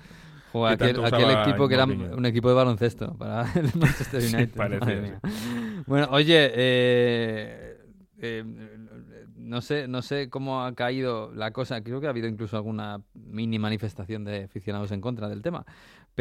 Que 0.51 0.67
aquel, 0.67 0.99
usaba 0.99 1.43
equipo 1.43 1.67
que 1.69 1.75
era 1.75 1.85
un 1.85 2.25
equipo 2.25 2.49
de 2.49 2.55
baloncesto 2.55 3.17
para 3.17 3.45
el 3.55 3.71
Manchester 3.79 4.21
United. 4.21 5.01
mía. 5.01 5.19
Bueno, 5.87 6.07
oye, 6.11 6.51
eh, 6.53 7.77
eh, 8.19 8.43
no 9.37 9.61
sé, 9.61 9.87
no 9.87 10.01
sé 10.01 10.29
cómo 10.29 10.63
ha 10.63 10.73
caído 10.75 11.31
la 11.33 11.51
cosa. 11.51 11.81
Creo 11.83 11.99
que 12.01 12.07
ha 12.07 12.11
habido 12.11 12.27
incluso 12.27 12.57
alguna 12.57 13.01
mini 13.13 13.59
manifestación 13.59 14.23
de 14.25 14.43
aficionados 14.43 14.91
en 14.91 15.01
contra 15.01 15.27
del 15.29 15.41
tema. 15.41 15.65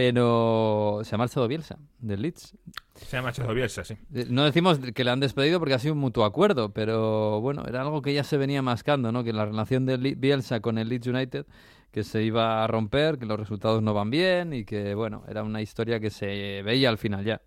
Pero 0.03 1.03
se 1.05 1.14
ha 1.14 1.18
marchado 1.18 1.46
Bielsa 1.46 1.76
del 1.98 2.22
Leeds. 2.22 2.57
Se 2.94 3.18
llama 3.18 3.32
Chazo 3.32 3.53
Bielsa, 3.53 3.84
sí. 3.84 3.98
Eh, 4.14 4.24
No 4.30 4.44
decimos 4.46 4.78
que 4.78 5.05
le 5.05 5.11
han 5.11 5.20
despedido 5.20 5.59
porque 5.59 5.74
ha 5.74 5.78
sido 5.78 5.92
un 5.92 6.01
mutuo 6.01 6.24
acuerdo, 6.24 6.72
pero 6.72 7.42
bueno, 7.42 7.66
era 7.68 7.82
algo 7.82 8.01
que 8.01 8.14
ya 8.14 8.24
se 8.24 8.38
venía 8.38 8.62
mascando, 8.62 9.12
¿no? 9.12 9.22
Que 9.24 9.34
la 9.34 9.44
relación 9.44 9.84
de 9.84 9.98
Bielsa 9.98 10.61
con 10.61 10.78
el 10.78 10.88
Leeds 10.88 11.07
United 11.07 11.44
que 11.90 12.03
se 12.03 12.22
iba 12.22 12.64
a 12.64 12.66
romper, 12.66 13.18
que 13.18 13.26
los 13.26 13.38
resultados 13.38 13.82
no 13.82 13.92
van 13.92 14.09
bien 14.09 14.55
y 14.55 14.64
que, 14.64 14.94
bueno, 14.94 15.22
era 15.28 15.42
una 15.42 15.61
historia 15.61 16.01
que 16.01 16.09
se 16.09 16.62
veía 16.62 16.88
al 16.88 16.96
final 16.96 17.22
ya. 17.22 17.42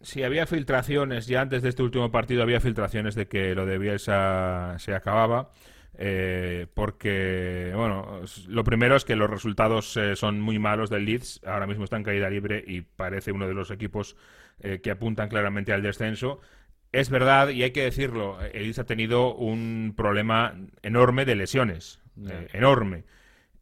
Sí, 0.00 0.22
había 0.22 0.46
filtraciones, 0.46 1.26
ya 1.26 1.42
antes 1.42 1.62
de 1.62 1.68
este 1.68 1.82
último 1.82 2.10
partido 2.10 2.42
había 2.42 2.60
filtraciones 2.60 3.14
de 3.14 3.28
que 3.28 3.54
lo 3.54 3.66
de 3.66 3.76
Bielsa 3.76 4.76
se 4.78 4.94
acababa. 4.94 5.50
Eh, 6.02 6.66
porque, 6.72 7.72
bueno, 7.76 8.22
lo 8.48 8.64
primero 8.64 8.96
es 8.96 9.04
que 9.04 9.16
los 9.16 9.28
resultados 9.28 9.98
eh, 9.98 10.16
son 10.16 10.40
muy 10.40 10.58
malos 10.58 10.88
del 10.88 11.04
Leeds. 11.04 11.42
Ahora 11.44 11.66
mismo 11.66 11.84
está 11.84 11.98
en 11.98 12.04
caída 12.04 12.30
libre 12.30 12.64
y 12.66 12.80
parece 12.80 13.32
uno 13.32 13.46
de 13.46 13.52
los 13.52 13.70
equipos 13.70 14.16
eh, 14.60 14.80
que 14.82 14.90
apuntan 14.90 15.28
claramente 15.28 15.74
al 15.74 15.82
descenso. 15.82 16.40
Es 16.90 17.10
verdad, 17.10 17.50
y 17.50 17.64
hay 17.64 17.72
que 17.72 17.82
decirlo, 17.82 18.38
el 18.40 18.62
Leeds 18.62 18.78
ha 18.78 18.86
tenido 18.86 19.34
un 19.34 19.92
problema 19.94 20.54
enorme 20.82 21.26
de 21.26 21.36
lesiones. 21.36 22.00
enorme. 22.54 23.04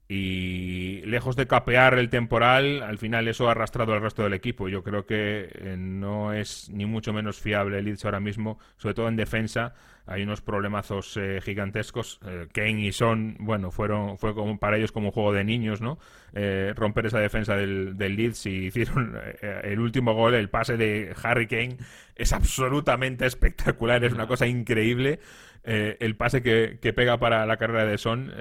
Y 0.06 1.02
lejos 1.06 1.34
de 1.34 1.48
capear 1.48 1.98
el 1.98 2.08
temporal, 2.08 2.82
al 2.82 2.98
final 2.98 3.26
eso 3.26 3.48
ha 3.48 3.50
arrastrado 3.50 3.92
al 3.94 4.00
resto 4.00 4.22
del 4.22 4.32
equipo. 4.32 4.68
Yo 4.68 4.84
creo 4.84 5.06
que 5.06 5.74
no 5.76 6.32
es 6.32 6.70
ni 6.70 6.86
mucho 6.86 7.12
menos 7.12 7.40
fiable 7.40 7.78
el 7.80 7.84
Leeds 7.84 8.04
ahora 8.04 8.20
mismo, 8.20 8.60
sobre 8.76 8.94
todo 8.94 9.08
en 9.08 9.16
defensa. 9.16 9.74
Hay 10.08 10.22
unos 10.22 10.40
problemazos 10.40 11.16
eh, 11.16 11.40
gigantescos. 11.42 12.18
Eh, 12.26 12.46
Kane 12.52 12.80
y 12.80 12.92
Son, 12.92 13.36
bueno, 13.40 13.70
fueron 13.70 14.18
fue 14.18 14.34
como 14.34 14.58
para 14.58 14.76
ellos 14.78 14.90
como 14.90 15.08
un 15.08 15.12
juego 15.12 15.32
de 15.32 15.44
niños, 15.44 15.80
¿no? 15.80 15.98
Eh, 16.32 16.72
romper 16.74 17.06
esa 17.06 17.18
defensa 17.20 17.56
del, 17.56 17.96
del 17.96 18.16
Leeds 18.16 18.46
y 18.46 18.50
hicieron 18.66 19.16
eh, 19.42 19.60
el 19.64 19.80
último 19.80 20.14
gol, 20.14 20.34
el 20.34 20.48
pase 20.50 20.76
de 20.76 21.14
Harry 21.22 21.46
Kane, 21.46 21.76
es 22.16 22.32
absolutamente 22.32 23.26
espectacular, 23.26 24.02
es 24.04 24.12
una 24.12 24.26
cosa 24.26 24.46
increíble. 24.46 25.20
El 25.64 26.16
pase 26.16 26.40
que, 26.40 26.78
que 26.80 26.94
pega 26.94 27.18
para 27.18 27.44
la 27.44 27.58
carrera 27.58 27.84
de 27.84 27.98
Son, 27.98 28.32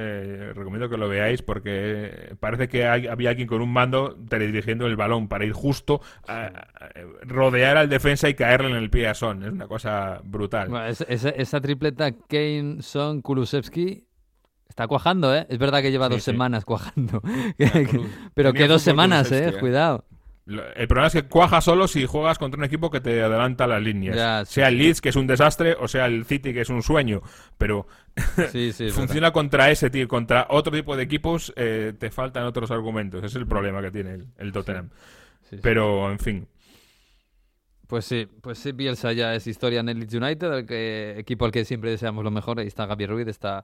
recomiendo 0.56 0.88
que 0.88 0.96
lo 0.96 1.10
veáis 1.10 1.42
porque 1.42 2.36
parece 2.40 2.70
que 2.70 2.86
hay- 2.88 3.08
había 3.08 3.32
alguien 3.32 3.50
con 3.50 3.62
un 3.62 3.74
mando 3.74 4.16
teledirigiendo 4.30 4.88
el 4.88 4.96
balón 4.96 5.28
para 5.28 5.44
ir 5.44 5.52
justo 5.52 6.00
a, 6.26 6.46
a- 6.46 6.90
rodear 7.24 7.76
al 7.76 7.90
defensa 7.90 8.30
y 8.30 8.34
caerle 8.36 8.70
en 8.70 8.78
el 8.78 8.90
pie 8.90 9.08
a 9.08 9.14
Son. 9.14 9.44
Es 9.44 9.52
una 9.52 9.68
cosa 9.68 10.22
brutal. 10.24 10.70
Bueno, 10.70 10.86
esa, 10.86 11.04
esa- 11.06 11.30
esa 11.58 11.62
tripleta 11.62 12.12
Kane, 12.12 12.78
Son, 12.82 13.22
Kulusevski 13.22 14.06
está 14.70 14.88
cuajando, 14.88 15.36
¿eh? 15.36 15.48
Es 15.50 15.58
verdad 15.58 15.82
que 15.82 15.92
lleva 15.92 16.08
Sí, 16.08 16.14
dos 16.14 16.24
sí. 16.24 16.32
semanas 16.32 16.66
cuajando. 16.66 17.22
Pero 18.36 18.54
que 18.54 18.68
dos 18.68 18.82
semanas, 18.82 19.32
¿eh? 19.32 19.54
Cuidado. 19.60 20.06
El 20.46 20.88
problema 20.88 21.08
es 21.08 21.14
que 21.14 21.24
cuaja 21.24 21.60
solo 21.60 21.90
si 21.90 22.06
juegas 22.06 22.38
contra 22.38 22.58
un 22.58 22.64
equipo 22.64 22.90
que 22.90 23.02
te 23.02 23.22
adelanta 23.22 23.68
las 23.68 23.82
líneas. 23.82 24.16
Ya, 24.16 24.46
sí, 24.46 24.56
sea 24.56 24.70
el. 24.70 24.78
Leeds, 24.78 25.02
que 25.02 25.10
es 25.10 25.16
un 25.18 25.28
desastre, 25.28 25.76
o 25.78 25.88
sea 25.90 26.06
el 26.06 26.24
City, 26.26 26.54
que 26.54 26.62
es 26.62 26.70
un 26.70 26.84
sueño. 26.84 27.22
Pero 27.58 27.88
Sí, 28.52 28.72
sí, 28.72 28.90
funciona 28.92 29.32
contra 29.32 29.72
ese 29.72 29.90
tío, 29.90 30.08
contra 30.08 30.48
otro 30.50 30.72
tipo 30.72 30.96
de 30.96 31.04
equipos, 31.04 31.52
eh, 31.58 31.94
te 31.98 32.12
faltan 32.12 32.44
otros 32.46 32.72
argumentos. 32.72 33.20
Ese 33.20 33.28
es 33.28 33.36
el 33.36 33.48
problema 33.48 33.82
que 33.82 33.92
tiene 33.92 34.14
el, 34.14 34.28
el 34.38 34.52
Tottenham. 34.54 34.90
Pero, 35.62 36.12
en 36.12 36.20
fin. 36.20 36.48
Pues 37.88 38.06
sí, 38.06 38.28
pues 38.42 38.60
sí, 38.60 38.74
Bielsa 38.74 39.14
ya 39.14 39.34
es 39.34 39.48
historia 39.48 39.80
en 39.80 39.90
el 39.90 40.00
Leeds 40.00 40.14
United, 40.14 40.52
el 40.54 40.66
que, 40.66 41.16
equipo 41.18 41.46
al 41.46 41.52
que 41.52 41.64
siempre 41.64 41.90
deseamos 41.90 42.24
lo 42.24 42.32
mejor. 42.32 42.60
Ahí 42.60 42.68
está 42.68 42.86
Gaby 42.86 43.06
Ruiz, 43.06 43.28
está 43.28 43.64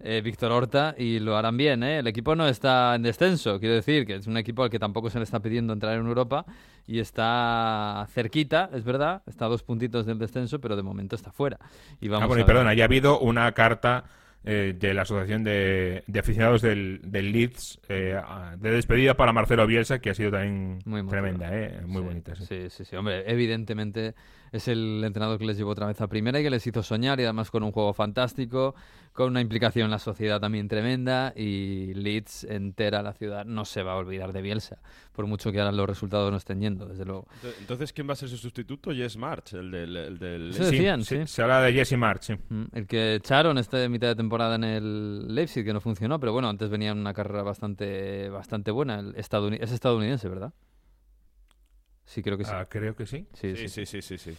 eh, 0.00 0.20
Víctor 0.22 0.52
Horta 0.52 0.94
y 0.98 1.18
lo 1.18 1.36
harán 1.36 1.56
bien. 1.56 1.82
¿eh? 1.82 2.00
El 2.00 2.06
equipo 2.06 2.36
no 2.36 2.46
está 2.46 2.94
en 2.94 3.02
descenso, 3.02 3.58
quiero 3.58 3.74
decir 3.74 4.04
que 4.06 4.16
es 4.16 4.26
un 4.26 4.36
equipo 4.36 4.62
al 4.62 4.70
que 4.70 4.78
tampoco 4.78 5.08
se 5.08 5.18
le 5.18 5.24
está 5.24 5.40
pidiendo 5.40 5.72
entrar 5.72 5.98
en 5.98 6.06
Europa 6.06 6.44
y 6.86 6.98
está 6.98 8.06
cerquita, 8.10 8.68
es 8.74 8.84
verdad, 8.84 9.22
está 9.26 9.46
a 9.46 9.48
dos 9.48 9.62
puntitos 9.62 10.04
del 10.04 10.18
descenso, 10.18 10.60
pero 10.60 10.76
de 10.76 10.82
momento 10.82 11.16
está 11.16 11.32
fuera. 11.32 11.58
Y 12.02 12.08
vamos 12.08 12.24
Ah, 12.24 12.26
bueno, 12.26 12.40
y 12.40 12.42
a 12.42 12.46
ver. 12.46 12.54
perdona, 12.54 12.74
ya 12.74 12.84
ha 12.84 12.86
habido 12.86 13.18
una 13.18 13.50
carta 13.52 14.04
eh, 14.44 14.74
de 14.78 14.94
la 14.94 15.02
Asociación 15.02 15.42
de, 15.44 16.04
de 16.06 16.20
Aficionados 16.20 16.62
del, 16.62 17.00
del 17.02 17.32
Leeds 17.32 17.80
eh, 17.88 18.20
de 18.58 18.70
despedida 18.70 19.14
para 19.14 19.32
Marcelo 19.32 19.66
Bielsa, 19.66 19.98
que 20.00 20.10
ha 20.10 20.14
sido 20.14 20.30
también 20.30 20.78
Muy 20.84 21.06
tremenda, 21.06 21.48
eh, 21.52 21.80
muy 21.86 22.02
Sí, 22.02 22.08
bonita. 22.08 22.34
sí. 22.36 22.44
Sí, 22.46 22.70
sí, 22.70 22.84
sí, 22.84 22.96
hombre, 22.96 23.24
evidentemente 23.30 24.14
es 24.52 24.68
el 24.68 25.02
entrenador 25.04 25.38
que 25.38 25.46
les 25.46 25.56
llevó 25.56 25.70
otra 25.70 25.86
vez 25.86 26.00
a 26.00 26.06
primera 26.08 26.38
y 26.38 26.42
que 26.44 26.50
les 26.50 26.66
hizo 26.66 26.82
soñar 26.82 27.18
y 27.20 27.24
además 27.24 27.50
con 27.50 27.62
un 27.62 27.72
juego 27.72 27.92
fantástico, 27.92 28.74
con 29.14 29.28
una 29.30 29.40
implicación 29.40 29.84
en 29.84 29.90
la 29.92 30.00
sociedad 30.00 30.40
también 30.40 30.66
tremenda 30.66 31.32
y 31.36 31.94
Leeds 31.94 32.44
entera 32.44 33.00
la 33.00 33.12
ciudad 33.12 33.44
no 33.46 33.64
se 33.64 33.84
va 33.84 33.92
a 33.92 33.96
olvidar 33.96 34.32
de 34.32 34.42
Bielsa, 34.42 34.78
por 35.12 35.26
mucho 35.28 35.52
que 35.52 35.60
ahora 35.60 35.70
los 35.70 35.88
resultados 35.88 36.30
no 36.32 36.36
estén 36.36 36.60
yendo, 36.60 36.86
desde 36.86 37.04
luego. 37.04 37.28
Ento- 37.40 37.54
Entonces, 37.60 37.92
¿quién 37.92 38.08
va 38.08 38.14
a 38.14 38.16
ser 38.16 38.28
su 38.28 38.36
sustituto? 38.36 38.90
Jess 38.92 39.16
March, 39.16 39.52
el 39.54 39.70
del... 39.70 39.96
El 39.96 40.18
del... 40.18 40.50
Eso 40.50 40.64
decían, 40.64 41.04
sí. 41.04 41.26
Se 41.26 41.42
habla 41.42 41.60
de 41.62 41.72
Jesse 41.72 41.96
March, 41.96 42.22
sí. 42.22 42.34
Mm, 42.48 42.64
El 42.72 42.86
que 42.88 43.14
echaron 43.14 43.56
este 43.56 43.88
mitad 43.88 44.08
de 44.08 44.16
temporada 44.16 44.56
en 44.56 44.64
el 44.64 45.32
Leipzig, 45.32 45.64
que 45.64 45.72
no 45.72 45.80
funcionó, 45.80 46.18
pero 46.18 46.32
bueno, 46.32 46.48
antes 46.48 46.68
venía 46.68 46.90
en 46.90 46.98
una 46.98 47.14
carrera 47.14 47.44
bastante, 47.44 48.28
bastante 48.30 48.72
buena. 48.72 48.98
El 48.98 49.14
estadouni- 49.14 49.58
es 49.60 49.70
estadounidense, 49.70 50.28
¿verdad? 50.28 50.52
Sí, 52.04 52.22
creo 52.22 52.36
que 52.36 52.44
sí. 52.44 52.50
Ah, 52.52 52.66
creo 52.68 52.94
que 52.94 53.06
sí. 53.06 53.26
Sí, 53.32 53.56
sí. 53.56 53.68
Sí, 53.68 53.86
sí, 53.86 54.02
sí, 54.02 54.18
sí. 54.18 54.36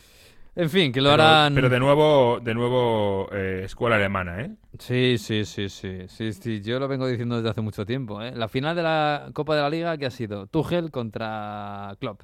En 0.58 0.70
fin, 0.70 0.92
que 0.92 1.02
lo 1.02 1.12
Pero, 1.12 1.24
harán... 1.24 1.54
pero 1.54 1.68
de 1.70 1.80
nuevo, 1.80 2.40
de 2.42 2.54
nuevo 2.54 3.28
eh, 3.34 3.64
escuela 3.66 3.98
alemana, 3.98 4.42
¿eh? 4.42 4.52
Sí, 4.80 5.18
sí, 5.18 5.44
sí, 5.44 5.68
sí, 5.68 6.08
sí, 6.08 6.32
sí, 6.34 6.62
yo 6.62 6.80
lo 6.80 6.88
vengo 6.88 7.08
diciendo 7.08 7.36
desde 7.36 7.50
hace 7.50 7.62
mucho 7.62 7.86
tiempo. 7.86 8.22
¿eh? 8.22 8.32
La 8.34 8.48
final 8.48 8.76
de 8.76 8.84
la 8.84 9.30
Copa 9.34 9.56
de 9.56 9.62
la 9.62 9.70
Liga 9.70 9.98
que 9.98 10.06
ha 10.06 10.12
sido 10.12 10.48
Tuchel 10.48 10.92
contra 10.92 11.96
Klopp. 12.00 12.22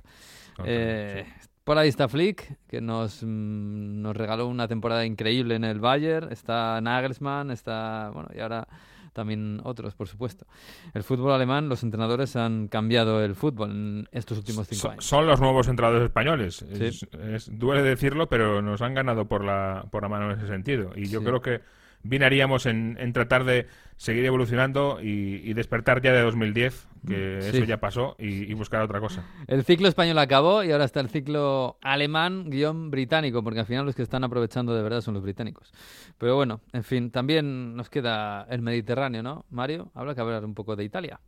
Contra, 0.56 0.74
Eh, 0.74 1.26
Por 1.64 1.78
ahí 1.78 1.90
está 1.90 2.08
Flick, 2.08 2.58
que 2.68 2.80
nos, 2.82 3.22
mm, 3.22 4.02
nos 4.02 4.16
regaló 4.16 4.48
una 4.48 4.68
temporada 4.68 5.06
increíble 5.06 5.56
en 5.56 5.64
el 5.66 5.80
Bayern. 5.80 6.32
Está 6.32 6.80
Nagelsmann, 6.82 7.52
está. 7.52 8.12
Bueno, 8.14 8.30
y 8.34 8.40
ahora 8.40 8.68
también 9.14 9.62
otros, 9.64 9.94
por 9.96 10.08
supuesto. 10.08 10.46
El 10.94 11.04
fútbol 11.04 11.32
alemán, 11.34 11.70
los 11.70 11.84
entrenadores 11.84 12.36
han 12.36 12.68
cambiado 12.68 13.24
el 13.24 13.36
fútbol 13.36 13.72
en 13.72 14.10
estos 14.12 14.38
últimos 14.38 14.68
cinco 14.68 14.82
So- 14.82 14.90
años. 14.92 15.06
son 15.06 15.28
los 15.28 15.40
nuevos 15.40 15.68
entrenadores 15.68 16.06
españoles. 16.06 16.66
Sí. 16.74 16.84
Es- 16.84 17.08
es- 17.20 17.60
duele 17.60 17.82
decirlo, 17.84 18.28
pero 18.30 18.62
nos 18.62 18.82
han 18.82 18.94
ganado 18.94 19.26
por 19.28 19.44
la, 19.44 19.86
por 19.92 20.04
la 20.04 20.10
mano 20.10 20.32
en 20.32 20.38
ese 20.38 20.48
sentido. 20.48 20.92
Y 20.96 21.08
yo 21.08 21.20
Sí. 21.20 21.26
creo 21.26 21.42
que 21.42 21.62
bien 22.04 22.24
haríamos 22.24 22.66
en, 22.66 22.98
en 23.00 23.14
tratar 23.14 23.44
de 23.44 23.68
seguir 23.98 24.26
evolucionando 24.26 25.00
y, 25.02 25.42
y 25.44 25.54
despertar 25.54 26.02
ya 26.02 26.12
de 26.12 26.22
2010, 26.22 26.88
que 27.08 27.40
Sí. 27.42 27.58
eso 27.58 27.64
ya 27.66 27.78
pasó, 27.80 28.16
y, 28.18 28.50
y 28.50 28.54
buscar 28.56 28.82
otra 28.82 29.00
cosa. 29.00 29.24
El 29.48 29.64
ciclo 29.64 29.88
español 29.88 30.18
acabó 30.18 30.64
y 30.64 30.72
ahora 30.72 30.86
está 30.86 31.00
el 31.02 31.10
ciclo 31.10 31.78
alemán 31.82 32.50
guion 32.50 32.90
británico, 32.90 33.44
porque 33.44 33.60
al 33.60 33.66
final 33.68 33.86
los 33.86 33.96
que 33.96 34.02
están 34.02 34.24
aprovechando 34.24 34.74
de 34.76 34.82
verdad 34.82 35.02
son 35.02 35.14
los 35.14 35.24
británicos. 35.24 35.72
Pero 36.18 36.36
bueno, 36.36 36.62
en 36.74 36.84
fin, 36.84 37.12
también 37.12 37.76
nos 37.76 37.90
queda 37.90 38.48
el 38.50 38.62
Mediterráneo, 38.62 39.22
¿no? 39.22 39.46
Mario, 39.52 39.92
habrá 39.94 40.16
que 40.16 40.22
hablar 40.22 40.44
un 40.46 40.56
poco 40.56 40.76
de 40.76 40.84
Italia. 40.84 41.20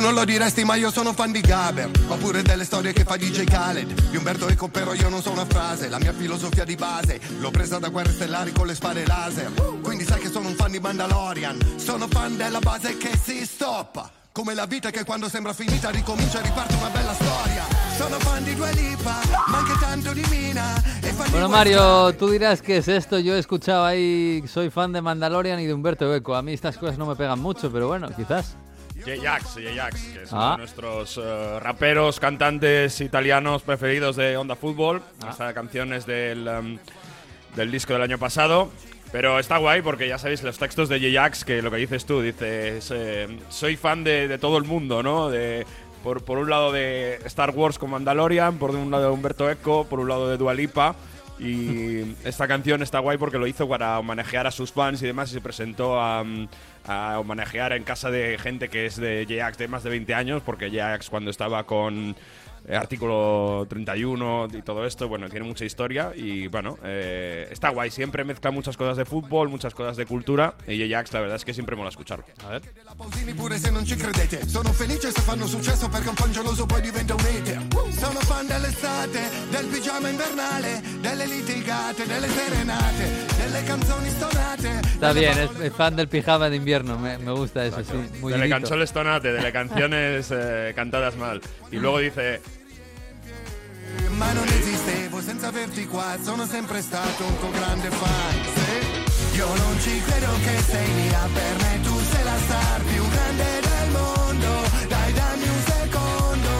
Non 0.00 0.14
lo 0.14 0.24
diresti 0.24 0.64
ma 0.64 0.74
io 0.74 0.90
sono 0.90 1.12
fan 1.12 1.30
di 1.30 1.40
Gaber 1.40 1.90
Oppure 2.08 2.42
delle 2.42 2.64
storie 2.64 2.92
che 2.92 3.04
fa 3.04 3.16
DJ 3.16 3.44
Khaled 3.44 4.10
Di 4.10 4.16
Umberto 4.16 4.48
Eco 4.48 4.68
però 4.68 4.94
io 4.94 5.08
non 5.08 5.22
so 5.22 5.30
una 5.30 5.44
frase 5.44 5.88
La 5.88 5.98
mia 5.98 6.12
filosofia 6.12 6.64
di 6.64 6.74
base 6.74 7.20
L'ho 7.38 7.50
presa 7.50 7.78
da 7.78 7.88
guerre 7.88 8.12
stellari 8.12 8.52
con 8.52 8.66
le 8.66 8.74
spade 8.74 9.06
laser 9.06 9.52
Quindi 9.82 10.04
sai 10.04 10.20
che 10.20 10.30
sono 10.30 10.48
un 10.48 10.54
fan 10.54 10.70
di 10.70 10.80
Mandalorian 10.80 11.58
Sono 11.76 12.08
fan 12.08 12.36
della 12.36 12.60
base 12.60 12.96
che 12.96 13.16
si 13.22 13.44
stoppa 13.44 14.10
come 14.32 14.54
la 14.54 14.64
vita 14.64 14.90
che 14.90 15.04
quando 15.04 15.28
sembra 15.28 15.52
finita 15.52 15.90
ricomincia 15.90 16.38
e 16.38 16.42
riparte 16.44 16.74
una 16.76 16.88
bella 16.88 17.12
storia. 17.12 17.64
Sono 17.96 18.16
fan 18.20 18.44
di 18.44 18.54
Dua 18.54 18.70
Lipa, 18.70 19.20
ma 19.48 19.58
anche 19.58 19.72
tanto 19.80 20.12
di 20.12 20.24
Mina. 20.30 20.80
E 21.02 21.12
Bueno, 21.30 21.48
Mario, 21.48 22.14
tú 22.14 22.30
dirás 22.30 22.62
qué 22.62 22.76
es 22.76 22.86
esto. 22.86 23.18
Yo 23.18 23.34
he 23.34 23.40
escuchado 23.40 23.84
ahí, 23.84 24.42
soy 24.46 24.70
fan 24.70 24.92
de 24.92 25.02
Mandalorian 25.02 25.58
y 25.58 25.66
de 25.66 25.74
Humberto 25.74 26.14
Eco. 26.14 26.36
A 26.36 26.42
mí 26.42 26.52
estas 26.52 26.78
cosas 26.78 26.96
no 26.96 27.06
me 27.06 27.16
pegan 27.16 27.40
mucho, 27.40 27.72
pero 27.72 27.88
bueno, 27.88 28.08
quizás. 28.16 28.56
J-Jax, 29.04 29.44
J-Jax, 29.54 30.02
que 30.12 30.22
es 30.22 30.32
Ah. 30.32 30.36
uno 30.36 30.50
de 30.52 30.56
nuestros 30.58 31.20
eh, 31.22 31.60
raperos, 31.60 32.20
cantantes 32.20 33.00
italianos 33.00 33.62
preferidos 33.62 34.16
de 34.16 34.36
Onda 34.36 34.56
Fútbol. 34.56 35.02
Ah. 35.22 35.28
Esta 35.30 35.52
canción 35.54 35.92
es 35.92 36.06
del, 36.06 36.46
em, 36.48 36.78
del 37.56 37.70
disco 37.70 37.92
del 37.92 38.02
año 38.02 38.18
pasado. 38.18 38.70
Pero 39.12 39.40
está 39.40 39.56
guay 39.56 39.82
porque 39.82 40.06
ya 40.06 40.18
sabéis 40.18 40.42
los 40.44 40.56
textos 40.58 40.88
de 40.88 41.00
J-Jax, 41.00 41.44
que 41.44 41.62
lo 41.62 41.70
que 41.72 41.78
dices 41.78 42.06
tú, 42.06 42.22
dices, 42.22 42.90
eh, 42.94 43.26
soy 43.48 43.76
fan 43.76 44.04
de, 44.04 44.28
de 44.28 44.38
todo 44.38 44.56
el 44.56 44.62
mundo, 44.64 45.02
¿no? 45.02 45.28
De, 45.28 45.66
por, 46.04 46.22
por 46.24 46.38
un 46.38 46.48
lado 46.48 46.70
de 46.70 47.16
Star 47.24 47.50
Wars 47.50 47.76
con 47.78 47.90
Mandalorian, 47.90 48.56
por 48.58 48.70
un 48.70 48.88
lado 48.90 49.04
de 49.04 49.10
Humberto 49.10 49.50
Eco, 49.50 49.84
por 49.84 49.98
un 49.98 50.08
lado 50.08 50.28
de 50.30 50.36
Dua 50.36 50.54
Lipa. 50.54 50.94
Y 51.40 52.16
esta 52.22 52.46
canción 52.46 52.82
está 52.82 52.98
guay 52.98 53.16
porque 53.16 53.38
lo 53.38 53.46
hizo 53.46 53.66
para 53.66 53.98
homenajear 53.98 54.46
a 54.46 54.50
sus 54.50 54.72
fans 54.72 55.02
y 55.02 55.06
demás 55.06 55.30
y 55.30 55.34
se 55.34 55.40
presentó 55.40 55.98
a, 55.98 56.22
a 56.86 57.18
homenajear 57.18 57.72
en 57.72 57.82
casa 57.82 58.10
de 58.10 58.36
gente 58.38 58.68
que 58.68 58.84
es 58.84 58.96
de 58.96 59.26
J-Ax 59.26 59.56
de 59.56 59.66
más 59.66 59.82
de 59.82 59.88
20 59.88 60.14
años, 60.14 60.42
porque 60.44 60.68
J-Ax 60.68 61.08
cuando 61.08 61.30
estaba 61.30 61.64
con 61.64 62.14
eh, 62.66 62.76
artículo 62.76 63.66
31 63.68 64.48
y 64.52 64.62
todo 64.62 64.86
esto, 64.86 65.08
bueno, 65.08 65.28
tiene 65.28 65.46
mucha 65.46 65.64
historia 65.64 66.12
y 66.14 66.46
bueno, 66.48 66.78
eh, 66.84 67.48
está 67.50 67.70
guay, 67.70 67.90
siempre 67.90 68.24
mezcla 68.24 68.50
muchas 68.50 68.76
cosas 68.76 68.96
de 68.96 69.04
fútbol, 69.04 69.48
muchas 69.48 69.74
cosas 69.74 69.96
de 69.96 70.06
cultura 70.06 70.54
y 70.66 70.82
Ajax 70.92 71.12
la 71.12 71.20
verdad 71.20 71.36
es 71.36 71.44
que 71.44 71.54
siempre 71.54 71.74
mola 71.76 71.88
escucharlo. 71.88 72.24
A 72.44 72.50
ver. 72.50 72.62
Está 84.92 85.12
bien, 85.12 85.38
es, 85.38 85.50
es 85.60 85.72
fan 85.72 85.96
del 85.96 86.08
pijama 86.08 86.50
de 86.50 86.56
invierno, 86.56 86.98
me, 86.98 87.18
me 87.18 87.32
gusta 87.32 87.64
eso, 87.64 87.80
Exacto. 87.80 88.02
sí. 88.12 88.20
Muy 88.20 88.32
de 88.32 89.42
le 89.42 89.52
canciones 89.52 90.30
eh, 90.30 90.72
cantadas 90.74 91.16
mal. 91.16 91.40
Y 91.70 91.76
luego 91.76 91.98
dice, 91.98 92.40
Ma 94.08 94.32
non 94.32 94.46
esistevo 94.48 95.20
senza 95.20 95.48
averti 95.48 95.86
qua 95.86 96.16
Sono 96.22 96.46
sempre 96.46 96.82
stato 96.82 97.24
un 97.24 97.38
tuo 97.38 97.50
grande 97.50 97.88
fan. 97.90 98.36
Sì. 98.54 99.36
Io 99.36 99.46
non 99.46 99.80
ci 99.80 100.00
credo 100.02 100.32
che 100.44 100.62
sei 100.62 100.90
mia 100.92 101.28
Per 101.32 101.56
me 101.62 101.80
tu 101.82 101.98
sei 102.10 102.24
la 102.24 102.38
star 102.44 102.82
più 102.82 103.08
grande 103.08 103.44
del 103.60 103.90
mondo. 103.90 104.48
Dai 104.88 105.12
dammi 105.12 105.48
un 105.48 105.62
secondo. 105.64 106.50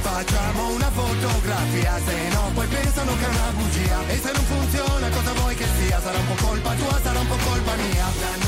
Facciamo 0.00 0.68
una 0.74 0.90
fotografia 0.90 2.00
Se 2.06 2.28
no 2.32 2.50
poi 2.54 2.66
pensano 2.66 3.16
che 3.16 3.24
è 3.24 3.28
una 3.28 3.50
bugia. 3.56 3.98
E 4.08 4.16
se 4.18 4.32
non 4.32 4.44
funziona 4.44 5.08
cosa 5.08 5.32
vuoi 5.32 5.54
che 5.54 5.66
sia? 5.78 6.00
Sarà 6.00 6.18
un 6.18 6.26
po' 6.26 6.46
colpa 6.46 6.74
tua, 6.74 7.00
sarà 7.02 7.20
un 7.20 7.26
po' 7.26 7.36
colpa 7.36 7.74
mia 7.74 8.47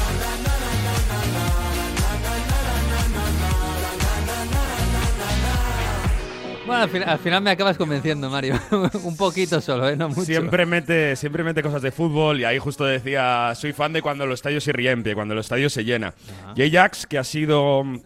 Bueno, 6.70 6.84
al, 6.84 6.90
fin- 6.90 7.02
al 7.02 7.18
final 7.18 7.42
me 7.42 7.50
acabas 7.50 7.76
convenciendo, 7.76 8.30
Mario. 8.30 8.54
un 9.02 9.16
poquito 9.16 9.60
solo, 9.60 9.88
¿eh? 9.88 9.96
No 9.96 10.08
mucho. 10.08 10.22
Siempre 10.24 10.64
mete, 10.66 11.16
siempre 11.16 11.42
mete 11.42 11.62
cosas 11.62 11.82
de 11.82 11.90
fútbol 11.90 12.38
y 12.40 12.44
ahí 12.44 12.58
justo 12.58 12.84
decía, 12.84 13.52
soy 13.56 13.72
fan 13.72 13.92
de 13.92 14.02
cuando 14.02 14.22
el 14.24 14.32
estadio 14.32 14.60
se 14.60 14.72
riempie, 14.72 15.14
cuando 15.14 15.34
el 15.34 15.40
estadio 15.40 15.68
se 15.68 15.84
llena. 15.84 16.14
Y 16.54 16.62
Ajax, 16.62 17.06
que 17.06 17.18
ha 17.18 17.24
sido 17.24 17.82
mm, 17.82 18.00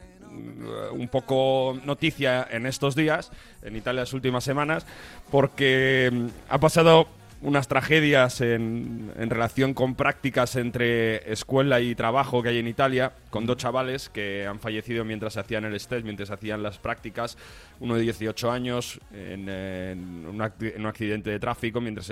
un 0.93 1.09
poco 1.09 1.79
noticia 1.85 2.47
en 2.51 2.65
estos 2.67 2.95
días, 2.95 3.31
en 3.63 3.77
Italia 3.77 4.01
las 4.01 4.13
últimas 4.15 4.45
semanas, 4.45 4.87
porque 5.31 6.11
mm, 6.13 6.27
ha 6.49 6.59
pasado 6.59 7.07
unas 7.45 7.69
tragedias 7.69 8.41
en, 8.41 9.13
en 9.17 9.31
relación 9.31 9.75
con 9.75 9.95
prácticas 9.95 10.57
entre 10.57 11.31
escuela 11.31 11.81
y 11.81 11.95
trabajo 11.95 12.43
que 12.43 12.49
hay 12.49 12.59
en 12.59 12.67
Italia, 12.67 13.13
con 13.31 13.45
dos 13.45 13.59
chavales 13.59 14.09
que 14.09 14.47
han 14.47 14.59
fallecido 14.59 15.05
mientras 15.05 15.37
hacían 15.37 15.65
el 15.67 15.75
stage, 15.75 16.03
mientras 16.05 16.31
hacían 16.31 16.63
las 16.63 16.79
prácticas, 16.79 17.37
uno 17.81 17.97
de 17.97 18.03
18 18.03 18.51
años 18.51 18.99
en, 19.13 19.49
en 19.49 20.27
un, 20.27 20.41
en 20.61 20.81
un 20.81 20.87
accidente 20.87 21.31
de 21.31 21.39
tráfico, 21.39 21.81
mientras 21.83 22.11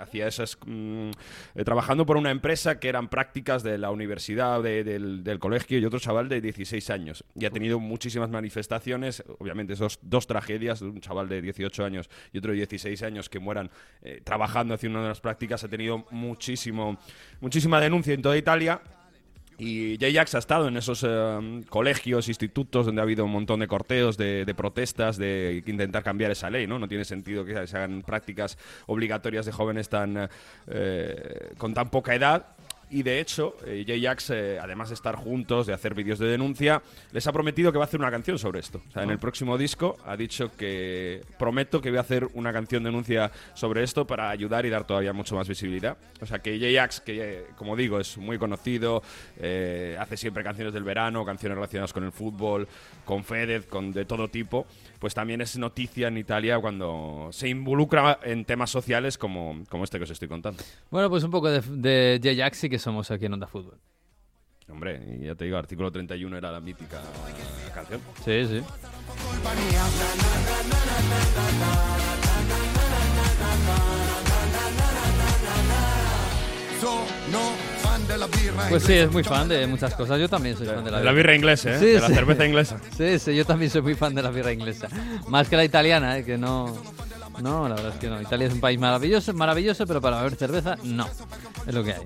hacía 0.00 0.28
esas, 0.28 0.58
mm, 0.66 1.10
eh, 1.54 1.64
trabajando 1.64 2.04
por 2.04 2.18
una 2.18 2.30
empresa 2.30 2.78
que 2.78 2.88
eran 2.90 3.08
prácticas 3.08 3.62
de 3.62 3.78
la 3.78 3.90
universidad, 3.90 4.62
de- 4.62 4.84
del, 4.84 5.24
del 5.24 5.38
colegio, 5.38 5.78
y 5.78 5.84
otro 5.86 5.98
chaval 5.98 6.28
de 6.28 6.42
16 6.42 6.90
años. 6.90 7.24
Y 7.34 7.46
ha 7.46 7.50
tenido 7.50 7.80
muchísimas 7.80 8.28
manifestaciones, 8.28 9.24
obviamente 9.38 9.72
esos 9.72 9.98
dos 10.02 10.26
tragedias, 10.26 10.82
un 10.82 11.00
chaval 11.00 11.28
de 11.28 11.40
18 11.40 11.84
años 11.86 12.10
y 12.32 12.38
otro 12.38 12.50
de 12.50 12.58
16 12.58 13.02
años 13.02 13.30
que 13.30 13.38
mueran 13.38 13.70
eh, 14.02 14.20
trabajando 14.22 14.73
una 14.82 15.02
de 15.02 15.08
las 15.08 15.20
prácticas, 15.20 15.64
ha 15.64 15.68
tenido 15.68 16.04
muchísimo, 16.10 16.98
muchísima 17.40 17.80
denuncia 17.80 18.14
en 18.14 18.22
toda 18.22 18.36
Italia. 18.36 18.80
Y 19.56 19.96
J-Ax 20.00 20.34
ha 20.34 20.38
estado 20.38 20.66
en 20.66 20.76
esos 20.76 21.04
eh, 21.06 21.62
colegios, 21.68 22.28
institutos 22.28 22.86
donde 22.86 23.00
ha 23.00 23.04
habido 23.04 23.24
un 23.24 23.30
montón 23.30 23.60
de 23.60 23.68
corteos, 23.68 24.16
de, 24.16 24.44
de 24.44 24.54
protestas, 24.54 25.16
de 25.16 25.62
intentar 25.64 26.02
cambiar 26.02 26.32
esa 26.32 26.50
ley, 26.50 26.66
¿no? 26.66 26.78
No 26.80 26.88
tiene 26.88 27.04
sentido 27.04 27.44
que 27.44 27.66
se 27.66 27.76
hagan 27.76 28.02
prácticas 28.02 28.58
obligatorias 28.86 29.46
de 29.46 29.52
jóvenes 29.52 29.88
tan 29.88 30.28
eh, 30.66 31.52
con 31.56 31.72
tan 31.72 31.88
poca 31.90 32.14
edad. 32.16 32.53
Y 32.94 33.02
de 33.02 33.18
hecho, 33.18 33.56
eh, 33.66 33.84
J-Ax, 33.84 34.30
eh, 34.30 34.58
además 34.62 34.90
de 34.90 34.94
estar 34.94 35.16
juntos, 35.16 35.66
de 35.66 35.72
hacer 35.72 35.94
vídeos 35.94 36.20
de 36.20 36.28
denuncia, 36.28 36.80
les 37.10 37.26
ha 37.26 37.32
prometido 37.32 37.72
que 37.72 37.78
va 37.78 37.82
a 37.82 37.88
hacer 37.88 37.98
una 37.98 38.12
canción 38.12 38.38
sobre 38.38 38.60
esto. 38.60 38.80
En 38.94 39.10
el 39.10 39.18
próximo 39.18 39.58
disco 39.58 39.96
ha 40.06 40.16
dicho 40.16 40.52
que 40.56 41.20
prometo 41.36 41.80
que 41.80 41.90
voy 41.90 41.98
a 41.98 42.02
hacer 42.02 42.28
una 42.34 42.52
canción 42.52 42.84
de 42.84 42.90
denuncia 42.90 43.32
sobre 43.54 43.82
esto 43.82 44.06
para 44.06 44.30
ayudar 44.30 44.64
y 44.64 44.70
dar 44.70 44.86
todavía 44.86 45.12
mucho 45.12 45.34
más 45.34 45.48
visibilidad. 45.48 45.96
O 46.20 46.26
sea, 46.26 46.38
que 46.38 46.56
J-Ax, 46.56 47.00
que 47.00 47.46
como 47.56 47.74
digo, 47.74 47.98
es 47.98 48.16
muy 48.16 48.38
conocido, 48.38 49.02
eh, 49.38 49.96
hace 49.98 50.16
siempre 50.16 50.44
canciones 50.44 50.72
del 50.72 50.84
verano, 50.84 51.24
canciones 51.24 51.56
relacionadas 51.56 51.92
con 51.92 52.04
el 52.04 52.12
fútbol, 52.12 52.68
con 53.04 53.24
Fedez, 53.24 53.66
con 53.66 53.92
de 53.92 54.04
todo 54.04 54.28
tipo, 54.28 54.66
pues 54.98 55.14
también 55.14 55.40
es 55.40 55.56
noticia 55.58 56.08
en 56.08 56.18
Italia 56.18 56.58
cuando 56.58 57.28
se 57.32 57.48
involucra 57.48 58.18
en 58.22 58.44
temas 58.44 58.70
sociales 58.70 59.18
como, 59.18 59.62
como 59.68 59.84
este 59.84 59.98
que 59.98 60.04
os 60.04 60.10
estoy 60.10 60.28
contando. 60.28 60.62
Bueno, 60.90 61.10
pues 61.10 61.24
un 61.24 61.30
poco 61.30 61.50
de, 61.50 61.60
de 61.60 62.20
J-Ax 62.22 62.58
sí 62.58 62.68
que 62.68 62.78
somos 62.78 63.10
aquí 63.10 63.26
en 63.26 63.34
Onda 63.34 63.46
Fútbol. 63.46 63.78
Hombre, 64.68 65.18
y 65.20 65.26
ya 65.26 65.34
te 65.34 65.44
digo, 65.44 65.58
artículo 65.58 65.92
31 65.92 66.38
era 66.38 66.50
la 66.50 66.60
mítica 66.60 67.02
canción. 67.74 68.00
Sí, 68.24 68.46
sí. 68.46 68.62
Della 77.24 77.44
birra 77.44 77.73
Pues 78.68 78.82
sí, 78.82 78.92
es 78.94 79.10
muy 79.10 79.22
fan 79.22 79.48
de 79.48 79.66
muchas 79.66 79.94
cosas. 79.94 80.18
Yo 80.18 80.28
también 80.28 80.56
soy 80.56 80.66
fan 80.66 80.84
de 80.84 80.90
la 80.90 80.98
de 80.98 81.04
la 81.04 81.12
birra 81.12 81.34
inglesa, 81.34 81.70
¿eh? 81.70 81.78
De 81.78 82.00
la 82.00 82.08
cerveza 82.08 82.46
inglesa. 82.46 82.78
Sí, 82.96 83.18
sí, 83.18 83.34
yo 83.34 83.44
también 83.44 83.70
soy 83.70 83.82
muy 83.82 83.94
fan 83.94 84.14
de 84.14 84.22
la 84.22 84.30
birra 84.30 84.52
inglesa. 84.52 84.88
Más 85.28 85.48
que 85.48 85.56
la 85.56 85.64
italiana, 85.64 86.18
¿eh? 86.18 86.24
que 86.24 86.38
no. 86.38 86.76
No, 87.42 87.68
la 87.68 87.74
verdad 87.74 87.92
es 87.94 87.98
que 87.98 88.08
no. 88.08 88.20
Italia 88.20 88.46
es 88.46 88.52
un 88.52 88.60
país 88.60 88.78
maravilloso, 88.78 89.32
maravilloso, 89.34 89.86
pero 89.86 90.00
para 90.00 90.18
beber 90.18 90.36
cerveza, 90.36 90.76
no. 90.84 91.08
Es 91.66 91.74
lo 91.74 91.82
que 91.82 91.94
hay. 91.94 92.02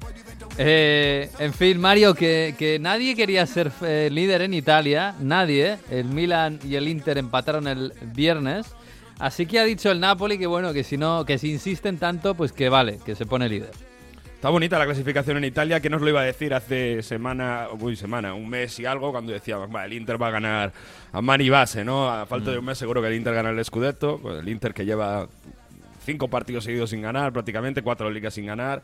Eh, 0.56 1.30
en 1.38 1.52
fin, 1.52 1.78
Mario, 1.78 2.14
que, 2.14 2.54
que 2.58 2.78
nadie 2.78 3.14
quería 3.14 3.46
ser 3.46 3.70
eh, 3.82 4.08
líder 4.10 4.42
en 4.42 4.54
Italia, 4.54 5.14
nadie. 5.20 5.78
El 5.90 6.06
Milan 6.06 6.58
y 6.64 6.76
el 6.76 6.88
Inter 6.88 7.18
empataron 7.18 7.68
el 7.68 7.92
viernes. 8.14 8.66
Así 9.18 9.46
que 9.46 9.58
ha 9.58 9.64
dicho 9.64 9.90
el 9.90 10.00
Napoli 10.00 10.38
que 10.38 10.46
bueno, 10.46 10.72
que 10.72 10.84
si 10.84 10.96
no, 10.96 11.24
que 11.24 11.38
si 11.38 11.50
insisten 11.50 11.98
tanto, 11.98 12.34
pues 12.34 12.52
que 12.52 12.68
vale, 12.68 12.98
que 13.04 13.14
se 13.14 13.26
pone 13.26 13.48
líder. 13.48 13.70
Está 14.38 14.50
bonita 14.50 14.78
la 14.78 14.84
clasificación 14.84 15.36
en 15.38 15.44
Italia, 15.46 15.80
que 15.80 15.90
nos 15.90 16.00
lo 16.00 16.08
iba 16.10 16.20
a 16.20 16.24
decir 16.24 16.54
hace 16.54 17.02
semana, 17.02 17.66
uy, 17.80 17.96
semana, 17.96 18.34
un 18.34 18.48
mes 18.48 18.78
y 18.78 18.86
algo, 18.86 19.10
cuando 19.10 19.32
decíamos, 19.32 19.68
"Va, 19.74 19.84
el 19.84 19.94
Inter 19.94 20.22
va 20.22 20.28
a 20.28 20.30
ganar 20.30 20.72
a 21.10 21.20
mani 21.20 21.50
base, 21.50 21.84
¿no? 21.84 22.08
A 22.08 22.24
falta 22.24 22.52
de 22.52 22.58
un 22.60 22.64
mes 22.64 22.78
seguro 22.78 23.02
que 23.02 23.08
el 23.08 23.14
Inter 23.14 23.34
gana 23.34 23.50
el 23.50 23.64
Scudetto, 23.64 24.20
pues 24.22 24.38
el 24.38 24.48
Inter 24.48 24.72
que 24.72 24.84
lleva 24.84 25.26
cinco 26.04 26.28
partidos 26.28 26.62
seguidos 26.62 26.90
sin 26.90 27.02
ganar, 27.02 27.32
prácticamente 27.32 27.82
cuatro 27.82 28.12
ligas 28.12 28.34
sin 28.34 28.46
ganar, 28.46 28.80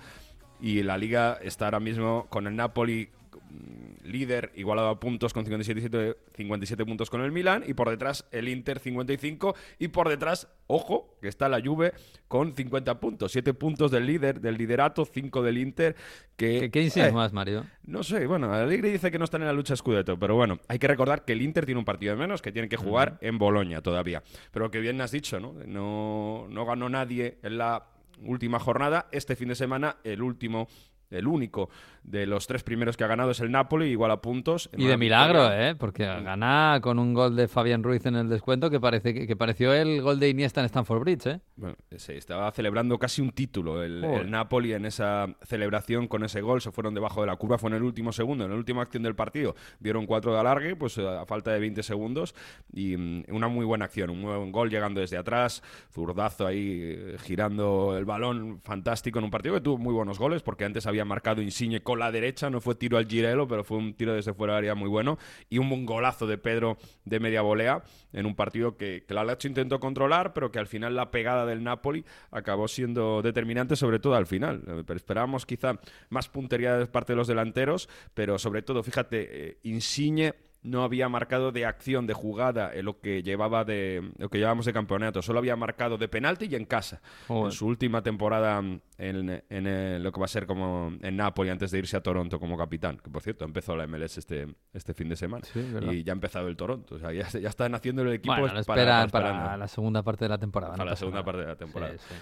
y 0.60 0.82
la 0.82 0.98
liga 0.98 1.38
está 1.40 1.66
ahora 1.66 1.78
mismo 1.78 2.26
con 2.30 2.48
el 2.48 2.56
Napoli 2.56 3.08
mm, 3.32 3.83
líder 4.04 4.52
igualado 4.54 4.88
a 4.88 5.00
puntos 5.00 5.32
con 5.32 5.44
57, 5.44 6.16
57 6.34 6.84
puntos 6.84 7.10
con 7.10 7.22
el 7.22 7.32
Milan 7.32 7.64
y 7.66 7.74
por 7.74 7.90
detrás 7.90 8.26
el 8.30 8.48
Inter 8.48 8.78
55 8.78 9.54
y 9.78 9.88
por 9.88 10.08
detrás, 10.08 10.48
ojo, 10.66 11.16
que 11.20 11.28
está 11.28 11.48
la 11.48 11.60
Juve 11.60 11.92
con 12.28 12.54
50 12.54 13.00
puntos, 13.00 13.32
7 13.32 13.54
puntos 13.54 13.90
del 13.90 14.06
líder, 14.06 14.40
del 14.40 14.56
liderato, 14.56 15.04
5 15.04 15.42
del 15.42 15.58
Inter 15.58 15.96
que 16.36 16.60
¿Qué, 16.60 16.70
qué 16.70 16.80
eh, 16.80 16.84
insinúas, 16.84 17.32
Mario? 17.32 17.64
no 17.84 18.02
sé, 18.02 18.26
bueno, 18.26 18.52
Allegri 18.52 18.90
dice 18.90 19.10
que 19.10 19.18
no 19.18 19.24
están 19.24 19.42
en 19.42 19.48
la 19.48 19.52
lucha 19.52 19.76
Scudetto, 19.76 20.18
pero 20.18 20.34
bueno, 20.34 20.58
hay 20.68 20.78
que 20.78 20.88
recordar 20.88 21.24
que 21.24 21.32
el 21.32 21.42
Inter 21.42 21.64
tiene 21.64 21.78
un 21.78 21.84
partido 21.84 22.14
de 22.14 22.18
menos, 22.18 22.42
que 22.42 22.52
tiene 22.52 22.68
que 22.68 22.76
jugar 22.76 23.18
en 23.20 23.38
Boloña 23.38 23.80
todavía. 23.82 24.22
Pero 24.50 24.70
que 24.70 24.80
bien 24.80 25.00
has 25.00 25.10
dicho, 25.10 25.40
¿no? 25.40 25.54
No, 25.66 26.46
no 26.48 26.66
ganó 26.66 26.88
nadie 26.88 27.38
en 27.42 27.58
la 27.58 27.86
última 28.22 28.58
jornada. 28.58 29.08
Este 29.12 29.36
fin 29.36 29.48
de 29.48 29.54
semana, 29.54 29.96
el 30.04 30.22
último, 30.22 30.68
el 31.14 31.26
único 31.26 31.70
de 32.02 32.26
los 32.26 32.46
tres 32.46 32.62
primeros 32.62 32.96
que 32.96 33.04
ha 33.04 33.06
ganado 33.06 33.30
es 33.30 33.40
el 33.40 33.50
Napoli, 33.50 33.86
igual 33.86 34.10
a 34.10 34.20
puntos. 34.20 34.68
Y 34.76 34.86
de 34.86 34.96
milagro, 34.96 35.40
victoria. 35.40 35.70
¿eh? 35.70 35.74
Porque 35.74 36.04
gana 36.04 36.78
con 36.82 36.98
un 36.98 37.14
gol 37.14 37.34
de 37.34 37.48
Fabián 37.48 37.82
Ruiz 37.82 38.04
en 38.06 38.16
el 38.16 38.28
descuento 38.28 38.70
que, 38.70 38.78
parece 38.80 39.14
que, 39.14 39.26
que 39.26 39.36
pareció 39.36 39.72
el 39.72 40.02
gol 40.02 40.20
de 40.20 40.28
Iniesta 40.28 40.60
en 40.60 40.66
Stanford 40.66 41.00
Bridge, 41.00 41.26
¿eh? 41.26 41.40
Bueno, 41.56 41.76
se 41.96 42.16
estaba 42.16 42.50
celebrando 42.52 42.98
casi 42.98 43.22
un 43.22 43.30
título 43.30 43.82
el, 43.82 44.04
el 44.04 44.30
Napoli 44.30 44.74
en 44.74 44.84
esa 44.84 45.26
celebración 45.42 46.08
con 46.08 46.24
ese 46.24 46.40
gol. 46.40 46.60
Se 46.60 46.72
fueron 46.72 46.94
debajo 46.94 47.20
de 47.20 47.26
la 47.26 47.36
curva, 47.36 47.58
fue 47.58 47.70
en 47.70 47.76
el 47.76 47.82
último 47.82 48.12
segundo, 48.12 48.44
en 48.44 48.50
la 48.50 48.56
última 48.56 48.82
acción 48.82 49.02
del 49.02 49.14
partido. 49.14 49.54
Dieron 49.80 50.06
cuatro 50.06 50.32
de 50.32 50.40
alargue, 50.40 50.76
pues 50.76 50.98
eh, 50.98 51.08
a 51.08 51.24
falta 51.26 51.52
de 51.52 51.60
20 51.60 51.82
segundos. 51.82 52.34
Y 52.72 52.96
mm, 52.96 53.24
una 53.30 53.48
muy 53.48 53.64
buena 53.64 53.86
acción, 53.86 54.10
un 54.10 54.22
buen 54.22 54.52
gol 54.52 54.70
llegando 54.70 55.00
desde 55.00 55.16
atrás, 55.16 55.62
zurdazo 55.92 56.46
ahí 56.46 56.80
eh, 56.82 57.16
girando 57.20 57.96
el 57.96 58.04
balón, 58.04 58.60
fantástico 58.62 59.18
en 59.18 59.26
un 59.26 59.30
partido 59.30 59.54
que 59.54 59.60
tuvo 59.60 59.78
muy 59.78 59.94
buenos 59.94 60.18
goles, 60.18 60.42
porque 60.42 60.64
antes 60.64 60.86
había 60.86 61.03
marcado 61.04 61.42
Insigne 61.42 61.82
con 61.82 61.98
la 61.98 62.10
derecha, 62.12 62.50
no 62.50 62.60
fue 62.60 62.74
tiro 62.74 62.96
al 62.98 63.06
girelo, 63.06 63.46
pero 63.48 63.64
fue 63.64 63.78
un 63.78 63.94
tiro 63.94 64.14
desde 64.14 64.34
fuera 64.34 64.54
del 64.54 64.64
área 64.64 64.74
muy 64.74 64.88
bueno. 64.88 65.18
Y 65.48 65.58
un 65.58 65.86
golazo 65.86 66.26
de 66.26 66.38
Pedro 66.38 66.76
de 67.04 67.20
media 67.20 67.42
volea 67.42 67.82
en 68.12 68.26
un 68.26 68.34
partido 68.34 68.76
que, 68.76 69.04
que 69.06 69.14
la 69.14 69.24
Lazio 69.24 69.48
intentó 69.48 69.80
controlar, 69.80 70.32
pero 70.32 70.50
que 70.50 70.58
al 70.58 70.66
final 70.66 70.94
la 70.94 71.10
pegada 71.10 71.46
del 71.46 71.62
Napoli 71.62 72.04
acabó 72.30 72.68
siendo 72.68 73.22
determinante, 73.22 73.76
sobre 73.76 73.98
todo 73.98 74.14
al 74.14 74.26
final. 74.26 74.62
Eh, 74.66 74.82
Pero 74.86 74.96
esperábamos 74.96 75.46
quizá 75.46 75.78
más 76.10 76.28
puntería 76.28 76.76
de 76.76 76.86
parte 76.86 77.12
de 77.12 77.16
los 77.16 77.28
delanteros, 77.28 77.88
pero 78.14 78.38
sobre 78.38 78.62
todo, 78.62 78.82
fíjate, 78.82 79.48
eh, 79.48 79.58
Insigne 79.62 80.34
no 80.64 80.82
había 80.82 81.08
marcado 81.08 81.52
de 81.52 81.66
acción, 81.66 82.06
de 82.06 82.14
jugada, 82.14 82.74
en 82.74 82.86
lo 82.86 82.98
que 83.00 83.22
llevaba 83.22 83.64
de 83.64 84.10
lo 84.18 84.28
que 84.30 84.38
llevábamos 84.38 84.64
de 84.66 84.72
campeonato. 84.72 85.22
Solo 85.22 85.38
había 85.38 85.54
marcado 85.56 85.96
de 85.98 86.08
penalti 86.08 86.46
y 86.50 86.54
en 86.56 86.64
casa. 86.64 87.00
Joder. 87.28 87.44
En 87.46 87.52
su 87.52 87.66
última 87.66 88.02
temporada 88.02 88.58
en, 88.58 88.80
en, 88.98 89.42
eh, 89.48 89.98
lo 90.00 90.10
que 90.10 90.18
va 90.18 90.24
a 90.24 90.28
ser 90.28 90.46
como 90.46 90.92
en 91.02 91.16
Napoli 91.16 91.50
antes 91.50 91.70
de 91.70 91.78
irse 91.78 91.96
a 91.96 92.02
Toronto 92.02 92.40
como 92.40 92.56
capitán. 92.56 92.96
Que 92.96 93.10
por 93.10 93.22
cierto, 93.22 93.44
empezó 93.44 93.76
la 93.76 93.86
MLS 93.86 94.18
este, 94.18 94.48
este 94.72 94.94
fin 94.94 95.08
de 95.10 95.16
semana. 95.16 95.44
Sí, 95.44 95.60
y 95.92 96.02
ya 96.02 96.12
ha 96.12 96.14
empezado 96.14 96.48
el 96.48 96.56
Toronto. 96.56 96.94
O 96.96 96.98
sea, 96.98 97.12
ya, 97.12 97.28
ya 97.28 97.48
están 97.48 97.74
haciendo 97.74 98.02
el 98.02 98.14
equipo 98.14 98.32
Bueno, 98.34 98.54
lo 98.54 98.60
es 98.60 98.66
para- 98.66 99.56
la 99.56 99.68
segunda 99.68 100.02
parte 100.02 100.24
de 100.24 100.30
la 100.30 100.38
temporada. 100.38 100.72
Para 100.72 100.84
no 100.84 100.90
la 100.90 100.96
segunda 100.96 101.16
nada. 101.20 101.24
parte 101.26 101.40
de 101.42 101.46
la 101.48 101.56
temporada. 101.56 101.92
Sí, 101.92 101.98
sí. 102.08 102.14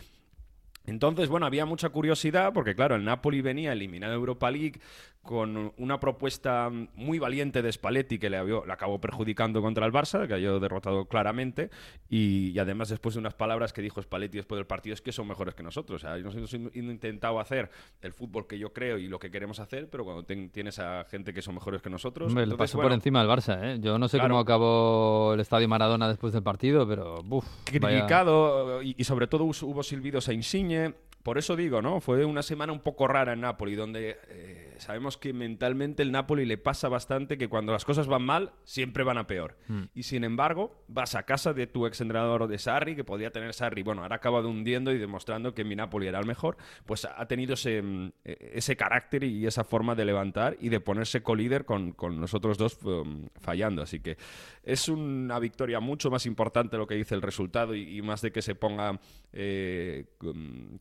Entonces, 0.84 1.28
bueno, 1.28 1.47
había 1.47 1.64
mucha 1.64 1.90
curiosidad 1.90 2.53
porque, 2.53 2.74
claro, 2.74 2.97
el 2.97 3.05
Napoli 3.05 3.40
venía 3.40 3.72
eliminado 3.72 4.12
de 4.12 4.18
Europa 4.18 4.51
League 4.51 4.80
con 5.23 5.73
una 5.79 6.01
propuesta 6.01 6.68
muy 6.97 7.20
valiente 7.20 7.62
de 7.62 7.70
Spalletti 7.73 8.18
que 8.18 8.29
le, 8.29 8.45
le 8.45 8.73
acabó 8.73 9.01
perjudicando 9.01 9.62
contra 9.62 9.87
el 9.87 9.93
Barça, 9.93 10.23
que 10.23 10.29
cayó 10.29 10.59
derrotado 10.59 11.05
claramente, 11.07 11.70
y, 12.09 12.51
y 12.51 12.59
además 12.59 12.89
después 12.89 13.14
de 13.14 13.20
unas 13.20 13.35
palabras 13.35 13.73
que 13.73 13.83
dijo 13.83 14.03
Spalletti 14.03 14.39
después 14.39 14.59
del 14.59 14.66
partido 14.66 14.95
es 14.95 15.01
que 15.01 15.12
son 15.12 15.29
mejores 15.29 15.55
que 15.55 15.62
nosotros. 15.62 16.03
O 16.03 16.07
sea, 16.07 16.16
nosotros 16.18 16.53
hemos 16.55 16.75
intentado 16.75 17.39
hacer 17.39 17.70
el 18.01 18.12
fútbol 18.12 18.49
que 18.49 18.59
yo 18.59 18.73
creo 18.73 18.99
y 18.99 19.07
lo 19.07 19.20
que 19.20 19.31
queremos 19.31 19.61
hacer, 19.61 19.89
pero 19.89 20.05
cuando 20.05 20.25
ten- 20.25 20.51
tienes 20.51 20.81
a 20.81 21.05
gente 21.05 21.33
que 21.33 21.41
son 21.41 21.55
mejores 21.55 21.83
que 21.83 21.91
nosotros... 21.91 22.29
Entonces, 22.31 22.57
pasó 22.57 22.79
bueno, 22.79 22.89
por 22.89 22.95
encima 22.95 23.20
al 23.20 23.29
Barça, 23.29 23.59
¿eh? 23.62 23.79
Yo 23.81 23.99
no 23.99 24.09
sé 24.09 24.16
Claro. 24.18 24.35
cómo 24.35 24.41
acabó 24.41 25.35
el 25.35 25.41
estadio 25.41 25.68
Maradona 25.68 26.09
después 26.09 26.33
del 26.33 26.43
partido, 26.43 26.87
pero 26.89 27.23
vaya- 27.23 27.47
criticado 27.64 28.83
y, 28.83 28.95
y 28.99 29.05
sobre 29.05 29.27
todo 29.29 29.45
hubo 29.45 29.83
silbidos 29.83 30.29
a 30.29 30.33
Insigne. 30.33 30.95
Por 31.23 31.39
eso 31.39 31.55
digo, 31.55 31.81
¿no? 31.81 32.01
Fue 32.01 32.25
una 32.25 32.43
semana 32.43 32.73
un 32.73 32.81
poco 32.81 33.07
rara 33.07 33.35
en 33.35 33.43
Napoli, 33.43 33.77
donde 33.77 34.18
eh, 34.29 34.72
sabemos 34.83 35.16
que 35.16 35.33
mentalmente 35.33 36.03
el 36.03 36.12
Napoli 36.12 36.45
le 36.45 36.59
pasa 36.59 36.89
bastante 36.89 37.39
que 37.39 37.49
cuando 37.49 37.72
las 37.72 37.85
cosas 37.85 38.07
van 38.07 38.22
mal, 38.22 38.53
siempre 38.64 39.05
van 39.05 39.18
a 39.18 39.26
peor. 39.26 39.57
Mm. 39.68 39.83
Y 39.95 40.03
sin 40.03 40.24
embargo, 40.24 40.85
vas 40.89 41.14
a 41.14 41.22
casa 41.24 41.53
de 41.55 41.66
tu 41.66 41.87
exentrenador 41.87 42.47
de 42.49 42.59
Sarri, 42.59 42.95
que 42.97 43.05
podía 43.05 43.30
tener 43.30 43.55
Sarri, 43.55 43.83
bueno, 43.83 44.03
ahora 44.03 44.16
ha 44.16 44.18
acabado 44.18 44.49
hundiendo 44.49 44.93
y 44.93 44.99
demostrando 44.99 45.55
que 45.55 45.64
mi 45.64 45.74
Napoli 45.76 46.07
era 46.07 46.18
el 46.18 46.26
mejor, 46.26 46.57
pues 46.87 47.05
ha 47.05 47.26
tenido 47.26 47.55
ese, 47.55 47.80
mm, 47.80 48.12
eh, 48.24 48.51
ese 48.55 48.76
carácter 48.76 49.24
y 49.24 49.47
esa 49.47 49.64
forma 49.64 49.95
de 49.95 50.05
levantar 50.05 50.57
y 50.61 50.68
de 50.68 50.80
ponerse 50.80 51.22
colíder 51.22 51.64
con, 51.64 51.93
con 51.93 52.20
los 52.20 52.35
otros 52.35 52.59
dos 52.59 52.78
um, 52.83 53.28
fallando. 53.41 53.83
Así 53.83 54.01
que 54.01 54.16
es 54.62 54.89
una 54.89 55.39
victoria 55.39 55.80
mucho 55.80 56.11
más 56.11 56.26
importante 56.26 56.76
lo 56.76 56.87
que 56.87 56.95
dice 56.97 57.14
el 57.14 57.22
resultado 57.22 57.74
y, 57.74 57.99
y 57.99 58.03
más 58.03 58.20
de 58.22 58.33
que 58.33 58.43
se 58.43 58.55
ponga 58.55 58.99
eh, 59.33 60.05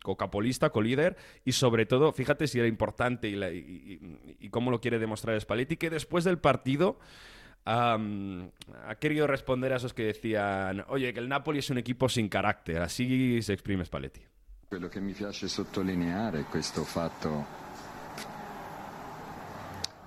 cocapolista, 0.03 0.69
colíder 0.69 1.15
y 1.45 1.51
sobre 1.51 1.85
todo, 1.85 2.11
fíjate 2.11 2.47
si 2.47 2.59
era 2.59 2.67
importante 2.67 3.27
y, 3.27 3.35
la- 3.35 3.51
y- 3.51 3.90
y- 3.93 4.35
y 4.39 4.49
cómo 4.49 4.71
lo 4.71 4.79
quiere 4.79 4.99
demostrar 4.99 5.39
Spalletti, 5.39 5.77
que 5.77 5.89
después 5.89 6.23
del 6.23 6.37
partido 6.37 6.99
am, 7.65 8.49
ha 8.87 8.95
querido 8.95 9.27
responder 9.27 9.73
a 9.73 9.77
esos 9.77 9.93
que 9.93 10.03
decían, 10.03 10.83
oye, 10.87 11.13
que 11.13 11.19
el 11.19 11.29
Napoli 11.29 11.59
es 11.59 11.69
un 11.69 11.77
equipo 11.77 12.09
sin 12.09 12.27
carácter, 12.29 12.81
así 12.81 13.41
se 13.41 13.53
exprime 13.53 13.85
Spalletti. 13.85 14.21
Quello 14.67 14.87
che 14.89 14.99
mi 15.01 15.11
piace 15.13 15.47
sottolineare 15.47 16.41
è 16.41 16.45
questo 16.45 16.83
fatto 16.83 17.45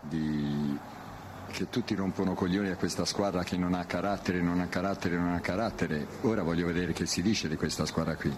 di 0.03 0.77
che 1.53 1.69
tutti 1.69 1.95
rompono 1.95 2.35
coglioni 2.35 2.69
a 2.71 2.77
questa 2.77 3.05
squadra 3.05 3.45
che 3.45 3.57
non 3.57 3.75
ha 3.75 3.85
carattere, 3.85 4.41
non 4.41 4.59
ha 4.61 4.67
carattere, 4.67 5.17
non 5.17 5.33
ha 5.33 5.41
carattere. 5.41 6.07
Ora 6.23 6.43
voglio 6.43 6.67
vedere 6.67 6.93
che 6.93 7.07
si 7.07 7.23
dice 7.23 7.49
di 7.49 7.55
questa 7.57 7.87
squadra 7.87 8.17
qui. 8.17 8.33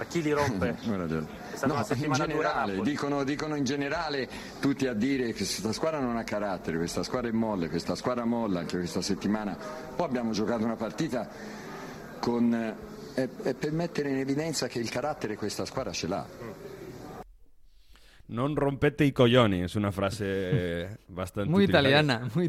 Ma 0.00 0.06
chi 0.06 0.22
li 0.22 0.32
rompe? 0.32 0.76
È 0.80 1.56
stata 1.56 1.66
No, 1.66 1.72
una 1.74 1.80
in 1.80 1.84
settimana 1.84 2.26
generale, 2.26 2.80
dicono, 2.80 3.22
dicono 3.22 3.54
in 3.54 3.64
generale 3.64 4.26
tutti 4.58 4.86
a 4.86 4.94
dire 4.94 5.26
che 5.26 5.34
questa 5.34 5.72
squadra 5.72 6.00
non 6.00 6.16
ha 6.16 6.24
carattere, 6.24 6.78
questa 6.78 7.02
squadra 7.02 7.28
è 7.28 7.32
molle, 7.32 7.68
questa 7.68 7.94
squadra 7.94 8.24
molla 8.24 8.60
anche 8.60 8.78
questa 8.78 9.02
settimana. 9.02 9.58
Poi 9.94 10.06
abbiamo 10.06 10.32
giocato 10.32 10.64
una 10.64 10.76
partita 10.76 11.28
con, 12.18 12.54
eh, 12.54 12.74
è- 13.12 13.28
è 13.42 13.52
per 13.54 13.72
mettere 13.72 14.08
in 14.08 14.16
evidenza 14.16 14.68
che 14.68 14.78
il 14.78 14.88
carattere 14.88 15.36
questa 15.36 15.66
squadra 15.66 15.92
ce 15.92 16.06
l'ha. 16.06 16.26
Non 18.32 18.54
rompete 18.54 19.04
i 19.04 19.12
coglioni, 19.12 19.62
es 19.64 19.74
una 19.74 19.90
frase 19.90 20.24
eh, 20.24 20.88
bastante... 21.06 21.50
Muy 21.50 21.64
utilizada. 21.64 21.88
italiana, 21.88 22.28
muy 22.32 22.48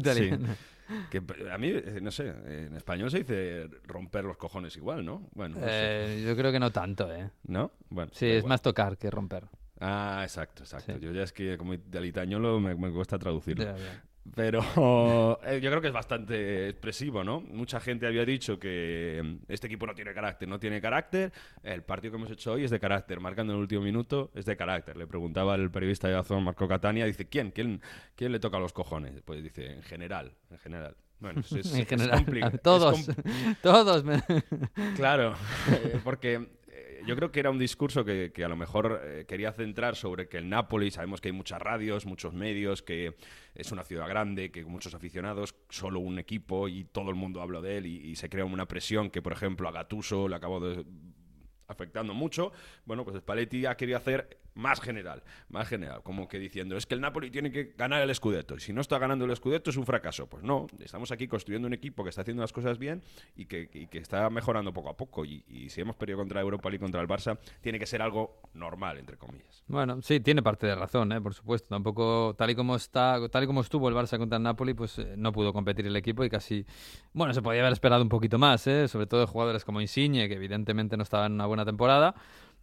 Que 1.10 1.22
a 1.52 1.58
mí, 1.58 1.68
eh, 1.68 1.98
no 2.02 2.10
sé, 2.10 2.28
en 2.28 2.74
español 2.76 3.10
se 3.10 3.18
dice 3.18 3.68
romper 3.84 4.24
los 4.24 4.36
cojones 4.36 4.76
igual, 4.76 5.04
¿no? 5.04 5.28
Bueno, 5.34 5.56
no 5.56 5.66
sé. 5.66 5.70
Eh, 5.70 6.24
yo 6.26 6.36
creo 6.36 6.52
que 6.52 6.60
no 6.60 6.70
tanto, 6.70 7.12
¿eh? 7.12 7.30
¿No? 7.44 7.72
Bueno, 7.90 8.10
Sí, 8.14 8.26
es 8.26 8.38
igual. 8.38 8.48
más 8.50 8.62
tocar 8.62 8.96
que 8.98 9.10
romper. 9.10 9.44
Ah, 9.80 10.20
exacto, 10.22 10.62
exacto. 10.62 10.96
Yo 10.98 11.10
ya 11.12 11.22
es 11.24 11.32
que 11.32 11.56
como 11.58 11.74
italiano 11.74 12.60
me, 12.60 12.74
me 12.74 12.92
cuesta 12.92 13.18
traducirlo. 13.18 13.64
Ya, 13.64 13.76
ya. 13.76 14.04
Pero 14.34 14.60
eh, 15.44 15.60
yo 15.60 15.70
creo 15.70 15.80
que 15.80 15.88
es 15.88 15.92
bastante 15.92 16.68
expresivo, 16.68 17.24
¿no? 17.24 17.40
Mucha 17.40 17.80
gente 17.80 18.06
había 18.06 18.24
dicho 18.24 18.58
que 18.58 19.20
mm, 19.22 19.52
este 19.52 19.66
equipo 19.66 19.86
no 19.86 19.94
tiene 19.94 20.14
carácter, 20.14 20.48
no 20.48 20.58
tiene 20.60 20.80
carácter. 20.80 21.32
El 21.62 21.82
partido 21.82 22.12
que 22.12 22.18
hemos 22.18 22.30
hecho 22.30 22.52
hoy 22.52 22.64
es 22.64 22.70
de 22.70 22.78
carácter, 22.78 23.18
marcando 23.20 23.52
en 23.52 23.56
el 23.58 23.62
último 23.62 23.82
minuto 23.82 24.30
es 24.34 24.44
de 24.44 24.56
carácter. 24.56 24.96
Le 24.96 25.06
preguntaba 25.06 25.54
el 25.56 25.70
periodista 25.70 26.08
de 26.08 26.16
Azón, 26.16 26.44
Marco 26.44 26.68
Catania, 26.68 27.04
dice, 27.04 27.28
¿quién? 27.28 27.50
¿Quién, 27.50 27.80
quién 28.14 28.30
le 28.32 28.38
toca 28.38 28.58
los 28.58 28.72
cojones? 28.72 29.20
Pues 29.24 29.42
dice, 29.42 29.72
en 29.72 29.82
general, 29.82 30.32
en 30.50 30.58
general. 30.58 30.96
Bueno, 31.18 31.40
es, 31.40 31.52
en 31.74 31.86
general, 31.86 32.24
es 32.52 32.62
todos, 32.62 33.08
todos. 33.60 34.04
me- 34.04 34.22
Claro, 34.96 35.34
porque 36.04 36.48
yo 37.06 37.16
creo 37.16 37.32
que 37.32 37.40
era 37.40 37.50
un 37.50 37.58
discurso 37.58 38.04
que, 38.04 38.32
a 38.44 38.48
lo 38.48 38.56
mejor 38.56 39.00
eh, 39.04 39.24
quería 39.26 39.52
centrar 39.52 39.96
sobre 39.96 40.28
que 40.28 40.38
el 40.38 40.48
Napoli, 40.48 40.90
sabemos 40.90 41.20
que 41.20 41.28
hay 41.28 41.32
muchas 41.32 41.60
radios, 41.60 42.06
muchos 42.06 42.32
medios, 42.32 42.82
que 42.82 43.16
es 43.54 43.72
una 43.72 43.84
ciudad 43.84 44.08
grande, 44.08 44.50
que 44.50 44.64
muchos 44.64 44.94
aficionados, 44.94 45.54
solo 45.68 46.00
un 46.00 46.18
equipo 46.18 46.68
y 46.68 46.84
todo 46.84 47.10
el 47.10 47.16
mundo 47.16 47.42
habla 47.42 47.60
de 47.60 47.78
él 47.78 47.86
y, 47.86 48.16
se 48.16 48.28
crea 48.28 48.44
una 48.44 48.66
presión 48.66 49.10
que, 49.10 49.22
por 49.22 49.32
ejemplo, 49.32 49.68
a 49.68 49.72
Gattuso 49.72 50.28
le 50.28 50.36
acabó 50.36 50.60
afectando 51.66 52.14
mucho, 52.14 52.52
bueno, 52.84 53.04
pues 53.04 53.16
Spalletti 53.16 53.66
ha 53.66 53.76
querido 53.76 53.96
hacer 53.96 54.38
más 54.54 54.80
general, 54.80 55.22
más 55.48 55.68
general, 55.68 56.02
como 56.02 56.28
que 56.28 56.38
diciendo, 56.38 56.76
es 56.76 56.86
que 56.86 56.94
el 56.94 57.00
Napoli 57.00 57.30
tiene 57.30 57.50
que 57.50 57.74
ganar 57.76 58.02
el 58.02 58.14
Scudetto, 58.14 58.56
y 58.56 58.60
si 58.60 58.72
no 58.72 58.80
está 58.80 58.98
ganando 58.98 59.24
el 59.24 59.34
Scudetto 59.36 59.70
es 59.70 59.76
un 59.76 59.86
fracaso. 59.86 60.26
Pues 60.28 60.42
no, 60.42 60.66
estamos 60.80 61.10
aquí 61.12 61.28
construyendo 61.28 61.66
un 61.66 61.74
equipo 61.74 62.02
que 62.04 62.10
está 62.10 62.22
haciendo 62.22 62.42
las 62.42 62.52
cosas 62.52 62.78
bien 62.78 63.02
y 63.36 63.46
que, 63.46 63.68
y 63.72 63.96
está 63.96 64.28
mejorando 64.30 64.72
poco 64.72 64.90
a 64.90 64.96
poco, 64.96 65.24
y, 65.24 65.44
y 65.48 65.70
si 65.70 65.80
hemos 65.80 65.96
perdido 65.96 66.18
contra 66.18 66.40
Europa 66.40 66.68
League 66.68 66.82
contra 66.82 67.00
el 67.00 67.08
Barça, 67.08 67.38
tiene 67.60 67.78
que 67.78 67.86
ser 67.86 68.02
algo 68.02 68.40
normal, 68.54 68.98
entre 68.98 69.16
comillas. 69.16 69.62
Bueno, 69.66 70.02
sí, 70.02 70.20
tiene 70.20 70.42
parte 70.42 70.66
de 70.66 70.74
razón, 70.74 71.12
¿eh? 71.12 71.20
por 71.20 71.34
supuesto. 71.34 71.68
Tampoco, 71.68 72.34
tal 72.36 72.50
y 72.50 72.54
como 72.54 72.76
está, 72.76 73.28
tal 73.30 73.44
y 73.44 73.46
como 73.46 73.60
estuvo 73.60 73.88
el 73.88 73.94
Barça 73.94 74.18
contra 74.18 74.36
el 74.36 74.42
Napoli, 74.42 74.74
pues 74.74 74.98
eh, 74.98 75.14
no 75.16 75.32
pudo 75.32 75.52
competir 75.52 75.86
el 75.86 75.96
equipo 75.96 76.24
y 76.24 76.30
casi, 76.30 76.66
bueno, 77.12 77.32
se 77.32 77.42
podía 77.42 77.60
haber 77.60 77.72
esperado 77.72 78.02
un 78.02 78.08
poquito 78.08 78.38
más, 78.38 78.66
¿eh? 78.66 78.88
sobre 78.88 79.06
todo 79.06 79.20
de 79.20 79.26
jugadores 79.26 79.64
como 79.64 79.80
Insigne, 79.80 80.28
que 80.28 80.34
evidentemente 80.34 80.96
no 80.96 81.02
estaba 81.02 81.26
en 81.26 81.32
una 81.32 81.46
buena 81.46 81.64
temporada. 81.64 82.14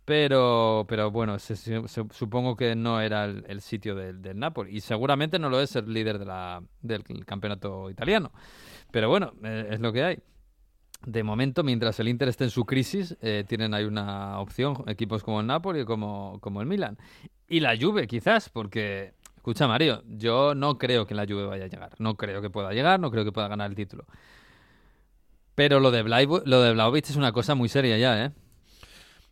Pero, 0.09 0.87
pero 0.89 1.11
bueno, 1.11 1.37
se- 1.37 1.55
se- 1.55 1.83
supongo 1.87 2.55
que 2.55 2.75
no 2.75 2.99
era 2.99 3.25
el, 3.25 3.61
sitio 3.61 3.93
del, 3.93 4.23
Napoli. 4.39 4.75
Y 4.75 4.81
seguramente 4.81 5.37
no 5.37 5.51
lo 5.51 5.61
es 5.61 5.75
el 5.75 5.93
líder 5.93 6.17
del 6.81 7.25
campeonato 7.27 7.91
italiano. 7.91 8.31
Pero 8.89 9.07
bueno, 9.07 9.33
eh, 9.43 9.67
es 9.69 9.79
lo 9.81 9.93
que 9.93 10.03
hay. 10.03 10.19
De 11.05 11.21
momento, 11.23 11.63
mientras 11.63 11.99
el 11.99 12.07
Inter 12.07 12.27
esté 12.27 12.45
en 12.45 12.49
su 12.49 12.65
crisis, 12.65 13.17
eh, 13.21 13.45
tienen 13.47 13.75
ahí 13.75 13.85
una 13.85 14.39
opción, 14.39 14.83
equipos 14.87 15.23
como 15.23 15.41
el 15.41 15.45
Napoli 15.47 15.81
y 15.81 15.85
como, 15.85 16.39
como 16.41 16.61
el 16.61 16.65
Milan. 16.67 16.97
Y 17.47 17.59
la 17.59 17.77
Juve, 17.79 18.07
quizás, 18.07 18.49
porque, 18.49 19.13
escucha 19.35 19.67
Mario, 19.67 20.01
yo 20.07 20.55
no 20.55 20.79
creo 20.79 21.05
que 21.05 21.13
la 21.13 21.27
Juve 21.27 21.45
vaya 21.45 21.65
a 21.65 21.67
llegar. 21.67 21.91
No 21.99 22.15
creo 22.17 22.41
que 22.41 22.49
pueda 22.49 22.73
llegar, 22.73 22.99
no 22.99 23.11
creo 23.11 23.25
que 23.25 23.31
pueda 23.31 23.47
ganar 23.47 23.69
el 23.69 23.75
título. 23.75 24.05
Pero 25.55 25.79
lo 25.79 25.91
de, 25.91 26.03
Blaivo- 26.03 26.41
lo 26.45 26.61
de 26.61 26.99
es 26.99 27.15
una 27.15 27.31
cosa 27.31 27.53
muy 27.53 27.69
seria 27.69 27.97
ya, 27.99 28.25
¿eh? 28.25 28.31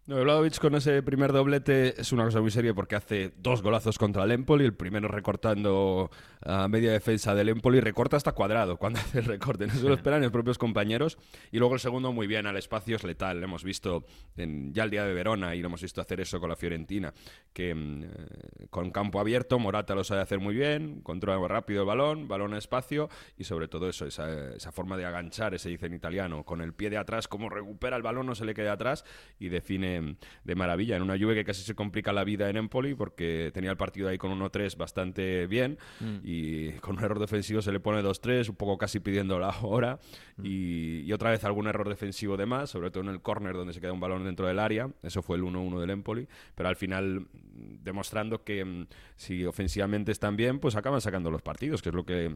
No, 0.07 0.21
Vlahovic 0.23 0.57
con 0.59 0.73
ese 0.73 1.03
primer 1.03 1.34
doblete 1.34 1.99
es 1.99 2.13
una 2.13 2.23
cosa 2.23 2.39
muy 2.39 2.49
seria 2.49 2.73
porque 2.73 2.95
hace 2.95 3.34
dos 3.39 3.61
golazos 3.61 3.97
contra 3.97 4.23
el 4.23 4.31
Empoli, 4.31 4.63
el 4.63 4.73
primero 4.73 5.09
recortando 5.09 6.09
a 6.45 6.69
media 6.69 6.93
defensa 6.93 7.35
del 7.35 7.49
Empoli, 7.49 7.81
recorta 7.81 8.15
hasta 8.15 8.31
cuadrado 8.31 8.77
cuando 8.77 8.99
hace 9.01 9.19
el 9.19 9.25
recorte, 9.25 9.67
no 9.67 9.73
se 9.73 9.84
lo 9.85 9.93
esperan 9.93 10.21
los 10.21 10.31
propios 10.31 10.57
compañeros, 10.57 11.17
y 11.51 11.59
luego 11.59 11.73
el 11.73 11.81
segundo 11.81 12.13
muy 12.13 12.25
bien, 12.25 12.47
al 12.47 12.55
espacio 12.55 12.95
es 12.95 13.03
letal, 13.03 13.39
lo 13.41 13.47
hemos 13.47 13.65
visto 13.65 14.05
en- 14.38 14.73
ya 14.73 14.85
el 14.85 14.91
día 14.91 15.03
de 15.03 15.13
Verona 15.13 15.55
y 15.55 15.61
lo 15.61 15.67
hemos 15.67 15.81
visto 15.81 15.99
hacer 15.99 16.21
eso 16.21 16.39
con 16.39 16.47
la 16.47 16.55
Fiorentina, 16.55 17.13
que 17.51 17.75
mm, 17.75 18.03
eh, 18.03 18.67
con 18.69 18.91
campo 18.91 19.19
abierto 19.19 19.59
Morata 19.59 19.93
lo 19.93 20.05
sabe 20.05 20.21
hacer 20.21 20.39
muy 20.39 20.55
bien, 20.55 21.01
controla 21.01 21.45
rápido 21.49 21.81
el 21.81 21.88
balón, 21.88 22.29
balón 22.29 22.53
a 22.53 22.57
espacio 22.59 23.09
y 23.38 23.43
sobre 23.43 23.67
todo 23.67 23.89
eso, 23.89 24.05
esa, 24.05 24.53
esa 24.55 24.71
forma 24.71 24.95
de 24.95 25.03
aganchar, 25.05 25.59
se 25.59 25.67
dice 25.67 25.88
en 25.88 25.95
italiano, 25.95 26.45
con 26.45 26.61
el 26.61 26.73
pie 26.73 26.89
de 26.91 26.97
atrás, 26.97 27.27
como 27.27 27.49
recupera 27.49 27.97
el 27.97 28.03
balón, 28.03 28.25
no 28.25 28.35
se 28.35 28.45
le 28.45 28.53
queda 28.53 28.71
atrás 28.71 29.03
y 29.38 29.49
define 29.49 29.96
de 30.43 30.55
maravilla. 30.55 30.95
En 30.95 31.01
una 31.01 31.15
lluvia 31.15 31.35
que 31.35 31.45
casi 31.45 31.63
se 31.63 31.75
complica 31.75 32.13
la 32.13 32.23
vida 32.23 32.49
en 32.49 32.57
Empoli 32.57 32.95
porque 32.95 33.51
tenía 33.53 33.71
el 33.71 33.77
partido 33.77 34.09
ahí 34.09 34.17
con 34.17 34.31
1-3 34.31 34.75
bastante 34.77 35.47
bien 35.47 35.77
Mm. 35.99 36.17
y 36.23 36.71
con 36.73 36.97
un 36.97 37.03
error 37.03 37.19
defensivo 37.19 37.61
se 37.61 37.71
le 37.71 37.79
pone 37.79 38.01
2-3, 38.01 38.49
un 38.49 38.55
poco 38.55 38.77
casi 38.77 38.99
pidiendo 38.99 39.39
la 39.39 39.55
hora 39.61 39.99
y, 40.41 41.01
y 41.01 41.13
otra 41.13 41.31
vez 41.31 41.43
algún 41.43 41.67
error 41.67 41.89
defensivo 41.89 42.37
de 42.37 42.45
más, 42.45 42.69
sobre 42.69 42.91
todo 42.91 43.03
en 43.03 43.09
el 43.09 43.21
córner 43.21 43.55
donde 43.55 43.73
se 43.73 43.81
queda 43.81 43.93
un 43.93 43.99
balón 43.99 44.23
dentro 44.23 44.47
del 44.47 44.59
área. 44.59 44.89
Eso 45.03 45.21
fue 45.21 45.37
el 45.37 45.43
1-1 45.43 45.79
del 45.79 45.89
Empoli, 45.89 46.27
pero 46.55 46.69
al 46.69 46.75
final 46.75 47.21
mm, 47.21 47.83
demostrando 47.83 48.43
que 48.43 48.63
mm, 48.63 48.87
si 49.15 49.45
ofensivamente 49.45 50.11
están 50.11 50.35
bien, 50.35 50.59
pues 50.59 50.75
acaban 50.75 51.01
sacando 51.01 51.31
los 51.31 51.41
partidos, 51.41 51.81
que 51.81 51.89
es 51.89 51.95
lo 51.95 52.05
que 52.05 52.35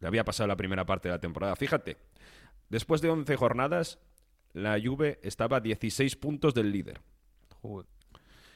le 0.00 0.06
había 0.06 0.24
pasado 0.24 0.46
la 0.46 0.56
primera 0.56 0.86
parte 0.86 1.08
de 1.08 1.14
la 1.14 1.20
temporada. 1.20 1.56
Fíjate, 1.56 1.96
después 2.68 3.00
de 3.00 3.10
11 3.10 3.36
jornadas, 3.36 3.98
la 4.56 4.80
Juve 4.82 5.18
estaba 5.22 5.58
a 5.58 5.60
16 5.60 6.16
puntos 6.16 6.54
del 6.54 6.72
líder. 6.72 7.00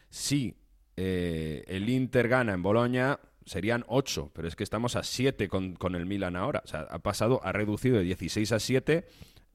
Si 0.09 0.56
eh, 0.97 1.62
el 1.66 1.89
Inter 1.90 2.27
gana 2.27 2.55
en 2.55 2.62
Boloña, 2.62 3.20
serían 3.44 3.85
8, 3.86 4.31
pero 4.32 4.48
es 4.48 4.56
que 4.56 4.64
estamos 4.64 4.97
a 4.97 5.02
7 5.02 5.48
con, 5.48 5.74
con 5.74 5.94
el 5.94 6.06
Milan 6.06 6.36
ahora. 6.36 6.62
O 6.64 6.68
sea, 6.68 6.86
ha 6.90 6.98
pasado, 7.01 7.40
ha 7.44 7.52
reducido 7.52 7.98
de 7.98 8.05
16 8.05 8.52
a 8.52 8.59
7 8.59 9.06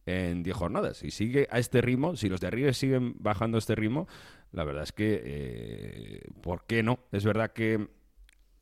en 0.05 0.43
10 0.43 0.55
jornadas. 0.55 0.97
Si 0.97 1.09
sigue 1.09 1.47
a 1.49 1.57
este 1.57 1.81
ritmo, 1.81 2.15
si 2.15 2.30
los 2.30 2.39
de 2.41 2.47
arriba 2.47 2.72
siguen 2.73 3.15
bajando 3.17 3.57
este 3.57 3.73
ritmo, 3.73 4.07
la 4.51 4.63
verdad 4.65 4.84
es 4.84 4.91
que, 4.91 5.22
eh, 5.26 6.22
¿por 6.41 6.65
qué 6.67 6.84
no? 6.84 6.99
Es 7.11 7.26
verdad 7.26 7.53
que 7.53 7.88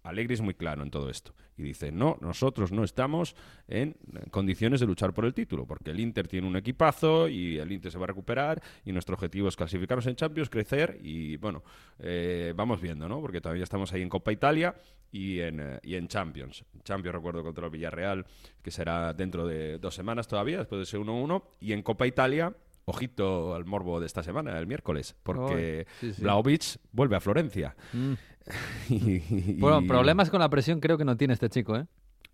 Allegri 0.04 0.34
es 0.34 0.42
muy 0.42 0.54
claro 0.54 0.84
en 0.84 0.92
todo 0.92 1.10
esto. 1.10 1.34
Y 1.58 1.64
dice, 1.64 1.92
no, 1.92 2.18
nosotros 2.22 2.72
no 2.72 2.84
estamos 2.84 3.36
en 3.68 3.96
condiciones 4.32 4.80
de 4.80 4.86
luchar 4.86 5.14
por 5.14 5.26
el 5.26 5.34
título, 5.34 5.66
porque 5.66 5.92
el 5.92 6.00
Inter 6.00 6.28
tiene 6.28 6.48
un 6.48 6.56
equipazo 6.56 7.28
y 7.30 7.58
el 7.58 7.72
Inter 7.72 7.92
se 7.92 7.98
va 7.98 8.04
a 8.06 8.08
recuperar 8.08 8.62
y 8.86 8.92
nuestro 8.92 9.16
objetivo 9.16 9.48
es 9.48 9.56
clasificarnos 9.56 10.06
en 10.08 10.16
Champions, 10.16 10.50
crecer 10.50 11.00
y 11.02 11.38
bueno, 11.38 11.64
eh, 12.00 12.54
vamos 12.56 12.82
viendo, 12.82 13.08
¿no? 13.08 13.22
Porque 13.22 13.40
todavía 13.40 13.64
estamos 13.64 13.94
ahí 13.94 14.02
en 14.02 14.10
Copa 14.10 14.32
Italia 14.32 14.76
y 15.12 15.40
en, 15.40 15.60
eh, 15.60 15.80
y 15.84 15.96
en 15.96 16.08
Champions. 16.08 16.66
Champions 16.84 17.16
recuerdo 17.16 17.44
contra 17.44 17.66
el 17.66 17.72
Villarreal, 17.72 18.26
que 18.62 18.72
será 18.72 19.14
dentro 19.14 19.48
de 19.48 19.78
dos 19.78 19.96
semanas 19.96 20.28
todavía, 20.28 20.58
después 20.58 20.80
de 20.80 20.84
ese 20.84 20.98
1-1. 20.98 21.44
Y 21.62 21.74
en 21.74 21.82
Copa 21.82 22.06
Italia... 22.08 22.54
Ojito 22.86 23.56
al 23.56 23.66
morbo 23.66 24.00
de 24.00 24.06
esta 24.06 24.24
semana, 24.24 24.58
el 24.60 24.68
miércoles, 24.68 25.16
porque 25.24 25.86
Ay, 25.88 25.94
sí, 26.02 26.14
sí. 26.14 26.22
Vlahovic 26.22 26.64
vuelve 26.92 27.16
a 27.16 27.20
Florencia. 27.20 27.76
Mm. 27.94 28.14
Y- 28.90 28.96
y- 28.96 29.58
Bueno, 29.60 29.88
problemas 29.88 30.30
con 30.30 30.40
la 30.42 30.50
presión 30.50 30.80
creo 30.82 30.98
que 30.98 31.06
no 31.06 31.16
tiene 31.16 31.34
este 31.34 31.50
chico, 31.50 31.78
¿eh? 31.78 31.86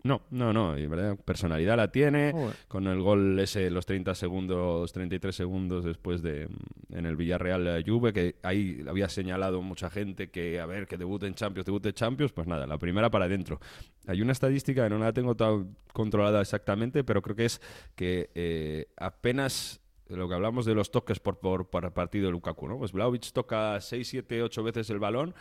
No, 0.02 0.22
no, 0.30 0.52
no, 0.54 0.78
y 0.78 0.86
verdad, 0.86 1.18
personalidad 1.26 1.76
la 1.76 1.92
tiene, 1.92 2.32
con 2.68 2.86
el 2.86 3.02
gol 3.02 3.38
ese, 3.38 3.68
los 3.70 3.84
30 3.84 4.14
segundos, 4.14 4.90
33 4.94 5.36
segundos 5.36 5.84
después 5.84 6.22
de 6.22 6.48
en 6.90 7.04
el 7.04 7.16
Villarreal 7.16 7.66
eh, 7.68 7.84
Juve, 7.86 8.14
que 8.14 8.36
ahí 8.42 8.82
había 8.88 9.10
señalado 9.10 9.60
mucha 9.60 9.90
gente 9.90 10.30
que, 10.30 10.58
a 10.58 10.64
ver, 10.64 10.86
que 10.86 10.96
debute 10.96 11.26
en 11.26 11.34
Champions, 11.34 11.66
debute 11.66 11.90
en 11.90 11.94
Champions, 11.94 12.32
pues 12.32 12.46
nada, 12.46 12.66
la 12.66 12.78
primera 12.78 13.10
para 13.10 13.26
adentro. 13.26 13.60
Hay 14.06 14.22
una 14.22 14.32
estadística 14.32 14.84
que 14.84 14.88
no 14.90 14.98
la 14.98 15.12
tengo 15.12 15.34
tan 15.36 15.76
controlada 15.92 16.40
exactamente, 16.40 17.04
pero 17.04 17.20
creo 17.20 17.36
que 17.36 17.44
es 17.44 17.60
que 17.94 18.30
eh, 18.34 18.86
apenas 18.96 19.82
lo 20.16 20.28
que 20.28 20.34
hablamos 20.34 20.66
de 20.66 20.74
los 20.74 20.90
toques 20.90 21.20
por, 21.20 21.38
por, 21.38 21.92
partido 21.92 22.26
de 22.26 22.32
Lukaku, 22.32 22.68
¿no? 22.68 22.78
Pues 22.78 22.92
Vlahovic 22.92 23.32
toca 23.32 23.80
6, 23.80 24.08
7, 24.08 24.42
8 24.42 24.62
veces 24.62 24.90
el 24.90 24.98
balón 24.98 25.34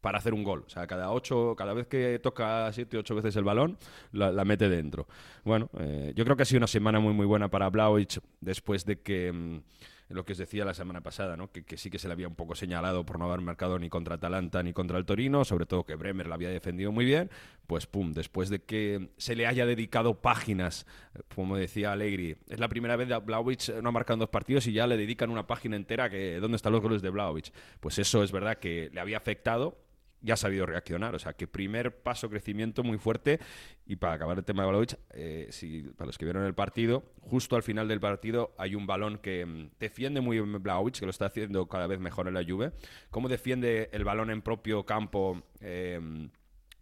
para 0.00 0.18
hacer 0.18 0.34
un 0.34 0.42
gol. 0.42 0.64
O 0.66 0.70
sea, 0.70 0.86
cada 0.86 1.10
ocho, 1.12 1.54
cada 1.56 1.74
vez 1.74 1.86
que 1.86 2.18
toca 2.18 2.72
siete, 2.72 2.96
ocho 2.96 3.14
veces 3.14 3.36
el 3.36 3.44
balón, 3.44 3.78
la, 4.12 4.32
la 4.32 4.44
mete 4.44 4.68
dentro. 4.68 5.06
Bueno, 5.44 5.68
eh, 5.78 6.12
yo 6.16 6.24
creo 6.24 6.36
que 6.36 6.42
ha 6.42 6.46
sido 6.46 6.58
una 6.58 6.66
semana 6.66 7.00
muy, 7.00 7.12
muy 7.12 7.26
buena 7.26 7.48
para 7.48 7.68
Blaovic 7.70 8.20
después 8.40 8.84
de 8.84 9.00
que, 9.00 9.32
mm, 9.32 9.60
lo 10.10 10.24
que 10.24 10.32
os 10.32 10.38
decía 10.38 10.64
la 10.64 10.74
semana 10.74 11.00
pasada, 11.00 11.36
¿no? 11.36 11.50
que, 11.50 11.76
sí 11.76 11.88
que 11.88 11.98
se 11.98 12.08
le 12.08 12.12
había 12.12 12.28
un 12.28 12.34
poco 12.34 12.54
señalado 12.54 13.06
por 13.06 13.18
no 13.18 13.26
haber 13.26 13.40
marcado 13.40 13.78
ni 13.78 13.88
contra 13.88 14.16
Atalanta 14.16 14.62
ni 14.62 14.72
contra 14.72 14.98
el 14.98 15.04
Torino, 15.04 15.44
sobre 15.44 15.66
todo 15.66 15.84
que 15.84 15.94
Bremer 15.94 16.26
la 16.26 16.34
había 16.34 16.50
defendido 16.50 16.90
muy 16.90 17.04
bien, 17.04 17.30
pues 17.66 17.86
pum, 17.86 18.12
después 18.12 18.50
de 18.50 18.60
que 18.62 19.10
se 19.16 19.36
le 19.36 19.46
haya 19.46 19.66
dedicado 19.66 20.20
páginas, 20.20 20.86
como 21.34 21.56
decía 21.56 21.92
Allegri, 21.92 22.36
es 22.48 22.58
la 22.58 22.68
primera 22.68 22.96
vez 22.96 23.08
que 23.08 23.16
Blaovic 23.18 23.80
no 23.80 23.90
ha 23.90 23.92
marcado 23.92 24.18
dos 24.18 24.30
partidos 24.30 24.66
y 24.66 24.72
ya 24.72 24.86
le 24.86 24.96
dedican 24.96 25.30
una 25.30 25.46
página 25.46 25.76
entera 25.76 26.10
que 26.10 26.40
dónde 26.40 26.56
están 26.56 26.72
los 26.72 26.82
goles 26.82 27.02
de 27.02 27.10
Blaovic. 27.10 27.52
Pues 27.78 27.98
eso 27.98 28.22
es 28.24 28.32
verdad 28.32 28.58
que 28.58 28.90
le 28.92 29.00
había 29.00 29.16
afectado 29.16 29.78
ya 30.22 30.34
ha 30.34 30.36
sabido 30.36 30.66
reaccionar. 30.66 31.14
O 31.14 31.18
sea, 31.18 31.32
que 31.32 31.46
primer 31.46 32.02
paso 32.02 32.28
crecimiento 32.30 32.82
muy 32.82 32.98
fuerte. 32.98 33.40
Y 33.86 33.96
para 33.96 34.14
acabar 34.14 34.38
el 34.38 34.44
tema 34.44 34.62
de 34.62 34.68
Vlahovic, 34.68 34.98
eh, 35.10 35.48
si, 35.50 35.82
para 35.82 36.06
los 36.06 36.18
que 36.18 36.24
vieron 36.24 36.44
el 36.44 36.54
partido, 36.54 37.04
justo 37.20 37.56
al 37.56 37.62
final 37.62 37.88
del 37.88 38.00
partido 38.00 38.54
hay 38.58 38.74
un 38.74 38.86
balón 38.86 39.18
que 39.18 39.44
mm, 39.44 39.70
defiende 39.78 40.20
muy 40.20 40.40
bien 40.40 40.62
Vlahovic, 40.62 40.98
que 40.98 41.06
lo 41.06 41.10
está 41.10 41.26
haciendo 41.26 41.68
cada 41.68 41.86
vez 41.86 42.00
mejor 42.00 42.28
en 42.28 42.34
la 42.34 42.44
Juve. 42.44 42.72
Cómo 43.10 43.28
defiende 43.28 43.90
el 43.92 44.04
balón 44.04 44.30
en 44.30 44.42
propio 44.42 44.84
campo. 44.84 45.42
eh, 45.60 46.28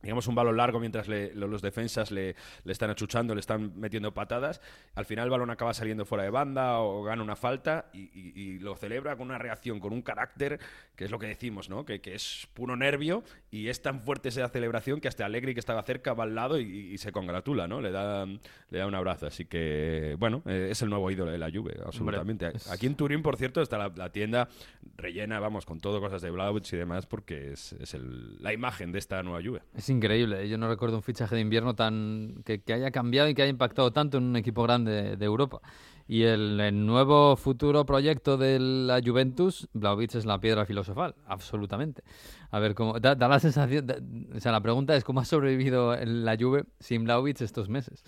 digamos, 0.02 0.26
un 0.28 0.34
balón 0.34 0.56
largo 0.56 0.78
mientras 0.80 1.08
le- 1.08 1.34
lo- 1.34 1.48
los 1.48 1.62
defensas 1.62 2.10
le, 2.10 2.36
le 2.64 2.72
están 2.72 2.90
achuchando, 2.90 3.34
le 3.34 3.40
están 3.40 3.72
metiendo 3.78 4.12
patadas. 4.14 4.60
Al 4.94 5.04
final 5.04 5.24
el 5.24 5.30
balón 5.30 5.50
acaba 5.50 5.74
saliendo 5.74 6.04
fuera 6.04 6.24
de 6.24 6.30
banda 6.30 6.78
o 6.80 7.02
gana 7.02 7.22
una 7.22 7.36
falta 7.36 7.86
y, 7.92 8.02
y- 8.18 8.32
y 8.34 8.58
lo 8.60 8.76
celebra 8.76 9.16
con 9.16 9.28
una 9.28 9.38
reacción, 9.38 9.80
con 9.80 9.92
un 9.92 10.02
carácter, 10.02 10.60
que 10.96 11.04
es 11.04 11.10
lo 11.10 11.18
que 11.18 11.26
decimos, 11.26 11.68
¿no? 11.68 11.84
Que, 11.84 12.00
que 12.00 12.14
es 12.14 12.48
puro 12.54 12.76
nervio 12.76 13.24
y 13.50 13.68
es 13.68 13.82
tan 13.82 14.00
fuerte 14.02 14.28
esa 14.28 14.48
celebración 14.48 15.00
que 15.00 15.08
hasta 15.08 15.24
Allegri, 15.26 15.54
que 15.54 15.60
estaba 15.60 15.82
cerca, 15.82 16.14
va 16.14 16.24
al 16.24 16.34
lado 16.34 16.58
y, 16.60 16.64
y 16.64 16.98
se 16.98 17.12
congratula, 17.12 17.66
¿no? 17.68 17.80
Le 17.80 17.90
da, 17.90 18.24
le 18.26 18.78
da 18.78 18.86
un 18.86 18.94
abrazo. 18.94 19.26
Así 19.26 19.44
que, 19.46 20.16
bueno, 20.18 20.42
eh, 20.46 20.68
es 20.70 20.82
el 20.82 20.90
nuevo 20.90 21.10
ídolo 21.10 21.30
de 21.30 21.38
la 21.38 21.50
Juve, 21.50 21.76
absolutamente. 21.84 22.46
Aquí 22.70 22.86
en 22.86 22.94
Turín, 22.94 23.22
por 23.22 23.36
cierto, 23.36 23.62
está 23.62 23.78
la, 23.78 23.92
la 23.94 24.10
tienda 24.10 24.48
rellena, 24.96 25.38
vamos, 25.40 25.64
con 25.66 25.80
todo 25.80 26.00
cosas 26.00 26.22
de 26.22 26.30
Vlahovic 26.30 26.72
y 26.72 26.76
demás, 26.76 27.06
porque 27.06 27.52
es, 27.52 27.72
es 27.74 27.94
el- 27.94 28.42
la 28.42 28.52
imagen 28.52 28.92
de 28.92 28.98
esta 28.98 29.22
nueva 29.22 29.40
Juve. 29.44 29.62
Es 29.76 29.87
increíble. 29.90 30.44
¿eh? 30.44 30.48
Yo 30.48 30.58
no 30.58 30.68
recuerdo 30.68 30.96
un 30.96 31.02
fichaje 31.02 31.34
de 31.34 31.40
invierno 31.40 31.74
tan 31.74 32.42
que, 32.44 32.60
que 32.60 32.72
haya 32.72 32.90
cambiado 32.90 33.28
y 33.28 33.34
que 33.34 33.42
haya 33.42 33.50
impactado 33.50 33.92
tanto 33.92 34.18
en 34.18 34.24
un 34.24 34.36
equipo 34.36 34.62
grande 34.62 35.16
de 35.16 35.24
Europa. 35.24 35.60
Y 36.06 36.22
el, 36.22 36.86
nuevo 36.86 37.36
futuro 37.36 37.84
proyecto 37.84 38.38
de 38.38 38.58
la 38.58 39.00
Juventus, 39.04 39.68
Vlahovic 39.74 40.14
es 40.14 40.24
la 40.24 40.40
piedra 40.40 40.64
filosofal, 40.64 41.14
absolutamente. 41.26 42.02
A 42.50 42.58
ver 42.58 42.74
cómo 42.74 42.98
da, 42.98 43.14
da 43.14 43.28
la 43.28 43.38
sensación, 43.38 43.86
da- 43.86 43.98
o 44.34 44.40
sea, 44.40 44.52
la 44.52 44.62
pregunta 44.62 44.96
es 44.96 45.04
cómo 45.04 45.20
ha 45.20 45.26
sobrevivido 45.26 45.94
la 45.96 46.36
Juve 46.38 46.64
sin 46.80 47.04
Vlahovic 47.04 47.42
estos 47.42 47.68
meses. 47.68 48.04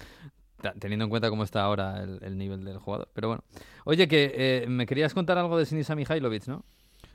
Teniendo 0.78 1.04
en 1.04 1.10
cuenta 1.10 1.28
cómo 1.30 1.44
está 1.44 1.62
ahora 1.62 2.02
el, 2.02 2.18
el 2.22 2.38
nivel 2.38 2.64
del 2.64 2.78
jugador. 2.78 3.08
Pero 3.14 3.28
bueno. 3.28 3.44
Oye, 3.84 4.08
que 4.08 4.32
eh, 4.34 4.66
me 4.68 4.86
querías 4.86 5.12
contar 5.14 5.36
algo 5.38 5.58
de 5.58 5.66
Sinisa 5.66 5.94
Mihailovic, 5.94 6.46
¿no? 6.48 6.64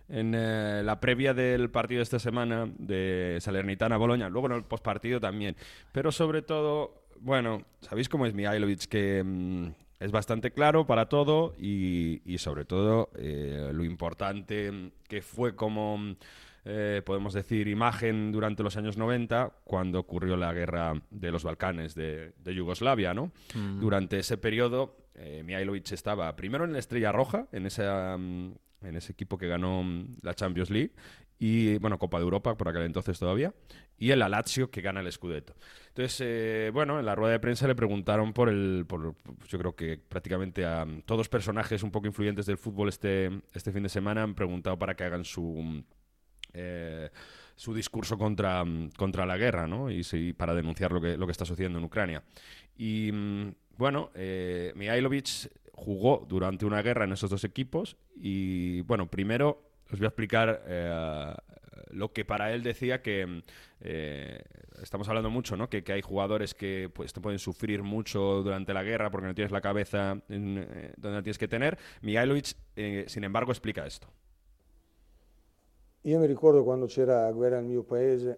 En 0.10 0.34
eh, 0.36 0.82
la 0.84 1.00
previa 1.00 1.34
del 1.34 1.70
partido 1.70 2.00
de 2.00 2.04
esta 2.04 2.20
semana 2.20 2.70
de 2.78 3.38
Salernitana-Boloña, 3.42 4.30
luego 4.30 4.48
en 4.48 4.54
el 4.54 4.64
postpartido 4.64 5.20
también. 5.20 5.56
Pero 5.92 6.12
sobre 6.12 6.42
todo, 6.42 7.06
bueno, 7.20 7.64
sabéis 7.82 8.10
cómo 8.10 8.26
es 8.26 8.34
Mihailovic, 8.34 8.86
que 8.86 9.24
mm, 9.24 9.68
es 10.00 10.12
bastante 10.12 10.52
claro 10.52 10.86
para 10.86 11.08
todo 11.08 11.56
y, 11.58 12.22
y 12.26 12.38
sobre 12.38 12.66
todo 12.66 13.10
eh, 13.18 13.72
lo 13.74 13.84
importante 13.84 14.92
que 15.08 15.22
fue 15.22 15.56
como, 15.56 15.98
mm, 15.98 16.16
eh, 16.66 17.02
podemos 17.06 17.34
decir, 17.34 17.68
imagen 17.68 18.32
durante 18.32 18.64
los 18.64 18.76
años 18.78 18.98
90, 18.98 19.54
cuando 19.64 20.00
ocurrió 20.00 20.36
la 20.36 20.54
guerra 20.54 20.94
de 21.12 21.32
los 21.32 21.44
Balcanes 21.44 21.96
de, 21.96 22.34
de 22.44 22.56
Yugoslavia, 22.56 23.14
¿no? 23.14 23.32
Mm. 23.54 23.80
Durante 23.80 24.20
ese 24.20 24.38
periodo, 24.38 24.98
eh, 25.16 25.44
Mihailovic 25.46 25.92
estaba 25.92 26.36
primero 26.36 26.66
en 26.66 26.74
la 26.74 26.80
Estrella 26.80 27.12
Roja, 27.12 27.48
en 27.52 27.66
esa, 27.66 28.18
en 28.86 28.96
ese 28.96 29.12
equipo 29.12 29.38
que 29.38 29.48
ganó 29.48 29.84
mm, 29.84 30.18
la 30.22 30.34
Champions 30.34 30.70
League 30.70 30.92
y, 31.40 31.78
bueno, 31.80 32.00
Copa 32.00 32.18
de 32.18 32.24
Europa 32.24 32.56
por 32.56 32.70
aquel 32.70 32.84
entonces 32.84 33.20
todavía, 33.20 33.54
y 33.98 34.12
el 34.12 34.20
Lazio 34.20 34.72
que 34.72 34.82
gana 34.82 35.02
el 35.02 35.12
Scudetto. 35.12 35.54
Entonces, 35.90 36.22
eh, 36.24 36.72
bueno, 36.74 37.00
en 37.00 37.06
la 37.06 37.16
rueda 37.16 37.34
de 37.34 37.40
prensa 37.40 37.68
le 37.68 37.76
preguntaron 37.76 38.34
por 38.34 38.50
el, 38.50 38.86
por, 38.88 39.16
yo 39.48 39.60
creo 39.60 39.76
que 39.76 39.98
prácticamente 39.98 40.66
a 40.66 40.86
mm, 40.86 41.02
todos 41.02 41.30
personajes 41.30 41.84
un 41.84 41.92
poco 41.92 42.08
influyentes 42.08 42.46
del 42.46 42.58
fútbol 42.58 42.90
este, 42.90 43.30
este 43.54 43.72
fin 43.72 43.84
de 43.84 43.90
semana 43.90 44.24
han 44.24 44.36
preguntado 44.36 44.78
para 44.80 44.96
que 44.96 45.04
hagan 45.04 45.26
su... 45.26 45.42
mm, 45.42 45.84
eh, 46.54 47.10
su 47.56 47.74
discurso 47.74 48.18
contra, 48.18 48.66
contra 48.98 49.26
la 49.26 49.38
guerra, 49.38 49.66
¿no? 49.66 49.90
Y 49.90 50.04
sí, 50.04 50.34
para 50.34 50.54
denunciar 50.54 50.92
lo 50.92 51.00
que, 51.00 51.18
lo 51.18 51.26
que 51.26 51.32
está 51.32 51.46
sucediendo 51.46 51.80
en 51.80 51.86
Ucrania. 51.86 52.22
Y 52.78 53.12
bueno, 53.78 54.12
eh, 54.16 54.74
Mihailovic 54.76 55.50
jugó 55.76 56.26
durante 56.28 56.66
una 56.66 56.82
guerra 56.82 57.06
en 57.06 57.12
esos 57.12 57.30
dos 57.30 57.44
equipos 57.44 57.98
y 58.16 58.82
bueno, 58.82 59.08
primero 59.08 59.62
os 59.92 60.00
voy 60.00 60.06
a 60.06 60.08
explicar 60.08 60.64
eh, 60.66 61.36
lo 61.92 62.12
que 62.12 62.26
para 62.26 62.54
él 62.54 62.64
decía 62.64 63.02
que 63.02 63.26
mm, 63.26 63.44
eh, 63.82 64.42
estamos 64.82 65.08
hablando 65.10 65.30
mucho, 65.30 65.58
¿no? 65.58 65.70
Que, 65.70 65.84
que 65.84 65.94
hay 65.94 66.02
jugadores 66.02 66.54
que 66.54 66.90
pues 66.94 67.14
te 67.14 67.22
pueden 67.22 67.40
sufrir 67.40 67.84
mucho 67.84 68.42
durante 68.42 68.74
la 68.74 68.84
guerra 68.84 69.12
porque 69.12 69.28
no 69.28 69.36
tienes 69.36 69.52
la 69.52 69.62
cabeza 69.62 70.22
eh, 70.30 70.94
donde 70.98 71.18
la 71.18 71.22
tienes 71.22 71.38
que 71.38 71.48
tener. 71.48 71.78
Mihailovic, 72.02 72.56
sin 73.08 73.24
embargo, 73.24 73.52
explica 73.52 73.86
esto. 73.86 74.08
Io 76.06 76.20
mi 76.20 76.28
ricordo 76.28 76.64
quando 76.64 76.88
c'era 76.88 77.32
guerra 77.32 77.60
nel 77.60 77.66
mio 77.66 77.84
paese, 77.84 78.38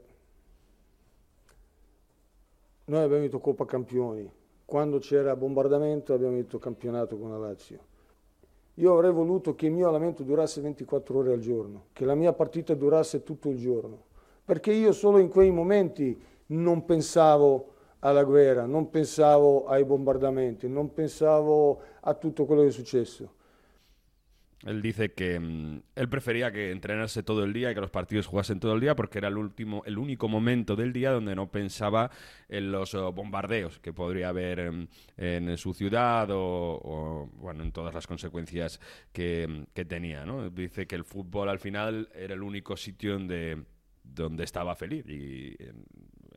noi 2.86 3.04
abbiamo 3.04 3.24
vinto 3.24 3.42
Coppa 3.42 3.66
Campioni, 3.66 4.32
quando 4.68 5.00
c'era 5.00 5.34
bombardamento 5.38 6.14
abbiamo 6.14 6.34
vinto 6.34 6.60
campionato 6.60 7.18
con 7.18 7.32
la 7.32 7.38
Lazio. 7.38 7.80
Io 8.74 8.94
avrei 8.94 9.14
voluto 9.14 9.56
che 9.56 9.68
il 9.68 9.72
mio 9.72 9.88
allenamento 9.88 10.24
durasse 10.24 10.60
24 10.60 11.18
ore 11.18 11.32
al 11.32 11.40
giorno, 11.40 11.86
che 11.94 12.04
la 12.04 12.16
mia 12.16 12.34
partita 12.34 12.74
durasse 12.74 13.24
tutto 13.24 13.48
il 13.48 13.58
giorno, 13.58 14.04
perché 14.44 14.74
io 14.74 14.92
solo 14.92 15.20
in 15.20 15.30
quei 15.30 15.52
momenti 15.52 16.22
non 16.48 16.84
pensavo 16.84 17.76
alla 18.00 18.26
guerra, 18.26 18.66
non 18.66 18.90
pensavo 18.90 19.68
ai 19.68 19.86
bombardamenti, 19.86 20.68
non 20.68 20.94
pensavo 20.94 21.80
a 22.02 22.14
tutto 22.14 22.44
quello 22.44 22.64
che 22.64 22.68
è 22.68 22.72
successo. 22.72 23.36
Él 24.66 24.82
dice 24.82 25.14
que 25.14 25.40
mm, 25.40 25.82
él 25.96 26.10
prefería 26.10 26.52
que 26.52 26.72
entrenarse 26.72 27.22
todo 27.24 27.44
el 27.44 27.54
día 27.54 27.72
y 27.72 27.76
que 27.76 27.82
los 27.82 27.92
partidos 27.92 28.26
jugasen 28.26 28.60
todo 28.60 28.74
el 28.74 28.82
día 28.82 28.96
porque 28.96 29.20
era 29.20 29.28
el 29.28 29.38
último, 29.38 29.84
el 29.86 29.98
único 29.98 30.28
momento 30.28 30.76
del 30.76 30.94
día 30.94 31.12
donde 31.12 31.36
no 31.36 31.52
pensaba 31.52 32.10
en 32.50 32.72
los 32.72 32.94
oh, 32.96 33.12
bombardeos 33.12 33.80
que 33.80 33.94
podría 33.94 34.30
haber 34.30 34.60
em, 34.60 34.88
en 35.16 35.58
su 35.58 35.74
ciudad 35.74 36.28
o, 36.32 37.30
bueno 37.36 37.64
en 37.64 37.72
todas 37.72 37.94
las 37.94 38.08
consecuencias 38.08 38.80
que, 39.12 39.48
mm, 39.48 39.64
que 39.74 39.86
tenía. 39.86 40.26
¿no? 40.26 40.50
Dice 40.50 40.88
que 40.88 40.96
el 40.96 41.04
fútbol 41.04 41.50
al 41.50 41.60
final 41.60 42.10
era 42.16 42.34
el 42.34 42.42
único 42.42 42.76
sitio 42.78 43.14
donde 43.14 43.64
donde 44.04 44.46
estaba 44.46 44.74
feliz 44.74 45.06
y 45.10 45.56
en, 45.60 45.84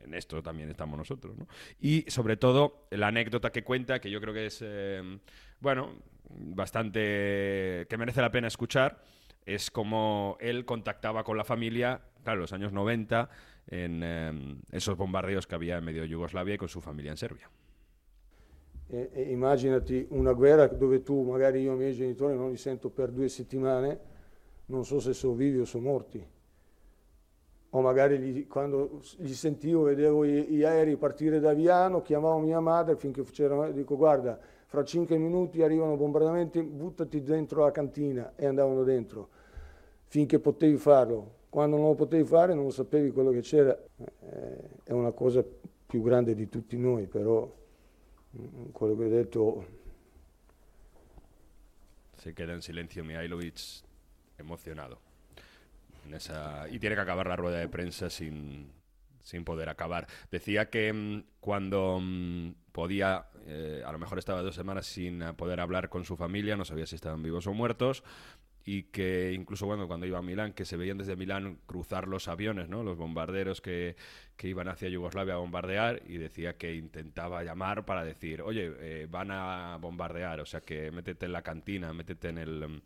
en 0.03 0.13
esto 0.13 0.41
también 0.41 0.69
estamos 0.69 0.97
nosotros. 0.97 1.37
¿no? 1.37 1.47
Y 1.79 2.05
sobre 2.07 2.37
todo 2.37 2.87
la 2.91 3.07
anécdota 3.07 3.51
que 3.51 3.63
cuenta, 3.63 3.99
que 3.99 4.11
yo 4.11 4.19
creo 4.21 4.33
que 4.33 4.45
es, 4.47 4.59
eh, 4.61 5.19
bueno, 5.59 5.95
bastante 6.37 7.85
que 7.89 7.97
merece 7.97 8.21
la 8.21 8.31
pena 8.31 8.47
escuchar, 8.47 9.01
es 9.45 9.71
como 9.71 10.37
él 10.39 10.65
contactaba 10.65 11.23
con 11.23 11.37
la 11.37 11.43
familia, 11.43 12.01
claro, 12.23 12.37
en 12.37 12.41
los 12.41 12.53
años 12.53 12.71
90, 12.71 13.29
en 13.67 14.01
eh, 14.03 14.55
esos 14.71 14.97
bombardeos 14.97 15.47
que 15.47 15.55
había 15.55 15.77
en 15.77 15.85
medio 15.85 16.01
de 16.01 16.09
Yugoslavia 16.09 16.55
y 16.55 16.57
con 16.57 16.69
su 16.69 16.81
familia 16.81 17.11
en 17.11 17.17
Serbia. 17.17 17.49
E- 18.87 19.09
e 19.13 19.31
immaginati 19.31 20.05
una 20.09 20.33
guerra 20.33 20.67
dove 20.67 21.01
tu, 21.01 21.23
magari 21.23 21.61
io 21.61 21.71
e 21.71 21.75
i 21.75 21.77
miei 21.77 21.93
genitori 21.93 22.35
non 22.35 22.49
li 22.49 22.57
sento 22.57 22.89
per 22.89 23.09
due 23.11 23.29
settimane, 23.29 23.99
non 24.65 24.83
so 24.85 24.99
se 24.99 25.13
sono 25.13 25.33
vivi 25.33 25.59
o 25.59 25.65
sono 25.65 25.83
morti. 25.89 26.27
O 27.73 27.81
magari 27.81 28.17
gli- 28.19 28.47
quando 28.47 29.01
li 29.19 29.33
sentivo, 29.33 29.83
vedevo 29.83 30.25
i, 30.25 30.43
gli 30.43 30.63
aerei 30.63 30.97
partire 30.97 31.39
da 31.39 31.53
Viano, 31.53 32.01
chiamavo 32.01 32.39
mia 32.39 32.59
madre 32.59 32.97
finché 32.97 33.23
c'era, 33.23 33.71
dico 33.71 33.95
guarda, 33.95 34.37
fra 34.71 34.85
cinque 34.85 35.17
minuti 35.17 35.61
arrivano 35.61 35.97
bombardamenti, 35.97 36.63
buttati 36.63 37.21
dentro 37.21 37.65
la 37.65 37.71
cantina 37.71 38.31
e 38.37 38.45
andavano 38.45 38.85
dentro, 38.85 39.27
finché 40.05 40.39
potevi 40.39 40.77
farlo. 40.77 41.39
Quando 41.49 41.75
non 41.75 41.87
lo 41.87 41.95
potevi 41.95 42.23
fare 42.23 42.53
non 42.53 42.71
sapevi 42.71 43.11
quello 43.11 43.31
che 43.31 43.41
c'era. 43.41 43.77
Eh, 43.97 44.83
è 44.85 44.93
una 44.93 45.11
cosa 45.11 45.43
più 45.85 46.01
grande 46.01 46.33
di 46.33 46.47
tutti 46.47 46.77
noi, 46.77 47.05
però 47.07 47.53
mm, 48.37 48.69
quello 48.71 48.95
che 48.95 49.03
ho 49.03 49.09
detto 49.09 49.65
Se 52.15 52.33
queda 52.33 52.53
en 52.53 52.61
silencio 52.61 53.03
Mihailovic 53.03 53.83
emocionado. 54.37 54.99
En 56.05 56.13
esa... 56.13 56.69
Y 56.69 56.79
tiene 56.79 56.95
que 56.95 57.01
acabar 57.01 57.27
la 57.27 57.35
rueda 57.35 57.57
de 57.57 57.67
prensa 57.67 58.09
sin, 58.09 58.71
sin 59.23 59.43
poder 59.43 59.69
acabar. 59.69 60.07
Decía 60.31 60.69
que 60.69 60.91
mm, 60.93 61.23
cuando 61.39 61.99
mm, 62.01 62.51
podía, 62.71 63.25
eh, 63.45 63.83
a 63.85 63.91
lo 63.91 63.99
mejor 63.99 64.19
estaba 64.19 64.41
dos 64.41 64.55
semanas 64.55 64.85
sin 64.85 65.21
eh, 65.21 65.33
poder 65.33 65.59
hablar 65.59 65.89
con 65.89 66.05
su 66.05 66.17
familia, 66.17 66.55
no 66.55 66.65
sabía 66.65 66.85
si 66.85 66.95
estaban 66.95 67.23
vivos 67.23 67.47
o 67.47 67.53
muertos, 67.53 68.03
y 68.63 68.83
que 68.83 69.33
incluso 69.33 69.65
bueno, 69.65 69.87
cuando 69.87 70.05
iba 70.05 70.19
a 70.19 70.21
Milán, 70.21 70.53
que 70.53 70.65
se 70.65 70.77
veían 70.77 70.97
desde 70.97 71.15
Milán 71.15 71.57
cruzar 71.65 72.07
los 72.07 72.27
aviones, 72.27 72.69
¿no? 72.69 72.83
los 72.83 72.97
bombarderos 72.97 73.61
que, 73.61 73.95
que 74.37 74.47
iban 74.47 74.67
hacia 74.67 74.89
Yugoslavia 74.89 75.33
a 75.35 75.37
bombardear, 75.37 76.01
y 76.05 76.17
decía 76.17 76.57
que 76.57 76.75
intentaba 76.75 77.43
llamar 77.43 77.85
para 77.85 78.03
decir, 78.03 78.41
oye, 78.41 78.71
eh, 78.79 79.07
van 79.09 79.31
a 79.31 79.77
bombardear, 79.79 80.39
o 80.41 80.45
sea 80.45 80.61
que 80.61 80.91
métete 80.91 81.25
en 81.25 81.33
la 81.33 81.41
cantina, 81.41 81.93
métete 81.93 82.29
en 82.29 82.37
el... 82.37 82.81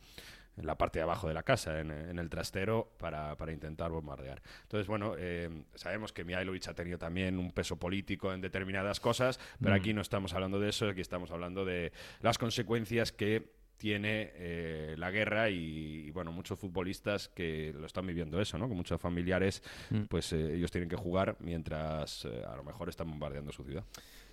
en 0.57 0.65
la 0.65 0.77
parte 0.77 0.99
de 0.99 1.03
abajo 1.03 1.27
de 1.27 1.33
la 1.33 1.43
casa, 1.43 1.79
en, 1.79 1.91
en 1.91 2.17
el 2.19 2.29
trastero, 2.29 2.91
para, 2.97 3.35
para 3.35 3.51
intentar 3.51 3.91
bombardear. 3.91 4.41
Entonces, 4.63 4.87
bueno, 4.87 5.15
eh, 5.17 5.49
sabemos 5.75 6.13
que 6.13 6.23
Mihailovic 6.23 6.67
ha 6.69 6.73
tenido 6.73 6.97
también 6.97 7.37
un 7.39 7.51
peso 7.51 7.77
político 7.77 8.33
en 8.33 8.41
determinadas 8.41 8.99
cosas, 8.99 9.39
pero 9.61 9.73
Mm. 9.75 9.77
aquí 9.77 9.93
no 9.93 10.01
estamos 10.01 10.33
hablando 10.33 10.59
de 10.59 10.69
eso, 10.69 10.87
aquí 10.87 11.01
estamos 11.01 11.31
hablando 11.31 11.65
de 11.65 11.91
las 12.21 12.37
consecuencias 12.37 13.11
que 13.11 13.53
tiene 13.77 14.31
eh, 14.35 14.95
la 14.97 15.11
guerra 15.11 15.49
y, 15.49 16.05
y, 16.07 16.11
bueno, 16.11 16.31
muchos 16.31 16.57
futbolistas 16.57 17.27
que 17.27 17.73
lo 17.77 17.85
están 17.85 18.07
viviendo 18.07 18.39
eso, 18.39 18.57
¿no? 18.57 18.69
Que 18.69 18.73
muchos 18.73 19.01
familiares, 19.01 19.61
Mm. 19.89 20.03
pues 20.03 20.31
eh, 20.31 20.55
ellos 20.55 20.71
tienen 20.71 20.87
que 20.89 20.95
jugar 20.95 21.35
mientras 21.41 22.23
eh, 22.23 22.43
a 22.47 22.55
lo 22.55 22.63
mejor 22.63 22.87
están 22.87 23.09
bombardeando 23.09 23.51
su 23.51 23.65
ciudad. 23.65 23.83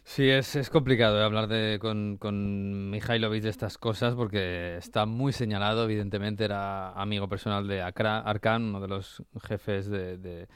Sí, 0.04 0.28
es, 0.28 0.56
es 0.56 0.68
complicado 0.68 1.18
eh, 1.20 1.24
hablar 1.24 1.46
de, 1.48 1.78
con, 1.80 2.16
con 2.18 2.90
Mihailovic 2.90 3.42
de 3.44 3.48
estas 3.50 3.78
cosas 3.78 4.14
porque 4.14 4.76
está 4.76 5.06
muy 5.06 5.32
señalado, 5.32 5.84
evidentemente 5.84 6.44
era 6.44 6.90
amigo 6.92 7.28
personal 7.28 7.66
de 7.68 7.80
Arkan, 7.82 8.62
uno 8.64 8.80
de 8.80 8.88
los 8.88 9.22
jefes 9.44 9.88
de, 9.88 10.48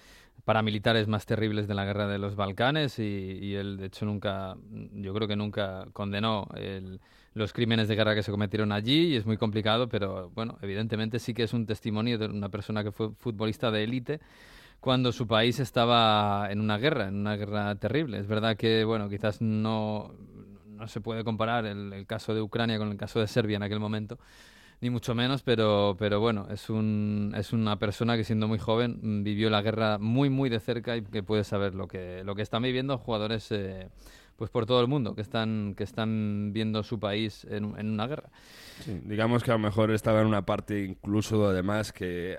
paramilitares 0.44 1.08
más 1.08 1.26
terribles 1.26 1.68
de 1.68 1.74
la 1.74 1.84
guerra 1.84 2.06
de 2.08 2.18
los 2.18 2.36
Balcanes 2.36 2.98
y, 3.00 3.02
y 3.04 3.54
él 3.56 3.76
de 3.78 3.86
hecho 3.86 4.06
nunca, 4.06 4.56
yo 4.92 5.14
creo 5.14 5.28
que 5.28 5.36
nunca 5.36 5.86
condenó 5.92 6.48
el- 6.56 7.00
los 7.34 7.52
crímenes 7.52 7.88
de 7.88 7.96
guerra 7.96 8.14
que 8.14 8.22
se 8.22 8.30
cometieron 8.30 8.72
allí 8.72 9.08
y 9.08 9.16
es 9.16 9.26
muy 9.26 9.36
complicado, 9.36 9.88
pero 9.88 10.30
bueno, 10.30 10.58
evidentemente 10.62 11.18
sí 11.18 11.34
que 11.34 11.42
es 11.44 11.52
un 11.52 11.66
testimonio 11.66 12.18
de 12.18 12.26
una 12.26 12.48
persona 12.48 12.82
que 12.84 12.92
fue 12.92 13.10
futbolista 13.14 13.70
de 13.70 13.84
élite 13.84 14.20
cuando 14.80 15.12
su 15.12 15.26
país 15.26 15.58
estaba 15.60 16.48
en 16.50 16.60
una 16.60 16.78
guerra, 16.78 17.08
en 17.08 17.16
una 17.16 17.36
guerra 17.36 17.74
terrible. 17.76 18.18
Es 18.18 18.26
verdad 18.26 18.56
que, 18.56 18.84
bueno, 18.84 19.08
quizás 19.08 19.40
no, 19.40 20.14
no 20.76 20.88
se 20.88 21.00
puede 21.00 21.24
comparar 21.24 21.66
el, 21.66 22.06
caso 22.06 22.34
de 22.34 22.42
Ucrania 22.42 22.78
con 22.78 22.90
el 22.90 22.96
caso 22.96 23.20
de 23.20 23.26
Serbia 23.26 23.56
en 23.56 23.62
aquel 23.62 23.80
momento, 23.80 24.18
ni 24.80 24.90
mucho 24.90 25.14
menos, 25.14 25.42
pero, 25.42 25.96
pero 25.98 26.20
bueno, 26.20 26.46
es, 26.50 26.70
un, 26.70 27.34
es 27.36 27.52
una 27.52 27.78
persona 27.78 28.16
que 28.16 28.24
siendo 28.24 28.46
muy 28.46 28.58
joven 28.58 29.24
vivió 29.24 29.50
la 29.50 29.62
guerra 29.62 29.98
muy, 29.98 30.30
muy 30.30 30.50
de 30.50 30.60
cerca 30.60 30.96
y 30.96 31.02
que 31.02 31.22
puede 31.22 31.44
saber 31.44 31.74
lo 31.74 31.88
que, 31.88 32.22
lo 32.24 32.34
que 32.34 32.42
están 32.42 32.62
viviendo 32.62 32.98
jugadores 32.98 33.50
eh, 33.52 33.88
pues 34.36 34.50
por 34.50 34.66
todo 34.66 34.80
el 34.80 34.86
mundo 34.86 35.14
que 35.14 35.22
están, 35.22 35.74
que 35.76 35.84
están 35.84 36.52
viendo 36.52 36.82
su 36.82 37.00
país 37.00 37.46
en, 37.50 37.74
en 37.78 37.90
una 37.90 38.06
guerra. 38.06 38.30
Sí, 38.84 39.00
digamos 39.04 39.42
que 39.42 39.50
a 39.50 39.54
lo 39.54 39.58
mejor 39.60 39.90
estaba 39.90 40.20
en 40.20 40.26
una 40.26 40.44
parte 40.44 40.84
incluso 40.84 41.48
además 41.48 41.92
que 41.92 42.38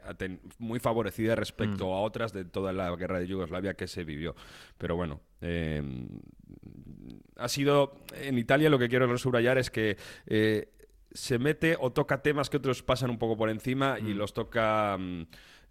muy 0.60 0.80
favorecida 0.80 1.36
respecto 1.36 1.88
Mm. 1.88 1.94
a 1.94 2.00
otras 2.02 2.34
de 2.34 2.46
toda 2.46 2.72
la 2.72 2.96
guerra 2.96 3.20
de 3.20 3.28
Yugoslavia 3.28 3.74
que 3.74 3.88
se 3.88 4.04
vivió. 4.04 4.36
Pero 4.78 4.96
bueno, 4.96 5.22
eh, 5.42 5.82
ha 7.38 7.48
sido 7.48 7.96
en 8.14 8.38
Italia 8.38 8.70
lo 8.70 8.80
que 8.80 8.90
quiero 8.90 9.18
subrayar 9.18 9.58
es 9.58 9.70
que 9.70 9.98
eh, 10.26 10.70
se 11.12 11.40
mete 11.40 11.78
o 11.80 11.92
toca 11.92 12.22
temas 12.22 12.50
que 12.50 12.58
otros 12.58 12.84
pasan 12.84 13.10
un 13.10 13.18
poco 13.18 13.38
por 13.38 13.50
encima 13.50 13.98
y 14.00 14.14
los 14.14 14.34
toca 14.34 14.98
mm, 15.00 15.24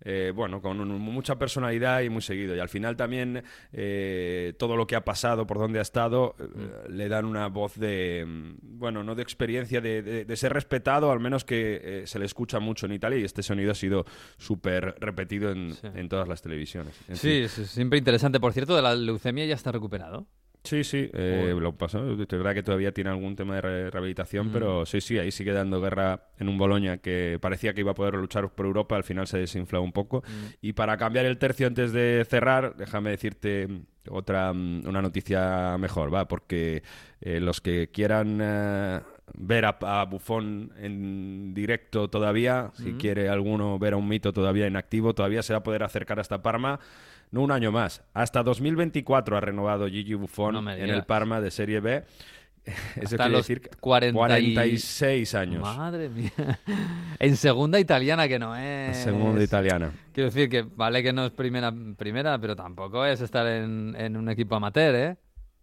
eh, 0.03 0.33
bueno 0.35 0.61
con 0.61 0.81
un- 0.81 1.01
mucha 1.01 1.37
personalidad 1.39 2.03
y 2.03 2.11
muy 2.11 2.23
seguido 2.23 2.55
y 2.55 2.59
al 2.61 2.69
final 2.69 2.97
también 2.97 3.43
eh, 3.73 4.53
todo 4.59 4.77
lo 4.77 4.87
que 4.87 4.97
ha 4.97 5.05
pasado 5.05 5.47
por 5.47 5.59
donde 5.59 5.79
ha 5.79 5.83
estado 5.83 6.35
eh, 6.39 6.89
le 6.91 7.09
dan 7.09 7.25
una 7.25 7.49
voz 7.49 7.77
de 7.79 8.25
mm, 8.27 8.79
bueno 8.79 9.03
no 9.03 9.15
de 9.15 9.23
experiencia 9.23 9.81
de, 9.81 10.03
de- 10.03 10.25
de 10.25 10.37
ser 10.37 10.53
respetado 10.53 11.11
al 11.11 11.21
menos 11.21 11.45
que 11.45 11.81
eh, 11.83 12.07
se 12.07 12.19
le 12.19 12.27
escucha 12.27 12.61
mucho 12.61 12.87
en 12.87 12.93
Italia 12.93 13.19
y 13.19 13.25
este 13.25 13.43
sonido 13.43 13.73
ha 13.73 13.75
sido 13.75 14.05
súper 14.39 14.95
repetido 15.01 15.51
en, 15.51 15.75
en 15.95 16.09
todas 16.09 16.29
las 16.29 16.43
televisiones 16.43 16.95
En 17.09 17.17
Sí, 17.17 17.29
fin. 17.49 17.63
es 17.65 17.71
siempre 17.71 17.99
interesante. 17.99 18.41
Por 18.41 18.53
cierto, 18.53 18.77
de 18.77 18.83
la 18.83 18.95
leucemia 18.95 19.47
ya 19.47 19.55
está 19.55 19.73
recuperado. 19.73 20.27
Sí, 20.67 20.85
sí, 20.85 21.09
eh, 21.15 21.55
lo 21.59 21.73
pasó. 21.77 21.99
Es 22.13 22.27
verdad 22.29 22.53
que 22.55 22.63
todavía 22.63 22.93
tiene 22.93 23.11
algún 23.11 23.37
tema 23.37 23.55
de 23.55 23.61
re- 23.61 23.91
rehabilitación, 23.91 24.49
Mm. 24.49 24.53
pero 24.53 24.85
sí, 24.87 25.01
sí, 25.01 25.19
ahí 25.19 25.31
sigue 25.31 25.53
dando 25.53 25.81
guerra 25.81 26.29
en 26.39 26.49
un 26.49 26.59
Boloña 26.59 26.99
que 26.99 27.39
parecía 27.41 27.73
que 27.73 27.81
iba 27.81 27.93
a 27.93 27.95
poder 27.95 28.15
luchar 28.15 28.49
por 28.51 28.67
Europa, 28.67 28.97
al 28.97 29.05
final 29.05 29.27
se 29.27 29.39
desinfló 29.39 29.81
un 29.83 29.93
poco. 29.93 30.23
Mm. 30.27 30.47
Y 30.61 30.73
para 30.75 30.97
cambiar 30.97 31.25
el 31.27 31.39
tercio 31.39 31.67
antes 31.67 31.93
de 31.93 32.27
cerrar, 32.29 32.75
déjame 32.77 33.11
decirte 33.11 33.69
otra 34.11 34.53
mm, 34.53 34.87
una 34.87 35.03
noticia 35.03 35.77
mejor, 35.79 36.13
va, 36.13 36.29
porque 36.29 36.83
eh, 37.21 37.41
los 37.41 37.61
que 37.61 37.89
quieran 37.93 38.39
eh, 38.43 39.01
ver 39.35 39.65
a, 39.65 39.77
a 39.81 40.05
Buffon 40.05 40.73
en 40.79 41.53
directo 41.55 42.09
todavía, 42.09 42.71
si 42.75 42.93
quiere 42.93 43.29
alguno 43.29 43.79
ver 43.81 43.95
a 43.95 43.97
un 43.97 44.07
mito 44.07 44.33
todavía 44.33 44.67
en 44.69 44.77
activo, 44.77 45.15
todavía 45.15 45.43
se 45.43 45.53
va 45.53 45.59
a 45.59 45.63
poder 45.65 45.83
acercar 45.83 46.21
hasta 46.21 46.43
Parma. 46.43 46.79
No 47.31 47.43
un 47.43 47.51
año 47.51 47.73
más, 47.73 48.03
hasta 48.15 48.43
2024 48.43 49.37
ha 49.37 49.41
renovado 49.41 49.89
Gigi 49.89 50.15
Buffon 50.15 50.65
No 50.65 50.71
en 50.71 50.91
el 50.91 51.05
Parma 51.05 51.41
de 51.41 51.51
Serie 51.51 51.81
B. 51.81 52.05
Eso 52.67 52.75
Hasta 53.05 53.17
quiere 53.17 53.31
los 53.31 53.41
decir 53.47 53.61
que 53.61 53.69
40 53.79 54.09
y- 54.41 54.55
46 54.55 55.35
años. 55.37 55.63
Madre 55.63 56.09
mía. 56.09 56.33
En 57.19 57.37
segunda 57.37 57.79
italiana 57.79 58.27
que 58.29 58.39
no 58.39 58.57
es. 58.57 58.97
Segunda 58.97 59.43
italiana. 59.43 59.93
Quiero 60.13 60.31
decir 60.31 60.49
que 60.49 60.63
vale 60.63 61.03
que 61.03 61.13
no 61.13 61.25
es 61.27 61.31
primera, 61.31 61.73
primera 61.97 62.39
pero 62.39 62.57
tampoco 62.57 63.05
es 63.05 63.21
estar 63.21 63.47
en, 63.47 63.95
en 63.99 64.17
un 64.17 64.29
equipo 64.29 64.57
amateur, 64.57 64.95
¿eh? 64.97 65.17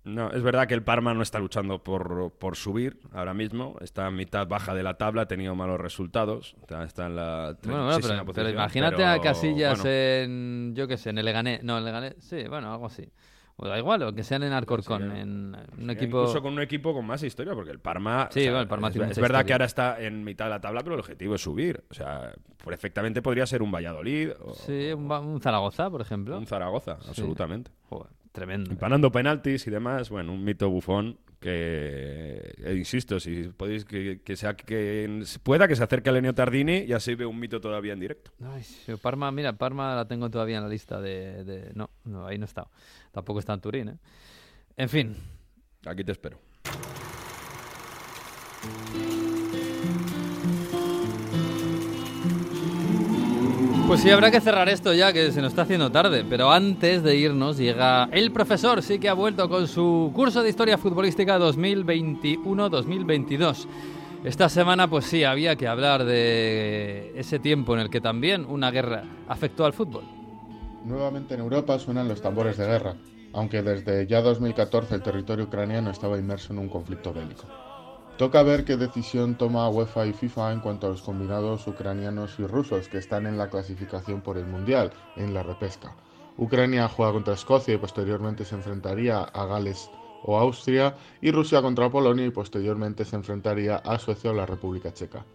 No, 0.06 0.32
es 0.32 0.44
verdad 0.44 0.68
que 0.68 0.74
el 0.74 0.84
Parma 0.84 1.14
no 1.14 1.22
está 1.22 1.40
luchando 1.40 1.82
por, 1.84 2.34
por 2.38 2.58
subir 2.58 3.00
ahora 3.14 3.34
mismo. 3.34 3.78
Está 3.80 4.08
a 4.08 4.12
mitad 4.12 4.46
baja 4.48 4.74
de 4.76 4.84
la 4.84 4.96
tabla, 4.96 5.22
ha 5.22 5.28
tenido 5.28 5.56
malos 5.56 5.80
resultados. 5.80 6.56
Está, 6.62 6.84
está 6.84 7.06
en 7.08 7.16
la 7.16 7.56
Bueno, 7.64 7.86
bueno, 7.86 8.00
36ª 8.00 8.32
pero, 8.36 8.50
imagínate 8.50 9.06
a 9.06 9.20
Casillas 9.22 9.80
bueno, 9.82 9.96
en, 9.96 10.74
yo 10.76 10.88
qué 10.90 10.98
sé, 10.98 11.12
en 11.12 11.20
el 11.20 11.26
Leganés. 11.26 11.64
No, 11.64 11.74
en 11.74 11.80
el 11.80 11.86
Leganés, 11.86 12.16
sí, 12.20 12.44
bueno, 12.50 12.72
algo 12.74 12.88
así. 12.88 13.10
O 13.56 13.68
da 13.68 13.78
igual, 13.78 14.02
o 14.02 14.14
que 14.14 14.24
sean 14.24 14.42
en 14.44 14.52
Alcorcón, 14.52 15.16
en 15.16 15.56
un 15.78 15.90
equipo... 15.92 16.22
Incluso 16.22 16.42
con 16.42 16.54
un 16.54 16.62
equipo 16.62 16.92
con 16.92 17.06
más 17.06 17.22
historia, 17.22 17.54
porque 17.54 17.70
el 17.72 17.80
Parma. 17.80 18.28
Sí, 18.32 18.42
bueno, 18.46 18.62
el 18.62 18.68
Parma 18.68 18.88
es, 18.88 18.94
tiene 18.94 19.12
es 19.12 19.18
verdad 19.20 19.42
historia. 19.42 19.44
que 19.46 19.54
ahora 19.54 19.66
está 19.66 20.02
en 20.02 20.24
mitad 20.24 20.46
de 20.46 20.50
la 20.52 20.60
tabla, 20.60 20.82
pero 20.82 20.96
el 20.96 21.00
objetivo 21.02 21.36
es 21.36 21.42
subir. 21.42 21.84
O 21.92 21.94
sea, 21.94 22.34
perfectamente 22.66 23.22
podría 23.22 23.46
ser 23.46 23.62
un 23.62 23.72
Valladolid 23.72 24.32
o 24.42 24.54
Sí, 24.56 24.92
un, 24.92 25.10
un 25.10 25.40
Zaragoza, 25.40 25.90
por 25.92 26.02
ejemplo. 26.02 26.36
un 26.38 26.48
Zaragoza, 26.48 26.98
Sí. 27.02 27.10
absolutamente. 27.10 27.72
Joder, 27.90 28.10
tremendo. 28.34 28.72
Empanando 28.72 29.10
penaltis 29.12 29.66
y 29.68 29.72
demás, 29.72 30.10
bueno, 30.10 30.34
un 30.34 30.44
mito 30.44 30.70
bufón 30.70 31.18
que, 31.40 32.54
eh, 32.58 32.76
insisto, 32.78 33.20
si 33.20 33.44
podéis 33.56 33.86
que, 33.86 34.22
que 34.24 34.36
sea 34.36 34.56
que 34.56 35.24
pueda 35.44 35.68
que 35.68 35.76
se 35.76 35.84
acerque 35.84 36.10
a 36.10 36.14
Lenio 36.14 36.34
Tardini 36.34 36.80
y 36.80 36.94
así 36.94 37.16
ve 37.16 37.26
un 37.26 37.40
mito 37.40 37.60
todavía 37.62 37.94
en 37.94 38.00
directo. 38.00 38.32
Ay, 38.44 38.64
Parma, 39.02 39.32
mira, 39.32 39.54
Parma 39.54 39.96
la 39.96 40.08
tengo 40.08 40.30
todavía 40.30 40.58
en 40.58 40.64
la 40.64 40.70
lista 40.70 41.00
de... 41.00 41.44
de- 41.46 41.72
No, 41.76 41.90
no, 42.06 42.26
ahí 42.28 42.38
no 42.38 42.46
está. 42.46 42.68
Tampoco 43.12 43.40
está 43.40 43.54
en 43.54 43.62
Turín, 43.62 43.90
¿eh? 43.90 43.98
En 44.78 44.90
fin. 44.90 45.16
Aquí 45.86 46.04
te 46.04 46.12
espero. 46.14 46.40
Pues 53.94 54.02
sí, 54.02 54.10
habrá 54.10 54.32
que 54.32 54.42
cerrar 54.42 54.68
esto 54.70 54.92
ya, 54.92 55.14
que 55.14 55.32
se 55.32 55.40
nos 55.40 55.52
está 55.52 55.62
haciendo 55.62 55.92
tarde. 55.92 56.26
Pero 56.28 56.52
antes 56.52 57.04
de 57.04 57.16
irnos 57.16 57.60
llega 57.60 58.10
el 58.12 58.32
profesor, 58.32 58.82
sí 58.82 58.98
que 58.98 59.08
ha 59.08 59.14
vuelto 59.14 59.48
con 59.48 59.68
su 59.68 60.12
curso 60.16 60.42
de 60.42 60.50
Historia 60.50 60.80
Futbolística 60.80 61.38
2021-2022. 61.38 63.68
Esta 64.24 64.50
semana, 64.50 64.90
pues 64.90 65.06
sí, 65.06 65.24
había 65.24 65.56
que 65.58 65.68
hablar 65.68 66.06
de 66.06 67.14
ese 67.16 67.38
tiempo 67.38 67.76
en 67.76 67.82
el 67.82 67.92
que 67.92 68.02
también 68.02 68.48
una 68.50 68.72
guerra 68.72 69.04
afectó 69.28 69.64
al 69.64 69.74
fútbol. 69.74 70.06
Nuevamente 70.86 71.36
en 71.36 71.42
Europa 71.42 71.78
suenan 71.78 72.08
los 72.08 72.20
tambores 72.20 72.58
de 72.58 72.66
guerra, 72.66 72.96
aunque 73.32 73.62
desde 73.62 74.08
ya 74.08 74.24
2014 74.24 74.96
el 74.96 75.04
territorio 75.04 75.46
ucraniano 75.46 75.92
estaba 75.92 76.18
inmerso 76.18 76.52
en 76.52 76.58
un 76.58 76.68
conflicto 76.68 77.14
bélico. 77.14 77.46
Toca 78.18 78.44
ver 78.44 78.64
qué 78.64 78.78
decisión 78.78 79.36
toma 79.36 79.68
UEFA 79.70 80.06
y 80.06 80.14
FIFA 80.14 80.54
en 80.54 80.60
cuanto 80.60 80.86
a 80.86 80.92
los 80.92 81.02
combinados 81.02 81.66
ucranianos 81.68 82.38
y 82.38 82.46
rusos 82.46 82.88
que 82.88 83.00
están 83.00 83.26
en 83.26 83.40
la 83.40 83.50
clasificación 83.50 84.22
por 84.22 84.38
el 84.38 84.46
Mundial, 84.46 84.94
en 85.16 85.34
la 85.34 85.42
repesca. 85.42 85.96
Ucrania 86.38 86.88
juega 86.88 87.12
contra 87.12 87.34
Escocia 87.34 87.74
y 87.74 87.78
posteriormente 87.78 88.46
se 88.46 88.54
enfrentaría 88.54 89.20
a 89.20 89.46
Gales 89.48 89.90
o 90.24 90.38
Austria, 90.38 90.96
y 91.22 91.32
Rusia 91.32 91.62
contra 91.62 91.90
Polonia 91.90 92.26
y 92.26 92.32
posteriormente 92.32 93.04
se 93.04 93.16
enfrentaría 93.16 93.78
a 93.78 94.00
Suecia 94.00 94.32
o 94.32 94.34
la 94.34 94.46
República 94.46 94.94
Checa. 94.94 95.26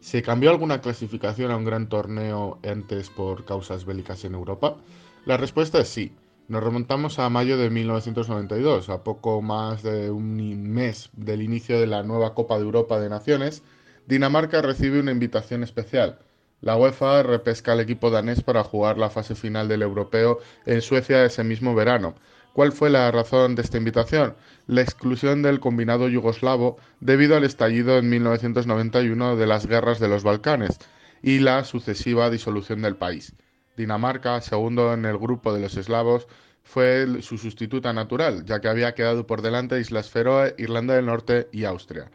¿Se 0.00 0.20
cambió 0.20 0.50
alguna 0.50 0.80
clasificación 0.80 1.50
a 1.50 1.56
un 1.56 1.64
gran 1.64 1.88
torneo 1.88 2.58
antes 2.68 3.10
por 3.10 3.44
causas 3.44 3.84
bélicas 3.84 4.24
en 4.24 4.34
Europa? 4.34 4.76
La 5.24 5.36
respuesta 5.36 5.78
es 5.78 5.88
sí. 5.88 6.12
Nos 6.48 6.64
remontamos 6.64 7.18
a 7.18 7.28
mayo 7.28 7.58
de 7.58 7.68
1992, 7.68 8.88
a 8.88 9.04
poco 9.04 9.42
más 9.42 9.82
de 9.82 10.10
un 10.10 10.70
mes 10.70 11.10
del 11.12 11.42
inicio 11.42 11.78
de 11.78 11.86
la 11.86 12.02
nueva 12.02 12.34
Copa 12.34 12.56
de 12.56 12.62
Europa 12.62 12.98
de 12.98 13.10
Naciones. 13.10 13.62
Dinamarca 14.06 14.62
recibe 14.62 14.98
una 14.98 15.10
invitación 15.10 15.62
especial. 15.62 16.20
La 16.62 16.78
UEFA 16.78 17.22
repesca 17.22 17.72
al 17.72 17.80
equipo 17.80 18.08
danés 18.08 18.42
para 18.42 18.64
jugar 18.64 18.96
la 18.96 19.10
fase 19.10 19.34
final 19.34 19.68
del 19.68 19.82
europeo 19.82 20.38
en 20.64 20.80
Suecia 20.80 21.22
ese 21.22 21.44
mismo 21.44 21.74
verano. 21.74 22.14
¿Cuál 22.54 22.72
fue 22.72 22.88
la 22.88 23.10
razón 23.10 23.54
de 23.54 23.60
esta 23.60 23.76
invitación? 23.76 24.34
La 24.66 24.80
exclusión 24.80 25.42
del 25.42 25.60
combinado 25.60 26.08
yugoslavo 26.08 26.78
debido 27.00 27.36
al 27.36 27.44
estallido 27.44 27.98
en 27.98 28.08
1991 28.08 29.36
de 29.36 29.46
las 29.46 29.66
guerras 29.66 30.00
de 30.00 30.08
los 30.08 30.22
Balcanes 30.22 30.78
y 31.22 31.40
la 31.40 31.62
sucesiva 31.64 32.30
disolución 32.30 32.80
del 32.80 32.96
país. 32.96 33.34
Dinamarca, 33.78 34.40
segundo 34.42 34.92
en 34.92 35.06
el 35.06 35.16
grupo 35.16 35.54
de 35.54 35.60
los 35.60 35.76
eslavos, 35.76 36.26
fue 36.64 37.22
su 37.22 37.38
sustituta 37.38 37.92
natural, 37.94 38.44
ya 38.44 38.60
que 38.60 38.68
había 38.68 38.94
quedado 38.94 39.26
por 39.26 39.40
delante 39.40 39.80
Islas 39.80 40.10
Feroe, 40.10 40.54
Irlanda 40.58 40.94
del 40.94 41.06
Norte 41.06 41.48
y 41.52 41.64
Austria. 41.64 42.10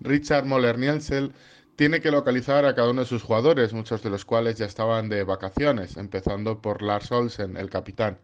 Richard 0.00 0.46
Moller 0.46 0.78
Nielsen 0.78 1.32
tiene 1.76 2.00
que 2.00 2.10
localizar 2.10 2.64
a 2.64 2.74
cada 2.74 2.90
uno 2.90 3.02
de 3.02 3.06
sus 3.06 3.22
jugadores, 3.22 3.72
muchos 3.72 4.02
de 4.02 4.10
los 4.10 4.24
cuales 4.24 4.56
ya 4.56 4.66
estaban 4.66 5.08
de 5.08 5.24
vacaciones, 5.24 5.96
empezando 5.96 6.62
por 6.62 6.80
Lars 6.80 7.10
Olsen, 7.10 7.56
el 7.56 7.68
capitán. 7.68 8.18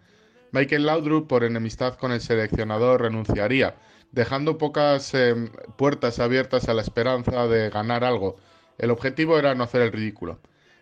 Michael 0.53 0.87
Laudrup, 0.87 1.27
por 1.27 1.43
enemistad 1.43 1.97
con 1.97 2.13
el 2.13 2.21
seleccionador, 2.21 3.03
renunciaría, 3.03 3.75
dejando 4.13 4.59
pocas 4.59 5.13
eh, 5.13 5.35
puertas 5.77 6.21
abiertas 6.21 6.69
a 6.69 6.75
la 6.75 6.83
esperanza 6.83 7.49
de 7.49 7.69
ganar 7.69 8.05
algo. 8.05 8.37
El 8.79 8.91
objetivo 8.91 9.39
era 9.39 9.55
no 9.55 9.65
hacer 9.65 9.83
el 9.83 9.93
ridículo. 9.93 10.39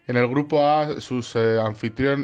En 0.06 0.16
el 0.16 0.28
grupo 0.28 0.66
A, 0.66 1.00
sus, 1.00 1.34
eh, 1.34 1.58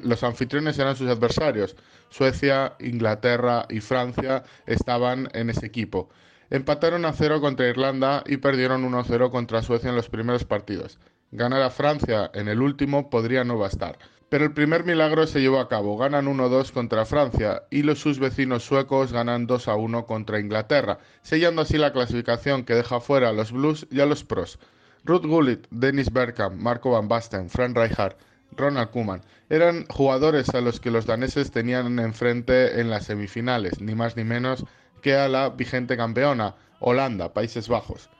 los 0.02 0.23
anfitriones 0.23 0.78
eran 0.78 0.97
sus 0.97 1.09
adversarios. 1.09 1.77
Suecia, 2.11 2.74
Inglaterra 2.78 3.66
y 3.70 3.81
Francia 3.81 4.44
estaban 4.66 5.28
en 5.32 5.48
ese 5.48 5.66
equipo. 5.66 6.11
Empataron 6.51 7.05
a 7.05 7.12
cero 7.12 7.40
contra 7.40 7.69
Irlanda 7.69 8.23
y 8.27 8.36
perdieron 8.36 8.85
1-0 8.85 9.31
contra 9.31 9.62
Suecia 9.62 9.90
en 9.90 9.97
los 9.97 10.11
primeros 10.11 10.44
partidos. 10.44 10.98
Ganar 11.31 11.62
a 11.62 11.70
Francia 11.70 12.31
en 12.35 12.48
el 12.48 12.61
último 12.61 13.09
podría 13.09 13.44
no 13.44 13.57
bastar. 13.57 13.98
Pero 14.28 14.44
el 14.44 14.52
primer 14.52 14.85
milagro 14.85 15.27
se 15.27 15.40
llevó 15.40 15.59
a 15.59 15.69
cabo. 15.69 15.97
Ganan 15.97 16.27
1-2 16.27 16.73
contra 16.73 17.07
Francia 17.07 17.62
y 17.70 17.82
los 17.82 17.98
sus 17.98 18.19
vecinos 18.19 18.65
suecos 18.65 19.12
ganan 19.12 19.48
2-1 19.48 20.07
contra 20.07 20.39
Inglaterra, 20.39 20.98
sellando 21.23 21.62
así 21.62 21.78
la 21.78 21.93
clasificación 21.93 22.65
que 22.65 22.74
deja 22.74 23.01
fuera 23.01 23.31
a 23.31 23.32
los 23.32 23.52
Blues 23.52 23.86
y 23.90 24.01
a 24.01 24.07
los 24.07 24.24
Pros. 24.24 24.59
Ruth 25.05 25.24
Gullit, 25.24 25.66
Dennis 25.70 26.12
Bergkamp, 26.12 26.60
Marco 26.60 26.90
Van 26.90 27.09
Basten, 27.09 27.48
Frank 27.48 27.77
Rijkaard, 27.77 28.16
Ronald 28.56 28.90
Koeman 28.90 29.22
eran 29.48 29.86
jugadores 29.86 30.48
a 30.51 30.60
los 30.60 30.81
que 30.81 30.90
los 30.90 31.06
daneses 31.06 31.51
tenían 31.51 31.98
enfrente 31.98 32.81
en 32.81 32.90
las 32.90 33.06
semifinales, 33.06 33.81
ni 33.81 33.94
más 33.94 34.16
ni 34.16 34.24
menos 34.24 34.64
que 35.02 35.14
a 35.14 35.28
la 35.28 35.48
vigente 35.51 35.97
campeona, 35.97 36.55
Holanda, 36.78 37.32
Países 37.32 37.68
Bajos. 37.68 38.10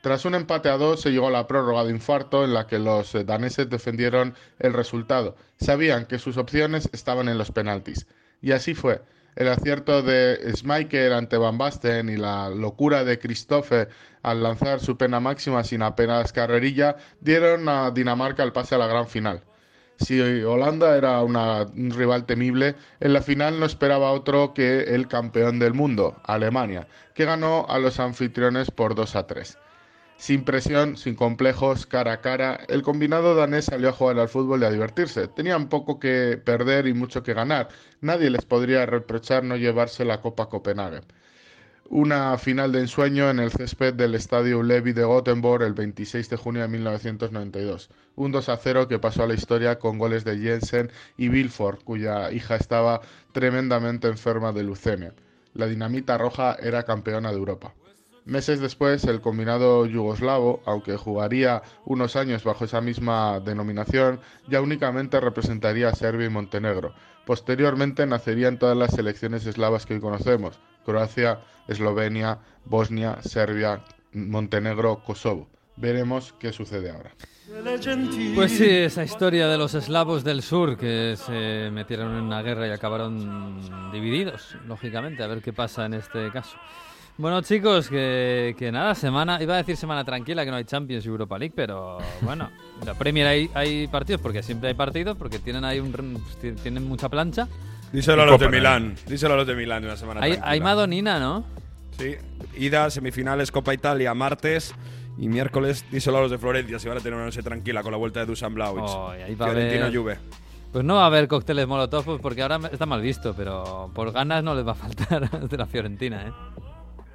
Tras 0.00 0.24
un 0.24 0.36
empate 0.36 0.68
a 0.68 0.76
dos 0.76 1.00
se 1.00 1.10
llegó 1.10 1.26
a 1.26 1.32
la 1.32 1.48
prórroga 1.48 1.84
de 1.84 1.90
infarto 1.90 2.44
en 2.44 2.54
la 2.54 2.66
que 2.66 2.78
los 2.78 3.14
eh, 3.14 3.24
daneses 3.24 3.68
defendieron 3.68 4.34
el 4.60 4.72
resultado. 4.72 5.36
Sabían 5.56 6.06
que 6.06 6.20
sus 6.20 6.36
opciones 6.36 6.88
estaban 6.92 7.28
en 7.28 7.38
los 7.38 7.50
penaltis. 7.50 8.06
Y 8.40 8.52
así 8.52 8.74
fue. 8.74 9.02
El 9.38 9.46
acierto 9.46 10.02
de 10.02 10.52
Schmeichel 10.56 11.12
ante 11.12 11.36
Van 11.36 11.58
Basten 11.58 12.08
y 12.08 12.16
la 12.16 12.48
locura 12.50 13.04
de 13.04 13.20
Christophe 13.20 13.86
al 14.24 14.42
lanzar 14.42 14.80
su 14.80 14.98
pena 14.98 15.20
máxima 15.20 15.62
sin 15.62 15.82
apenas 15.82 16.32
carrerilla 16.32 16.96
dieron 17.20 17.68
a 17.68 17.92
Dinamarca 17.92 18.42
el 18.42 18.50
pase 18.52 18.74
a 18.74 18.78
la 18.78 18.88
gran 18.88 19.06
final. 19.06 19.44
Si 20.00 20.20
Holanda 20.42 20.96
era 20.96 21.22
una- 21.22 21.62
un 21.62 21.92
rival 21.92 22.26
temible, 22.26 22.74
en 22.98 23.12
la 23.12 23.22
final 23.22 23.60
no 23.60 23.66
esperaba 23.66 24.10
otro 24.10 24.54
que 24.54 24.80
el 24.96 25.06
campeón 25.06 25.60
del 25.60 25.72
mundo, 25.72 26.20
Alemania, 26.24 26.88
que 27.14 27.24
ganó 27.24 27.64
a 27.68 27.78
los 27.78 28.00
anfitriones 28.00 28.72
por 28.72 28.96
2 28.96 29.14
a 29.14 29.28
3. 29.28 29.56
Sin 30.18 30.44
presión, 30.44 30.96
sin 30.96 31.14
complejos, 31.14 31.86
cara 31.86 32.14
a 32.14 32.20
cara, 32.20 32.58
el 32.68 32.82
combinado 32.82 33.36
danés 33.36 33.66
salió 33.66 33.90
a 33.90 33.92
jugar 33.92 34.18
al 34.18 34.28
fútbol 34.28 34.60
y 34.62 34.64
a 34.64 34.70
divertirse. 34.70 35.28
Tenían 35.28 35.68
poco 35.68 36.00
que 36.00 36.40
perder 36.44 36.88
y 36.88 36.92
mucho 36.92 37.22
que 37.22 37.34
ganar. 37.34 37.68
Nadie 38.00 38.28
les 38.28 38.44
podría 38.44 38.84
reprochar 38.84 39.44
no 39.44 39.56
llevarse 39.56 40.04
la 40.04 40.20
Copa 40.20 40.48
Copenhague. 40.48 41.02
Una 41.88 42.36
final 42.36 42.72
de 42.72 42.80
ensueño 42.80 43.30
en 43.30 43.38
el 43.38 43.52
césped 43.52 43.94
del 43.94 44.16
Estadio 44.16 44.60
Levi 44.64 44.92
de 44.92 45.04
Gothenburg 45.04 45.62
el 45.62 45.74
26 45.74 46.28
de 46.28 46.36
junio 46.36 46.62
de 46.62 46.68
1992. 46.68 47.88
Un 48.16 48.32
2 48.32 48.48
a 48.48 48.56
0 48.56 48.88
que 48.88 48.98
pasó 48.98 49.22
a 49.22 49.28
la 49.28 49.34
historia 49.34 49.78
con 49.78 49.98
goles 49.98 50.24
de 50.24 50.36
Jensen 50.36 50.90
y 51.16 51.28
Wilford, 51.28 51.84
cuya 51.84 52.32
hija 52.32 52.56
estaba 52.56 53.00
tremendamente 53.30 54.08
enferma 54.08 54.52
de 54.52 54.64
leucemia. 54.64 55.14
la 55.54 55.66
dinamita 55.66 56.18
roja 56.18 56.56
era 56.60 56.82
campeona 56.82 57.30
de 57.30 57.38
Europa. 57.38 57.72
Meses 58.28 58.60
después, 58.60 59.04
el 59.04 59.22
combinado 59.22 59.86
yugoslavo, 59.86 60.60
aunque 60.66 60.98
jugaría 60.98 61.62
unos 61.86 62.14
años 62.14 62.44
bajo 62.44 62.66
esa 62.66 62.82
misma 62.82 63.40
denominación, 63.40 64.20
ya 64.46 64.60
únicamente 64.60 65.18
representaría 65.18 65.88
a 65.88 65.94
Serbia 65.94 66.26
y 66.26 66.28
Montenegro. 66.28 66.92
Posteriormente 67.24 68.04
nacerían 68.04 68.58
todas 68.58 68.76
las 68.76 68.90
selecciones 68.90 69.46
eslavas 69.46 69.86
que 69.86 69.94
hoy 69.94 70.00
conocemos, 70.00 70.60
Croacia, 70.84 71.40
Eslovenia, 71.68 72.40
Bosnia, 72.66 73.16
Serbia, 73.22 73.82
Montenegro, 74.12 75.02
Kosovo. 75.06 75.48
Veremos 75.76 76.34
qué 76.38 76.52
sucede 76.52 76.90
ahora. 76.90 77.14
Pues 78.34 78.52
sí, 78.52 78.68
esa 78.68 79.04
historia 79.04 79.48
de 79.48 79.56
los 79.56 79.72
eslavos 79.72 80.22
del 80.22 80.42
sur 80.42 80.76
que 80.76 81.16
se 81.16 81.70
metieron 81.72 82.14
en 82.14 82.24
una 82.24 82.42
guerra 82.42 82.68
y 82.68 82.72
acabaron 82.72 83.90
divididos, 83.90 84.54
lógicamente, 84.66 85.22
a 85.22 85.28
ver 85.28 85.40
qué 85.40 85.54
pasa 85.54 85.86
en 85.86 85.94
este 85.94 86.30
caso. 86.30 86.58
Bueno, 87.18 87.42
chicos, 87.42 87.88
que, 87.88 88.54
que 88.56 88.70
nada, 88.70 88.94
semana, 88.94 89.42
iba 89.42 89.54
a 89.54 89.56
decir 89.58 89.76
semana 89.76 90.04
tranquila, 90.04 90.44
que 90.44 90.52
no 90.52 90.56
hay 90.56 90.64
Champions 90.64 91.04
y 91.04 91.08
Europa 91.08 91.36
League, 91.36 91.52
pero 91.54 91.98
bueno, 92.20 92.48
la 92.86 92.94
Premier 92.94 93.26
hay, 93.26 93.50
hay 93.54 93.88
partidos, 93.88 94.20
porque 94.20 94.40
siempre 94.42 94.68
hay 94.68 94.74
partidos, 94.74 95.16
porque 95.16 95.40
tienen 95.40 95.64
ahí 95.64 95.80
un, 95.80 95.92
tienen 96.62 96.86
mucha 96.86 97.08
plancha. 97.08 97.48
Díselo 97.92 98.22
a 98.22 98.26
los 98.26 98.38
de. 98.38 98.48
Milán. 98.48 98.94
Díselo 99.08 99.34
a 99.34 99.36
los 99.38 99.46
de 99.48 99.56
Milán 99.56 99.82
en 99.82 99.88
la 99.88 99.96
semana 99.96 100.20
Hay, 100.20 100.32
tranquila. 100.32 100.52
hay 100.52 100.60
Madonina, 100.60 101.18
¿no? 101.18 101.44
Sí, 101.98 102.14
ida, 102.56 102.88
semifinales, 102.90 103.50
Copa 103.50 103.74
Italia, 103.74 104.14
martes. 104.14 104.72
Y 105.16 105.26
miércoles, 105.28 105.84
díselo 105.90 106.18
a 106.18 106.20
los 106.20 106.30
de 106.30 106.38
Florencia, 106.38 106.78
si 106.78 106.86
van 106.86 106.98
a 106.98 107.00
tener 107.00 107.14
una 107.16 107.24
noche 107.24 107.42
tranquila 107.42 107.82
con 107.82 107.90
la 107.90 107.98
vuelta 107.98 108.20
de 108.20 108.26
Dusan 108.26 108.54
Blaovic. 108.54 108.84
Oh, 108.86 109.12
y 109.18 109.22
ahí 109.22 109.34
va 109.34 109.46
a 109.46 109.48
Fiorentina 109.50 109.86
haber- 109.86 109.98
Juve. 109.98 110.18
Pues 110.70 110.84
no 110.84 110.94
va 110.94 111.02
a 111.04 111.06
haber 111.06 111.26
cócteles 111.26 111.66
molotov, 111.66 112.04
pues 112.04 112.20
porque 112.20 112.42
ahora 112.42 112.60
está 112.70 112.86
mal 112.86 113.00
visto, 113.00 113.34
pero 113.36 113.90
por 113.92 114.12
ganas 114.12 114.44
no 114.44 114.54
les 114.54 114.64
va 114.64 114.72
a 114.72 114.74
faltar 114.76 115.28
de 115.48 115.56
la 115.56 115.66
Fiorentina, 115.66 116.28
¿eh? 116.28 116.32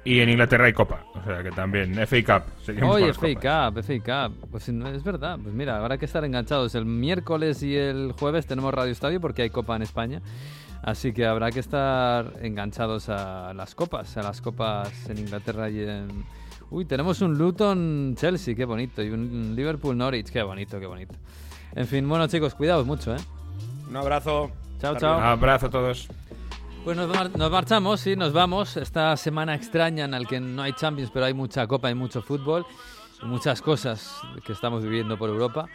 Y 0.04 0.20
en 0.20 0.28
Inglaterra 0.28 0.66
hay 0.66 0.74
Copa, 0.74 1.06
o 1.14 1.24
sea 1.24 1.42
que 1.42 1.50
también 1.50 1.94
FA 2.06 2.42
Cup. 2.42 2.84
Oye, 2.84 3.14
FA. 3.14 3.70
Cup, 3.72 3.82
FA 3.82 4.28
Cup. 4.28 4.48
Pues 4.50 4.68
es 4.68 5.02
verdad. 5.02 5.38
Pues 5.42 5.54
mira, 5.54 5.78
habrá 5.78 5.96
que 5.96 6.04
estar 6.04 6.24
enganchados. 6.24 6.74
El 6.74 6.84
miércoles 6.84 7.62
y 7.62 7.74
el 7.74 8.12
jueves 8.12 8.46
tenemos 8.46 8.74
Radio 8.74 8.92
Estadio 8.92 9.20
porque 9.20 9.42
hay 9.42 9.50
Copa 9.50 9.76
en 9.76 9.82
España. 9.82 10.20
Así 10.82 11.14
que 11.14 11.24
habrá 11.24 11.50
que 11.50 11.60
estar 11.60 12.34
enganchados 12.42 13.08
a 13.08 13.54
las 13.54 13.74
copas, 13.74 14.18
a 14.18 14.22
las 14.22 14.42
copas 14.42 15.08
en 15.08 15.18
Inglaterra 15.18 15.70
y 15.70 15.80
en... 15.80 16.08
Uy, 16.70 16.84
tenemos 16.84 17.22
un 17.22 17.38
Luton-Chelsea, 17.38 18.54
qué 18.54 18.66
bonito. 18.66 19.02
Y 19.02 19.08
un 19.08 19.54
Liverpool-Norwich, 19.56 20.30
qué 20.30 20.42
bonito, 20.42 20.78
qué 20.78 20.86
bonito. 20.86 21.14
En 21.74 21.86
fin, 21.86 22.06
bueno 22.06 22.26
chicos, 22.26 22.54
cuidaos 22.54 22.84
mucho, 22.84 23.14
¿eh? 23.14 23.20
Un 23.88 23.96
abrazo. 23.96 24.50
Chao, 24.78 24.96
chao. 24.98 25.14
luego. 25.14 25.26
Abrazo 25.26 25.66
a 25.66 25.70
todos. 25.70 26.08
Pues 26.84 26.96
nos, 26.96 27.08
mar- 27.08 27.30
nos 27.36 27.50
marchamos, 27.50 28.00
sí, 28.00 28.14
nos 28.14 28.32
vamos. 28.32 28.76
Esta 28.76 29.16
semana 29.16 29.54
extraña 29.54 30.04
en 30.04 30.10
la 30.10 30.20
que 30.24 30.38
no 30.40 30.62
hay 30.62 30.72
Champions, 30.74 31.10
pero 31.12 31.24
hay 31.26 31.32
mucha 31.34 31.66
copa 31.66 31.90
y 31.90 31.94
mucho 31.94 32.20
fútbol. 32.20 32.66
Y 33.22 33.26
muchas 33.26 33.62
cosas 33.62 34.18
que 34.44 34.52
estamos 34.52 34.82
viviendo 34.82 35.16
por 35.16 35.30
Europa. 35.30 35.66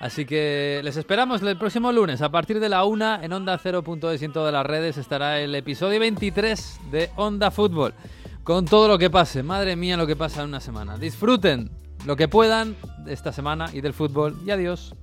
Así 0.00 0.26
que 0.26 0.80
les 0.82 0.96
esperamos 0.96 1.40
el 1.42 1.56
próximo 1.56 1.90
lunes 1.92 2.20
a 2.20 2.30
partir 2.30 2.58
de 2.60 2.68
la 2.68 2.84
una 2.84 3.20
en 3.24 3.32
Onda 3.32 3.58
0.es 3.58 4.20
y 4.20 4.24
en 4.24 4.32
todas 4.32 4.52
las 4.52 4.66
redes 4.66 4.98
estará 4.98 5.40
el 5.40 5.54
episodio 5.54 6.00
23 6.00 6.80
de 6.90 7.10
Onda 7.16 7.50
Fútbol. 7.50 7.94
Con 8.42 8.64
todo 8.66 8.88
lo 8.88 8.98
que 8.98 9.08
pase, 9.08 9.42
madre 9.42 9.74
mía 9.76 9.96
lo 9.96 10.06
que 10.06 10.16
pasa 10.16 10.42
en 10.42 10.48
una 10.48 10.60
semana. 10.60 10.98
Disfruten 10.98 11.70
lo 12.04 12.14
que 12.16 12.28
puedan 12.28 12.76
de 13.04 13.12
esta 13.14 13.32
semana 13.32 13.70
y 13.72 13.80
del 13.80 13.94
fútbol 13.94 14.36
y 14.44 14.50
adiós. 14.50 14.94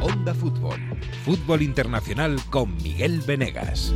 Onda 0.00 0.34
Fútbol. 0.34 0.78
Fútbol 1.24 1.60
Internacional 1.62 2.40
con 2.50 2.74
Miguel 2.76 3.20
Venegas. 3.26 3.92